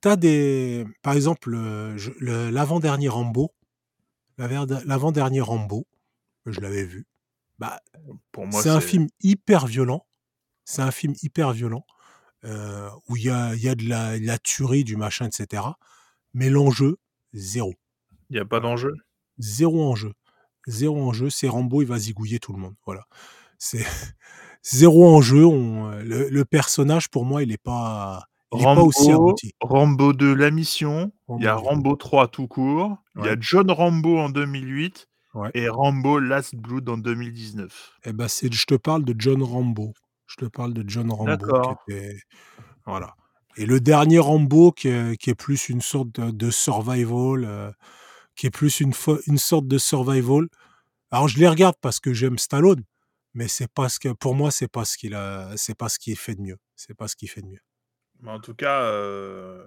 t'as 0.00 0.16
des, 0.16 0.84
par 1.02 1.12
exemple, 1.12 1.56
l'avant-dernier 2.20 3.08
Rambo, 3.08 3.52
l'avant- 4.38 4.66
l'avant-dernier 4.84 5.40
Rambo, 5.40 5.86
je 6.46 6.60
l'avais 6.60 6.84
vu. 6.84 7.06
Bah, 7.60 7.78
Pour 8.32 8.46
moi, 8.46 8.62
c'est 8.62 8.70
un 8.70 8.80
film 8.80 9.06
hyper 9.22 9.66
violent. 9.66 10.06
C'est 10.64 10.82
un 10.82 10.90
film 10.90 11.14
hyper 11.22 11.52
violent 11.52 11.84
euh, 12.44 12.88
où 13.08 13.16
il 13.16 13.24
y 13.24 13.30
a, 13.30 13.54
il 13.54 13.62
y 13.62 13.68
a 13.68 13.74
de 13.74 13.86
la, 13.86 14.38
tuerie, 14.38 14.82
du 14.82 14.96
machin, 14.96 15.26
etc. 15.26 15.62
Mais 16.32 16.48
l'enjeu, 16.48 16.96
zéro. 17.34 17.74
Il 18.30 18.34
n'y 18.34 18.40
a 18.40 18.44
pas 18.46 18.60
d'enjeu? 18.60 18.94
Zéro 19.38 19.90
enjeu. 19.90 20.14
Zéro 20.66 21.06
enjeu. 21.06 21.28
C'est 21.28 21.48
Rambo, 21.48 21.82
il 21.82 21.88
va 21.88 21.98
zigouiller 21.98 22.38
tout 22.38 22.52
le 22.52 22.58
monde. 22.58 22.74
Voilà. 22.86 23.04
C'est 23.58 23.84
zéro 24.62 25.14
enjeu. 25.14 25.44
On, 25.44 25.90
le, 25.90 26.30
le 26.30 26.44
personnage, 26.46 27.08
pour 27.08 27.26
moi, 27.26 27.42
il 27.42 27.50
n'est 27.50 27.58
pas, 27.58 28.24
il 28.54 28.60
est 28.60 28.64
pas 28.64 28.80
aussi 28.80 29.12
Rambo, 29.12 29.28
abouti. 29.28 29.52
Rambo 29.60 30.12
2, 30.14 30.34
la 30.34 30.50
mission. 30.50 31.12
Il 31.38 31.44
y 31.44 31.46
a 31.46 31.54
Rambo. 31.54 31.68
Rambo 31.68 31.96
3 31.96 32.28
tout 32.28 32.48
court. 32.48 32.96
Il 33.16 33.26
y 33.26 33.28
a. 33.28 33.36
John 33.38 33.70
Rambo 33.70 34.18
en 34.18 34.30
2008. 34.30 35.09
Ouais. 35.34 35.50
Et 35.54 35.68
Rambo 35.68 36.18
Last 36.18 36.56
Blood 36.56 36.88
en 36.88 36.98
2019. 36.98 37.98
Eh 38.04 38.12
ben, 38.12 38.26
c'est, 38.28 38.52
je 38.52 38.64
te 38.66 38.74
parle 38.74 39.04
de 39.04 39.14
John 39.16 39.42
Rambo. 39.42 39.94
Je 40.26 40.36
te 40.36 40.44
parle 40.46 40.74
de 40.74 40.84
John 40.88 41.10
Rambo. 41.12 41.36
D'accord. 41.36 41.84
Qui 41.86 41.92
était, 41.92 42.20
voilà. 42.86 43.14
Et 43.56 43.66
le 43.66 43.80
dernier 43.80 44.18
Rambo, 44.18 44.72
qui 44.72 44.88
est, 44.88 45.16
qui 45.16 45.30
est 45.30 45.34
plus 45.34 45.68
une 45.68 45.80
sorte 45.80 46.10
de, 46.20 46.30
de 46.30 46.50
survival, 46.50 47.44
euh, 47.44 47.70
qui 48.36 48.46
est 48.46 48.50
plus 48.50 48.80
une, 48.80 48.92
une 49.26 49.38
sorte 49.38 49.66
de 49.66 49.78
survival. 49.78 50.46
Alors, 51.10 51.28
je 51.28 51.38
les 51.38 51.48
regarde 51.48 51.74
parce 51.80 51.98
que 52.00 52.12
j'aime 52.12 52.38
Stallone, 52.38 52.84
mais 53.34 53.48
c'est 53.48 53.70
pas 53.72 53.88
ce 53.88 53.98
que, 53.98 54.08
pour 54.10 54.34
moi, 54.34 54.50
c'est 54.50 54.68
pas 54.70 54.84
ce 54.84 54.96
qu'il 54.96 55.14
a, 55.14 55.50
c'est 55.56 55.76
pas 55.76 55.88
ce 55.88 55.98
qu'il 55.98 56.16
fait 56.16 56.34
de 56.36 56.40
mieux. 56.42 56.58
C'est 56.76 56.94
pas 56.94 57.08
ce 57.08 57.16
qu'il 57.16 57.28
fait 57.28 57.42
de 57.42 57.48
mieux. 57.48 57.60
Mais 58.20 58.30
en 58.30 58.40
tout 58.40 58.54
cas, 58.54 58.82
euh, 58.82 59.64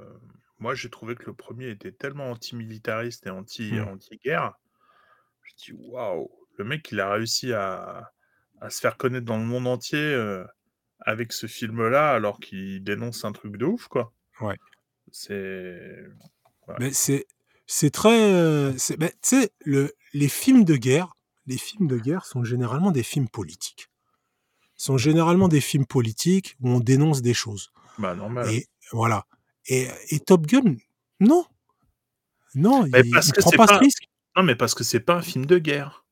moi 0.60 0.76
j'ai 0.76 0.90
trouvé 0.90 1.16
que 1.16 1.26
le 1.26 1.34
premier 1.34 1.70
était 1.70 1.92
tellement 1.92 2.30
anti-militariste 2.32 3.26
et 3.28 3.30
anti- 3.32 3.74
Mm. 3.74 3.88
anti-guerre. 3.90 4.54
Je 5.44 5.54
dis 5.66 5.74
waouh, 5.74 6.30
le 6.58 6.66
mec 6.66 6.90
il 6.92 7.00
a 7.00 7.12
réussi 7.12 7.54
à, 7.54 8.12
à 8.62 8.70
se 8.70 8.80
faire 8.80 8.98
connaître 8.98 9.26
dans 9.26 9.38
le 9.38 9.46
monde 9.46 9.68
entier 9.68 10.00
euh, 10.00 10.44
avec 11.00 11.34
ce 11.34 11.48
film-là 11.48 12.12
alors 12.12 12.40
qu'il 12.40 12.84
dénonce 12.84 13.26
un 13.26 13.32
truc 13.32 13.58
de 13.58 13.66
ouf 13.66 13.88
quoi. 13.88 14.14
Ouais. 14.42 14.58
C'est. 15.12 16.06
ouais. 16.68 16.76
Mais 16.80 16.94
c'est, 16.94 17.28
c'est 17.68 17.92
très, 17.92 18.34
euh, 18.34 18.74
tu 18.74 18.98
sais, 19.22 19.52
le, 19.64 19.94
les 20.14 20.28
films 20.28 20.64
de 20.66 20.76
guerre, 20.76 21.16
les 21.46 21.58
films 21.58 21.88
de 21.88 21.98
guerre 21.98 22.26
sont 22.26 22.44
généralement 22.44 22.92
des 22.92 23.04
films 23.04 23.30
politiques. 23.30 23.90
Sont 24.76 24.98
généralement 24.98 25.48
des 25.48 25.62
films 25.62 25.86
politiques 25.86 26.58
où 26.62 26.70
on 26.70 26.80
dénonce 26.80 27.22
des 27.22 27.34
choses. 27.34 27.72
Bah 28.00 28.16
normal. 28.16 28.50
Et 28.52 28.68
voilà. 28.92 29.26
Et, 29.68 29.88
et 30.10 30.20
Top 30.20 30.46
Gun, 30.48 30.76
non. 31.20 31.46
Non, 32.56 32.88
Mais 32.92 33.02
il, 33.06 33.12
prend 33.12 33.52
pas- 33.52 33.68
ce 33.68 33.80
risque. 33.80 34.10
Non 34.36 34.44
mais 34.44 34.56
parce 34.56 34.74
que 34.74 34.84
c'est 34.84 35.00
pas 35.00 35.16
un 35.16 35.22
film 35.22 35.46
de 35.46 35.58
guerre. 35.60 36.06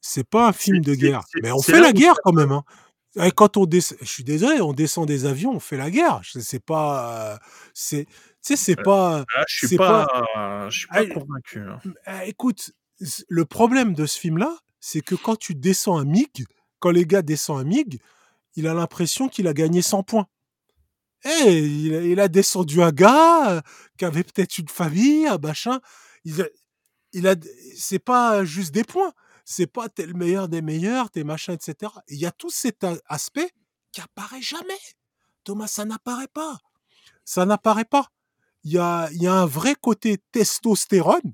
C'est 0.00 0.22
pas 0.28 0.48
un 0.48 0.52
film 0.52 0.80
de 0.80 0.94
guerre. 0.94 1.22
Mais 1.42 1.50
on 1.50 1.60
fait 1.60 1.80
la 1.80 1.92
guerre 1.92 2.14
quand 2.22 2.32
même. 2.32 2.52
Hein. 2.52 2.62
Et 3.20 3.32
quand 3.32 3.56
on 3.56 3.66
je 3.68 3.80
suis 4.04 4.22
désolé, 4.22 4.60
on 4.60 4.72
descend 4.72 5.06
des 5.08 5.26
avions, 5.26 5.50
on 5.52 5.58
fait 5.60 5.76
la 5.76 5.90
guerre. 5.90 6.20
C'est 6.38 6.62
pas, 6.64 7.32
euh, 7.34 7.36
c'est, 7.74 8.04
tu 8.04 8.12
sais, 8.42 8.56
c'est 8.56 8.78
Euh, 8.78 8.82
pas. 8.84 9.24
Ah, 9.34 9.44
je 9.48 9.66
suis 9.66 9.76
pas, 9.76 10.06
pas- 10.06 10.70
je 10.70 10.78
suis 10.78 10.86
pas 10.86 10.94
Ah, 11.00 11.06
convaincu. 11.14 11.60
hein. 11.60 11.80
Euh, 12.06 12.20
écoute, 12.26 12.70
le 13.28 13.44
problème 13.44 13.92
de 13.94 14.06
ce 14.06 14.20
film-là, 14.20 14.56
c'est 14.78 15.00
que 15.00 15.16
quand 15.16 15.34
tu 15.36 15.56
descends 15.56 15.98
un 15.98 16.04
MiG, 16.04 16.46
quand 16.78 16.90
les 16.90 17.04
gars 17.06 17.22
descendent 17.22 17.62
un 17.62 17.64
MiG, 17.64 17.98
il 18.54 18.68
a 18.68 18.74
l'impression 18.74 19.28
qu'il 19.28 19.48
a 19.48 19.52
gagné 19.52 19.82
100 19.82 20.04
points. 20.04 20.28
Eh, 21.24 21.58
il, 21.58 21.94
a- 21.94 22.02
il 22.02 22.20
a 22.20 22.28
descendu 22.28 22.82
un 22.82 22.92
gars 22.92 23.50
euh, 23.50 23.60
qui 23.98 24.04
avait 24.04 24.22
peut-être 24.22 24.58
une 24.58 24.68
famille, 24.68 25.26
un 25.26 25.38
machin. 25.38 25.80
Il 26.24 26.40
a, 26.42 26.46
il 27.12 27.26
a, 27.26 27.34
c'est 27.76 27.98
pas 27.98 28.44
juste 28.44 28.72
des 28.72 28.84
points. 28.84 29.12
C'est 29.44 29.66
pas 29.66 29.88
t'es 29.88 30.06
le 30.06 30.14
meilleur 30.14 30.48
des 30.48 30.60
meilleurs, 30.60 31.10
t'es 31.10 31.24
machin, 31.24 31.54
etc. 31.54 31.92
Il 32.08 32.18
y 32.18 32.26
a 32.26 32.32
tout 32.32 32.50
cet 32.50 32.84
aspect 33.06 33.50
qui 33.92 34.00
apparaît 34.00 34.42
jamais. 34.42 34.78
Thomas, 35.44 35.66
ça 35.66 35.84
n'apparaît 35.84 36.28
pas. 36.28 36.58
Ça 37.24 37.46
n'apparaît 37.46 37.86
pas. 37.86 38.08
Il 38.64 38.72
y 38.72 38.78
a, 38.78 39.08
il 39.12 39.22
y 39.22 39.26
a 39.26 39.32
un 39.32 39.46
vrai 39.46 39.74
côté 39.74 40.18
testostérone 40.32 41.32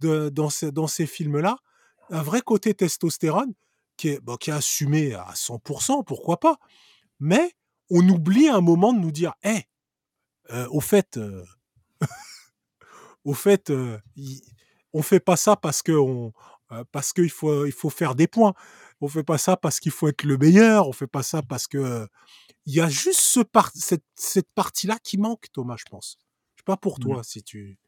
de, 0.00 0.28
dans, 0.28 0.50
ces, 0.50 0.70
dans 0.70 0.86
ces 0.86 1.06
films-là, 1.06 1.58
un 2.10 2.22
vrai 2.22 2.40
côté 2.40 2.74
testostérone 2.74 3.54
qui 3.96 4.10
est, 4.10 4.38
qui 4.38 4.50
assumé 4.52 5.14
à 5.14 5.32
100%, 5.34 6.04
pourquoi 6.04 6.38
pas. 6.38 6.58
Mais 7.18 7.52
on 7.90 8.08
oublie 8.08 8.48
un 8.48 8.60
moment 8.60 8.92
de 8.92 9.00
nous 9.00 9.10
dire, 9.10 9.34
hé, 9.42 9.64
au 10.70 10.80
fait, 10.80 11.16
euh, 11.16 11.44
au 13.24 13.34
fait, 13.34 13.70
euh, 13.70 13.98
on 14.92 15.02
fait 15.02 15.20
pas 15.20 15.36
ça 15.36 15.56
parce 15.56 15.82
que 15.82 15.92
on, 15.92 16.32
euh, 16.72 16.84
parce 16.92 17.12
qu'il 17.12 17.30
faut, 17.30 17.66
il 17.66 17.72
faut 17.72 17.90
faire 17.90 18.14
des 18.14 18.26
points. 18.26 18.54
On 19.00 19.08
fait 19.08 19.22
pas 19.24 19.38
ça 19.38 19.56
parce 19.56 19.80
qu'il 19.80 19.92
faut 19.92 20.08
être 20.08 20.24
le 20.24 20.36
meilleur. 20.38 20.88
On 20.88 20.92
fait 20.92 21.06
pas 21.06 21.22
ça 21.22 21.42
parce 21.42 21.66
que 21.66 22.08
il 22.66 22.74
y 22.74 22.80
a 22.80 22.88
juste 22.88 23.20
ce 23.20 23.40
par- 23.40 23.70
cette, 23.74 24.04
cette 24.14 24.50
partie-là 24.52 24.98
qui 25.02 25.16
manque, 25.18 25.46
Thomas, 25.52 25.76
je 25.78 25.84
pense. 25.90 26.18
Je 26.56 26.60
sais 26.60 26.64
pas 26.64 26.76
pour 26.76 26.98
toi 26.98 27.22
si 27.22 27.42
tu, 27.42 27.78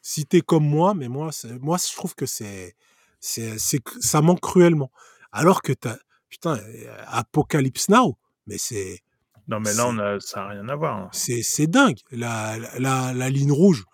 si 0.00 0.24
t'es 0.24 0.40
comme 0.40 0.64
moi, 0.66 0.94
mais 0.94 1.08
moi, 1.08 1.30
moi, 1.60 1.76
je 1.78 1.94
trouve 1.94 2.14
que 2.14 2.24
c'est, 2.26 2.76
c'est, 3.18 3.58
ça 4.00 4.22
manque 4.22 4.40
cruellement. 4.40 4.90
Alors 5.32 5.60
que 5.60 5.72
t'as, 5.74 5.96
putain, 6.30 6.56
euh, 6.58 7.04
Apocalypse 7.08 7.88
Now, 7.90 8.16
mais 8.46 8.56
c'est, 8.56 9.00
Non 9.48 9.60
mais 9.60 9.74
là 9.74 9.86
on 9.88 9.98
a, 9.98 10.18
ça 10.20 10.44
a 10.44 10.48
rien 10.48 10.66
à 10.70 10.76
voir. 10.76 10.96
hein. 10.96 11.08
c'est, 11.12 11.66
dingue. 11.66 11.98
La, 12.10 12.56
la, 12.78 13.12
la 13.12 13.28
ligne 13.30 13.52
rouge, 13.52 13.84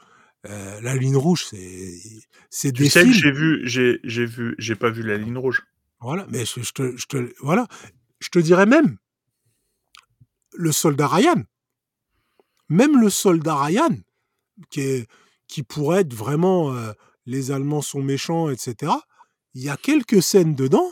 euh, 0.48 0.80
la 0.80 0.96
ligne 0.96 1.16
rouge, 1.16 1.46
c'est, 2.50 2.72
des 2.72 2.88
sais 2.88 3.02
films. 3.02 3.12
j'ai 3.12 3.32
vu, 3.32 3.60
j'ai, 3.64 4.00
j'ai 4.04 4.26
vu, 4.26 4.54
j'ai 4.58 4.76
pas 4.76 4.90
vu 4.90 5.02
la 5.02 5.16
ligne 5.16 5.38
rouge. 5.38 5.62
Voilà, 6.00 6.26
mais 6.28 6.44
je, 6.44 6.62
je 6.62 6.72
te, 6.72 6.96
je 6.96 7.06
te, 7.06 7.32
voilà, 7.40 7.66
je 8.20 8.28
te 8.28 8.38
dirais 8.38 8.66
même 8.66 8.98
le 10.52 10.72
soldat 10.72 11.08
Ryan. 11.08 11.42
Même 12.68 13.00
le 13.00 13.10
soldat 13.10 13.56
Ryan, 13.56 13.96
qui, 14.70 14.80
est, 14.80 15.08
qui 15.46 15.62
pourrait 15.62 16.00
être 16.00 16.14
vraiment 16.14 16.74
euh, 16.74 16.92
les 17.26 17.50
Allemands 17.50 17.82
sont 17.82 18.02
méchants, 18.02 18.50
etc. 18.50 18.92
Il 19.54 19.62
y 19.62 19.68
a 19.68 19.76
quelques 19.76 20.22
scènes 20.22 20.54
dedans 20.54 20.90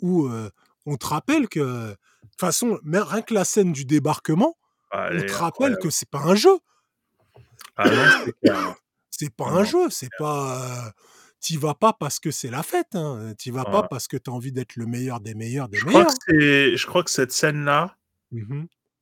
où 0.00 0.26
euh, 0.26 0.50
on 0.86 0.96
te 0.96 1.06
rappelle 1.06 1.48
que, 1.48 1.60
de 1.60 1.96
toute 2.22 2.40
façon, 2.40 2.78
rien 2.84 3.22
que 3.22 3.34
la 3.34 3.44
scène 3.44 3.72
du 3.72 3.84
débarquement, 3.84 4.56
on 4.92 4.96
te 4.96 5.32
rappelle 5.32 5.44
incroyable. 5.46 5.82
que 5.82 5.90
c'est 5.90 6.08
pas 6.08 6.20
un 6.20 6.34
jeu. 6.34 6.58
Ah 7.76 7.88
c'est 9.10 9.34
pas 9.34 9.50
Non, 9.50 9.58
un 9.58 9.64
jeu, 9.64 9.90
c'est 9.90 10.08
pas. 10.18 10.86
euh, 10.86 10.90
T'y 11.40 11.56
vas 11.56 11.74
pas 11.74 11.92
parce 11.92 12.20
que 12.20 12.30
c'est 12.30 12.50
la 12.50 12.62
fête, 12.62 12.94
hein. 12.94 13.34
T'y 13.36 13.50
vas 13.50 13.64
pas 13.64 13.82
parce 13.82 14.06
que 14.06 14.16
t'as 14.16 14.30
envie 14.30 14.52
d'être 14.52 14.76
le 14.76 14.86
meilleur 14.86 15.20
des 15.20 15.34
meilleurs 15.34 15.68
des 15.68 15.78
Je 15.78 15.84
crois, 15.86 16.06
que 16.26 16.76
je 16.76 16.86
crois 16.86 17.02
que 17.02 17.10
cette 17.10 17.32
scène-là, 17.32 17.96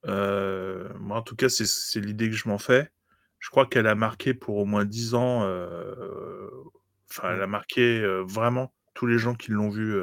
euh, 0.06 0.88
moi 0.98 1.18
en 1.18 1.22
tout 1.22 1.36
cas 1.36 1.48
c'est, 1.48 2.00
l'idée 2.00 2.30
que 2.30 2.36
je 2.36 2.48
m'en 2.48 2.58
fais. 2.58 2.90
Je 3.38 3.50
crois 3.50 3.66
qu'elle 3.66 3.86
a 3.86 3.94
marqué 3.94 4.32
pour 4.34 4.56
au 4.56 4.64
moins 4.64 4.84
10 4.84 5.14
ans. 5.14 5.42
euh, 5.44 6.50
Enfin, 7.10 7.32
elle 7.34 7.42
a 7.42 7.46
marqué 7.48 8.00
vraiment 8.26 8.72
tous 8.94 9.06
les 9.06 9.18
gens 9.18 9.34
qui 9.34 9.50
l'ont 9.50 9.68
vu. 9.68 10.00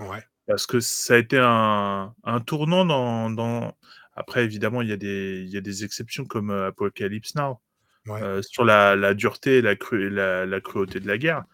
Ouais. 0.00 0.22
parce 0.46 0.66
que 0.66 0.80
ça 0.80 1.14
a 1.14 1.16
été 1.18 1.38
un, 1.40 2.14
un 2.24 2.40
tournant 2.40 2.84
dans, 2.86 3.30
dans... 3.30 3.76
Après, 4.14 4.44
évidemment, 4.44 4.80
il 4.82 4.88
y, 4.88 4.92
a 4.92 4.96
des, 4.96 5.42
il 5.44 5.50
y 5.50 5.56
a 5.56 5.60
des 5.60 5.84
exceptions 5.84 6.24
comme 6.24 6.50
Apocalypse 6.50 7.34
Now 7.34 7.60
Ouais. 8.08 8.22
euh, 8.22 8.42
sur 8.42 8.64
la, 8.64 8.96
la 8.96 9.14
dureté 9.14 9.58
et 9.58 9.62
la, 9.62 9.74
cru- 9.74 10.08
la, 10.08 10.46
la 10.46 10.60
cruauté 10.60 11.00
de 11.00 11.06
la 11.06 11.18
guerre. 11.18 11.44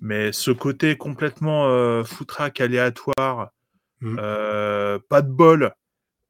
Mais 0.00 0.32
ce 0.32 0.50
côté 0.50 0.96
complètement 0.96 1.68
euh, 1.68 2.04
foutraque, 2.04 2.60
aléatoire, 2.60 3.50
Mm. 4.02 4.16
euh, 4.20 4.98
pas 5.08 5.22
de 5.22 5.30
bol 5.30 5.72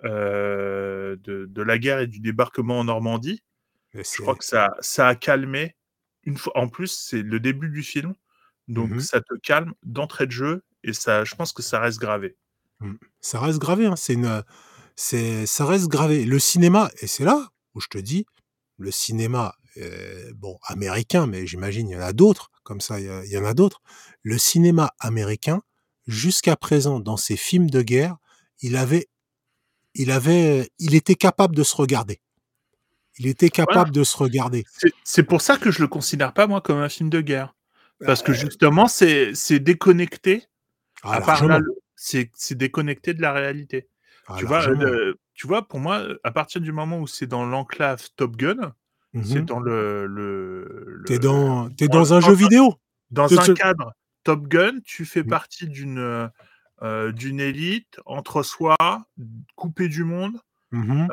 euh, 0.05 1.17
de, 1.25 1.47
de 1.47 1.63
la 1.63 1.79
guerre 1.79 1.99
et 2.01 2.07
du 2.07 2.21
débarquement 2.21 2.79
en 2.79 2.85
Normandie, 2.85 3.43
je 3.93 4.23
crois 4.23 4.37
que 4.37 4.45
ça, 4.45 4.75
ça 4.81 5.09
a 5.09 5.15
calmé. 5.15 5.75
Une 6.25 6.37
fois, 6.37 6.53
en 6.57 6.69
plus, 6.69 6.93
c'est 6.93 7.23
le 7.23 7.41
début 7.41 7.69
du 7.71 7.83
film, 7.83 8.15
donc 8.69 8.91
Mhm. 8.91 9.01
ça 9.01 9.21
te 9.21 9.35
calme 9.43 9.73
d'entrée 9.83 10.27
de 10.27 10.33
jeu 10.33 10.63
et 10.85 10.93
ça, 10.93 11.25
je 11.25 11.35
pense 11.35 11.53
que 11.53 11.63
ça 11.63 11.81
reste 11.81 11.99
gravé. 11.99 12.37
ça 13.21 13.41
reste 13.41 13.59
gravé. 13.59 13.87
Hein. 13.87 13.97
C'est 13.97 14.13
une, 14.15 14.45
c'est, 14.97 15.47
ça 15.47 15.65
reste 15.65 15.89
gravé. 15.89 16.25
Le 16.25 16.39
cinéma, 16.39 16.91
et 17.01 17.07
c'est 17.07 17.25
là 17.25 17.49
où 17.75 17.81
je 17.81 17.89
te 17.89 17.99
dis, 17.99 18.27
le 18.79 18.91
cinéma, 18.91 19.55
euh, 19.79 20.33
bon, 20.35 20.59
américain, 20.67 21.27
mais 21.27 21.47
j'imagine 21.47 21.89
il 21.89 21.93
y 21.93 21.97
en 21.97 22.01
a 22.01 22.13
d'autres, 22.13 22.51
comme 22.63 22.81
ça, 22.81 23.01
il 23.01 23.07
y, 23.07 23.09
a- 23.09 23.25
il 23.25 23.31
y 23.31 23.39
en 23.39 23.45
a 23.45 23.55
d'autres. 23.55 23.81
Le 24.23 24.39
cinéma 24.39 24.93
américain, 25.01 25.63
jusqu'à 26.07 26.57
présent, 26.57 27.01
dans 27.01 27.17
ses 27.17 27.37
films 27.37 27.71
de 27.71 27.83
guerre, 27.83 28.17
il 28.61 28.77
avait, 28.77 29.09
il 29.95 30.11
avait, 30.11 30.69
il 30.79 30.95
était 30.95 31.15
capable 31.15 31.57
de 31.57 31.63
se 31.63 31.75
regarder. 31.77 32.21
Il 33.19 33.27
était 33.27 33.49
capable 33.49 33.91
de 33.93 34.05
se 34.05 34.17
regarder. 34.17 34.65
C'est- 35.05 35.23
pour 35.23 35.41
ça 35.41 35.57
que 35.57 35.71
je 35.71 35.81
le 35.81 35.89
considère 35.89 36.35
pas 36.35 36.47
moi 36.47 36.61
comme 36.61 36.79
un 36.79 36.89
film 36.91 37.09
de 37.09 37.23
guerre, 37.23 37.55
parce 38.05 38.21
Euh, 38.21 38.25
que 38.25 38.33
justement, 38.35 38.89
c'est 38.89 39.35
c'est 39.35 39.59
déconnecté. 39.59 40.45
Ah, 41.03 41.21
c'est 41.95 42.31
déconnecté 42.55 43.15
de 43.15 43.23
la 43.23 43.33
réalité. 43.33 43.89
Ah, 44.27 44.37
tu 44.39 44.45
vois, 44.45 44.59
largement. 44.59 44.83
le- 44.85 45.19
tu 45.37 45.47
vois, 45.47 45.69
pour 45.69 45.79
moi, 45.79 46.03
à 46.25 46.31
partir 46.33 46.61
du 46.61 46.73
moment 46.73 46.99
où 46.99 47.07
c'est 47.07 47.27
dans 47.27 47.45
l'enclave 47.47 48.09
Top 48.17 48.37
Gun, 48.37 48.73
c'est 49.23 49.41
Mhm. 49.41 49.45
dans 49.47 49.61
le, 49.61 50.07
le, 50.07 51.03
T'es 51.07 51.19
dans, 51.19 51.71
t'es 51.71 51.89
dans- 51.89 52.13
un 52.13 52.21
jeu 52.21 52.35
vidéo. 52.35 52.75
dans 53.11 53.33
un 53.39 53.55
cadre 53.55 53.93
Top 54.25 54.49
Gun, 54.49 54.81
tu 54.85 55.05
fais 55.05 55.23
Mm. 55.23 55.29
partie 55.29 55.69
d'une 55.69 55.99
euh, 55.99 56.27
euh, 56.83 57.11
d'une 57.13 57.41
élite 57.41 57.99
entre 58.05 58.43
soi, 58.43 58.77
coupée 59.55 59.89
du 59.89 60.05
monde, 60.05 60.39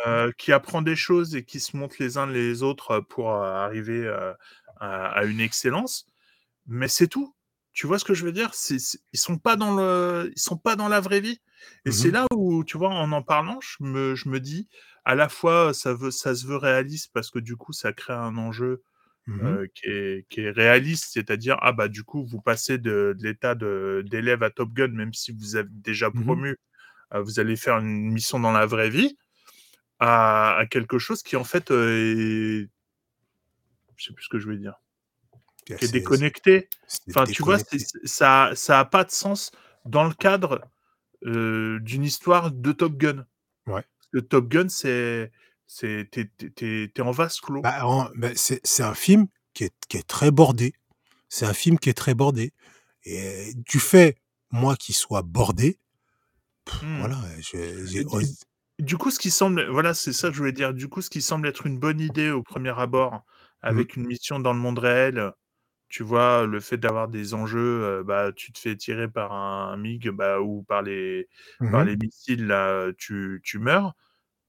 euh, 0.06 0.32
qui 0.38 0.52
apprend 0.52 0.82
des 0.82 0.98
choses 0.98 1.36
et 1.36 1.46
qui 1.46 1.62
se 1.62 1.78
montrent 1.78 1.96
les 2.00 2.18
uns 2.18 2.28
les 2.28 2.64
autres 2.64 3.00
pour 3.00 3.32
euh, 3.32 3.54
arriver 3.66 4.06
euh, 4.06 4.34
à, 4.82 5.06
à 5.08 5.24
une 5.24 5.40
excellence. 5.40 6.06
Mais 6.68 6.90
c'est 6.90 7.08
tout. 7.08 7.34
Tu 7.74 7.88
vois 7.88 7.98
ce 8.00 8.06
que 8.06 8.14
je 8.14 8.24
veux 8.26 8.32
dire? 8.32 8.52
Ils 8.70 9.20
sont 9.20 9.38
pas 9.38 9.56
dans 9.56 9.76
le, 9.76 10.32
ils 10.36 10.40
sont 10.42 10.58
pas 10.58 10.76
dans 10.76 10.88
la 10.90 11.00
vraie 11.02 11.22
vie. 11.22 11.42
Et 11.86 11.92
Mhm. 11.92 11.92
c'est 11.92 12.12
là 12.12 12.28
où, 12.36 12.64
tu 12.64 12.78
vois, 12.78 12.90
en 12.90 13.12
en 13.12 13.24
parlant, 13.24 13.60
je 13.62 13.78
me, 13.84 14.16
je 14.16 14.30
me 14.30 14.40
dis, 14.40 14.68
à 15.06 15.16
la 15.16 15.30
fois, 15.30 15.74
ça 15.74 15.94
veut, 15.94 16.12
ça 16.12 16.36
se 16.36 16.46
veut 16.46 16.58
réaliste 16.58 17.12
parce 17.14 17.32
que 17.32 17.40
du 17.40 17.56
coup, 17.56 17.74
ça 17.74 17.94
crée 17.94 18.14
un 18.14 18.38
enjeu 18.38 18.84
euh, 19.44 19.68
qui, 19.76 19.88
est, 19.90 20.28
qui 20.30 20.42
est 20.42 20.52
réaliste, 20.52 21.12
c'est-à-dire 21.14 21.58
ah 21.62 21.74
bah 21.74 21.88
du 21.90 22.04
coup 22.04 22.26
vous 22.26 22.42
passez 22.42 22.78
de, 22.80 23.16
de 23.18 23.24
l'état 23.24 23.56
d'élève 23.56 24.44
à 24.44 24.50
Top 24.52 24.74
Gun, 24.74 24.90
même 24.90 25.14
si 25.14 25.32
vous 25.34 25.56
avez 25.58 25.70
déjà 25.72 26.12
Mhm. 26.14 26.40
promu, 26.40 26.58
euh, 27.14 27.22
vous 27.22 27.40
allez 27.40 27.56
faire 27.58 27.78
une 27.80 28.12
mission 28.14 28.40
dans 28.40 28.52
la 28.54 28.66
vraie 28.68 28.90
vie, 28.92 29.18
à, 30.00 30.56
à 30.58 30.66
quelque 30.68 31.00
chose 31.00 31.24
qui 31.24 31.36
en 31.38 31.44
fait 31.46 31.72
euh, 31.72 32.64
est, 32.66 32.70
je 33.96 34.06
sais 34.06 34.14
plus 34.14 34.24
ce 34.26 34.30
que 34.30 34.40
je 34.40 34.46
voulais 34.46 34.58
dire, 34.58 34.76
qui 35.66 35.74
est 35.74 35.92
déconnecté. 35.92 36.70
Enfin 37.10 37.26
tu 37.26 37.42
vois, 37.44 37.58
ça 38.04 38.52
ça 38.56 38.80
a 38.80 38.86
pas 38.86 39.04
de 39.04 39.12
sens 39.12 39.52
dans 39.86 40.04
le 40.04 40.14
cadre 40.14 40.62
euh, 41.26 41.80
d'une 41.82 42.04
histoire 42.04 42.52
de 42.52 42.72
Top 42.72 42.98
Gun. 42.98 43.26
Ouais. 43.68 43.84
Le 44.12 44.22
Top 44.22 44.48
Gun 44.48 44.70
c'est 44.70 45.32
c'est 45.68 46.10
t'es, 46.12 47.02
en 47.02 47.12
vase 47.12 47.40
clos. 47.40 47.62
Bah, 47.62 48.10
bah, 48.16 48.30
c'est 48.36 48.84
un 48.84 48.94
film 48.94 49.28
qui 49.54 49.66
est, 49.66 49.74
qui 49.88 49.98
est 49.98 50.08
très 50.08 50.30
bordé. 50.32 50.74
C'est 51.30 51.46
un 51.46 51.54
film 51.54 51.80
qui 51.80 51.90
est 51.90 51.94
très 51.96 52.14
bordé. 52.14 52.54
Et 53.06 53.54
du 53.56 53.80
fait, 53.80 54.18
moi, 54.52 54.76
qui 54.76 54.94
soit 54.94 55.24
bordé, 55.24 55.80
pff, 56.66 56.82
Hmm. 56.84 57.00
voilà, 57.00 57.18
j'ai- 57.40 57.84
du- 57.84 58.06
Du 58.80 58.98
coup, 58.98 59.12
ce 59.12 59.20
qui 59.20 59.32
semble, 59.32 59.68
voilà, 59.70 59.94
c'est 59.94 60.14
ça 60.14 60.28
que 60.30 60.34
je 60.34 60.40
voulais 60.40 60.52
dire. 60.52 60.74
Du 60.74 60.88
coup, 60.90 61.02
ce 61.02 61.10
qui 61.10 61.22
semble 61.22 61.48
être 61.48 61.66
une 61.66 61.80
bonne 61.80 62.00
idée 62.00 62.30
au 62.32 62.44
premier 62.44 62.78
abord, 62.78 63.24
avec 63.62 63.96
une 63.96 64.06
mission 64.06 64.40
dans 64.40 64.54
le 64.54 64.60
monde 64.60 64.80
réel, 64.80 65.32
tu 65.94 66.02
vois, 66.02 66.48
le 66.48 66.60
fait 66.60 66.78
d'avoir 66.78 67.08
des 67.08 67.36
enjeux, 67.36 67.84
euh, 67.84 68.04
bah, 68.04 68.32
tu 68.36 68.52
te 68.52 68.58
fais 68.58 68.76
tirer 68.76 69.08
par 69.08 69.32
un 69.32 69.78
MiG, 69.78 70.10
bah, 70.10 70.42
ou 70.42 70.64
par 70.64 70.82
les, 70.82 71.30
par 71.60 71.82
Mhm. 71.84 71.86
les 71.86 71.98
missiles, 71.98 72.48
là, 72.48 72.92
tu, 72.98 73.42
tu 73.44 73.60
meurs. 73.60 73.94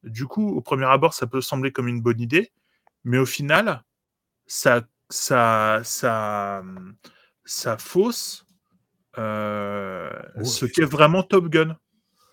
Du 0.05 0.25
coup, 0.27 0.49
au 0.57 0.63
premier 0.63 0.87
abord, 0.87 1.13
ça 1.13 1.27
peut 1.27 1.43
sembler 1.43 1.71
comme 1.71 1.87
une 1.87 2.01
bonne 2.01 2.19
idée, 2.23 2.51
mais 3.05 3.19
au 3.19 3.27
final, 3.27 3.85
ça, 4.47 4.85
ça, 5.11 5.83
ça, 5.85 6.61
hum, 6.63 6.97
ça 7.45 7.77
fausse 7.77 8.47
euh, 9.19 10.11
Ouais. 10.37 10.45
ce 10.45 10.65
qu'est 10.65 10.87
vraiment 10.87 11.23
Top 11.25 11.49
Gun 11.51 11.77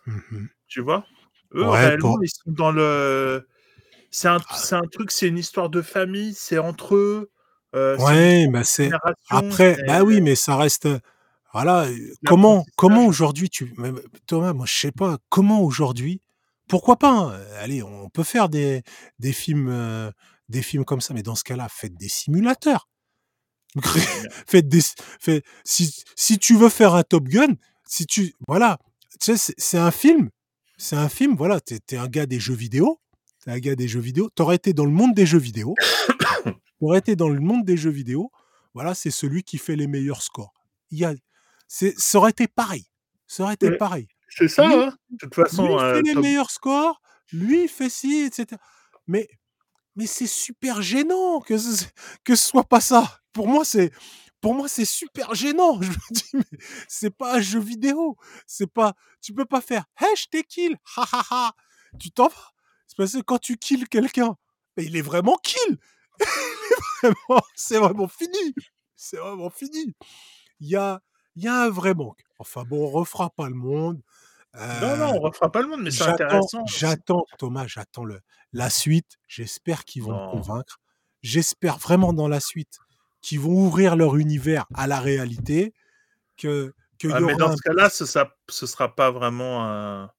Mhm. 0.08 0.48
tu 0.70 0.80
vois? 0.80 1.06
Eux, 1.54 1.66
Ouais, 1.68 1.80
réellement, 1.80 2.14
pour- 2.16 2.24
ils 2.24 2.30
sont 2.30 2.52
dans 2.54 2.72
le. 2.72 3.46
C'est 4.12 4.30
un, 4.30 4.38
Ah. 4.50 4.56
c'est 4.56 4.76
un 4.76 4.88
truc, 4.92 5.12
c'est 5.12 5.28
une 5.28 5.38
histoire 5.38 5.70
de 5.70 5.82
famille, 5.82 6.34
c'est 6.34 6.60
entre 6.60 6.96
eux. 6.96 7.30
Euh, 7.76 7.98
Ouais, 7.98 8.48
bah 8.48 8.64
c'est 8.64 8.90
après, 9.30 9.78
bah 9.88 10.04
oui, 10.04 10.22
mais 10.22 10.36
ça 10.36 10.56
reste, 10.58 10.86
euh, 10.88 11.00
voilà, 11.54 11.86
euh, 11.86 12.14
comment, 12.26 12.66
comment 12.78 13.06
aujourd'hui 13.06 13.50
tu, 13.50 13.74
Thomas, 14.28 14.54
moi 14.54 14.66
je 14.68 14.74
sais 14.80 14.92
pas, 14.92 15.18
comment 15.30 15.62
aujourd'hui, 15.62 16.22
pourquoi 16.68 16.98
pas, 16.98 17.12
hein, 17.12 17.40
allez, 17.60 17.84
on 17.84 18.10
peut 18.10 18.24
faire 18.24 18.50
des, 18.50 18.82
des 19.20 19.34
films, 19.34 19.68
euh, 19.70 20.12
des 20.50 20.62
films 20.62 20.86
comme 20.86 21.02
ça, 21.02 21.14
mais 21.14 21.24
dans 21.24 21.36
ce 21.36 21.44
cas-là, 21.44 21.68
faites 21.70 21.96
des 21.96 22.10
simulateurs. 22.10 22.88
faites 24.48 24.68
des, 24.68 24.82
faites, 25.20 25.44
si, 25.64 25.94
si 26.16 26.38
tu 26.40 26.56
veux 26.58 26.70
faire 26.70 26.94
un 26.96 27.04
Top 27.04 27.24
Gun, 27.26 27.54
si 27.86 28.06
tu, 28.06 28.34
voilà, 28.48 28.78
tu 29.20 29.26
sais, 29.28 29.38
c'est- 29.38 29.56
c'est 29.58 29.78
un 29.78 29.92
film, 29.92 30.30
c'est 30.78 30.96
un 30.98 31.08
film, 31.10 31.36
voilà, 31.36 31.60
t'es 31.62 31.80
es 31.92 31.98
un 31.98 32.08
gars 32.08 32.26
des 32.26 32.40
jeux 32.40 32.54
vidéo, 32.56 33.00
t'es 33.44 33.52
un 33.52 33.60
gars 33.60 33.76
des 33.76 33.88
jeux 33.88 34.00
vidéo, 34.02 34.30
t'aurais 34.36 34.56
été 34.58 34.74
dans 34.74 34.86
le 34.86 34.92
monde 34.92 35.14
des 35.14 35.26
jeux 35.26 35.40
vidéo, 35.40 35.74
t'aurais 36.82 37.00
été 37.00 37.16
dans 37.16 37.30
le 37.30 37.40
monde 37.40 37.64
des 37.64 37.78
jeux 37.78 37.90
vidéo, 37.92 38.32
voilà, 38.74 38.94
c'est 38.96 39.12
celui 39.12 39.44
qui 39.44 39.58
fait 39.58 39.76
les 39.78 39.88
meilleurs 39.88 40.22
scores. 40.22 40.54
Il 40.90 40.98
y 41.00 41.06
a, 41.06 41.14
c'est, 41.68 41.94
ça 41.98 42.18
aurait 42.18 42.32
été 42.32 42.48
pareil, 42.48 42.86
ça 43.28 43.44
aurait 43.44 43.54
été 43.54 43.70
Ouais. 43.70 43.78
pareil. 43.78 44.08
C'est 44.30 44.48
ça, 44.48 44.66
Lui- 44.68 44.74
hein 44.76 44.98
De 45.12 45.18
toute 45.20 45.36
façon, 45.36 45.66
lui 45.68 45.74
il 45.74 45.80
euh, 45.80 45.96
fait 45.96 46.02
les 46.02 46.16
meilleurs 46.16 46.52
scores, 46.52 47.02
lui 47.32 47.64
il 47.64 47.70
fait 47.70 47.90
ci, 47.90 48.22
etc. 48.22 48.60
Mais, 49.08 49.30
mais 49.96 50.06
c'est 50.08 50.28
super 50.28 50.82
gênant 50.82 51.40
que 51.42 51.58
ce, 51.58 51.86
que 52.24 52.36
ce 52.36 52.48
soit 52.50 52.64
pas 52.64 52.82
ça. 52.82 53.20
Pour 53.34 53.48
moi, 53.48 53.64
c'est, 53.66 53.92
pour 54.42 54.56
moi, 54.56 54.68
c'est 54.68 54.86
super 54.86 55.36
gênant. 55.36 55.80
Je 55.82 55.90
me 55.90 56.14
dis, 56.14 56.30
mais 56.34 56.60
c'est 56.88 57.10
pas 57.16 57.36
un 57.36 57.42
jeu 57.42 57.60
vidéo. 57.60 58.18
C'est 58.48 58.68
pas, 58.72 58.94
tu 59.22 59.34
peux 59.34 59.46
pas 59.46 59.62
faire, 59.62 59.86
hey, 60.00 60.16
je 60.18 60.26
t'ai 60.32 60.44
kill, 60.44 60.78
ha 60.98 61.06
ha 61.12 61.24
ha. 61.30 61.52
Tu 62.00 62.10
t'en 62.10 62.28
vas. 62.30 62.52
C'est 62.88 62.98
parce 62.98 63.12
que 63.14 63.20
quand 63.22 63.38
tu 63.40 63.58
kills 63.58 63.86
quelqu'un, 63.88 64.36
mais 64.78 64.86
il 64.86 64.96
est 64.96 65.02
vraiment 65.02 65.38
kill. 65.44 65.78
C'est 67.56 67.78
vraiment 67.78 68.08
fini. 68.08 68.54
C'est 68.96 69.18
vraiment 69.18 69.50
fini. 69.50 69.96
Il 70.60 70.68
y 70.70 70.76
a, 70.76 71.02
il 71.36 71.44
y 71.44 71.48
a 71.48 71.64
un 71.64 71.70
vrai 71.70 71.94
manque. 71.94 72.24
Enfin 72.40 72.64
bon, 72.64 72.86
on 72.86 72.90
refera 72.90 73.30
pas 73.32 73.50
le 73.50 73.56
monde. 73.56 74.02
Non, 74.56 74.98
non, 74.98 75.14
Euh, 75.14 75.14
on 75.16 75.20
refera 75.22 75.52
pas 75.52 75.62
le 75.62 75.68
monde, 75.70 75.82
mais 75.82 75.92
c'est 75.92 76.00
J'attends, 76.00 76.14
intéressant. 76.26 76.66
j'attends, 76.68 77.26
Thomas, 77.38 77.68
j'attends 77.68 78.04
le, 78.04 78.20
la 78.54 78.70
suite. 78.70 79.18
J'espère 79.28 79.86
qu'ils 79.86 80.04
vont 80.04 80.14
me 80.14 80.32
convaincre. 80.32 80.80
J'espère 81.22 81.78
vraiment 81.78 82.14
dans 82.14 82.28
la 82.28 82.40
suite 82.40 82.80
qu'ils 83.22 83.40
vont 83.40 83.52
ouvrir 83.52 83.96
leur 83.96 84.18
univers 84.18 84.66
à 84.74 84.88
la 84.88 85.00
réalité. 85.00 85.74
Que, 86.38 86.74
que 87.00 87.08
Ah, 87.14 87.20
y 87.20 87.24
mais 87.24 87.36
dans 87.36 87.50
un... 87.52 87.56
ce 87.56 87.62
cas-là, 87.62 87.90
ce 87.90 88.06
sera, 88.06 88.30
ce 88.50 88.66
sera 88.66 88.94
pas 88.96 89.10
vraiment 89.12 89.66
un, 89.66 90.12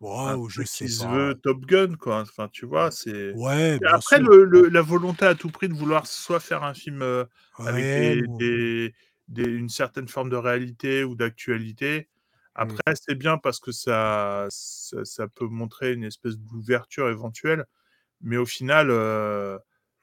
Wow, 0.00 0.48
je 0.48 0.62
sais 0.62 0.86
qui 0.86 0.90
se 0.90 1.06
veut 1.06 1.34
Top 1.34 1.60
Gun, 1.66 1.94
quoi. 1.96 2.20
Enfin, 2.22 2.48
tu 2.50 2.64
vois, 2.66 2.90
c'est. 2.90 3.32
Ouais, 3.34 3.78
Après, 3.86 4.18
le, 4.18 4.44
le- 4.44 4.68
la 4.68 4.80
volonté 4.82 5.26
à 5.26 5.34
tout 5.34 5.50
prix 5.50 5.68
de 5.68 5.74
vouloir 5.74 6.06
soit 6.06 6.40
faire 6.40 6.64
un 6.64 6.72
film 6.74 7.02
euh, 7.02 7.24
avec 7.58 7.84
des, 7.84 8.22
bon. 8.22 8.36
des- 8.38 8.94
des- 9.28 9.44
une 9.44 9.68
certaine 9.68 10.08
forme 10.08 10.30
de 10.30 10.36
réalité 10.36 11.04
ou 11.04 11.14
d'actualité. 11.16 12.08
Mm. 12.56 12.60
Après, 12.62 12.94
c'est 12.94 13.14
bien 13.14 13.36
parce 13.38 13.60
que 13.60 13.72
ça, 13.72 14.46
ça, 14.48 15.04
ça 15.04 15.28
peut 15.28 15.46
montrer 15.46 15.92
une 15.92 16.04
espèce 16.04 16.38
d'ouverture 16.38 17.08
éventuelle. 17.10 17.66
Mais 18.22 18.38
au 18.38 18.46
final, 18.46 18.88
euh, 18.90 19.58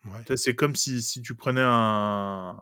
Ouais. 0.06 0.38
c'est 0.38 0.56
comme 0.56 0.76
si, 0.76 1.02
si 1.02 1.22
tu 1.22 1.36
prenais 1.36 1.64
un, 1.64 2.61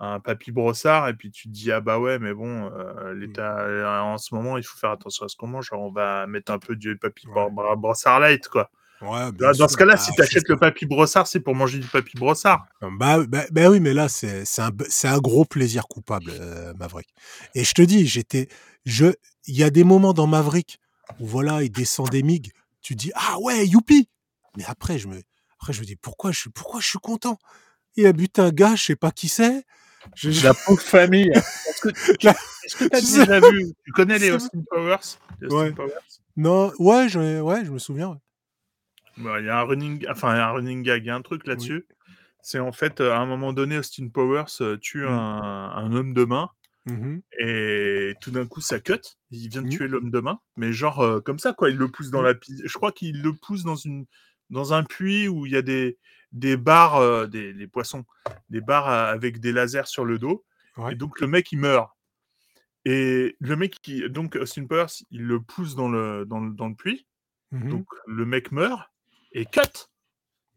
un 0.00 0.18
papy 0.18 0.50
brossard 0.50 1.08
et 1.08 1.14
puis 1.14 1.30
tu 1.30 1.48
te 1.48 1.52
dis, 1.52 1.70
ah 1.70 1.80
bah 1.80 1.98
ouais, 1.98 2.18
mais 2.18 2.32
bon, 2.32 2.70
euh, 2.72 3.14
Mm. 3.14 3.18
l'état, 3.20 4.02
en 4.04 4.16
ce 4.18 4.34
moment, 4.34 4.56
il 4.56 4.62
faut 4.64 4.78
faire 4.78 4.90
attention 4.90 5.26
à 5.26 5.28
ce 5.28 5.36
qu'on 5.36 5.46
mange. 5.46 5.68
On 5.72 5.90
va 5.92 6.26
mettre 6.26 6.50
un 6.52 6.58
peu 6.58 6.74
du 6.74 6.96
papy 6.96 7.26
Ouais. 7.28 7.48
brossard 7.76 8.18
light, 8.20 8.48
quoi. 8.48 8.70
Ouais, 9.02 9.30
Dans 9.32 9.68
ce 9.68 9.76
cas-là, 9.76 9.96
si 9.96 10.06
c'est 10.10 10.14
tu 10.16 10.22
achètes 10.22 10.48
le 10.48 10.58
papy 10.58 10.84
brossard, 10.86 11.26
c'est 11.26 11.40
pour 11.40 11.54
manger 11.54 11.78
du 11.78 11.86
papy 11.86 12.16
brossard. 12.18 12.66
Bah, 12.82 13.24
bah, 13.26 13.44
bah 13.50 13.70
oui, 13.70 13.80
mais 13.80 13.94
là, 13.94 14.08
c'est 14.08 14.44
c'est 14.44 14.62
un, 14.62 14.70
un 15.04 15.18
gros 15.18 15.44
plaisir 15.44 15.86
coupable, 15.88 16.32
euh, 16.34 16.74
Maverick. 16.74 17.08
Et 17.54 17.64
je 17.64 17.72
te 17.72 17.82
dis, 17.82 18.06
j'étais, 18.06 18.48
je, 18.84 19.06
il 19.46 19.56
y 19.56 19.62
a 19.62 19.70
des 19.70 19.84
moments 19.84 20.12
dans 20.12 20.26
Maverick 20.26 20.78
où 21.18 21.26
voilà, 21.26 21.62
il 21.62 21.70
descend 21.70 22.08
des 22.10 22.22
MiG. 22.22 22.52
tu 22.82 22.94
dis 22.94 23.10
ah 23.14 23.38
ouais, 23.40 23.66
youpi. 23.66 24.08
Mais 24.56 24.64
après, 24.66 24.98
je 24.98 25.08
me, 25.08 25.20
après, 25.54 25.72
je 25.72 25.80
me 25.80 25.86
dis 25.86 25.96
pourquoi 25.96 26.30
je, 26.32 26.48
pourquoi 26.50 26.80
je 26.80 26.88
suis 26.88 26.98
content? 26.98 27.38
Il 27.96 28.06
a 28.06 28.12
buté 28.12 28.42
un 28.42 28.50
gars, 28.50 28.76
je 28.76 28.84
sais 28.84 28.96
pas 28.96 29.10
qui 29.10 29.28
c'est. 29.28 29.64
Je- 30.14 30.44
La 30.44 30.54
pauvre 30.54 30.80
famille. 30.80 31.30
Est-ce 31.30 31.80
que 31.80 31.88
tu 32.18 32.26
La- 32.26 32.34
sais- 33.00 33.24
déjà 33.26 33.40
vu 33.40 33.72
Tu 33.84 33.92
connais 33.92 34.18
les 34.18 34.30
Austin 34.30 34.62
Powers? 34.70 34.96
Les 35.40 35.46
Austin 35.46 35.56
Ouais. 35.58 35.72
Powers? 35.72 35.92
Non, 36.36 36.72
ouais, 36.78 37.08
je, 37.08 37.40
ouais, 37.40 37.64
je 37.64 37.70
me 37.70 37.78
souviens. 37.78 38.08
ouais. 38.10 38.16
Bon, 39.18 39.36
Il 39.38 39.46
y 39.46 39.48
a 39.50 39.58
un 39.58 39.62
running, 39.62 40.06
enfin 40.10 40.30
un 40.30 40.50
running 40.52 40.82
gag, 40.82 41.02
il 41.04 41.06
y 41.06 41.10
a 41.10 41.14
un 41.14 41.22
truc 41.22 41.46
là-dessus. 41.46 41.86
C'est 42.42 42.58
en 42.58 42.72
fait, 42.72 43.00
euh, 43.00 43.12
à 43.12 43.18
un 43.18 43.26
moment 43.26 43.52
donné, 43.52 43.76
Austin 43.78 44.08
Powers 44.08 44.44
euh, 44.62 44.78
tue 44.78 45.02
Mm. 45.04 45.08
un, 45.08 45.72
un 45.76 45.92
homme 45.92 46.14
de 46.14 46.24
main 46.24 46.48
Mhm. 46.86 47.20
et 47.38 48.14
tout 48.22 48.30
d'un 48.30 48.46
coup 48.46 48.62
ça 48.62 48.80
cut. 48.80 48.94
Il 49.30 49.48
vient 49.50 49.60
de 49.60 49.66
Mhm. 49.66 49.72
tuer 49.72 49.88
l'homme 49.88 50.10
de 50.10 50.20
main, 50.20 50.38
mais 50.56 50.72
genre 50.72 51.00
euh, 51.00 51.20
comme 51.20 51.38
ça 51.38 51.52
quoi. 51.52 51.68
Il 51.68 51.76
le 51.76 51.88
pousse 51.88 52.10
dans 52.10 52.22
la. 52.22 52.32
Je 52.64 52.72
crois 52.72 52.92
qu'il 52.92 53.20
le 53.20 53.34
pousse 53.34 53.64
dans 53.64 53.76
une 53.76 54.06
dans 54.48 54.72
un 54.72 54.82
puits 54.82 55.28
où 55.28 55.44
il 55.44 55.52
y 55.52 55.56
a 55.56 55.62
des 55.62 55.98
des 56.32 56.56
barres, 56.56 56.96
euh, 56.96 57.26
des 57.26 57.52
les 57.52 57.66
poissons, 57.66 58.04
des 58.50 58.60
barres 58.60 58.88
euh, 58.88 59.12
avec 59.12 59.40
des 59.40 59.52
lasers 59.52 59.86
sur 59.86 60.04
le 60.04 60.18
dos. 60.18 60.44
Ouais. 60.76 60.92
Et 60.92 60.96
donc 60.96 61.20
le 61.20 61.26
mec 61.26 61.50
il 61.52 61.58
meurt. 61.58 61.90
Et 62.84 63.36
le 63.40 63.56
mec 63.56 63.80
qui 63.82 64.08
donc 64.08 64.36
Austin 64.36 64.66
Powers 64.66 65.04
il 65.10 65.22
le 65.24 65.40
pousse 65.40 65.74
dans 65.74 65.88
le 65.88 66.24
dans 66.26 66.40
le, 66.40 66.52
dans 66.52 66.68
le 66.68 66.74
puits. 66.74 67.06
Mhm. 67.50 67.70
Donc 67.70 67.86
le 68.06 68.24
mec 68.24 68.52
meurt 68.52 68.90
et 69.32 69.44
cut. 69.46 69.88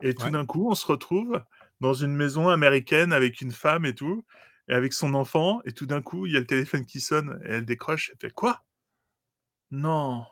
Et 0.02 0.14
tout 0.16 0.26
Ouais. 0.26 0.32
d'un 0.32 0.46
coup, 0.46 0.70
on 0.70 0.76
se 0.76 0.86
retrouve 0.86 1.42
dans 1.80 1.94
une 1.94 2.16
maison 2.16 2.50
américaine 2.50 3.14
avec 3.14 3.42
une 3.42 3.52
femme 3.52 3.86
et 3.86 3.96
tout, 3.96 4.26
et 4.68 4.74
avec 4.74 4.94
son 4.94 5.14
enfant. 5.14 5.62
Et 5.66 5.72
tout 5.74 5.86
d'un 5.86 6.02
coup, 6.02 6.26
il 6.26 6.34
y 6.34 6.38
a 6.38 6.40
le 6.40 6.46
téléphone 6.48 6.86
qui 6.86 7.00
sonne 7.00 7.42
et 7.46 7.52
elle 7.54 7.66
décroche. 7.66 8.10
Elle 8.12 8.18
fait 8.20 8.34
quoi? 8.34 8.64
Non, 9.72 10.26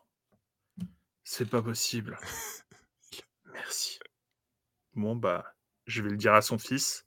c'est 1.23 1.49
pas 1.49 1.61
possible. 1.61 2.17
Merci. 3.53 3.99
Bon 4.95 5.15
bah, 5.15 5.45
je 5.87 6.01
vais 6.01 6.09
le 6.09 6.17
dire 6.17 6.33
à 6.33 6.41
son 6.41 6.57
fils. 6.57 7.05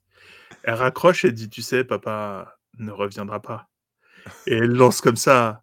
Elle 0.63 0.75
raccroche 0.75 1.25
et 1.25 1.31
dit, 1.31 1.49
tu 1.49 1.61
sais, 1.61 1.83
papa 1.83 2.57
ne 2.79 2.91
reviendra 2.91 3.41
pas. 3.41 3.67
Et 4.47 4.55
elle 4.55 4.71
lance 4.71 5.01
comme 5.01 5.15
ça. 5.17 5.61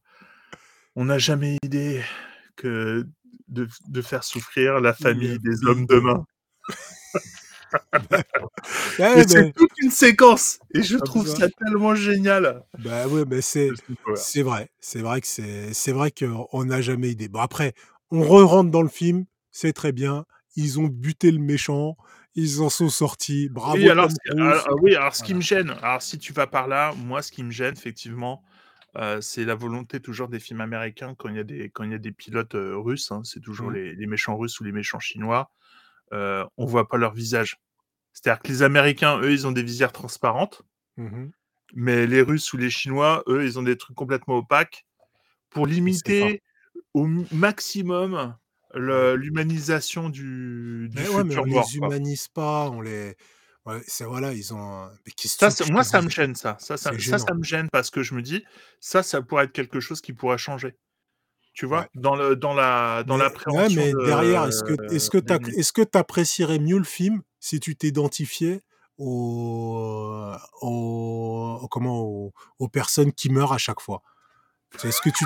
On 0.95 1.07
n'a 1.07 1.19
jamais 1.19 1.57
idée 1.63 2.03
que 2.57 3.07
de, 3.49 3.69
de 3.89 4.03
faire 4.03 4.25
souffrir 4.25 4.81
la 4.81 4.93
famille 4.93 5.39
des 5.41 5.65
hommes 5.65 5.87
de 5.87 5.99
main. 5.99 6.25
Ouais, 8.99 9.13
Et 9.13 9.17
mais- 9.17 9.27
c'est 9.27 9.53
toute 9.55 9.71
une 9.79 9.91
séquence. 9.91 10.59
Et 10.75 10.83
je 10.83 10.99
Comme 10.99 11.07
trouve 11.07 11.27
ça. 11.27 11.49
tellement 11.59 11.95
génial. 11.95 12.63
Bah 12.79 13.09
ouais, 13.09 13.25
mais 13.27 13.41
c'est 13.41 13.71
vrai, 14.43 14.71
c'est 14.81 15.01
vrai 15.01 15.21
que 15.21 15.27
c'est 15.27 15.73
c'est 15.73 15.93
vrai 15.93 16.11
qu'on 16.11 16.65
n'a 16.65 16.83
jamais 16.83 17.11
idée. 17.11 17.29
Bon 17.29 17.41
après, 17.41 17.73
on 18.11 18.23
re-rentre 18.23 18.71
dans 18.71 18.83
le 18.83 18.89
film, 18.91 19.25
c'est 19.51 19.73
très 19.73 19.93
bien. 19.93 20.27
Ils 20.57 20.81
ont 20.81 20.87
buté 20.89 21.31
le 21.31 21.39
méchant, 21.39 21.97
ils 22.35 22.61
en 22.63 22.71
sont 22.71 22.89
sortis. 22.91 23.49
Bravo. 23.51 23.85
oui, 23.85 23.89
alors, 23.91 24.09
alors, 24.39 24.65
ah 24.69 24.75
oui, 24.83 24.95
alors 24.97 25.15
ce 25.15 25.23
qui 25.23 25.35
me 25.35 25.41
gêne, 25.41 25.71
alors 25.83 26.03
si 26.03 26.19
tu 26.19 26.33
vas 26.33 26.47
par 26.47 26.69
là, 26.69 26.95
moi 26.95 27.23
ce 27.23 27.33
qui 27.33 27.43
me 27.45 27.51
gêne 27.51 27.75
effectivement, 27.75 28.43
euh, 28.97 29.21
c'est 29.21 29.45
la 29.45 29.55
volonté 29.55 30.01
toujours 30.01 30.29
des 30.29 30.41
films 30.41 30.61
américains 30.61 31.15
quand 31.17 31.29
il 31.31 31.37
y 31.37 31.39
a 31.41 31.45
des, 31.45 31.71
quand 31.71 31.85
il 31.85 31.93
y 31.93 31.95
a 31.95 31.99
des 31.99 32.13
pilotes 32.13 32.55
euh, 32.55 32.77
russes, 32.79 33.11
hein, 33.13 33.23
c'est 33.25 33.41
toujours 33.41 33.71
Mhm. 33.71 33.73
les, 33.73 33.95
les 33.95 34.07
méchants 34.07 34.37
russes 34.37 34.61
ou 34.61 34.65
les 34.65 34.73
méchants 34.73 35.01
chinois, 35.01 35.51
euh, 36.15 36.47
on 36.59 36.67
voit 36.67 36.89
pas 36.89 36.99
leur 36.99 37.15
visage. 37.15 37.59
C'est-à-dire 38.15 38.43
que 38.43 38.49
les 38.49 38.63
Américains, 38.65 39.21
eux, 39.21 39.33
ils 39.33 39.47
ont 39.49 39.53
des 39.53 39.63
visières 39.65 39.93
transparentes, 39.93 40.63
Mhm. 40.97 41.33
mais 41.75 42.07
les 42.07 42.23
Russes 42.23 42.53
ou 42.53 42.57
les 42.57 42.71
Chinois, 42.71 43.23
eux, 43.29 43.45
ils 43.45 43.59
ont 43.59 43.63
des 43.63 43.77
trucs 43.77 43.97
complètement 43.97 44.39
opaques 44.39 44.87
pour 45.51 45.67
limiter 45.67 46.43
au 46.95 47.09
maximum 47.33 48.37
l'humanisation 48.75 50.09
du, 50.09 50.89
du 50.91 50.97
Mais 51.01 51.09
ouais, 51.09 51.25
mais 51.25 51.31
futur 51.35 51.43
on 51.43 51.47
mort. 51.47 51.65
les 51.71 51.77
humanise 51.77 52.29
pas, 52.29 52.71
on 52.71 52.81
les. 52.81 53.17
Ouais, 53.65 53.81
c'est 53.87 54.05
voilà, 54.05 54.33
ils 54.33 54.53
ont. 54.53 54.89
Mais 55.07 55.13
Ça, 55.25 55.49
moi, 55.71 55.85
ça 55.85 56.03
me 56.03 56.09
gêne, 56.11 56.35
ça. 56.35 56.57
Ça, 56.59 56.77
ça, 56.77 56.91
ça, 57.19 57.35
me 57.35 57.43
gêne 57.45 57.69
parce 57.71 57.91
que 57.91 58.03
je 58.03 58.15
me 58.15 58.23
dis, 58.23 58.45
ça, 58.81 59.03
ça 59.05 59.23
pourrait 59.23 59.45
être 59.45 59.53
quelque 59.53 59.79
chose 59.81 60.01
qui 60.01 60.13
pourrait 60.13 60.39
changer. 60.39 60.75
Tu 61.55 61.67
vois, 61.67 61.81
Ouais. 61.83 61.89
dans 61.95 62.17
le 62.17 62.35
dans 62.35 62.55
la 62.55 63.05
dans 63.05 63.17
l'appréhension. 63.19 63.77
mais 63.81 63.93
de- 63.93 64.07
derrière, 64.07 64.47
est-ce 64.47 64.65
que 64.65 64.73
est-ce 64.93 65.11
que 65.11 65.19
est-ce 65.59 65.73
que 65.73 65.83
t'apprécierais 65.83 66.59
mieux 66.59 66.79
le 66.79 66.85
film 66.85 67.23
si 67.41 67.61
tu 67.61 67.77
t'identifiais 67.77 68.63
aux, 68.99 70.33
aux 70.63 71.69
comment 71.71 72.01
aux, 72.01 72.33
aux 72.59 72.69
personnes 72.69 73.13
qui 73.13 73.31
meurent 73.31 73.53
à 73.53 73.59
chaque 73.59 73.81
fois? 73.81 74.03
Est-ce 74.83 75.03
que 75.03 75.11
tu 75.11 75.25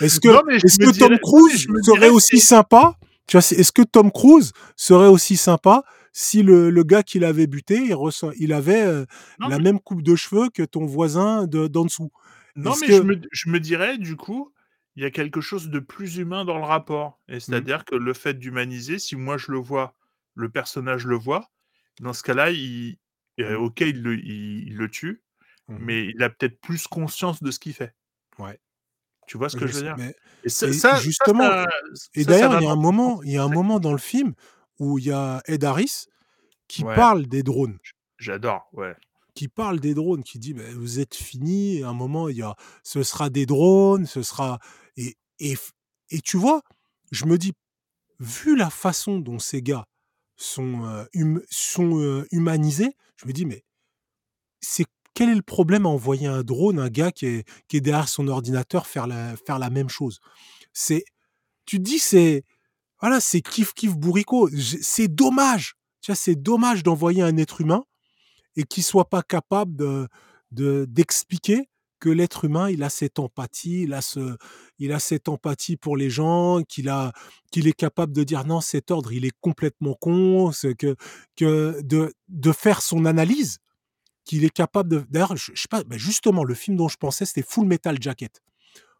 est-ce 0.00 0.20
que 0.20 0.28
Non, 0.28 0.42
est-ce 0.48 0.98
Tom 0.98 1.18
Cruise 1.22 1.66
serait 1.82 2.08
aussi 2.10 2.38
c'est- 2.40 2.46
sympa 2.46 2.96
Tu 3.26 3.36
vois, 3.36 3.42
c'est- 3.42 3.56
est-ce 3.56 3.72
que 3.72 3.82
Tom 3.82 4.10
Cruise 4.12 4.52
serait 4.76 5.06
aussi 5.08 5.36
sympa 5.36 5.82
si 6.12 6.42
le, 6.42 6.70
le 6.70 6.82
gars 6.84 7.02
qui 7.02 7.18
l'avait 7.18 7.46
buté, 7.46 7.76
il, 7.86 7.94
ressent- 7.94 8.32
il 8.38 8.52
avait 8.52 8.82
euh, 8.82 9.04
Non, 9.40 9.48
la 9.48 9.58
mais- 9.58 9.64
même 9.64 9.80
coupe 9.80 10.02
de 10.02 10.14
cheveux 10.14 10.48
que 10.50 10.62
ton 10.62 10.84
voisin 10.86 11.46
de 11.46 11.66
d'en 11.66 11.84
dessous? 11.84 12.10
Non, 12.56 12.72
Est-ce 12.72 12.80
mais 12.82 12.86
que- 12.88 12.96
je, 12.96 13.02
me, 13.02 13.20
je 13.32 13.48
me 13.48 13.58
dirais, 13.60 13.98
du 13.98 14.14
coup, 14.16 14.52
il 14.96 15.02
y 15.02 15.06
a 15.06 15.10
quelque 15.10 15.40
chose 15.40 15.70
de 15.70 15.80
plus 15.80 16.18
humain 16.18 16.44
dans 16.44 16.56
le 16.58 16.64
rapport. 16.64 17.18
Mmh. 17.28 17.32
Et 17.34 17.40
c'est-à-dire 17.40 17.84
que 17.84 17.96
le 17.96 18.12
fait 18.14 18.34
d'humaniser, 18.34 18.98
si 19.00 19.16
moi 19.16 19.38
je 19.38 19.50
le 19.50 19.58
vois, 19.58 19.94
le 20.36 20.48
personnage 20.50 21.04
le 21.06 21.16
voit, 21.16 21.50
dans 22.00 22.12
ce 22.12 22.22
cas-là, 22.22 22.50
il, 22.50 22.96
euh, 23.40 23.56
ok, 23.56 23.80
il 23.80 24.02
le, 24.02 24.16
il, 24.18 24.68
il 24.68 24.76
le 24.76 24.88
tue, 24.90 25.22
Mhm. 25.68 25.78
mais 25.80 26.06
il 26.14 26.22
a 26.22 26.28
peut-être 26.30 26.60
plus 26.60 26.86
conscience 26.86 27.42
de 27.42 27.50
ce 27.50 27.58
qu'il 27.58 27.72
fait. 27.72 27.92
Ouais. 28.38 28.58
Tu 29.26 29.38
vois 29.38 29.48
ce 29.48 29.56
que 29.56 29.66
Je 29.66 29.72
je 29.72 29.78
veux 29.78 29.86
sais, 29.88 29.94
dire? 29.94 30.12
Et 30.44 30.48
ça, 30.48 30.66
et 30.68 30.72
ça- 30.72 30.96
ça, 30.96 31.00
justement, 31.00 31.48
ça- 31.48 31.66
Et 32.14 32.24
d'ailleurs, 32.24 32.60
il 32.60 32.64
y 32.64 32.66
a 32.66 32.70
un 32.70 32.76
moment, 32.76 33.22
il 33.22 33.32
y 33.32 33.36
a 33.38 33.42
un 33.44 33.48
moment 33.48 33.80
dans 33.80 33.92
le 33.92 33.98
film 33.98 34.34
où 34.78 34.98
il 34.98 35.06
y 35.06 35.12
a 35.12 35.40
Ed 35.46 35.64
Harris 35.64 36.06
qui 36.68 36.84
Ouais. 36.84 36.94
parle 36.94 37.26
des 37.26 37.42
drones, 37.42 37.78
J'adore, 38.18 38.68
ouais. 38.72 38.94
qui 39.34 39.48
parle 39.48 39.80
des 39.80 39.94
drones, 39.94 40.22
qui 40.22 40.38
dit 40.38 40.54
«Mais 40.54 40.70
vous 40.72 41.00
êtes 41.00 41.14
finis. 41.14 41.82
À 41.82 41.88
un 41.88 41.92
moment, 41.94 42.28
il 42.28 42.36
y 42.36 42.42
a, 42.42 42.54
ce 42.82 43.02
sera 43.02 43.30
des 43.30 43.46
drones, 43.46 44.06
ce 44.06 44.22
sera 44.22 44.58
et 44.96 45.16
et 45.40 45.56
et 46.10 46.20
tu 46.20 46.36
vois, 46.36 46.62
je 47.12 47.24
me 47.26 47.38
dis, 47.38 47.52
vu 48.20 48.56
la 48.56 48.70
façon 48.70 49.18
dont 49.18 49.38
ces 49.38 49.62
gars 49.62 49.86
sont 50.36 50.84
euh, 50.86 51.04
hum- 51.14 51.42
sont 51.50 51.98
euh, 52.00 52.26
humanisés, 52.32 52.92
je 53.16 53.26
me 53.26 53.32
dis 53.32 53.46
mais 53.46 53.64
c'est 54.60 54.86
quel 55.14 55.30
est 55.30 55.34
le 55.34 55.42
problème 55.42 55.86
à 55.86 55.88
envoyer 55.88 56.26
un 56.26 56.42
drone, 56.42 56.78
un 56.78 56.88
gars 56.88 57.12
qui 57.12 57.26
est, 57.26 57.80
derrière 57.80 58.08
son 58.08 58.28
ordinateur 58.28 58.86
faire 58.86 59.06
la, 59.06 59.70
même 59.70 59.88
chose? 59.88 60.20
C'est, 60.72 61.04
tu 61.66 61.78
dis 61.78 61.98
c'est, 61.98 62.44
voilà, 63.00 63.20
c'est 63.20 63.40
kiff 63.40 63.72
kiff 63.74 63.96
bourricot. 63.96 64.50
C'est 64.82 65.08
dommage, 65.08 65.76
c'est 66.00 66.36
dommage 66.36 66.82
d'envoyer 66.82 67.22
un 67.22 67.36
être 67.36 67.60
humain 67.60 67.84
et 68.56 68.64
qu'il 68.64 68.82
soit 68.82 69.08
pas 69.08 69.22
capable 69.22 69.76
de 69.76 70.08
de- 70.54 70.86
d'expliquer 70.88 71.68
que 72.00 72.08
l'être 72.10 72.44
humain, 72.44 72.68
il 72.70 72.82
a 72.82 72.90
cette 72.90 73.18
empathie, 73.18 73.82
il 73.84 73.94
a 73.94 74.02
ce, 74.02 74.36
il 74.78 74.92
a 74.92 74.98
cette 74.98 75.28
empathie 75.28 75.76
pour 75.76 75.96
les 75.96 76.10
gens, 76.10 76.62
qu'il 76.68 76.88
a, 76.88 77.12
qu'il 77.50 77.66
est 77.66 77.72
capable 77.72 78.12
de 78.12 78.24
dire 78.24 78.44
non, 78.44 78.60
cet 78.60 78.90
ordre, 78.90 79.12
il 79.12 79.24
est 79.24 79.32
complètement 79.40 79.94
con, 79.94 80.50
que, 80.78 80.96
que 81.36 81.80
de, 81.82 82.12
de 82.28 82.52
faire 82.52 82.82
son 82.82 83.06
analyse, 83.06 83.58
qu'il 84.24 84.44
est 84.44 84.50
capable 84.50 84.88
de. 84.90 85.04
D'ailleurs, 85.10 85.36
je, 85.36 85.52
je 85.54 85.60
sais 85.62 85.68
pas, 85.68 85.84
ben 85.84 85.98
justement, 85.98 86.44
le 86.44 86.54
film 86.54 86.76
dont 86.76 86.88
je 86.88 86.96
pensais, 86.96 87.24
c'était 87.26 87.42
Full 87.46 87.66
Metal 87.66 87.96
Jacket. 88.00 88.42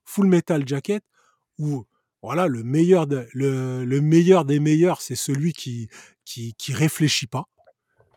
Full 0.05 0.27
Metal 0.27 0.67
Jacket, 0.69 1.03
où 1.59 1.85
voilà, 2.23 2.47
le 2.47 2.63
meilleur, 2.63 3.07
de- 3.07 3.27
le, 3.33 3.85
le 3.85 4.01
meilleur 4.01 4.45
des 4.45 4.61
meilleurs, 4.61 5.01
c'est 5.03 5.15
celui 5.17 5.53
qui, 5.53 5.89
qui, 6.25 6.55
qui 6.55 6.73
réfléchit 6.73 7.27
pas. 7.27 7.45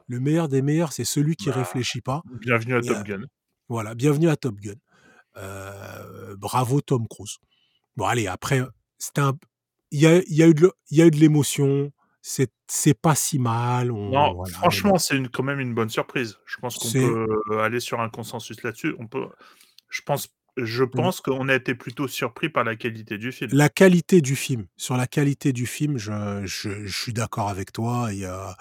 Le 0.08 0.20
meilleur 0.20 0.48
des 0.48 0.62
meilleurs, 0.62 0.94
c'est 0.94 1.04
celui 1.06 1.36
qui 1.36 1.48
Bah, 1.48 1.56
réfléchit 1.56 2.02
pas. 2.02 2.22
Bienvenue 2.42 2.76
à 2.76 2.80
Et, 2.80 2.82
Top 2.82 2.98
euh, 2.98 3.04
Gun. 3.04 3.22
Voilà, 3.70 3.96
bienvenue 3.96 4.30
à 4.30 4.38
Top 4.38 4.56
Gun. 4.60 4.76
Euh, 5.38 6.36
bravo 6.38 6.82
Tom 6.82 7.08
Cruise. 7.08 7.38
Bon, 7.96 8.06
allez, 8.06 8.28
après, 8.28 8.62
c'était 8.98 9.22
un. 9.22 9.38
Il 9.92 10.00
y 10.02 10.08
a, 10.08 10.22
y 10.30 10.42
a 10.44 10.48
eu 10.48 10.54
de 10.54 11.18
l'émotion. 11.18 11.92
C'est 12.68 12.94
pas 12.94 13.16
si 13.16 13.40
mal. 13.40 13.92
On, 13.92 14.10
Non, 14.10 14.34
voilà, 14.34 14.54
franchement, 14.54 14.98
c'est 14.98 15.18
quand 15.32 15.44
même 15.44 15.62
une 15.62 15.74
bonne 15.74 15.90
surprise. 15.90 16.38
Je 16.46 16.58
pense 16.58 16.78
qu'on 16.78 16.92
peut 16.92 17.62
aller 17.62 17.80
sur 17.80 18.02
un 18.02 18.10
consensus 18.10 18.62
là-dessus. 18.64 18.96
On 19.00 19.08
peut, 19.08 19.28
je 19.90 20.02
pense, 20.02 20.28
je 20.58 20.84
pense 20.84 21.22
qu'on 21.22 21.48
a 21.48 21.56
été 21.56 21.74
plutôt 21.74 22.10
surpris 22.10 22.50
par 22.50 22.66
la 22.66 22.76
qualité 22.76 23.18
du 23.18 23.32
film. 23.32 23.52
La 23.54 23.70
qualité 23.70 24.20
du 24.22 24.36
film. 24.36 24.68
Sur 24.76 24.98
la 24.98 25.08
qualité 25.08 25.54
du 25.54 25.66
film, 25.66 25.98
je, 25.98 26.42
je, 26.46 26.86
je 26.86 27.02
suis 27.02 27.14
d'accord 27.14 27.48
avec 27.48 27.72
toi. 27.72 28.10
Il 28.12 28.20
y 28.20 28.26
a, 28.26 28.58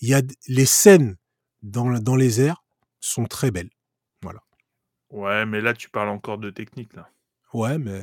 il 0.00 0.08
y 0.08 0.14
a 0.14 0.22
les 0.46 0.66
scènes 0.66 1.16
dans, 1.62 1.98
dans 1.98 2.16
les 2.16 2.40
airs 2.40 2.62
sont 3.00 3.24
très 3.24 3.50
belles. 3.50 3.70
Voilà. 4.22 4.40
Ouais, 5.10 5.44
mais 5.44 5.60
là, 5.60 5.74
tu 5.74 5.90
parles 5.90 6.10
encore 6.10 6.38
de 6.38 6.50
technique 6.50 6.94
là. 6.94 7.10
Ouais, 7.54 7.78
mais 7.78 8.02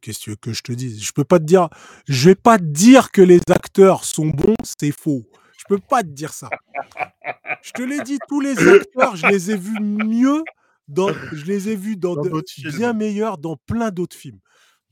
qu'est-ce 0.00 0.18
que 0.18 0.24
tu 0.24 0.30
veux 0.30 0.36
que 0.36 0.52
je 0.52 0.62
te 0.62 0.72
dise? 0.72 1.02
Je 1.02 1.12
peux 1.12 1.24
pas 1.24 1.38
te 1.38 1.44
dire. 1.44 1.68
Je 2.06 2.28
vais 2.30 2.34
pas 2.34 2.58
te 2.58 2.64
dire 2.64 3.10
que 3.10 3.22
les 3.22 3.40
acteurs 3.50 4.04
sont 4.04 4.28
bons, 4.28 4.54
c'est 4.62 4.92
faux. 4.92 5.24
Je 5.56 5.64
peux 5.68 5.78
pas 5.78 6.02
te 6.02 6.08
dire 6.08 6.32
ça. 6.32 6.48
Je 7.62 7.72
te 7.72 7.82
l'ai 7.82 8.00
dit, 8.02 8.18
tous 8.28 8.40
les 8.40 8.68
acteurs, 8.68 9.16
je 9.16 9.26
les 9.26 9.50
ai 9.50 9.56
vus 9.56 9.80
mieux 9.80 10.44
dans, 10.86 11.08
je 11.32 11.44
les 11.46 11.70
ai 11.70 11.76
vus 11.76 11.96
dans, 11.96 12.14
Dans 12.14 12.22
de- 12.22 12.28
d'autres 12.28 12.52
films. 12.52 12.76
bien 12.76 12.92
meilleurs 12.92 13.38
dans 13.38 13.56
plein 13.56 13.90
d'autres 13.90 14.16
films. 14.16 14.40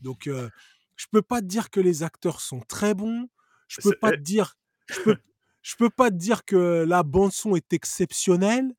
Donc, 0.01 0.27
euh, 0.27 0.49
je 0.97 1.07
peux 1.11 1.23
pas 1.23 1.41
te 1.41 1.47
dire 1.47 1.71
que 1.71 1.81
les 1.81 2.03
acteurs 2.03 2.41
sont 2.41 2.61
très 2.61 2.95
bons. 2.95 3.29
Je 3.69 3.81
peux 3.83 3.95
pas 4.01 4.11
eh. 4.13 4.17
te 4.17 4.23
dire, 4.23 4.57
je 4.91 5.01
peux, 5.01 5.17
je 5.63 5.77
peux 5.77 5.91
pas 5.91 6.11
te 6.11 6.17
dire 6.17 6.45
que 6.45 6.85
la 6.89 7.03
bande 7.03 7.33
son 7.33 7.55
est 7.57 7.73
exceptionnelle. 7.73 8.73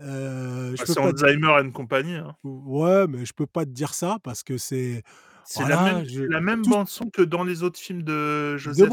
Euh, 0.00 0.70
Bah, 0.76 0.84
c'est 0.86 0.94
pas 0.94 1.12
te- 1.12 1.24
Alzheimer 1.24 1.48
and 1.62 1.70
compagnie. 1.70 2.14
hein. 2.16 2.34
Ouais, 2.42 3.06
mais 3.06 3.24
je 3.24 3.32
peux 3.32 3.46
pas 3.46 3.64
te 3.64 3.70
dire 3.70 3.94
ça 3.94 4.18
parce 4.22 4.42
que 4.42 4.58
c'est 4.58 5.02
C'est 5.46 5.60
Voilà, 5.60 5.76
la 5.76 5.92
même, 5.92 6.04
je- 6.06 6.22
c'est 6.22 6.26
la 6.28 6.40
même 6.40 6.62
tout- 6.62 6.70
bande 6.70 6.88
son 6.88 7.10
que 7.10 7.20
dans 7.20 7.44
les 7.44 7.62
autres 7.62 7.78
films 7.78 8.02
de 8.02 8.52
de 8.54 8.56
Joseph. 8.56 8.88
euh. 8.88 8.92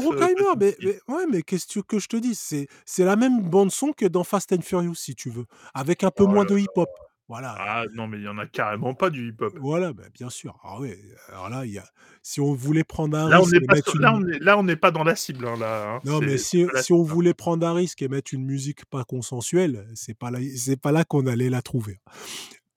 Mais, 0.82 1.00
ouais, 1.08 1.24
mais 1.30 1.40
qu'est-ce 1.42 1.78
que 1.80 1.98
je 1.98 2.08
te 2.08 2.16
dise 2.16 2.38
C'est 2.84 3.04
la 3.04 3.16
même 3.16 3.40
bande 3.48 3.70
son 3.70 3.92
que 3.94 4.04
dans 4.04 4.22
Fast 4.22 4.52
and 4.52 4.60
Furious, 4.60 4.94
si 4.96 5.14
tu 5.14 5.30
veux, 5.30 5.46
avec 5.72 6.04
un 6.04 6.10
peu 6.10 6.24
Oh 6.24 6.28
moins 6.28 6.44
de 6.44 6.58
hip-hop. 6.58 6.90
Voilà. 7.32 7.54
Ah 7.58 7.84
non, 7.94 8.08
mais 8.08 8.18
il 8.18 8.24
y 8.24 8.28
en 8.28 8.36
a 8.36 8.44
carrément 8.46 8.92
pas 8.92 9.08
du 9.08 9.28
hip-hop. 9.30 9.56
Voilà, 9.58 9.94
bah, 9.94 10.02
bien 10.12 10.28
sûr. 10.28 10.58
Ah 10.62 10.78
ouais, 10.78 10.98
alors 11.28 11.48
là, 11.48 11.64
il 11.64 11.72
y 11.72 11.78
a... 11.78 11.84
si 12.22 12.42
on 12.42 12.52
voulait 12.52 12.84
prendre 12.84 13.16
un 13.16 13.30
Là, 13.30 13.38
on 13.40 13.44
risque 13.44 13.54
n'est 13.54 13.62
et 13.62 13.66
pas, 13.66 13.74
mettre 13.76 13.90
sur- 13.90 13.96
une... 14.00 14.02
là, 14.02 14.14
on 14.14 14.26
est, 14.28 14.38
là, 14.38 14.58
on 14.58 14.62
n'est 14.64 14.76
pas 14.76 14.90
dans 14.90 15.02
la 15.02 15.16
cible. 15.16 15.46
hein, 15.48 15.56
là, 15.56 15.94
hein. 15.94 16.00
Non, 16.04 16.20
mais 16.20 16.36
C'est- 16.36 16.38
si, 16.38 16.60
c'est 16.60 16.66
pas 16.66 16.72
la 16.74 16.82
si 16.82 16.92
on 16.92 16.96
cible, 16.98 17.10
hein. 17.10 17.14
voulait 17.14 17.32
prendre 17.34 17.66
un 17.66 17.72
risque 17.72 18.02
et 18.02 18.08
mettre 18.08 18.34
une 18.34 18.44
musique 18.44 18.84
pas 18.84 19.04
consensuelle, 19.04 19.88
c'est 19.94 20.12
pas 20.12 20.30
là, 20.30 20.40
c'est 20.58 20.78
pas 20.78 20.92
là 20.92 21.04
qu'on 21.04 21.26
allait 21.26 21.48
la 21.48 21.62
trouver. 21.62 22.00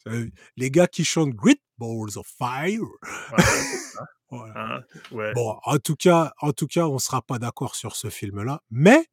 Euh, 0.07 0.27
Les 0.55 0.71
gars 0.71 0.87
qui 0.87 1.03
chantent 1.03 1.31
Great 1.33 1.59
Balls 1.77 2.17
of 2.17 2.25
Fire. 2.25 2.79
Voilà. 4.31 4.53
hein, 4.77 4.81
ouais. 5.11 5.33
Bon, 5.33 5.57
en 5.63 5.77
tout 5.77 5.95
cas, 5.95 6.33
en 6.41 6.51
tout 6.51 6.67
cas, 6.67 6.87
on 6.87 6.97
sera 6.97 7.21
pas 7.21 7.39
d'accord 7.39 7.75
sur 7.75 7.95
ce 7.95 8.09
film-là, 8.09 8.61
mais, 8.71 9.05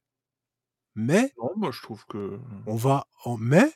mais, 0.95 1.33
Non, 1.37 1.51
moi, 1.57 1.71
je 1.73 1.83
trouve 1.83 2.05
que. 2.07 2.39
on 2.67 2.77
va, 2.77 3.07
en, 3.25 3.37
mais, 3.37 3.71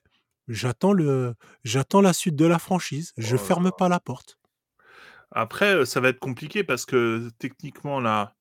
j'attends 0.49 0.93
le, 0.93 1.35
j'attends 1.65 2.01
la 2.01 2.13
suite 2.13 2.37
de 2.37 2.47
la 2.47 2.59
franchise. 2.59 3.13
Je 3.17 3.37
Oh 3.37 3.39
là 3.39 3.39
ferme 3.39 3.71
pas 3.73 3.89
la 3.89 4.01
porte. 4.01 4.39
Après, 5.31 5.85
ça 5.87 6.01
va 6.01 6.09
être 6.09 6.19
compliqué 6.21 6.65
parce 6.65 6.87
que 6.87 7.31
techniquement, 7.39 8.01
là, 8.01 8.35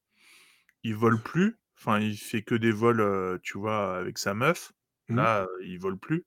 il 0.84 0.95
vole 0.95 1.22
plus. 1.22 1.60
Enfin, 1.80 1.99
il 1.99 2.18
fait 2.18 2.44
que 2.44 2.56
des 2.56 2.72
vols, 2.72 3.40
tu 3.44 3.57
vois, 3.57 3.98
avec 3.98 4.18
sa 4.18 4.34
meuf. 4.34 4.73
Mhm. 5.10 5.18
Là, 5.18 5.41
euh, 5.44 5.48
il 5.65 5.80
vole 5.80 5.98
plus. 5.99 6.26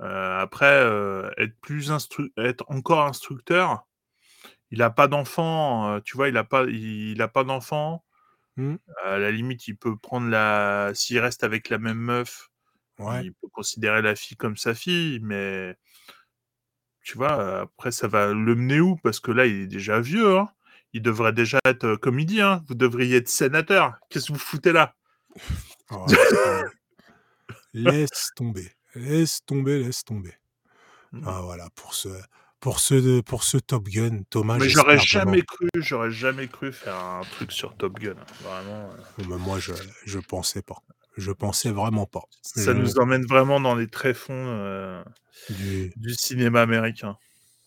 Après, 0.00 0.82
être 1.38 1.54
plus 1.60 1.90
instru- 1.92 2.32
être 2.36 2.64
encore 2.68 3.06
instructeur, 3.06 3.86
il 4.70 4.82
a 4.82 4.90
pas 4.90 5.08
d'enfant, 5.08 6.00
tu 6.02 6.16
vois, 6.16 6.28
il 6.28 6.36
a 6.36 6.44
pas, 6.44 6.64
il, 6.64 7.20
a 7.22 7.28
pas 7.28 7.44
d'enfant. 7.44 8.04
Mhm. 8.56 8.78
À 9.04 9.18
la 9.18 9.30
limite, 9.30 9.68
il 9.68 9.76
peut 9.76 9.96
prendre 9.96 10.28
la, 10.28 10.92
s'il 10.94 11.18
reste 11.20 11.44
avec 11.44 11.68
la 11.68 11.78
même 11.78 11.98
meuf, 11.98 12.50
Ouais. 13.04 13.24
il 13.24 13.32
peut 13.34 13.48
considérer 13.52 14.02
la 14.02 14.14
fille 14.14 14.36
comme 14.36 14.56
sa 14.56 14.74
fille, 14.74 15.20
mais 15.22 15.76
tu 17.02 17.16
vois, 17.16 17.60
après, 17.62 17.90
ça 17.90 18.06
va 18.08 18.28
le 18.32 18.54
mener 18.54 18.80
où? 18.80 18.96
Parce 18.96 19.20
que 19.20 19.32
là, 19.32 19.46
il 19.46 19.62
est 19.62 19.66
déjà 19.66 20.00
vieux. 20.00 20.38
Hein. 20.38 20.48
Il 20.92 21.02
devrait 21.02 21.32
déjà 21.32 21.58
être, 21.64 21.84
euh, 21.84 22.24
dit, 22.24 22.40
hein, 22.40 22.62
vous 22.68 22.74
devriez 22.74 23.16
être 23.16 23.28
sénateur. 23.28 23.94
Qu'est-ce 24.08 24.28
que 24.28 24.32
vous 24.34 24.38
foutez 24.38 24.72
là? 24.72 24.94
Oh, 25.94 26.06
laisse 27.74 28.30
tomber. 28.34 28.72
laisse 28.94 29.44
tomber, 29.44 29.82
laisse 29.82 30.04
tomber. 30.04 30.32
Mhm. 31.12 31.24
Ah 31.26 31.40
voilà 31.42 31.68
pour 31.74 31.92
ce, 31.94 32.08
pour 32.60 32.80
ce, 32.80 33.20
pour 33.20 33.44
ce 33.44 33.58
Top 33.58 33.88
Gun, 33.88 34.22
Thomas. 34.30 34.56
Mais 34.58 34.70
j'aurais 34.70 34.98
jamais 34.98 35.42
cru, 35.42 35.68
j'aurais 35.76 36.10
jamais 36.10 36.48
cru 36.48 36.72
faire 36.72 36.96
un 36.96 37.22
truc 37.32 37.52
sur 37.52 37.76
Top 37.76 37.98
Gun. 37.98 38.12
hein. 38.12 38.24
Vraiment, 38.42 38.90
euh, 38.90 39.24
Mais 39.28 39.36
moi, 39.36 39.58
je, 39.58 39.72
je 40.06 40.18
pensais 40.18 40.62
pas. 40.62 40.82
Je 41.16 41.30
pensais 41.32 41.70
vraiment 41.70 42.06
pas. 42.06 42.22
ça 42.42 42.62
Je- 42.64 42.70
nous 42.72 42.98
emmène 42.98 43.24
vraiment 43.26 43.60
dans 43.60 43.74
les 43.74 43.88
tréfonds 43.88 44.32
euh, 44.48 45.02
du- 45.50 45.92
du 45.96 46.14
cinéma 46.14 46.62
américain. 46.62 47.16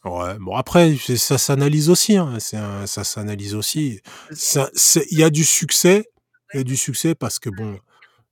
Ouais. 0.03 0.37
Bon 0.39 0.55
après, 0.55 0.95
ça 0.97 1.37
s'analyse 1.37 1.89
aussi. 1.89 2.15
Hein. 2.17 2.37
Un- 2.53 2.85
ça 2.87 3.03
s'analyse 3.03 3.55
aussi. 3.55 3.99
Il 4.31 5.17
y 5.19 5.23
a 5.23 5.29
du 5.29 5.43
succès. 5.43 6.05
Il 6.53 6.57
y 6.57 6.59
a 6.61 6.63
du 6.63 6.77
succès 6.77 7.15
parce 7.15 7.39
que 7.39 7.49
bon, 7.49 7.79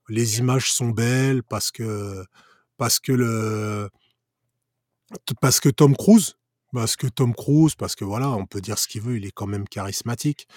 les 0.10 0.38
images 0.40 0.72
sont 0.72 0.90
belles, 0.90 1.42
parce 1.44 1.72
que 1.72 2.24
parce 2.78 3.00
que 3.00 3.12
le 3.12 3.90
parce 5.42 5.60
que 5.60 5.70
Tom 5.70 5.96
Cruise, 5.96 6.36
parce 6.72 6.96
que 6.96 7.08
Tom 7.08 7.34
Cruise, 7.36 7.76
parce 7.76 7.96
que 7.96 8.06
voilà, 8.06 8.30
on 8.30 8.46
peut 8.46 8.62
dire 8.62 8.78
ce 8.80 8.88
qu'il 8.88 9.02
veut, 9.02 9.18
il 9.18 9.26
est 9.26 9.32
quand 9.32 9.48
même 9.48 9.68
charismatique. 9.68 10.48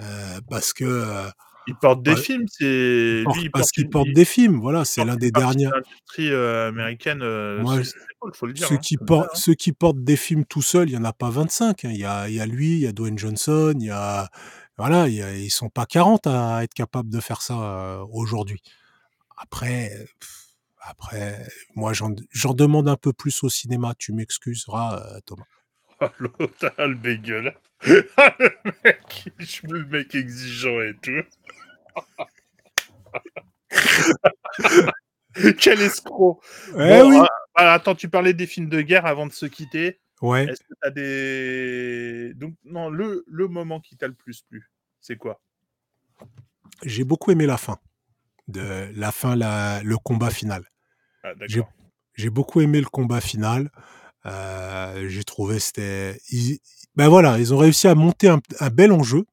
Euh, 0.00 0.40
parce 0.48 0.72
que 0.72 0.84
euh, 0.84 1.28
Il 1.68 1.74
porte 1.76 2.02
des 2.02 2.12
Ouais. 2.12 2.16
films, 2.20 2.46
c'est 2.48 3.24
parce 3.52 3.70
qu'il 3.70 3.88
porte 3.90 4.08
des 4.14 4.24
films. 4.24 4.58
Voilà, 4.58 4.84
c'est 4.84 5.04
l'un 5.04 5.16
des 5.16 5.30
partie 5.30 5.56
de 5.56 5.60
derniers. 5.60 5.70
L'industrie 5.76 6.30
euh, 6.32 6.68
américaine, 6.68 7.20
euh, 7.22 7.62
faut 8.34 8.46
le 8.46 8.52
dire. 8.54 8.66
Ceux 8.66 8.74
hein, 8.76 8.78
qui, 8.78 8.96
portent, 8.96 9.36
ceux 9.36 9.54
qui 9.54 9.72
portent 9.72 10.02
des 10.02 10.16
films 10.16 10.44
tout 10.46 10.62
seuls, 10.62 10.88
il 10.88 10.94
y 10.94 10.96
en 10.96 11.04
a 11.04 11.12
pas 11.12 11.28
25. 11.30 11.84
hein. 11.84 11.90
Il 11.92 11.98
y, 11.98 12.04
a, 12.04 12.28
il 12.28 12.34
y 12.34 12.40
a 12.40 12.46
lui, 12.46 12.72
il 12.72 12.78
y 12.80 12.86
a 12.86 12.92
Dwayne 12.92 13.18
Johnson, 13.18 13.74
il 13.78 13.86
y 13.86 13.90
a 13.90 14.28
voilà, 14.78 15.08
il 15.08 15.14
y 15.14 15.22
a- 15.22 15.34
ils 15.36 15.50
sont 15.50 15.68
pas 15.68 15.86
40 15.86 16.26
à 16.26 16.62
être 16.62 16.72
capables 16.72 17.10
de 17.10 17.20
faire 17.20 17.42
ça 17.42 17.54
euh, 17.60 18.04
aujourd'hui. 18.12 18.62
Après, 19.36 19.90
pff, 20.20 20.46
après, 20.80 21.46
moi 21.74 21.92
j'en 21.92 22.14
j'en 22.30 22.54
demande 22.54 22.88
un 22.88 22.96
peu 22.96 23.12
plus 23.12 23.42
au 23.44 23.48
cinéma. 23.50 23.94
Tu 23.98 24.12
m'excuseras, 24.12 25.00
euh, 25.16 25.20
Thomas. 25.26 25.44
Ah, 26.00 26.12
l'autre, 26.18 26.72
ah, 26.78 26.86
le 26.86 26.94
bégueule. 26.94 27.54
Ah, 28.16 28.36
le 28.38 28.50
mec, 28.84 29.30
je 29.38 29.66
veux 29.66 29.80
le 29.80 29.86
mec 29.86 30.14
exigeant 30.14 30.80
et 30.80 30.94
tout. 31.02 31.24
Quel 35.58 35.80
escroc. 35.82 36.40
Eh 36.68 36.72
Bon, 36.76 37.10
oui. 37.10 37.26
ah, 37.56 37.74
attends, 37.74 37.94
tu 37.94 38.08
parlais 38.08 38.32
des 38.34 38.46
films 38.46 38.68
de 38.68 38.80
guerre 38.80 39.06
avant 39.06 39.26
de 39.26 39.32
se 39.32 39.46
quitter. 39.46 40.00
Ouais. 40.20 40.46
Est-ce 40.46 40.60
que 40.60 40.74
t'as 40.80 40.90
des. 40.90 42.32
Donc, 42.34 42.54
non, 42.64 42.90
le, 42.90 43.24
le 43.28 43.48
moment 43.48 43.80
qui 43.80 43.96
t'a 43.96 44.08
le 44.08 44.14
plus 44.14 44.42
plu, 44.42 44.70
c'est 45.00 45.16
quoi? 45.16 45.40
J'ai 46.84 47.04
beaucoup 47.04 47.30
aimé 47.30 47.46
la 47.46 47.56
fin. 47.56 47.78
De 48.48 48.88
la 48.94 49.12
fin, 49.12 49.36
la, 49.36 49.82
le 49.82 49.96
combat 49.98 50.30
final. 50.30 50.64
Ah, 51.22 51.32
j'ai 52.14 52.30
beaucoup 52.30 52.60
aimé 52.60 52.80
le 52.80 52.86
combat 52.86 53.20
final. 53.20 53.70
Euh, 54.26 55.08
j'ai 55.08 55.24
trouvé 55.24 55.58
c'était 55.60 56.20
ils- 56.30 56.58
ben 56.96 57.08
voilà, 57.08 57.38
ils 57.38 57.54
ont 57.54 57.58
réussi 57.58 57.86
à 57.88 57.94
monter 57.94 58.28
un, 58.28 58.40
un 58.60 58.70
bel 58.70 58.92
enjeu. 58.92 59.24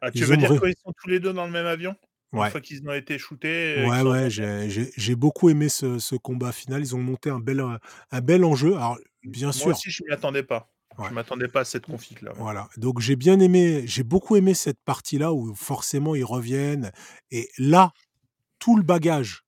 Ah, 0.00 0.10
tu 0.10 0.18
ils 0.18 0.24
veux 0.24 0.36
dire 0.36 0.50
ré- 0.50 0.58
qu'ils 0.58 0.74
sont 0.84 0.92
tous 1.02 1.08
les 1.08 1.18
deux 1.20 1.32
dans 1.32 1.44
le 1.46 1.50
même 1.52 1.66
avion? 1.66 1.96
Ouais. 2.32 2.46
Une 2.46 2.50
fois 2.52 2.60
qu'ils 2.60 2.88
ont 2.88 2.92
été 2.92 3.18
shootés 3.18 3.78
euh, 3.78 3.88
Ouais, 3.88 4.02
ouais, 4.02 4.30
j'ai- 4.30 5.14
beaucoup 5.16 5.50
aimé 5.50 5.68
ce, 5.68 5.98
ce 5.98 6.14
combat 6.14 6.52
final. 6.52 6.80
Ils 6.80 6.94
ont 6.94 7.00
monté 7.02 7.28
un 7.28 7.40
bel, 7.40 7.60
un 8.12 8.20
bel 8.20 8.44
enjeu. 8.44 8.76
Alors, 8.76 8.98
bien 9.24 9.48
Moi 9.48 9.52
sûr, 9.52 9.66
aussi, 9.68 9.90
je 9.90 10.04
m'y 10.04 10.12
attendais 10.12 10.44
pas. 10.44 10.72
Ouais. 10.96 11.08
Je 11.08 11.14
m'attendais 11.14 11.48
pas 11.48 11.60
à 11.60 11.64
cette 11.64 11.86
config 11.86 12.22
là. 12.22 12.32
voilà. 12.36 12.68
Donc, 12.76 13.00
j'ai 13.00 13.16
bien 13.16 13.40
aimé, 13.40 13.82
j'ai 13.86 14.02
beaucoup 14.04 14.36
aimé 14.36 14.54
cette 14.54 14.80
partie-là 14.84 15.32
où 15.32 15.54
forcément 15.54 16.14
ils 16.14 16.24
reviennent. 16.24 16.92
Et 17.30 17.48
là, 17.58 17.92
tout 18.58 18.76
le 18.76 18.82
bagage 18.82 19.44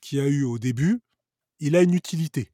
qu'il 0.00 0.18
y 0.18 0.20
a 0.20 0.26
eu 0.26 0.42
au 0.44 0.58
début, 0.58 1.00
il 1.60 1.76
a 1.76 1.82
une 1.82 1.94
utilité. 1.94 2.50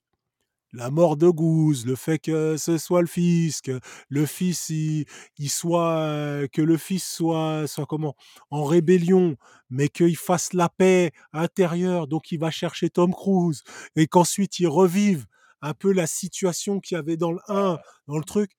La 0.73 0.91
mort 0.91 1.17
de 1.17 1.29
Goose, 1.29 1.85
le 1.85 1.97
fait 1.97 2.19
que 2.21 2.57
ce 2.57 2.79
soit 2.79 3.01
le 3.01 3.09
fils, 3.09 3.61
que 3.61 3.81
le 4.09 4.25
fils, 4.25 4.69
il, 4.69 5.05
il 5.37 5.51
soit, 5.51 5.97
euh, 5.99 6.47
que 6.47 6.63
le 6.63 6.77
fils 6.77 7.05
soit, 7.05 7.67
soit 7.67 7.87
comment, 7.87 8.15
en 8.51 8.65
rébellion, 8.65 9.37
mais 9.69 9.89
qu'il 9.89 10.17
fasse 10.17 10.53
la 10.53 10.69
paix 10.69 11.11
intérieure, 11.33 12.07
donc 12.07 12.31
il 12.31 12.39
va 12.39 12.53
chercher 12.53 12.89
Tom 12.89 13.13
Cruise, 13.13 13.63
et 13.97 14.07
qu'ensuite 14.07 14.61
il 14.61 14.69
revive 14.69 15.27
un 15.61 15.75
peu 15.75 15.93
la 15.93 16.07
situation 16.07 16.79
qu'il 16.81 16.95
y 16.95 16.99
avait 16.99 17.17
dans 17.17 17.33
le 17.33 17.41
1, 17.49 17.79
dans 18.07 18.19
le 18.19 18.25
truc. 18.25 18.53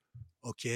Ok. 0.44 0.68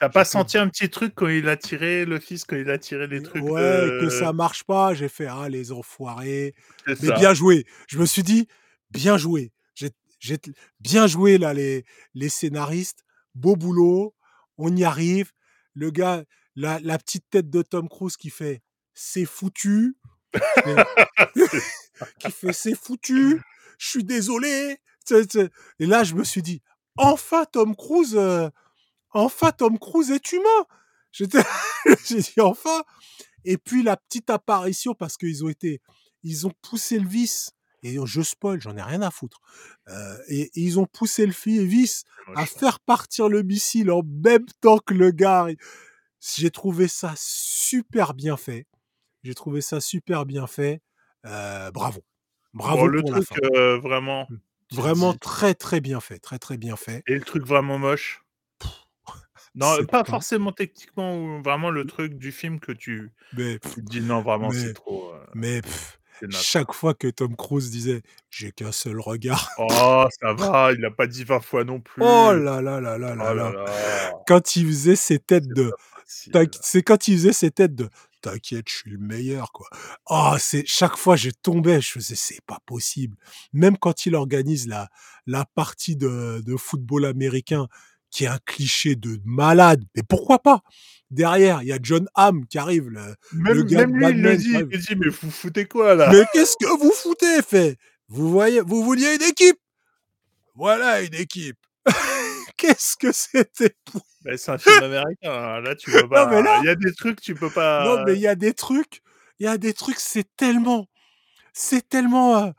T'as 0.00 0.08
pas 0.10 0.24
senti 0.24 0.58
un 0.58 0.68
petit 0.68 0.88
truc 0.90 1.12
quand 1.16 1.26
il 1.26 1.48
a 1.48 1.56
tiré 1.56 2.04
le 2.04 2.20
fils, 2.20 2.44
quand 2.44 2.54
il 2.54 2.70
a 2.70 2.78
tiré 2.78 3.08
les 3.08 3.20
trucs 3.20 3.42
Ouais, 3.42 3.60
de- 3.90 4.00
que 4.00 4.10
ça 4.10 4.32
marche 4.32 4.62
pas, 4.62 4.94
j'ai 4.94 5.08
fait, 5.08 5.26
ah, 5.26 5.48
les 5.48 5.72
enfoirés. 5.72 6.54
C'est 6.86 7.02
Mais 7.02 7.08
ça. 7.08 7.14
bien 7.16 7.34
joué. 7.34 7.66
Je 7.88 7.98
me 7.98 8.06
suis 8.06 8.22
dit, 8.22 8.46
bien 8.92 9.16
joué. 9.18 9.50
J'ai 9.74 9.90
j'ai 10.18 10.38
bien 10.80 11.06
joué 11.06 11.38
là 11.38 11.54
les, 11.54 11.84
les 12.14 12.28
scénaristes. 12.28 13.04
Beau 13.34 13.56
boulot. 13.56 14.14
On 14.56 14.74
y 14.74 14.84
arrive. 14.84 15.32
Le 15.74 15.90
gars, 15.90 16.24
la, 16.56 16.80
la 16.80 16.98
petite 16.98 17.30
tête 17.30 17.50
de 17.50 17.62
Tom 17.62 17.88
Cruise 17.88 18.16
qui 18.16 18.30
fait 18.30 18.62
c'est 18.94 19.24
foutu. 19.24 19.96
qui 22.20 22.30
fait 22.32 22.52
c'est 22.52 22.74
foutu. 22.74 23.40
Je 23.78 23.88
suis 23.88 24.04
désolé. 24.04 24.78
Et 25.78 25.86
là, 25.86 26.04
je 26.04 26.14
me 26.14 26.24
suis 26.24 26.42
dit, 26.42 26.62
enfin 26.96 27.44
Tom 27.46 27.74
Cruise, 27.76 28.16
euh, 28.16 28.48
enfin 29.10 29.52
Tom 29.52 29.78
Cruise 29.78 30.10
est 30.10 30.32
humain. 30.32 30.66
J'étais, 31.12 31.42
j'ai 32.06 32.20
dit 32.20 32.40
enfin. 32.40 32.82
Et 33.44 33.56
puis 33.56 33.82
la 33.82 33.96
petite 33.96 34.30
apparition 34.30 34.94
parce 34.94 35.16
qu'ils 35.16 35.44
ont 35.44 35.48
été, 35.48 35.80
ils 36.22 36.46
ont 36.46 36.52
poussé 36.62 36.98
le 36.98 37.08
vice. 37.08 37.52
Et 37.82 37.96
je 38.04 38.22
spoil, 38.22 38.60
j'en 38.60 38.76
ai 38.76 38.82
rien 38.82 39.02
à 39.02 39.10
foutre. 39.10 39.40
Euh, 39.88 40.16
et, 40.28 40.42
et 40.42 40.50
ils 40.60 40.78
ont 40.80 40.86
poussé 40.86 41.26
le 41.26 41.32
fi- 41.32 41.64
vice 41.64 42.04
à 42.34 42.44
faire 42.46 42.80
partir 42.80 43.28
le 43.28 43.42
missile 43.42 43.90
en 43.90 44.02
même 44.02 44.46
temps 44.60 44.78
que 44.78 44.94
le 44.94 45.10
gars. 45.10 45.46
J'ai 46.36 46.50
trouvé 46.50 46.88
ça 46.88 47.14
super 47.16 48.14
bien 48.14 48.36
fait. 48.36 48.66
J'ai 49.22 49.34
trouvé 49.34 49.60
ça 49.60 49.80
super 49.80 50.26
bien 50.26 50.46
fait. 50.46 50.82
Euh, 51.26 51.70
bravo. 51.70 52.00
Bravo 52.54 52.82
Bon, 52.82 52.86
le 52.86 53.00
pour 53.00 53.12
la 53.12 53.20
truc 53.20 53.28
fin. 53.28 53.36
euh, 53.54 53.78
vraiment. 53.78 54.26
te 54.68 54.76
Vraiment 54.76 55.14
très 55.14 55.54
très 55.54 55.80
bien 55.80 56.00
fait. 56.00 56.18
Très 56.18 56.38
très 56.38 56.58
bien 56.58 56.76
fait. 56.76 57.02
Et 57.06 57.14
le 57.14 57.22
truc 57.24 57.46
vraiment 57.46 57.78
moche? 57.78 58.22
Non, 59.54 59.84
pas 59.86 60.04
forcément 60.04 60.52
techniquement 60.52 61.16
ou 61.16 61.42
vraiment 61.42 61.70
le 61.70 61.84
truc 61.84 62.14
du 62.14 62.32
film 62.32 62.60
que 62.60 62.72
tu 62.72 63.10
mais 63.32 63.58
tu 63.58 63.82
dis: 63.82 64.00
«Non, 64.00 64.22
vraiment, 64.22 64.52
c'est 64.52 64.72
trop, 64.72 65.12
mais 65.34 65.62
pff, 65.62 65.98
c'est 65.98 65.98
naze». 65.98 66.07
Chaque 66.30 66.72
fois 66.72 66.94
que 66.94 67.08
Tom 67.08 67.36
Cruise 67.36 67.70
disait: 67.70 68.02
«J'ai 68.30 68.52
qu'un 68.52 68.72
seul 68.72 69.00
regard». 69.00 69.48
Oh, 69.58 70.06
ça 70.20 70.32
va, 70.34 70.72
il 70.72 70.80
l'a 70.80 70.90
pas 70.90 71.06
dit 71.06 71.24
20 71.24 71.40
fois 71.40 71.64
non 71.64 71.80
plus. 71.80 72.02
Oh 72.02 72.32
là 72.32 72.60
là 72.60 72.80
là 72.80 72.98
là 72.98 73.12
Oh 73.12 73.16
là 73.16 73.34
là 73.34 73.34
là. 73.34 73.64
là, 73.64 74.12
Quand 74.26 74.56
il 74.56 74.66
faisait 74.66 74.96
ses 74.96 75.18
têtes 75.18 75.48
de 75.48 75.72
c'est 76.08 76.82
quand 76.82 77.06
il 77.08 77.16
faisait 77.18 77.32
ses 77.32 77.50
têtes 77.50 77.74
de: 77.74 77.88
«T'inquiète, 78.22 78.68
je 78.68 78.76
suis 78.76 78.90
le 78.90 78.98
meilleur», 78.98 79.52
quoi. 79.52 79.68
Oh, 80.08 80.34
c'est 80.38 80.64
chaque 80.66 80.96
fois 80.96 81.16
je 81.16 81.30
tombais, 81.30 81.80
je 81.80 81.90
faisais: 81.92 82.14
«C'est 82.16 82.44
pas 82.46 82.58
possible». 82.66 83.16
Même 83.52 83.76
quand 83.76 84.06
il 84.06 84.14
organise 84.14 84.66
la 84.66 84.88
la 85.26 85.44
partie 85.44 85.96
de 85.96 86.42
de 86.44 86.56
football 86.56 87.04
américain 87.04 87.68
qui 88.10 88.24
est 88.24 88.28
un 88.28 88.38
cliché 88.46 88.96
de 88.96 89.20
malade, 89.24 89.84
mais 89.94 90.02
pourquoi 90.02 90.38
pas? 90.38 90.60
Derrière, 91.10 91.62
il 91.62 91.68
y 91.68 91.72
a 91.72 91.78
John 91.82 92.06
Hamm 92.14 92.46
qui 92.46 92.58
arrive, 92.58 92.88
le 92.88 93.14
le 93.32 93.54
Même 93.54 93.62
gars 93.64 93.86
de 93.86 93.92
même 93.92 93.96
lui, 93.96 94.18
il 94.18 94.22
le 94.22 94.36
dit, 94.36 94.54
il 94.72 94.78
dit: 94.78 94.96
«Mais 94.96 95.08
vous 95.08 95.30
foutez 95.30 95.66
quoi 95.66 95.94
là?» 95.94 96.10
«Mais 96.12 96.24
qu'est-ce 96.32 96.56
que 96.60 96.78
vous 96.78 96.92
foutez?» 96.92 97.42
fait: 97.42 97.76
«Vous 98.08 98.30
voyez 98.30 98.60
vous 98.60 98.82
vouliez 98.82 99.14
une 99.14 99.22
équipe? 99.22 99.58
Voilà 100.54 101.02
une 101.02 101.14
équipe». 101.14 101.58
Qu'est-ce 102.56 102.96
que 102.96 103.12
c'était 103.12 103.74
pour 103.84 104.02
Bah, 104.24 104.36
c'est 104.36 104.50
un 104.50 104.58
film 104.58 104.82
américain, 104.82 105.32
hein, 105.32 105.60
là 105.60 105.76
tu 105.76 105.90
peux 105.92 106.00
non 106.02 106.08
pas 106.08 106.42
là 106.42 106.58
il 106.60 106.66
y 106.66 106.68
a 106.68 106.74
des 106.74 106.92
trucs 106.92 107.20
tu 107.20 107.34
peux 107.34 107.46
non 107.46 107.52
pas 107.52 108.04
mais 108.04 108.14
il 108.14 108.20
y 108.20 108.26
a 108.26 108.34
des 108.34 108.52
trucs 108.52 109.00
il 109.38 109.44
y 109.44 109.48
a 109.48 109.56
des 109.56 109.72
trucs, 109.72 110.00
c'est 110.00 110.26
tellement 110.36 110.88
c'est 111.58 111.88
tellement, 111.88 112.52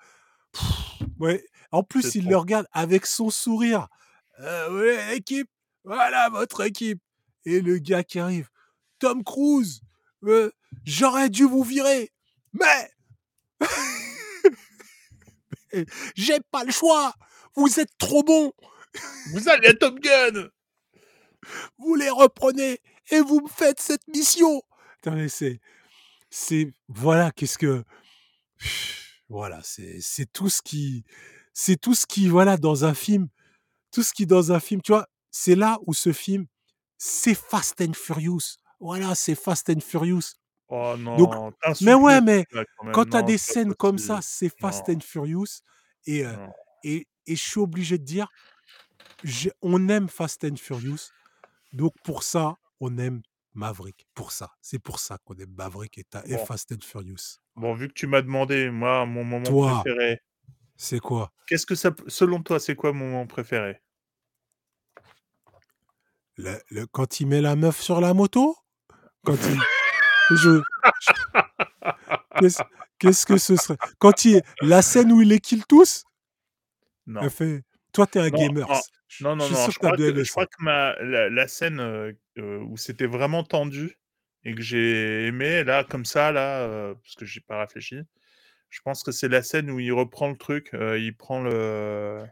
ouais. 1.19 1.45
En 1.71 1.83
plus, 1.83 2.15
il 2.15 2.23
trop. 2.23 2.29
le 2.31 2.37
regarde 2.37 2.67
avec 2.73 3.05
son 3.05 3.29
sourire. 3.29 3.87
«Heu, 4.39 4.69
vous 4.69 4.77
voulez 4.77 4.95
une 4.95 5.17
équipe? 5.17 5.49
Voilà 5.83 6.29
votre 6.29 6.61
équipe» 6.61 7.01
et 7.45 7.61
le 7.61 7.77
gars 7.77 8.03
qui 8.03 8.19
arrive: 8.19 8.49
«Tom 8.99 9.23
Cruise, 9.23 9.81
heu, 10.23 10.53
j'aurais 10.85 11.29
dû 11.29 11.43
vous 11.43 11.63
virer, 11.63 12.11
mais 12.53 12.91
j'ai 16.15 16.39
pas 16.51 16.63
le 16.63 16.71
choix! 16.71 17.13
Vous 17.55 17.79
êtes 17.79 17.97
trop 17.97 18.23
bons! 18.23 18.53
Vous 19.33 19.49
allez 19.49 19.69
à 19.69 19.73
Top 19.73 19.99
Gun! 19.99 20.49
Vous 21.77 21.95
les 21.95 22.09
reprenez 22.09 22.79
et 23.11 23.21
vous 23.21 23.41
me 23.41 23.49
faites 23.49 23.81
cette 23.81 24.07
mission!» 24.07 24.61
Mais 25.05 25.29
c'est 25.29 25.59
c'est 26.29 26.71
voilà, 26.87 27.31
qu'est-ce 27.31 27.57
que 27.57 27.83
voilà, 29.29 29.61
c'est 29.63 29.99
c'est 30.01 30.31
tout 30.31 30.49
ce 30.49 30.61
qui 30.61 31.05
c'est 31.53 31.79
tout 31.79 31.95
ce 31.95 32.05
qui 32.05 32.27
voilà, 32.27 32.57
dans 32.57 32.85
un 32.85 32.93
film 32.93 33.29
tout 33.91 34.03
ce 34.03 34.13
qui 34.13 34.25
dans 34.25 34.51
un 34.51 34.59
film, 34.59 34.81
tu 34.81 34.91
vois? 34.91 35.07
C'est 35.31 35.55
là 35.55 35.77
où 35.85 35.93
ce 35.93 36.11
film, 36.13 36.45
c'est 36.97 37.35
Fast 37.35 37.81
and 37.81 37.93
Furious. 37.93 38.57
Voilà, 38.79 39.15
c'est 39.15 39.35
Fast 39.35 39.69
and 39.69 39.81
Furious. 39.81 40.33
Oh 40.69 40.95
Donc 41.17 41.33
non, 41.33 41.51
mais 41.81 41.93
ouais, 41.95 42.21
mais 42.21 42.45
là 42.51 42.63
quand 42.77 42.91
quand 42.91 43.05
tu 43.05 43.17
as 43.17 43.21
des 43.23 43.37
scènes 43.37 43.73
comme 43.73 43.97
ça, 43.97 44.19
c'est 44.21 44.49
Fast 44.59 44.87
Non, 44.87 44.95
and 44.97 44.99
Furious 45.01 45.61
et 46.05 46.23
non. 46.23 46.51
et 46.83 47.07
et 47.25 47.35
je 47.35 47.41
suis 47.43 47.59
obligé 47.59 47.97
de 47.97 48.03
dire, 48.03 48.27
on 49.61 49.89
aime 49.89 50.09
Fast 50.09 50.43
and 50.43 50.55
Furious, 50.57 51.09
donc 51.73 51.93
pour 52.03 52.23
ça, 52.23 52.55
on 52.79 52.97
aime 52.97 53.21
Maverick, 53.53 54.07
pour 54.13 54.31
ça. 54.31 54.51
C'est 54.61 54.79
pour 54.79 54.99
ça 54.99 55.17
qu'on 55.23 55.35
aime 55.35 55.53
Maverick 55.57 55.97
et. 55.97 56.37
Fast 56.37 56.71
and 56.71 56.83
Furious. 56.83 57.39
Bon, 57.55 57.73
vu 57.73 57.87
que 57.87 57.93
tu 57.93 58.07
m'as 58.07 58.21
demandé, 58.21 58.69
moi, 58.69 59.05
mon 59.05 59.23
moment 59.23 59.45
Toi, 59.45 59.81
préféré, 59.83 60.19
c'est 60.79 60.99
quoi? 60.99 61.31
qu'est-ce 61.45 61.65
que 61.65 61.75
ça 61.75 61.91
selon 62.07 62.41
toi, 62.41 62.59
c'est 62.59 62.75
quoi 62.75 62.93
mon 62.93 63.05
moment 63.05 63.27
préféré? 63.27 63.81
Le 66.37 66.57
le 66.69 66.87
quand 66.87 67.19
il 67.19 67.27
met 67.27 67.41
la 67.41 67.55
meuf 67.55 67.79
sur 67.81 67.99
la 68.01 68.13
moto? 68.13 68.55
Quand 69.25 69.35
il 69.35 69.57
je 70.37 70.61
je 72.39 72.63
qu'est-ce 72.99 73.25
que 73.25 73.37
ce 73.37 73.57
serait? 73.57 73.77
Quand 73.99 74.23
il 74.25 74.41
la 74.61 74.81
scène 74.81 75.11
où 75.11 75.21
il 75.21 75.27
les 75.29 75.39
kill 75.39 75.65
tous? 75.65 76.03
Non. 77.07 77.21
Elle 77.23 77.29
fait 77.29 77.63
toi, 77.91 78.07
tu 78.07 78.19
es 78.19 78.21
un 78.21 78.29
Non, 78.29 78.37
gamers. 78.37 78.67
non, 78.67 79.35
non, 79.35 79.35
je 79.35 79.35
non, 79.35 79.35
suis 79.35 79.55
non, 79.55 79.63
sûr 79.63 79.73
je 79.73 79.79
que 79.79 79.85
crois 79.87 79.97
que 79.97 80.23
je 80.23 80.31
crois 80.31 80.45
que 80.45 80.63
ma 80.63 80.95
la 81.03 81.29
la 81.29 81.47
scène, 81.47 81.79
heu 81.81 82.17
heu, 82.37 82.59
où 82.61 82.77
c'était 82.77 83.07
vraiment 83.07 83.43
tendu 83.43 83.97
et 84.45 84.55
que 84.55 84.61
j'ai 84.61 85.25
aimé 85.27 85.63
là, 85.65 85.83
comme 85.83 86.05
ça 86.05 86.31
là, 86.31 86.67
heu, 86.67 86.95
parce 87.03 87.15
que 87.15 87.25
j'ai 87.25 87.41
pas 87.41 87.59
réfléchi, 87.59 87.97
je 88.69 88.81
pense 88.81 89.03
que 89.03 89.11
c'est 89.11 89.27
la 89.29 89.43
scène 89.43 89.71
où 89.71 89.79
il 89.79 89.91
reprend 89.93 90.29
le 90.29 90.37
truc, 90.37 90.73
heu, 90.73 90.99
il 90.99 91.15
prend 91.17 91.41
le, 91.43 92.25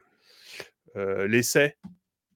heu, 0.95 1.26
l'essai 1.27 1.77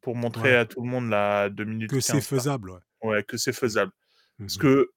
pour 0.02 0.16
montrer 0.16 0.56
Ouais. 0.56 0.58
à 0.58 0.66
tout 0.66 0.82
le 0.82 0.90
monde 0.90 1.10
là, 1.10 1.50
2 1.50 1.66
minutes 1.66 1.94
Que 1.94 2.00
c'est 2.00 2.22
15 2.22 2.32
là. 2.36 2.46
faisable, 2.46 2.72
ouais. 2.72 2.80
Ouais, 3.04 3.24
que 3.24 3.38
c'est 3.38 3.54
faisable. 3.54 3.94
Parce 4.48 4.58
Mmh 4.58 4.62
mh. 4.64 4.72
que 4.76 4.92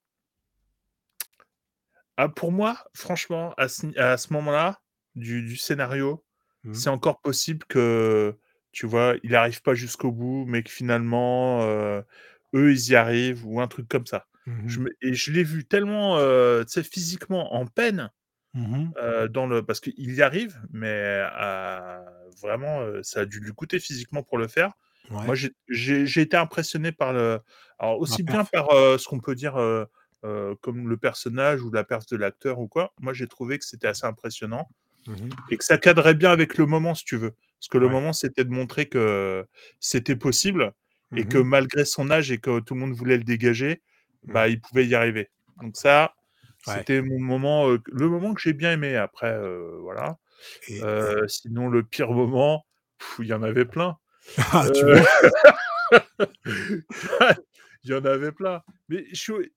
ah 2.17 2.29
pour 2.29 2.53
moi, 2.53 2.85
franchement, 2.95 3.55
à 3.57 3.69
ce 3.69 3.87
ni 3.87 3.97
à 3.99 4.17
ce 4.17 4.33
moment-là, 4.33 4.81
du 5.15 5.43
du 5.43 5.57
scénario, 5.57 6.25
Mmh. 6.65 6.85
c'est 6.85 6.91
encore 6.91 7.21
possible 7.21 7.65
que, 7.67 8.37
tu 8.73 8.87
vois, 8.87 9.17
il 9.25 9.35
arrive 9.37 9.63
pas 9.63 9.75
jusqu'au 9.75 10.13
bout, 10.13 10.45
mais 10.47 10.63
que 10.63 10.71
finalement, 10.71 11.63
heu, 11.65 12.05
eux, 12.55 12.73
ils 12.73 12.91
y 12.91 12.97
arrivent 12.97 13.47
ou 13.47 13.61
un 13.61 13.69
truc 13.69 13.89
comme 13.89 14.07
ça. 14.07 14.27
Mmh 14.47 14.65
Je 14.67 14.81
mh. 14.81 14.81
me 14.81 14.91
et 15.03 15.15
je 15.15 15.33
l'ai 15.33 15.43
vu 15.45 15.65
tellement, 15.67 16.19
sais, 16.69 16.83
physiquement 16.85 17.55
en 17.55 17.67
peine, 17.67 18.11
Mmh 18.55 18.93
dans 19.31 19.47
le 19.47 19.63
parce 19.65 19.81
qu'il 19.81 20.13
y 20.15 20.23
arrive, 20.23 20.61
mais 20.73 21.21
vraiment, 22.41 22.81
ça 23.03 23.21
a 23.21 23.25
dû 23.27 23.41
lui 23.41 23.53
coûter 23.53 23.79
physiquement 23.81 24.23
pour 24.23 24.39
le 24.39 24.47
faire. 24.49 24.73
Ouais. 25.11 25.27
Moi, 25.27 25.35
j'ai 25.69 26.21
été 26.21 26.37
impressionné 26.37 26.93
par 26.93 27.13
le 27.13 27.41
alors 27.79 27.99
aussi 27.99 28.23
bien 28.23 28.45
par, 28.45 28.69
ce 28.71 29.07
qu'on 29.09 29.21
peut 29.21 29.35
dire, 29.35 29.55
comme 30.61 30.89
le 30.89 30.97
personnage 30.97 31.63
ou 31.63 31.71
la 31.73 31.85
perf 31.85 32.07
de 32.11 32.17
l'acteur 32.17 32.59
ou 32.61 32.69
quoi. 32.69 32.93
Moi, 33.01 33.13
j'ai 33.13 33.27
trouvé 33.27 33.59
que 33.59 33.65
c'était 33.65 33.89
assez 33.89 34.07
impressionnant 34.07 34.69
Mmh 35.07 35.15
mh. 35.15 35.35
et 35.51 35.59
que 35.59 35.65
ça 35.65 35.79
cadrait 35.79 36.15
bien 36.15 36.31
avec 36.33 36.59
le 36.59 36.67
moment, 36.67 36.95
si 36.95 37.05
tu 37.05 37.17
veux. 37.17 37.33
Parce 37.61 37.69
que 37.71 37.79
le 37.79 37.89
Ouais. 37.89 37.91
moment, 37.91 38.13
c'était 38.15 38.45
de 38.45 38.51
montrer 38.51 38.87
que 38.89 39.47
c'était 39.81 40.17
possible 40.17 40.73
et 41.17 41.25
Mmh 41.25 41.29
que 41.29 41.39
malgré 41.39 41.85
son 41.85 42.11
âge 42.11 42.31
et 42.33 42.39
que 42.39 42.61
tout 42.61 42.75
le 42.75 42.81
monde 42.81 42.93
voulait 42.95 43.19
le 43.19 43.25
dégager, 43.25 43.83
bah, 44.25 44.49
il 44.49 44.61
pouvait 44.61 44.87
y 44.87 44.95
arriver. 44.95 45.31
Donc 45.63 45.77
ça, 45.77 46.15
Ouais. 46.67 46.75
c'était 46.79 47.03
mon 47.03 47.21
moment, 47.21 47.69
le 47.69 48.09
moment 48.09 48.35
que 48.35 48.41
j'ai 48.41 48.53
bien 48.53 48.73
aimé. 48.73 48.97
Après, 48.97 49.39
voilà. 49.81 50.19
Et 50.69 50.79
et 50.79 50.83
Heu, 50.83 51.27
sinon 51.29 51.69
le 51.69 51.83
pire 51.83 52.11
moment, 52.13 52.67
il 53.19 53.27
y 53.27 53.33
en 53.33 53.43
avait 53.43 53.65
plein. 53.67 53.97
Ah, 54.53 54.67
tu 54.75 54.87
vois? 54.87 55.07
il 56.47 57.91
y 57.91 57.95
en 57.95 58.05
avait 58.07 58.33
plein. 58.33 58.63
Mais 58.89 59.05
je 59.11 59.15
suis 59.17 59.53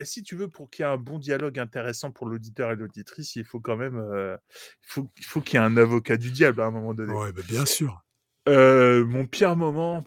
si 0.00 0.22
tu 0.22 0.36
veux, 0.36 0.48
pour 0.48 0.70
qu'il 0.70 0.84
y 0.84 0.88
ait 0.88 0.90
un 0.92 0.96
bon 0.96 1.18
dialogue 1.18 1.58
intéressant 1.58 2.12
pour 2.12 2.28
l'auditeur 2.28 2.70
et 2.70 2.76
l'auditrice, 2.76 3.34
il 3.36 3.44
faut 3.44 3.60
quand 3.60 3.76
même, 3.76 3.98
heu, 3.98 4.36
il 4.82 4.86
faut 4.86 5.10
il 5.16 5.24
faut 5.24 5.40
qu'il 5.40 5.58
y 5.58 5.62
ait 5.62 5.66
un 5.66 5.76
avocat 5.76 6.16
du 6.16 6.30
diable 6.30 6.60
à 6.60 6.66
un 6.66 6.70
moment 6.70 6.94
donné. 6.94 7.12
Ouais, 7.12 7.32
bah, 7.32 7.42
bien 7.48 7.66
sûr. 7.66 8.00
Mon 8.46 9.26
pire 9.26 9.56
moment, 9.56 10.04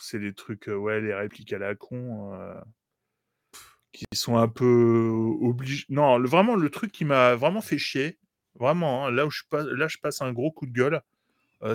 c'est 0.00 0.18
les 0.18 0.32
trucs, 0.32 0.66
ouais, 0.68 1.00
les 1.00 1.14
répliques 1.14 1.52
à 1.52 1.58
la 1.58 1.74
con, 1.74 2.32
qui 3.96 4.04
sont 4.14 4.36
un 4.36 4.48
peu 4.48 5.10
oblig 5.40 5.86
non, 5.88 6.18
le 6.18 6.28
vraiment 6.28 6.54
le 6.56 6.70
truc 6.70 6.92
qui 6.92 7.04
m'a 7.06 7.34
vraiment 7.36 7.62
fait 7.62 7.78
chier, 7.78 8.18
vraiment, 8.54 9.06
hein, 9.06 9.10
là 9.10 9.26
où 9.26 9.30
je 9.30 9.42
pa 9.48 9.62
là 9.64 9.88
je 9.88 9.98
passe 9.98 10.20
un 10.22 10.32
gros 10.32 10.52
coup 10.52 10.66
de 10.66 10.72
gueule, 10.72 11.00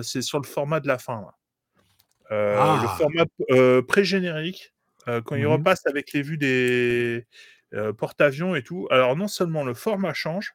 c'est 0.02 0.22
sur 0.22 0.40
le 0.40 0.46
format 0.46 0.80
de 0.80 0.88
la 0.88 0.98
fin, 0.98 1.26
le 2.30 2.86
Ah! 2.86 2.98
format 2.98 3.24
pré-générique, 3.88 4.74
quand 5.06 5.36
il 5.36 5.46
Mmh 5.46 5.54
mh. 5.56 5.62
repasse 5.62 5.86
avec 5.86 6.12
les 6.12 6.22
vues 6.22 6.38
des, 6.38 7.26
porte-avions 7.98 8.54
et 8.56 8.62
tout, 8.62 8.88
alors 8.90 9.16
non 9.16 9.28
seulement 9.28 9.64
le 9.64 9.74
format 9.74 10.14
change, 10.14 10.54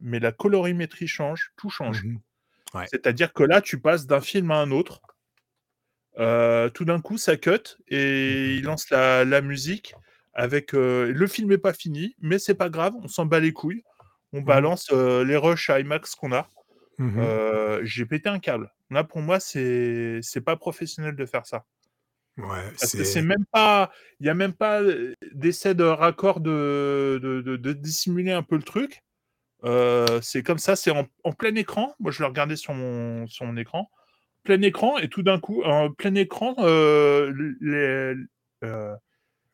mais 0.00 0.20
la 0.20 0.32
colorimétrie 0.32 1.08
change, 1.08 1.52
tout 1.56 1.70
Mmh 1.84 1.94
change. 1.94 2.06
mh. 2.14 2.18
Ouais. 2.74 2.90
C'est-à-dire 2.92 3.32
que 3.34 3.44
là, 3.44 3.62
tu 3.62 3.80
passes 3.80 4.06
d'un 4.06 4.20
film 4.22 4.50
à 4.52 4.56
un 4.58 4.70
autre. 4.72 5.02
Tout 6.74 6.84
d'un 6.86 7.00
coup, 7.00 7.18
ça 7.18 7.36
cut 7.36 7.76
Mmh 8.26 8.38
et 8.38 8.56
mh. 8.56 8.56
il 8.56 8.64
lance 8.64 8.90
la 8.90 9.24
la 9.24 9.40
musique 9.42 9.94
avec, 10.36 10.74
heu 10.74 11.12
le 11.12 11.28
film 11.28 11.52
est 11.52 11.58
pas 11.58 11.74
fini, 11.74 12.16
mais 12.20 12.38
c'est 12.40 12.54
pas 12.56 12.70
grave, 12.70 12.94
on 13.02 13.08
s'en 13.08 13.26
bat 13.26 13.40
les 13.40 13.52
couilles. 13.54 13.82
On 14.34 14.42
Mmh 14.46 14.52
mh. 14.60 14.66
balance, 14.66 14.90
heu, 14.92 15.22
les 15.24 15.36
rushs 15.36 15.70
IMAX 15.70 16.14
qu'on 16.16 16.32
a. 16.32 16.48
Mmh 16.98 17.16
mh. 17.16 17.22
Heu, 17.22 17.80
j'ai 17.84 18.06
pété 18.06 18.28
un 18.30 18.38
câble. 18.40 18.72
Là, 18.90 19.04
pour 19.04 19.20
moi, 19.22 19.40
c'est 19.40 20.20
c'est 20.22 20.42
pas 20.42 20.56
professionnel 20.56 21.16
de 21.16 21.26
faire 21.26 21.46
ça. 21.46 21.64
Ouais, 22.38 22.70
Parce 22.78 22.92
que 22.94 23.04
c'est 23.04 23.22
même 23.22 23.44
pas 23.52 23.90
il 24.20 24.26
y 24.26 24.30
a 24.30 24.34
même 24.34 24.52
pas, 24.52 24.82
d'essai 25.32 25.74
de 25.74 25.84
raccord 25.84 26.40
de 26.40 27.18
de 27.22 27.40
de 27.40 27.56
de 27.56 27.72
dissimuler 27.72 28.32
un 28.32 28.42
peu 28.42 28.56
le 28.56 28.62
truc. 28.62 29.00
C'est 30.22 30.42
comme 30.42 30.58
ça, 30.58 30.76
c'est 30.76 30.90
en 30.90 31.06
en 31.24 31.32
plein 31.32 31.54
écran. 31.54 31.94
Moi, 32.00 32.10
je 32.12 32.20
l'ai 32.22 32.28
regardé 32.28 32.56
sur 32.56 32.74
mon 32.74 33.26
sur 33.26 33.44
mon 33.46 33.56
écran. 33.56 33.90
Plein 34.44 34.62
écran 34.62 34.98
et 34.98 35.08
tout 35.08 35.22
d'un 35.22 35.40
coup, 35.40 35.62
en 35.64 35.92
plein 35.92 36.14
écran, 36.16 36.54
les 37.60 38.14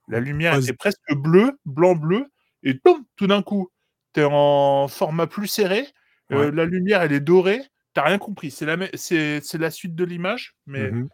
la 0.08 0.20
lumière 0.20 0.54
passe 0.54 0.64
était 0.64 0.72
presque 0.74 1.14
bleue, 1.16 1.58
blanc-bleu 1.64 2.26
et! 2.62 2.78
Tout 3.16 3.26
d'un 3.26 3.42
coup, 3.42 3.70
tu 4.14 4.20
es 4.20 4.24
en 4.30 4.88
format 4.88 5.26
plus 5.26 5.46
serré, 5.48 5.86
Ouais. 6.30 6.50
la 6.50 6.64
lumière, 6.64 7.02
elle 7.02 7.12
est 7.12 7.20
dorée. 7.20 7.60
Tu 7.94 8.00
as 8.00 8.04
rien 8.04 8.18
compris. 8.18 8.50
C'est 8.50 8.64
la 8.64 8.76
mê 8.78 8.88
c'est 8.94 9.40
c'est 9.42 9.58
la 9.58 9.70
suite 9.70 9.94
de 9.94 10.04
l'image, 10.04 10.54
mais 10.66 10.90
mh. 10.90 11.08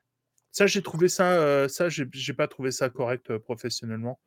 Ça, 0.52 0.66
j'ai 0.66 0.82
trouvé 0.82 1.09
ça, 1.09 1.32
euh, 1.32 1.69
ça, 1.69 1.89
j'ai 1.89 2.05
j'ai 2.12 2.32
pas 2.35 2.48
trouvé 2.48 2.70
ça 2.70 2.89
correct 2.89 3.31
euh, 3.31 3.39
professionnellement. 3.39 4.19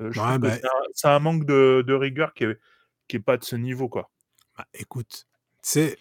Euh, 0.00 0.10
je 0.12 0.20
Ouais, 0.20 0.34
que 0.36 0.38
bah, 0.38 0.50
c'est 0.54 0.64
un- 0.66 0.70
c'est 0.94 1.08
un, 1.08 1.18
manque 1.18 1.44
de, 1.46 1.82
de 1.86 1.94
rigueur 1.94 2.34
qui 2.34 2.44
est, 2.44 2.58
qui 3.08 3.16
est 3.16 3.20
pas 3.20 3.36
de 3.36 3.44
ce 3.44 3.56
niveau, 3.56 3.88
quoi. 3.88 4.10
bah, 4.56 4.66
écoute, 4.74 5.26
tu 5.62 5.70
sais, 5.70 5.98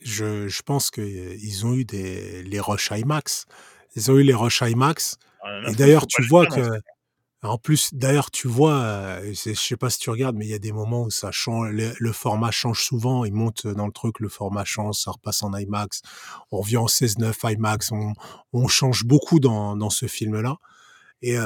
je, 0.00 0.48
je 0.48 0.62
pense 0.62 0.90
qu'ils 0.90 1.66
ont 1.66 1.74
eu 1.74 1.84
des, 1.84 2.42
les 2.44 2.60
Rush 2.60 2.90
IMAX. 2.92 3.46
Ils 3.96 4.10
ont 4.10 4.16
eu 4.18 4.22
les 4.22 4.34
Rush 4.34 4.60
IMAX. 4.62 5.18
À 5.42 5.70
Et 5.70 5.74
d'ailleurs, 5.74 6.06
tu 6.06 6.22
vois 6.22 6.46
hein. 6.50 6.78
Que. 7.44 7.48
En 7.48 7.58
plus, 7.58 7.94
d'ailleurs, 7.94 8.30
tu 8.30 8.48
vois, 8.48 9.20
je 9.24 9.54
sais 9.54 9.76
pas 9.76 9.90
si 9.90 9.98
tu 9.98 10.10
regardes, 10.10 10.36
mais 10.36 10.46
il 10.46 10.50
y 10.50 10.54
a 10.54 10.58
des 10.58 10.72
moments 10.72 11.02
où 11.02 11.10
ça 11.10 11.30
change, 11.30 11.70
le, 11.70 12.12
format 12.12 12.50
change 12.50 12.84
souvent. 12.84 13.24
Il 13.24 13.34
monte 13.34 13.66
dans 13.66 13.86
le 13.86 13.92
truc, 13.92 14.20
le 14.20 14.28
format 14.28 14.64
change, 14.64 14.96
ça 14.96 15.10
repasse 15.10 15.42
en 15.42 15.54
IMAX. 15.54 16.02
On 16.50 16.60
revient 16.60 16.78
en 16.78 16.86
16.9 16.86 17.54
IMAX. 17.54 17.92
On, 18.52 18.68
change 18.68 19.04
beaucoup 19.04 19.40
dans, 19.40 19.90
ce 19.90 20.06
film-là. 20.06 20.56
Et 21.22 21.36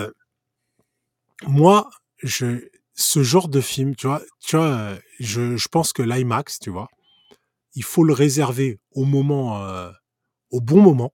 moi, 1.46 1.88
ce 2.24 3.22
genre 3.22 3.48
de 3.48 3.60
film, 3.60 3.94
tu 3.94 4.06
vois, 4.06 4.22
tu 4.40 4.56
vois, 4.56 4.94
je, 5.20 5.68
pense 5.68 5.92
que 5.92 6.02
l'IMAX, 6.02 6.58
tu 6.58 6.70
vois, 6.70 6.88
il 7.74 7.84
faut 7.84 8.04
le 8.04 8.12
réserver 8.12 8.80
au 8.92 9.04
moment, 9.04 9.62
au 10.50 10.60
bon 10.60 10.80
moment, 10.80 11.12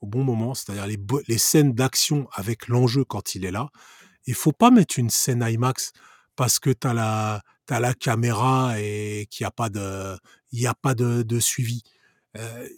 au 0.00 0.06
bon 0.06 0.24
moment, 0.24 0.54
c'est-à-dire 0.54 0.86
les 0.86 1.38
scènes 1.38 1.72
d'action 1.72 2.28
avec 2.32 2.68
l'enjeu 2.68 3.04
quand 3.04 3.34
il 3.34 3.44
est 3.44 3.50
là. 3.50 3.68
Il 4.26 4.34
faut 4.34 4.52
pas 4.52 4.70
mettre 4.70 4.98
une 4.98 5.10
scène 5.10 5.42
IMAX 5.48 5.92
parce 6.36 6.58
que 6.58 6.70
t'as 6.70 6.94
la, 6.94 7.42
t'as 7.66 7.80
la 7.80 7.94
caméra 7.94 8.74
et 8.78 9.26
qu'il 9.30 9.44
n'y 9.44 9.48
a 9.48 9.50
pas 9.52 9.68
de, 9.68 10.16
y 10.52 10.66
a 10.66 10.74
pas 10.74 10.94
de, 10.94 11.22
de 11.22 11.40
suivi. 11.40 11.82
Euh, 12.36 12.68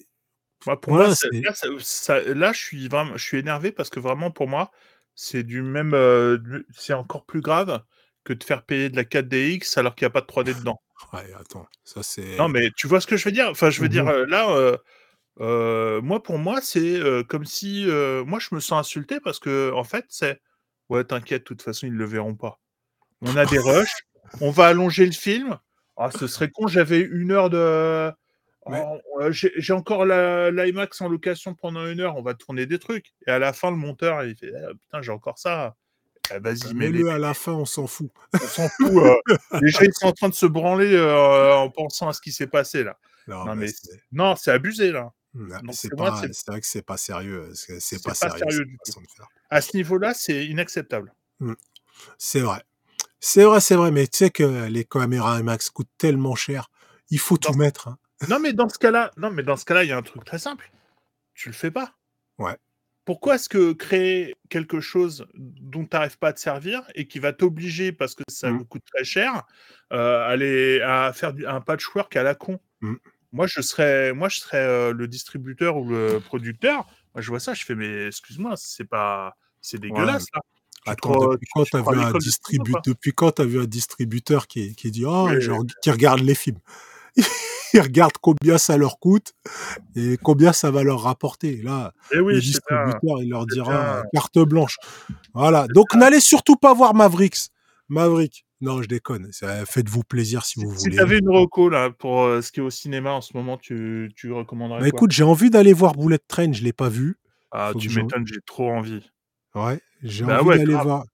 pour 0.61 0.77
voilà, 0.89 1.09
moi, 1.09 1.15
là, 1.43 1.55
ça- 1.55 1.69
ça- 1.79 2.21
là, 2.21 2.53
je 2.53 2.59
suis 2.59 2.89
vraiment, 2.89 3.17
je 3.17 3.25
suis 3.25 3.39
énervé 3.39 3.73
parce 3.73 3.91
que 3.91 4.01
vraiment, 4.01 4.31
pour 4.31 4.49
moi, 4.49 4.71
c'est 5.15 5.43
du 5.43 5.63
même, 5.63 5.95
euh, 5.95 6.39
c'est 6.77 6.93
encore 6.93 7.25
plus 7.25 7.41
grave 7.41 7.83
que 8.25 8.33
de 8.33 8.45
faire 8.45 8.65
payer 8.65 8.91
de 8.91 8.97
la 8.97 9.05
4DX 9.05 9.79
alors 9.79 9.95
qu'il 9.95 10.05
n'y 10.05 10.09
a 10.09 10.11
pas 10.11 10.21
de 10.21 10.27
3D 10.27 10.55
dedans. 10.55 10.81
ouais, 11.13 11.33
attends, 11.39 11.67
ça 11.85 12.03
c'est. 12.03 12.37
Non, 12.39 12.49
mais 12.49 12.71
tu 12.77 12.87
vois 12.87 13.01
ce 13.01 13.07
que 13.07 13.17
je 13.17 13.25
veux 13.25 13.33
dire? 13.33 13.49
Enfin, 13.49 13.71
je 13.71 13.81
veux 13.81 13.89
dire, 13.89 14.05
Mhm. 14.05 14.11
euh, 14.11 14.27
là, 14.27 14.51
euh, 14.51 14.77
euh, 15.41 16.01
moi, 16.03 16.23
pour 16.23 16.39
moi, 16.39 16.61
c'est 16.61 16.99
euh, 17.01 17.23
comme 17.25 17.45
si, 17.45 17.85
euh, 17.89 18.25
moi, 18.25 18.39
je 18.41 18.55
me 18.55 18.61
sens 18.61 18.81
insulté 18.87 19.21
parce 19.21 19.39
que, 19.39 19.73
en 19.75 19.85
fait, 19.85 20.05
c'est, 20.09 20.41
ouais, 20.89 21.05
t'inquiète, 21.05 21.43
de 21.43 21.47
toute 21.49 21.63
façon, 21.63 21.87
ils 21.87 21.93
le 21.95 22.05
verront 22.05 22.35
pas. 22.35 22.59
On 23.23 23.37
a 23.37 23.45
des 23.47 23.59
rushs, 23.59 24.05
on 24.41 24.51
va 24.51 24.67
allonger 24.69 25.07
le 25.07 25.13
film. 25.13 25.59
Ah, 25.97 26.11
ce 26.17 26.27
serait 26.27 26.51
con, 26.51 26.67
j'avais 26.69 27.01
une 27.01 27.33
heure 27.33 27.51
de. 27.51 28.13
Oh, 28.67 28.73
euh, 29.21 29.31
J'ai 29.33 29.73
encore 29.73 30.05
la- 30.05 30.51
l'IMAX 30.51 31.01
en 31.01 31.09
location 31.09 31.55
pendant 31.55 31.87
une 31.87 32.01
heure, 32.01 32.17
on 32.17 32.23
va 32.23 32.35
tourner 32.35 32.67
des 32.67 32.79
trucs. 32.79 33.13
Et 33.27 33.31
à 33.31 33.39
la 33.39 33.53
fin, 33.53 33.71
le 33.71 33.77
monteur, 33.79 34.23
il 34.25 34.37
fait 34.37 34.53
Ah, 34.55 34.69
Putain, 34.75 35.03
j'ai 35.03 35.11
encore 35.13 35.39
ça. 35.39 35.75
Eh, 36.35 36.39
Vas-y, 36.39 36.75
mais 36.75 36.91
Mets-le 36.91 37.09
à 37.11 37.19
la 37.19 37.33
fin, 37.33 37.53
on 37.53 37.65
s'en 37.65 37.87
fout. 37.87 38.11
on 38.35 38.39
s'en 38.39 38.69
fout. 38.69 38.93
euh. 38.93 39.15
Les 39.63 39.71
gens, 39.71 39.81
ils 39.83 39.95
sont 39.95 40.07
en 40.09 40.13
train 40.13 40.29
de 40.29 40.35
se 40.35 40.45
branler 40.45 40.95
euh, 40.95 41.55
en 41.55 41.71
pensant 41.71 42.09
à 42.09 42.13
ce 42.13 42.21
qui 42.21 42.31
s'est 42.31 42.47
passé 42.47 42.85
là. 42.85 42.99
Non, 43.27 43.47
Non, 43.47 43.55
mais 43.57 43.69
c'est 44.37 44.51
abusé 44.51 44.93
là. 44.93 45.11
Non, 45.35 45.59
Donc, 45.61 45.75
c'est 45.75 45.93
vrai 45.95 46.61
que 46.61 46.67
c'est 46.67 46.83
pas 46.83 46.97
sérieux. 46.97 47.51
C'est 47.55 48.03
pas, 48.03 48.11
pas 48.11 48.15
sérieux, 48.15 48.39
sérieux 48.39 48.59
cette 48.59 48.67
du 48.69 48.77
tout. 48.79 48.85
façon 48.87 49.01
de 49.03 49.07
faire. 49.09 49.29
À 49.51 49.61
ce 49.61 49.77
niveau-là, 49.77 50.15
c'est 50.15 50.47
inacceptable. 50.47 51.13
C'est 52.17 52.41
vrai. 52.41 52.63
C'est 53.21 53.45
vrai, 53.45 53.61
c'est 53.61 53.75
vrai, 53.75 53.91
mais 53.91 54.07
tu 54.07 54.19
sais 54.19 54.31
que 54.31 54.67
les 54.69 54.85
caméras 54.85 55.41
IMAX 55.41 55.71
coûtent 55.71 55.89
tellement 55.99 56.35
cher. 56.37 56.71
Il 57.11 57.19
faut 57.19 57.37
tout 57.37 57.53
mettre. 57.55 57.89
hein. 57.89 57.99
Non, 58.29 58.39
mais 58.39 58.53
dans 58.53 58.69
ce 58.69 58.79
cas-là, 58.79 59.11
non, 59.17 59.31
mais 59.31 59.43
dans 59.43 59.57
ce 59.57 59.65
cas-là, 59.65 59.85
il 59.85 59.89
y 59.89 59.93
a 59.93 59.97
un 59.97 60.03
truc 60.03 60.25
très 60.25 60.39
simple. 60.39 60.71
Tu 61.35 61.49
le 61.49 61.55
fais 61.55 61.71
pas. 61.71 61.95
Ouais. 62.39 62.57
Pourquoi 63.05 63.37
est-ce 63.37 63.49
que 63.49 63.73
créer 63.73 64.35
quelque 64.51 64.81
chose 64.81 65.27
dont 65.35 65.85
tu 65.85 65.89
n'arrives 65.97 66.19
pas 66.19 66.29
à 66.29 66.33
te 66.35 66.41
servir 66.41 66.83
et 66.95 67.09
qui 67.09 67.19
va 67.21 67.33
t'obliger, 67.33 67.91
parce 67.91 68.15
que 68.15 68.23
ça 68.29 68.51
vous 68.51 68.65
coûte 68.67 68.83
très 68.93 69.05
cher, 69.05 69.45
euh, 69.93 70.21
à, 70.21 70.27
aller- 70.27 70.81
à 70.83 71.13
faire 71.15 71.33
du- 71.33 71.47
un 71.47 71.61
patchwork 71.61 72.15
à 72.17 72.23
la 72.23 72.35
con? 72.35 72.61
Moi, 73.33 73.47
je 73.47 73.61
serais, 73.61 74.13
moi, 74.13 74.29
je 74.29 74.41
serais 74.41 74.57
euh, 74.59 74.93
le 74.93 75.07
distributeur 75.09 75.77
ou 75.77 75.89
le 75.89 76.19
producteur. 76.21 76.87
Moi, 77.15 77.21
je 77.23 77.29
vois 77.29 77.41
ça, 77.41 77.55
je 77.55 77.65
fais, 77.65 77.75
mais 77.75 78.07
excuse-moi, 78.07 78.55
c'est 78.57 78.85
pas, 78.89 79.35
c'est 79.61 79.79
dégueulasse 79.81 80.27
là. 80.35 80.41
Attends, 80.87 81.11
crois- 81.13 81.33
depuis 81.35 81.49
quand 81.55 81.65
tu 81.65 81.71
crois 81.83 81.95
vu 81.95 82.01
un 82.01 82.13
distribu... 82.13 82.73
depuis 82.87 83.13
quand 83.13 83.33
t'as 83.33 83.45
vu 83.45 83.61
un 83.61 83.67
distributeur 83.67 84.47
qui, 84.47 84.75
qui 84.75 84.91
dit 84.91 85.05
oh 85.05 85.27
Oui, 85.29 85.37
oui. 85.47 85.67
qui 85.83 85.91
regarde 85.91 86.21
les 86.21 86.35
films? 86.35 86.61
Ils 87.75 87.81
regardent 87.83 88.17
combien 88.23 88.57
ça 88.57 88.79
leur 88.79 88.99
coûte 88.99 89.35
et 89.95 90.17
combien 90.23 90.55
ça 90.55 90.71
va 90.71 90.83
leur 90.83 91.03
rapporter. 91.03 91.57
Là, 91.59 91.93
Eh 92.13 92.19
oui, 92.21 92.35
le 92.35 92.41
distributeur, 92.41 93.21
il 93.21 93.29
leur 93.29 93.45
dira 93.47 94.01
bien. 94.01 94.03
carte 94.15 94.39
blanche. 94.39 94.77
Voilà. 95.35 95.67
Donc 95.75 95.95
n'allez 95.95 96.21
surtout 96.21 96.57
pas 96.57 96.73
voir 96.73 96.95
Mavericks. 96.95 97.49
Maverick. 97.91 98.47
Non, 98.61 98.83
je 98.83 98.89
déconne. 98.89 99.31
Faites-vous 99.33 100.03
plaisir 100.03 100.45
si 100.45 100.61
vous 100.61 100.71
Si 100.71 100.77
voulez. 100.85 100.97
tu 100.97 101.03
avais 101.03 101.19
une 101.19 101.29
reco 101.31 101.69
là 101.69 101.91
pour 101.91 102.23
euh, 102.23 102.43
ce 102.43 102.51
qui 102.51 102.61
est 102.61 102.63
au 102.63 102.71
cinéma 102.71 103.13
en 103.13 103.21
ce 103.21 103.37
moment, 103.37 103.57
tu, 103.57 104.11
tu 104.17 104.33
recommanderais 104.33 104.81
Bah, 104.81 104.89
quoi? 104.89 104.99
écoute, 104.99 105.13
j'ai 105.13 105.23
envie 105.25 105.51
d'aller 105.51 105.73
voir 105.73 105.95
Bullet 105.95 106.19
Train, 106.27 106.53
je 106.53 106.63
l'ai 106.63 106.73
pas 106.73 106.89
vu. 106.89 107.17
Ah, 107.51 107.71
faut 107.73 107.79
tu 107.79 107.91
m'étonnes, 107.91 108.27
j'ai 108.27 108.41
trop 108.45 108.71
envie. 108.71 109.09
Ouais, 109.55 109.81
j'ai 110.03 110.25
Bah 110.25 110.39
envie 110.41 110.49
ouais, 110.49 110.59
d'aller 110.59 110.75
voir. 110.75 111.05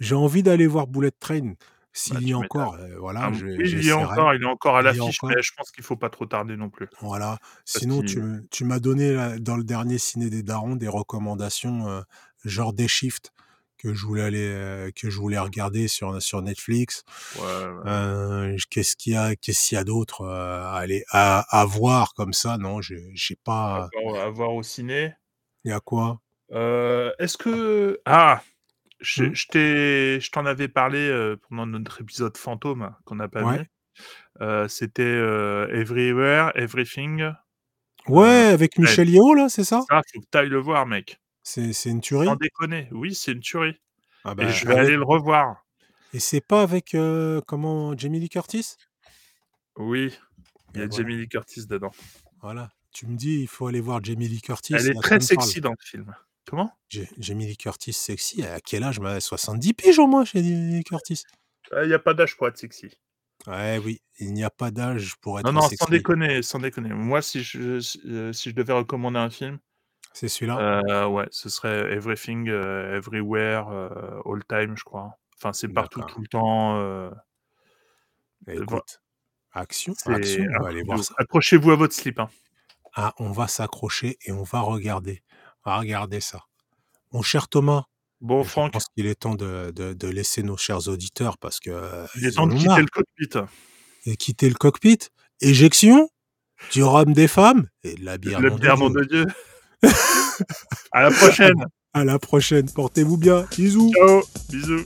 J'ai 0.00 0.14
envie 0.14 0.42
d'aller 0.42 0.66
voir 0.66 0.86
Bullet 0.86 1.10
Train. 1.10 1.54
S'il 1.92 2.14
Bah, 2.14 2.20
y 2.20 2.26
tu 2.28 2.34
a 2.34 2.38
encore, 2.38 2.74
euh, 2.74 2.98
voilà, 2.98 3.20
Ah, 3.22 3.32
je- 3.32 3.46
oui, 3.46 3.52
il 3.58 3.66
y 3.66 3.88
est 3.88 3.92
j'essaierai. 3.92 4.04
encore, 4.04 4.34
il 4.34 4.42
est 4.42 4.46
encore 4.46 4.76
à 4.76 4.80
y 4.82 4.84
l'affiche, 4.84 5.18
mais 5.24 5.42
je 5.42 5.52
pense 5.56 5.70
qu'il 5.70 5.82
faut 5.84 5.96
pas 5.96 6.10
trop 6.10 6.26
tarder 6.26 6.56
non 6.56 6.68
plus. 6.70 6.86
Voilà. 7.00 7.38
Sinon, 7.64 8.02
tu, 8.02 8.22
tu 8.50 8.64
m'as 8.64 8.78
donné 8.78 9.12
là, 9.12 9.38
dans 9.38 9.56
le 9.56 9.64
dernier 9.64 9.98
ciné 9.98 10.28
des 10.30 10.42
darons 10.42 10.76
des 10.76 10.88
recommandations 10.88 11.88
euh, 11.88 12.02
genre 12.44 12.72
des 12.74 12.88
shifts 12.88 13.32
que 13.86 13.94
je 13.94 14.04
voulais 14.04 14.22
aller, 14.22 14.46
euh, 14.48 14.90
que 14.94 15.10
je 15.10 15.18
voulais 15.18 15.38
regarder 15.38 15.86
sur 15.88 16.20
sur 16.20 16.42
Netflix. 16.42 17.04
Ouais, 17.36 17.42
ouais. 17.44 17.82
Euh, 17.90 18.56
qu'est-ce 18.70 18.96
qu'il 18.96 19.12
y 19.12 19.16
a, 19.16 19.36
qu'est-ce 19.36 19.68
qu'il 19.68 19.76
y 19.76 19.78
a 19.80 19.84
d'autre 19.84 20.22
euh, 20.22 20.62
à 20.64 20.72
aller 20.74 21.04
à, 21.10 21.44
à 21.56 21.64
voir 21.64 22.14
comme 22.14 22.32
ça? 22.32 22.58
Non, 22.58 22.80
j'ai 22.80 22.96
À 22.96 23.36
pas. 23.44 23.88
voir- 24.02 24.20
à 24.24 24.28
voir 24.30 24.54
au 24.54 24.62
ciné? 24.62 25.12
Il 25.64 25.70
y 25.70 25.74
a 25.74 25.80
quoi? 25.80 26.20
Est-ce 26.50 27.36
que 27.38 28.00
ah, 28.06 28.42
je, 29.00 29.24
Hmm. 29.24 29.34
je 29.34 29.46
t'ai, 29.48 30.20
je 30.20 30.30
t'en 30.30 30.46
avais 30.46 30.68
parlé 30.68 31.34
pendant 31.48 31.66
notre 31.66 32.00
épisode 32.00 32.36
fantôme 32.36 32.94
qu'on 33.04 33.16
n'a 33.16 33.28
pas 33.28 33.42
Ouais. 33.44 33.58
mis. 33.58 33.64
Euh, 34.40 34.68
C'était 34.68 35.02
euh, 35.02 35.68
Everywhere, 35.72 36.52
Everything. 36.54 37.30
Ouais, 38.08 38.26
avec 38.52 38.78
Michel 38.78 39.10
Yeo 39.10 39.34
là, 39.34 39.48
c'est 39.48 39.64
ça? 39.64 39.82
Ça, 39.88 40.00
faut 40.12 40.20
que 40.20 40.26
t'ailles 40.30 40.48
le 40.48 40.60
voir, 40.60 40.86
mec. 40.86 41.18
C'est 41.48 41.90
une 41.90 42.00
tuerie? 42.00 42.26
Sans 42.26 42.34
déconner. 42.34 42.88
Oui, 42.90 43.14
c'est 43.14 43.30
une 43.30 43.40
tuerie. 43.40 43.76
Ah 44.24 44.32
Et 44.32 44.34
bah, 44.34 44.48
je 44.48 44.66
vais 44.66 44.72
avec- 44.74 44.86
aller 44.88 44.96
le 44.96 45.04
revoir. 45.04 45.64
Et 46.12 46.18
c'est 46.18 46.40
pas 46.40 46.62
avec 46.62 46.94
euh, 46.96 47.40
comment 47.46 47.96
Jamie 47.96 48.18
Lee 48.18 48.28
Curtis? 48.28 48.74
Oui, 49.76 50.12
il 50.74 50.80
y 50.80 50.82
a 50.82 50.86
voilà. 50.86 50.90
Jamie 50.96 51.16
Lee 51.16 51.28
Curtis 51.28 51.66
dedans. 51.66 51.92
Voilà. 52.42 52.70
Tu 52.92 53.06
me 53.06 53.16
dis, 53.16 53.42
il 53.42 53.46
faut 53.48 53.66
aller 53.68 53.80
voir 53.80 54.02
Jamie 54.02 54.26
Lee 54.26 54.40
Curtis. 54.40 54.74
Elle 54.74 54.88
est 54.90 54.94
très 55.00 55.18
parle. 55.18 55.22
sexy 55.22 55.60
dans 55.60 55.70
le 55.70 55.76
film. 55.84 56.14
Comment? 56.46 56.72
Ja- 56.88 57.02
Jamie 57.18 57.46
Lee 57.46 57.56
Curtis 57.56 57.92
sexy. 57.92 58.42
À 58.42 58.60
quel 58.60 58.82
âge? 58.82 58.98
Moi, 58.98 59.20
70 59.20 59.74
piges 59.74 59.98
au 60.00 60.06
moins 60.08 60.24
chez 60.24 60.38
Jamie 60.42 60.78
Lee 60.78 60.84
Curtis. 60.84 61.22
Il 61.82 61.86
n'y 61.88 61.94
a 61.94 61.98
pas 62.00 62.14
d'âge 62.14 62.36
pour 62.36 62.48
être 62.48 62.56
sexy. 62.58 62.90
Ouais, 63.46 63.78
oui. 63.84 64.00
Il 64.18 64.32
n'y 64.32 64.42
a 64.42 64.50
pas 64.50 64.70
d'âge 64.72 65.14
pour 65.20 65.38
être 65.38 65.46
Non, 65.46 65.52
non, 65.52 65.60
sexy. 65.62 65.76
sans 65.76 65.90
déconner, 65.90 66.42
sans 66.42 66.58
déconner. 66.58 66.88
Moi, 66.94 67.22
si 67.22 67.42
je, 67.42 67.78
si, 67.80 68.00
euh, 68.06 68.32
si 68.32 68.50
je 68.50 68.54
devais 68.54 68.72
recommander 68.72 69.18
un 69.18 69.30
film, 69.30 69.58
C'est 70.16 70.28
celui-là? 70.28 70.80
euh, 70.88 71.06
ouais, 71.08 71.26
ce 71.30 71.50
serait 71.50 71.92
Everything, 71.92 72.48
euh, 72.48 72.96
Everywhere, 72.96 73.68
euh, 73.68 74.22
All 74.24 74.42
Time, 74.48 74.74
je 74.74 74.82
crois. 74.82 75.10
Enfin, 75.36 75.52
c'est 75.52 75.68
partout, 75.68 76.00
tout 76.08 76.22
le 76.22 76.26
temps. 76.26 76.78
euh, 76.78 77.10
Écoute, 78.48 79.02
action, 79.52 79.92
action. 80.06 80.44
On 80.48 80.54
un 80.54 80.62
va 80.62 80.68
aller 80.68 80.78
truc 80.78 80.86
voir 80.86 81.04
ça. 81.04 81.14
Accrochez-vous 81.18 81.70
à 81.70 81.76
votre 81.76 81.92
slip. 81.94 82.18
hein. 82.18 82.30
Ah, 82.94 83.12
on 83.18 83.30
va 83.30 83.46
s'accrocher 83.46 84.16
et 84.24 84.32
on 84.32 84.42
va 84.42 84.60
regarder. 84.60 85.22
On 85.66 85.70
va 85.70 85.76
regarder 85.78 86.20
ça. 86.20 86.44
Mon 87.12 87.20
cher 87.20 87.48
Thomas, 87.48 87.84
Bon, 88.22 88.42
je 88.42 88.48
Franck, 88.48 88.72
pense 88.72 88.86
qu'il 88.96 89.06
est 89.06 89.16
temps 89.20 89.34
de, 89.34 89.70
de- 89.76 89.92
de 89.92 90.08
laisser 90.08 90.42
nos 90.42 90.56
chers 90.56 90.88
auditeurs 90.88 91.36
parce 91.36 91.60
que 91.60 92.06
il 92.16 92.24
est 92.24 92.30
temps 92.32 92.46
de 92.46 92.54
quitter 92.54 92.68
marre. 92.68 92.78
le 92.78 92.86
cockpit. 92.86 93.38
et 94.06 94.16
quitter 94.16 94.48
le 94.48 94.54
cockpit? 94.54 94.98
Éjection, 95.42 96.08
du 96.72 96.82
rhum 96.82 97.12
des 97.12 97.28
femmes? 97.28 97.68
Et 97.84 97.96
de 97.96 98.04
la 98.06 98.16
bière. 98.16 98.40
De 98.40 98.48
bière, 98.48 98.78
nom 98.78 98.88
Dieu. 98.88 99.00
de 99.02 99.04
Dieu. 99.04 99.26
À 100.92 101.02
la 101.02 101.10
prochaine. 101.10 101.66
À 101.92 102.04
la 102.04 102.18
prochaine. 102.18 102.68
Portez-vous 102.70 103.16
bien. 103.16 103.46
Bisous. 103.56 103.92
Ciao. 103.94 104.22
Bisous. 104.50 104.84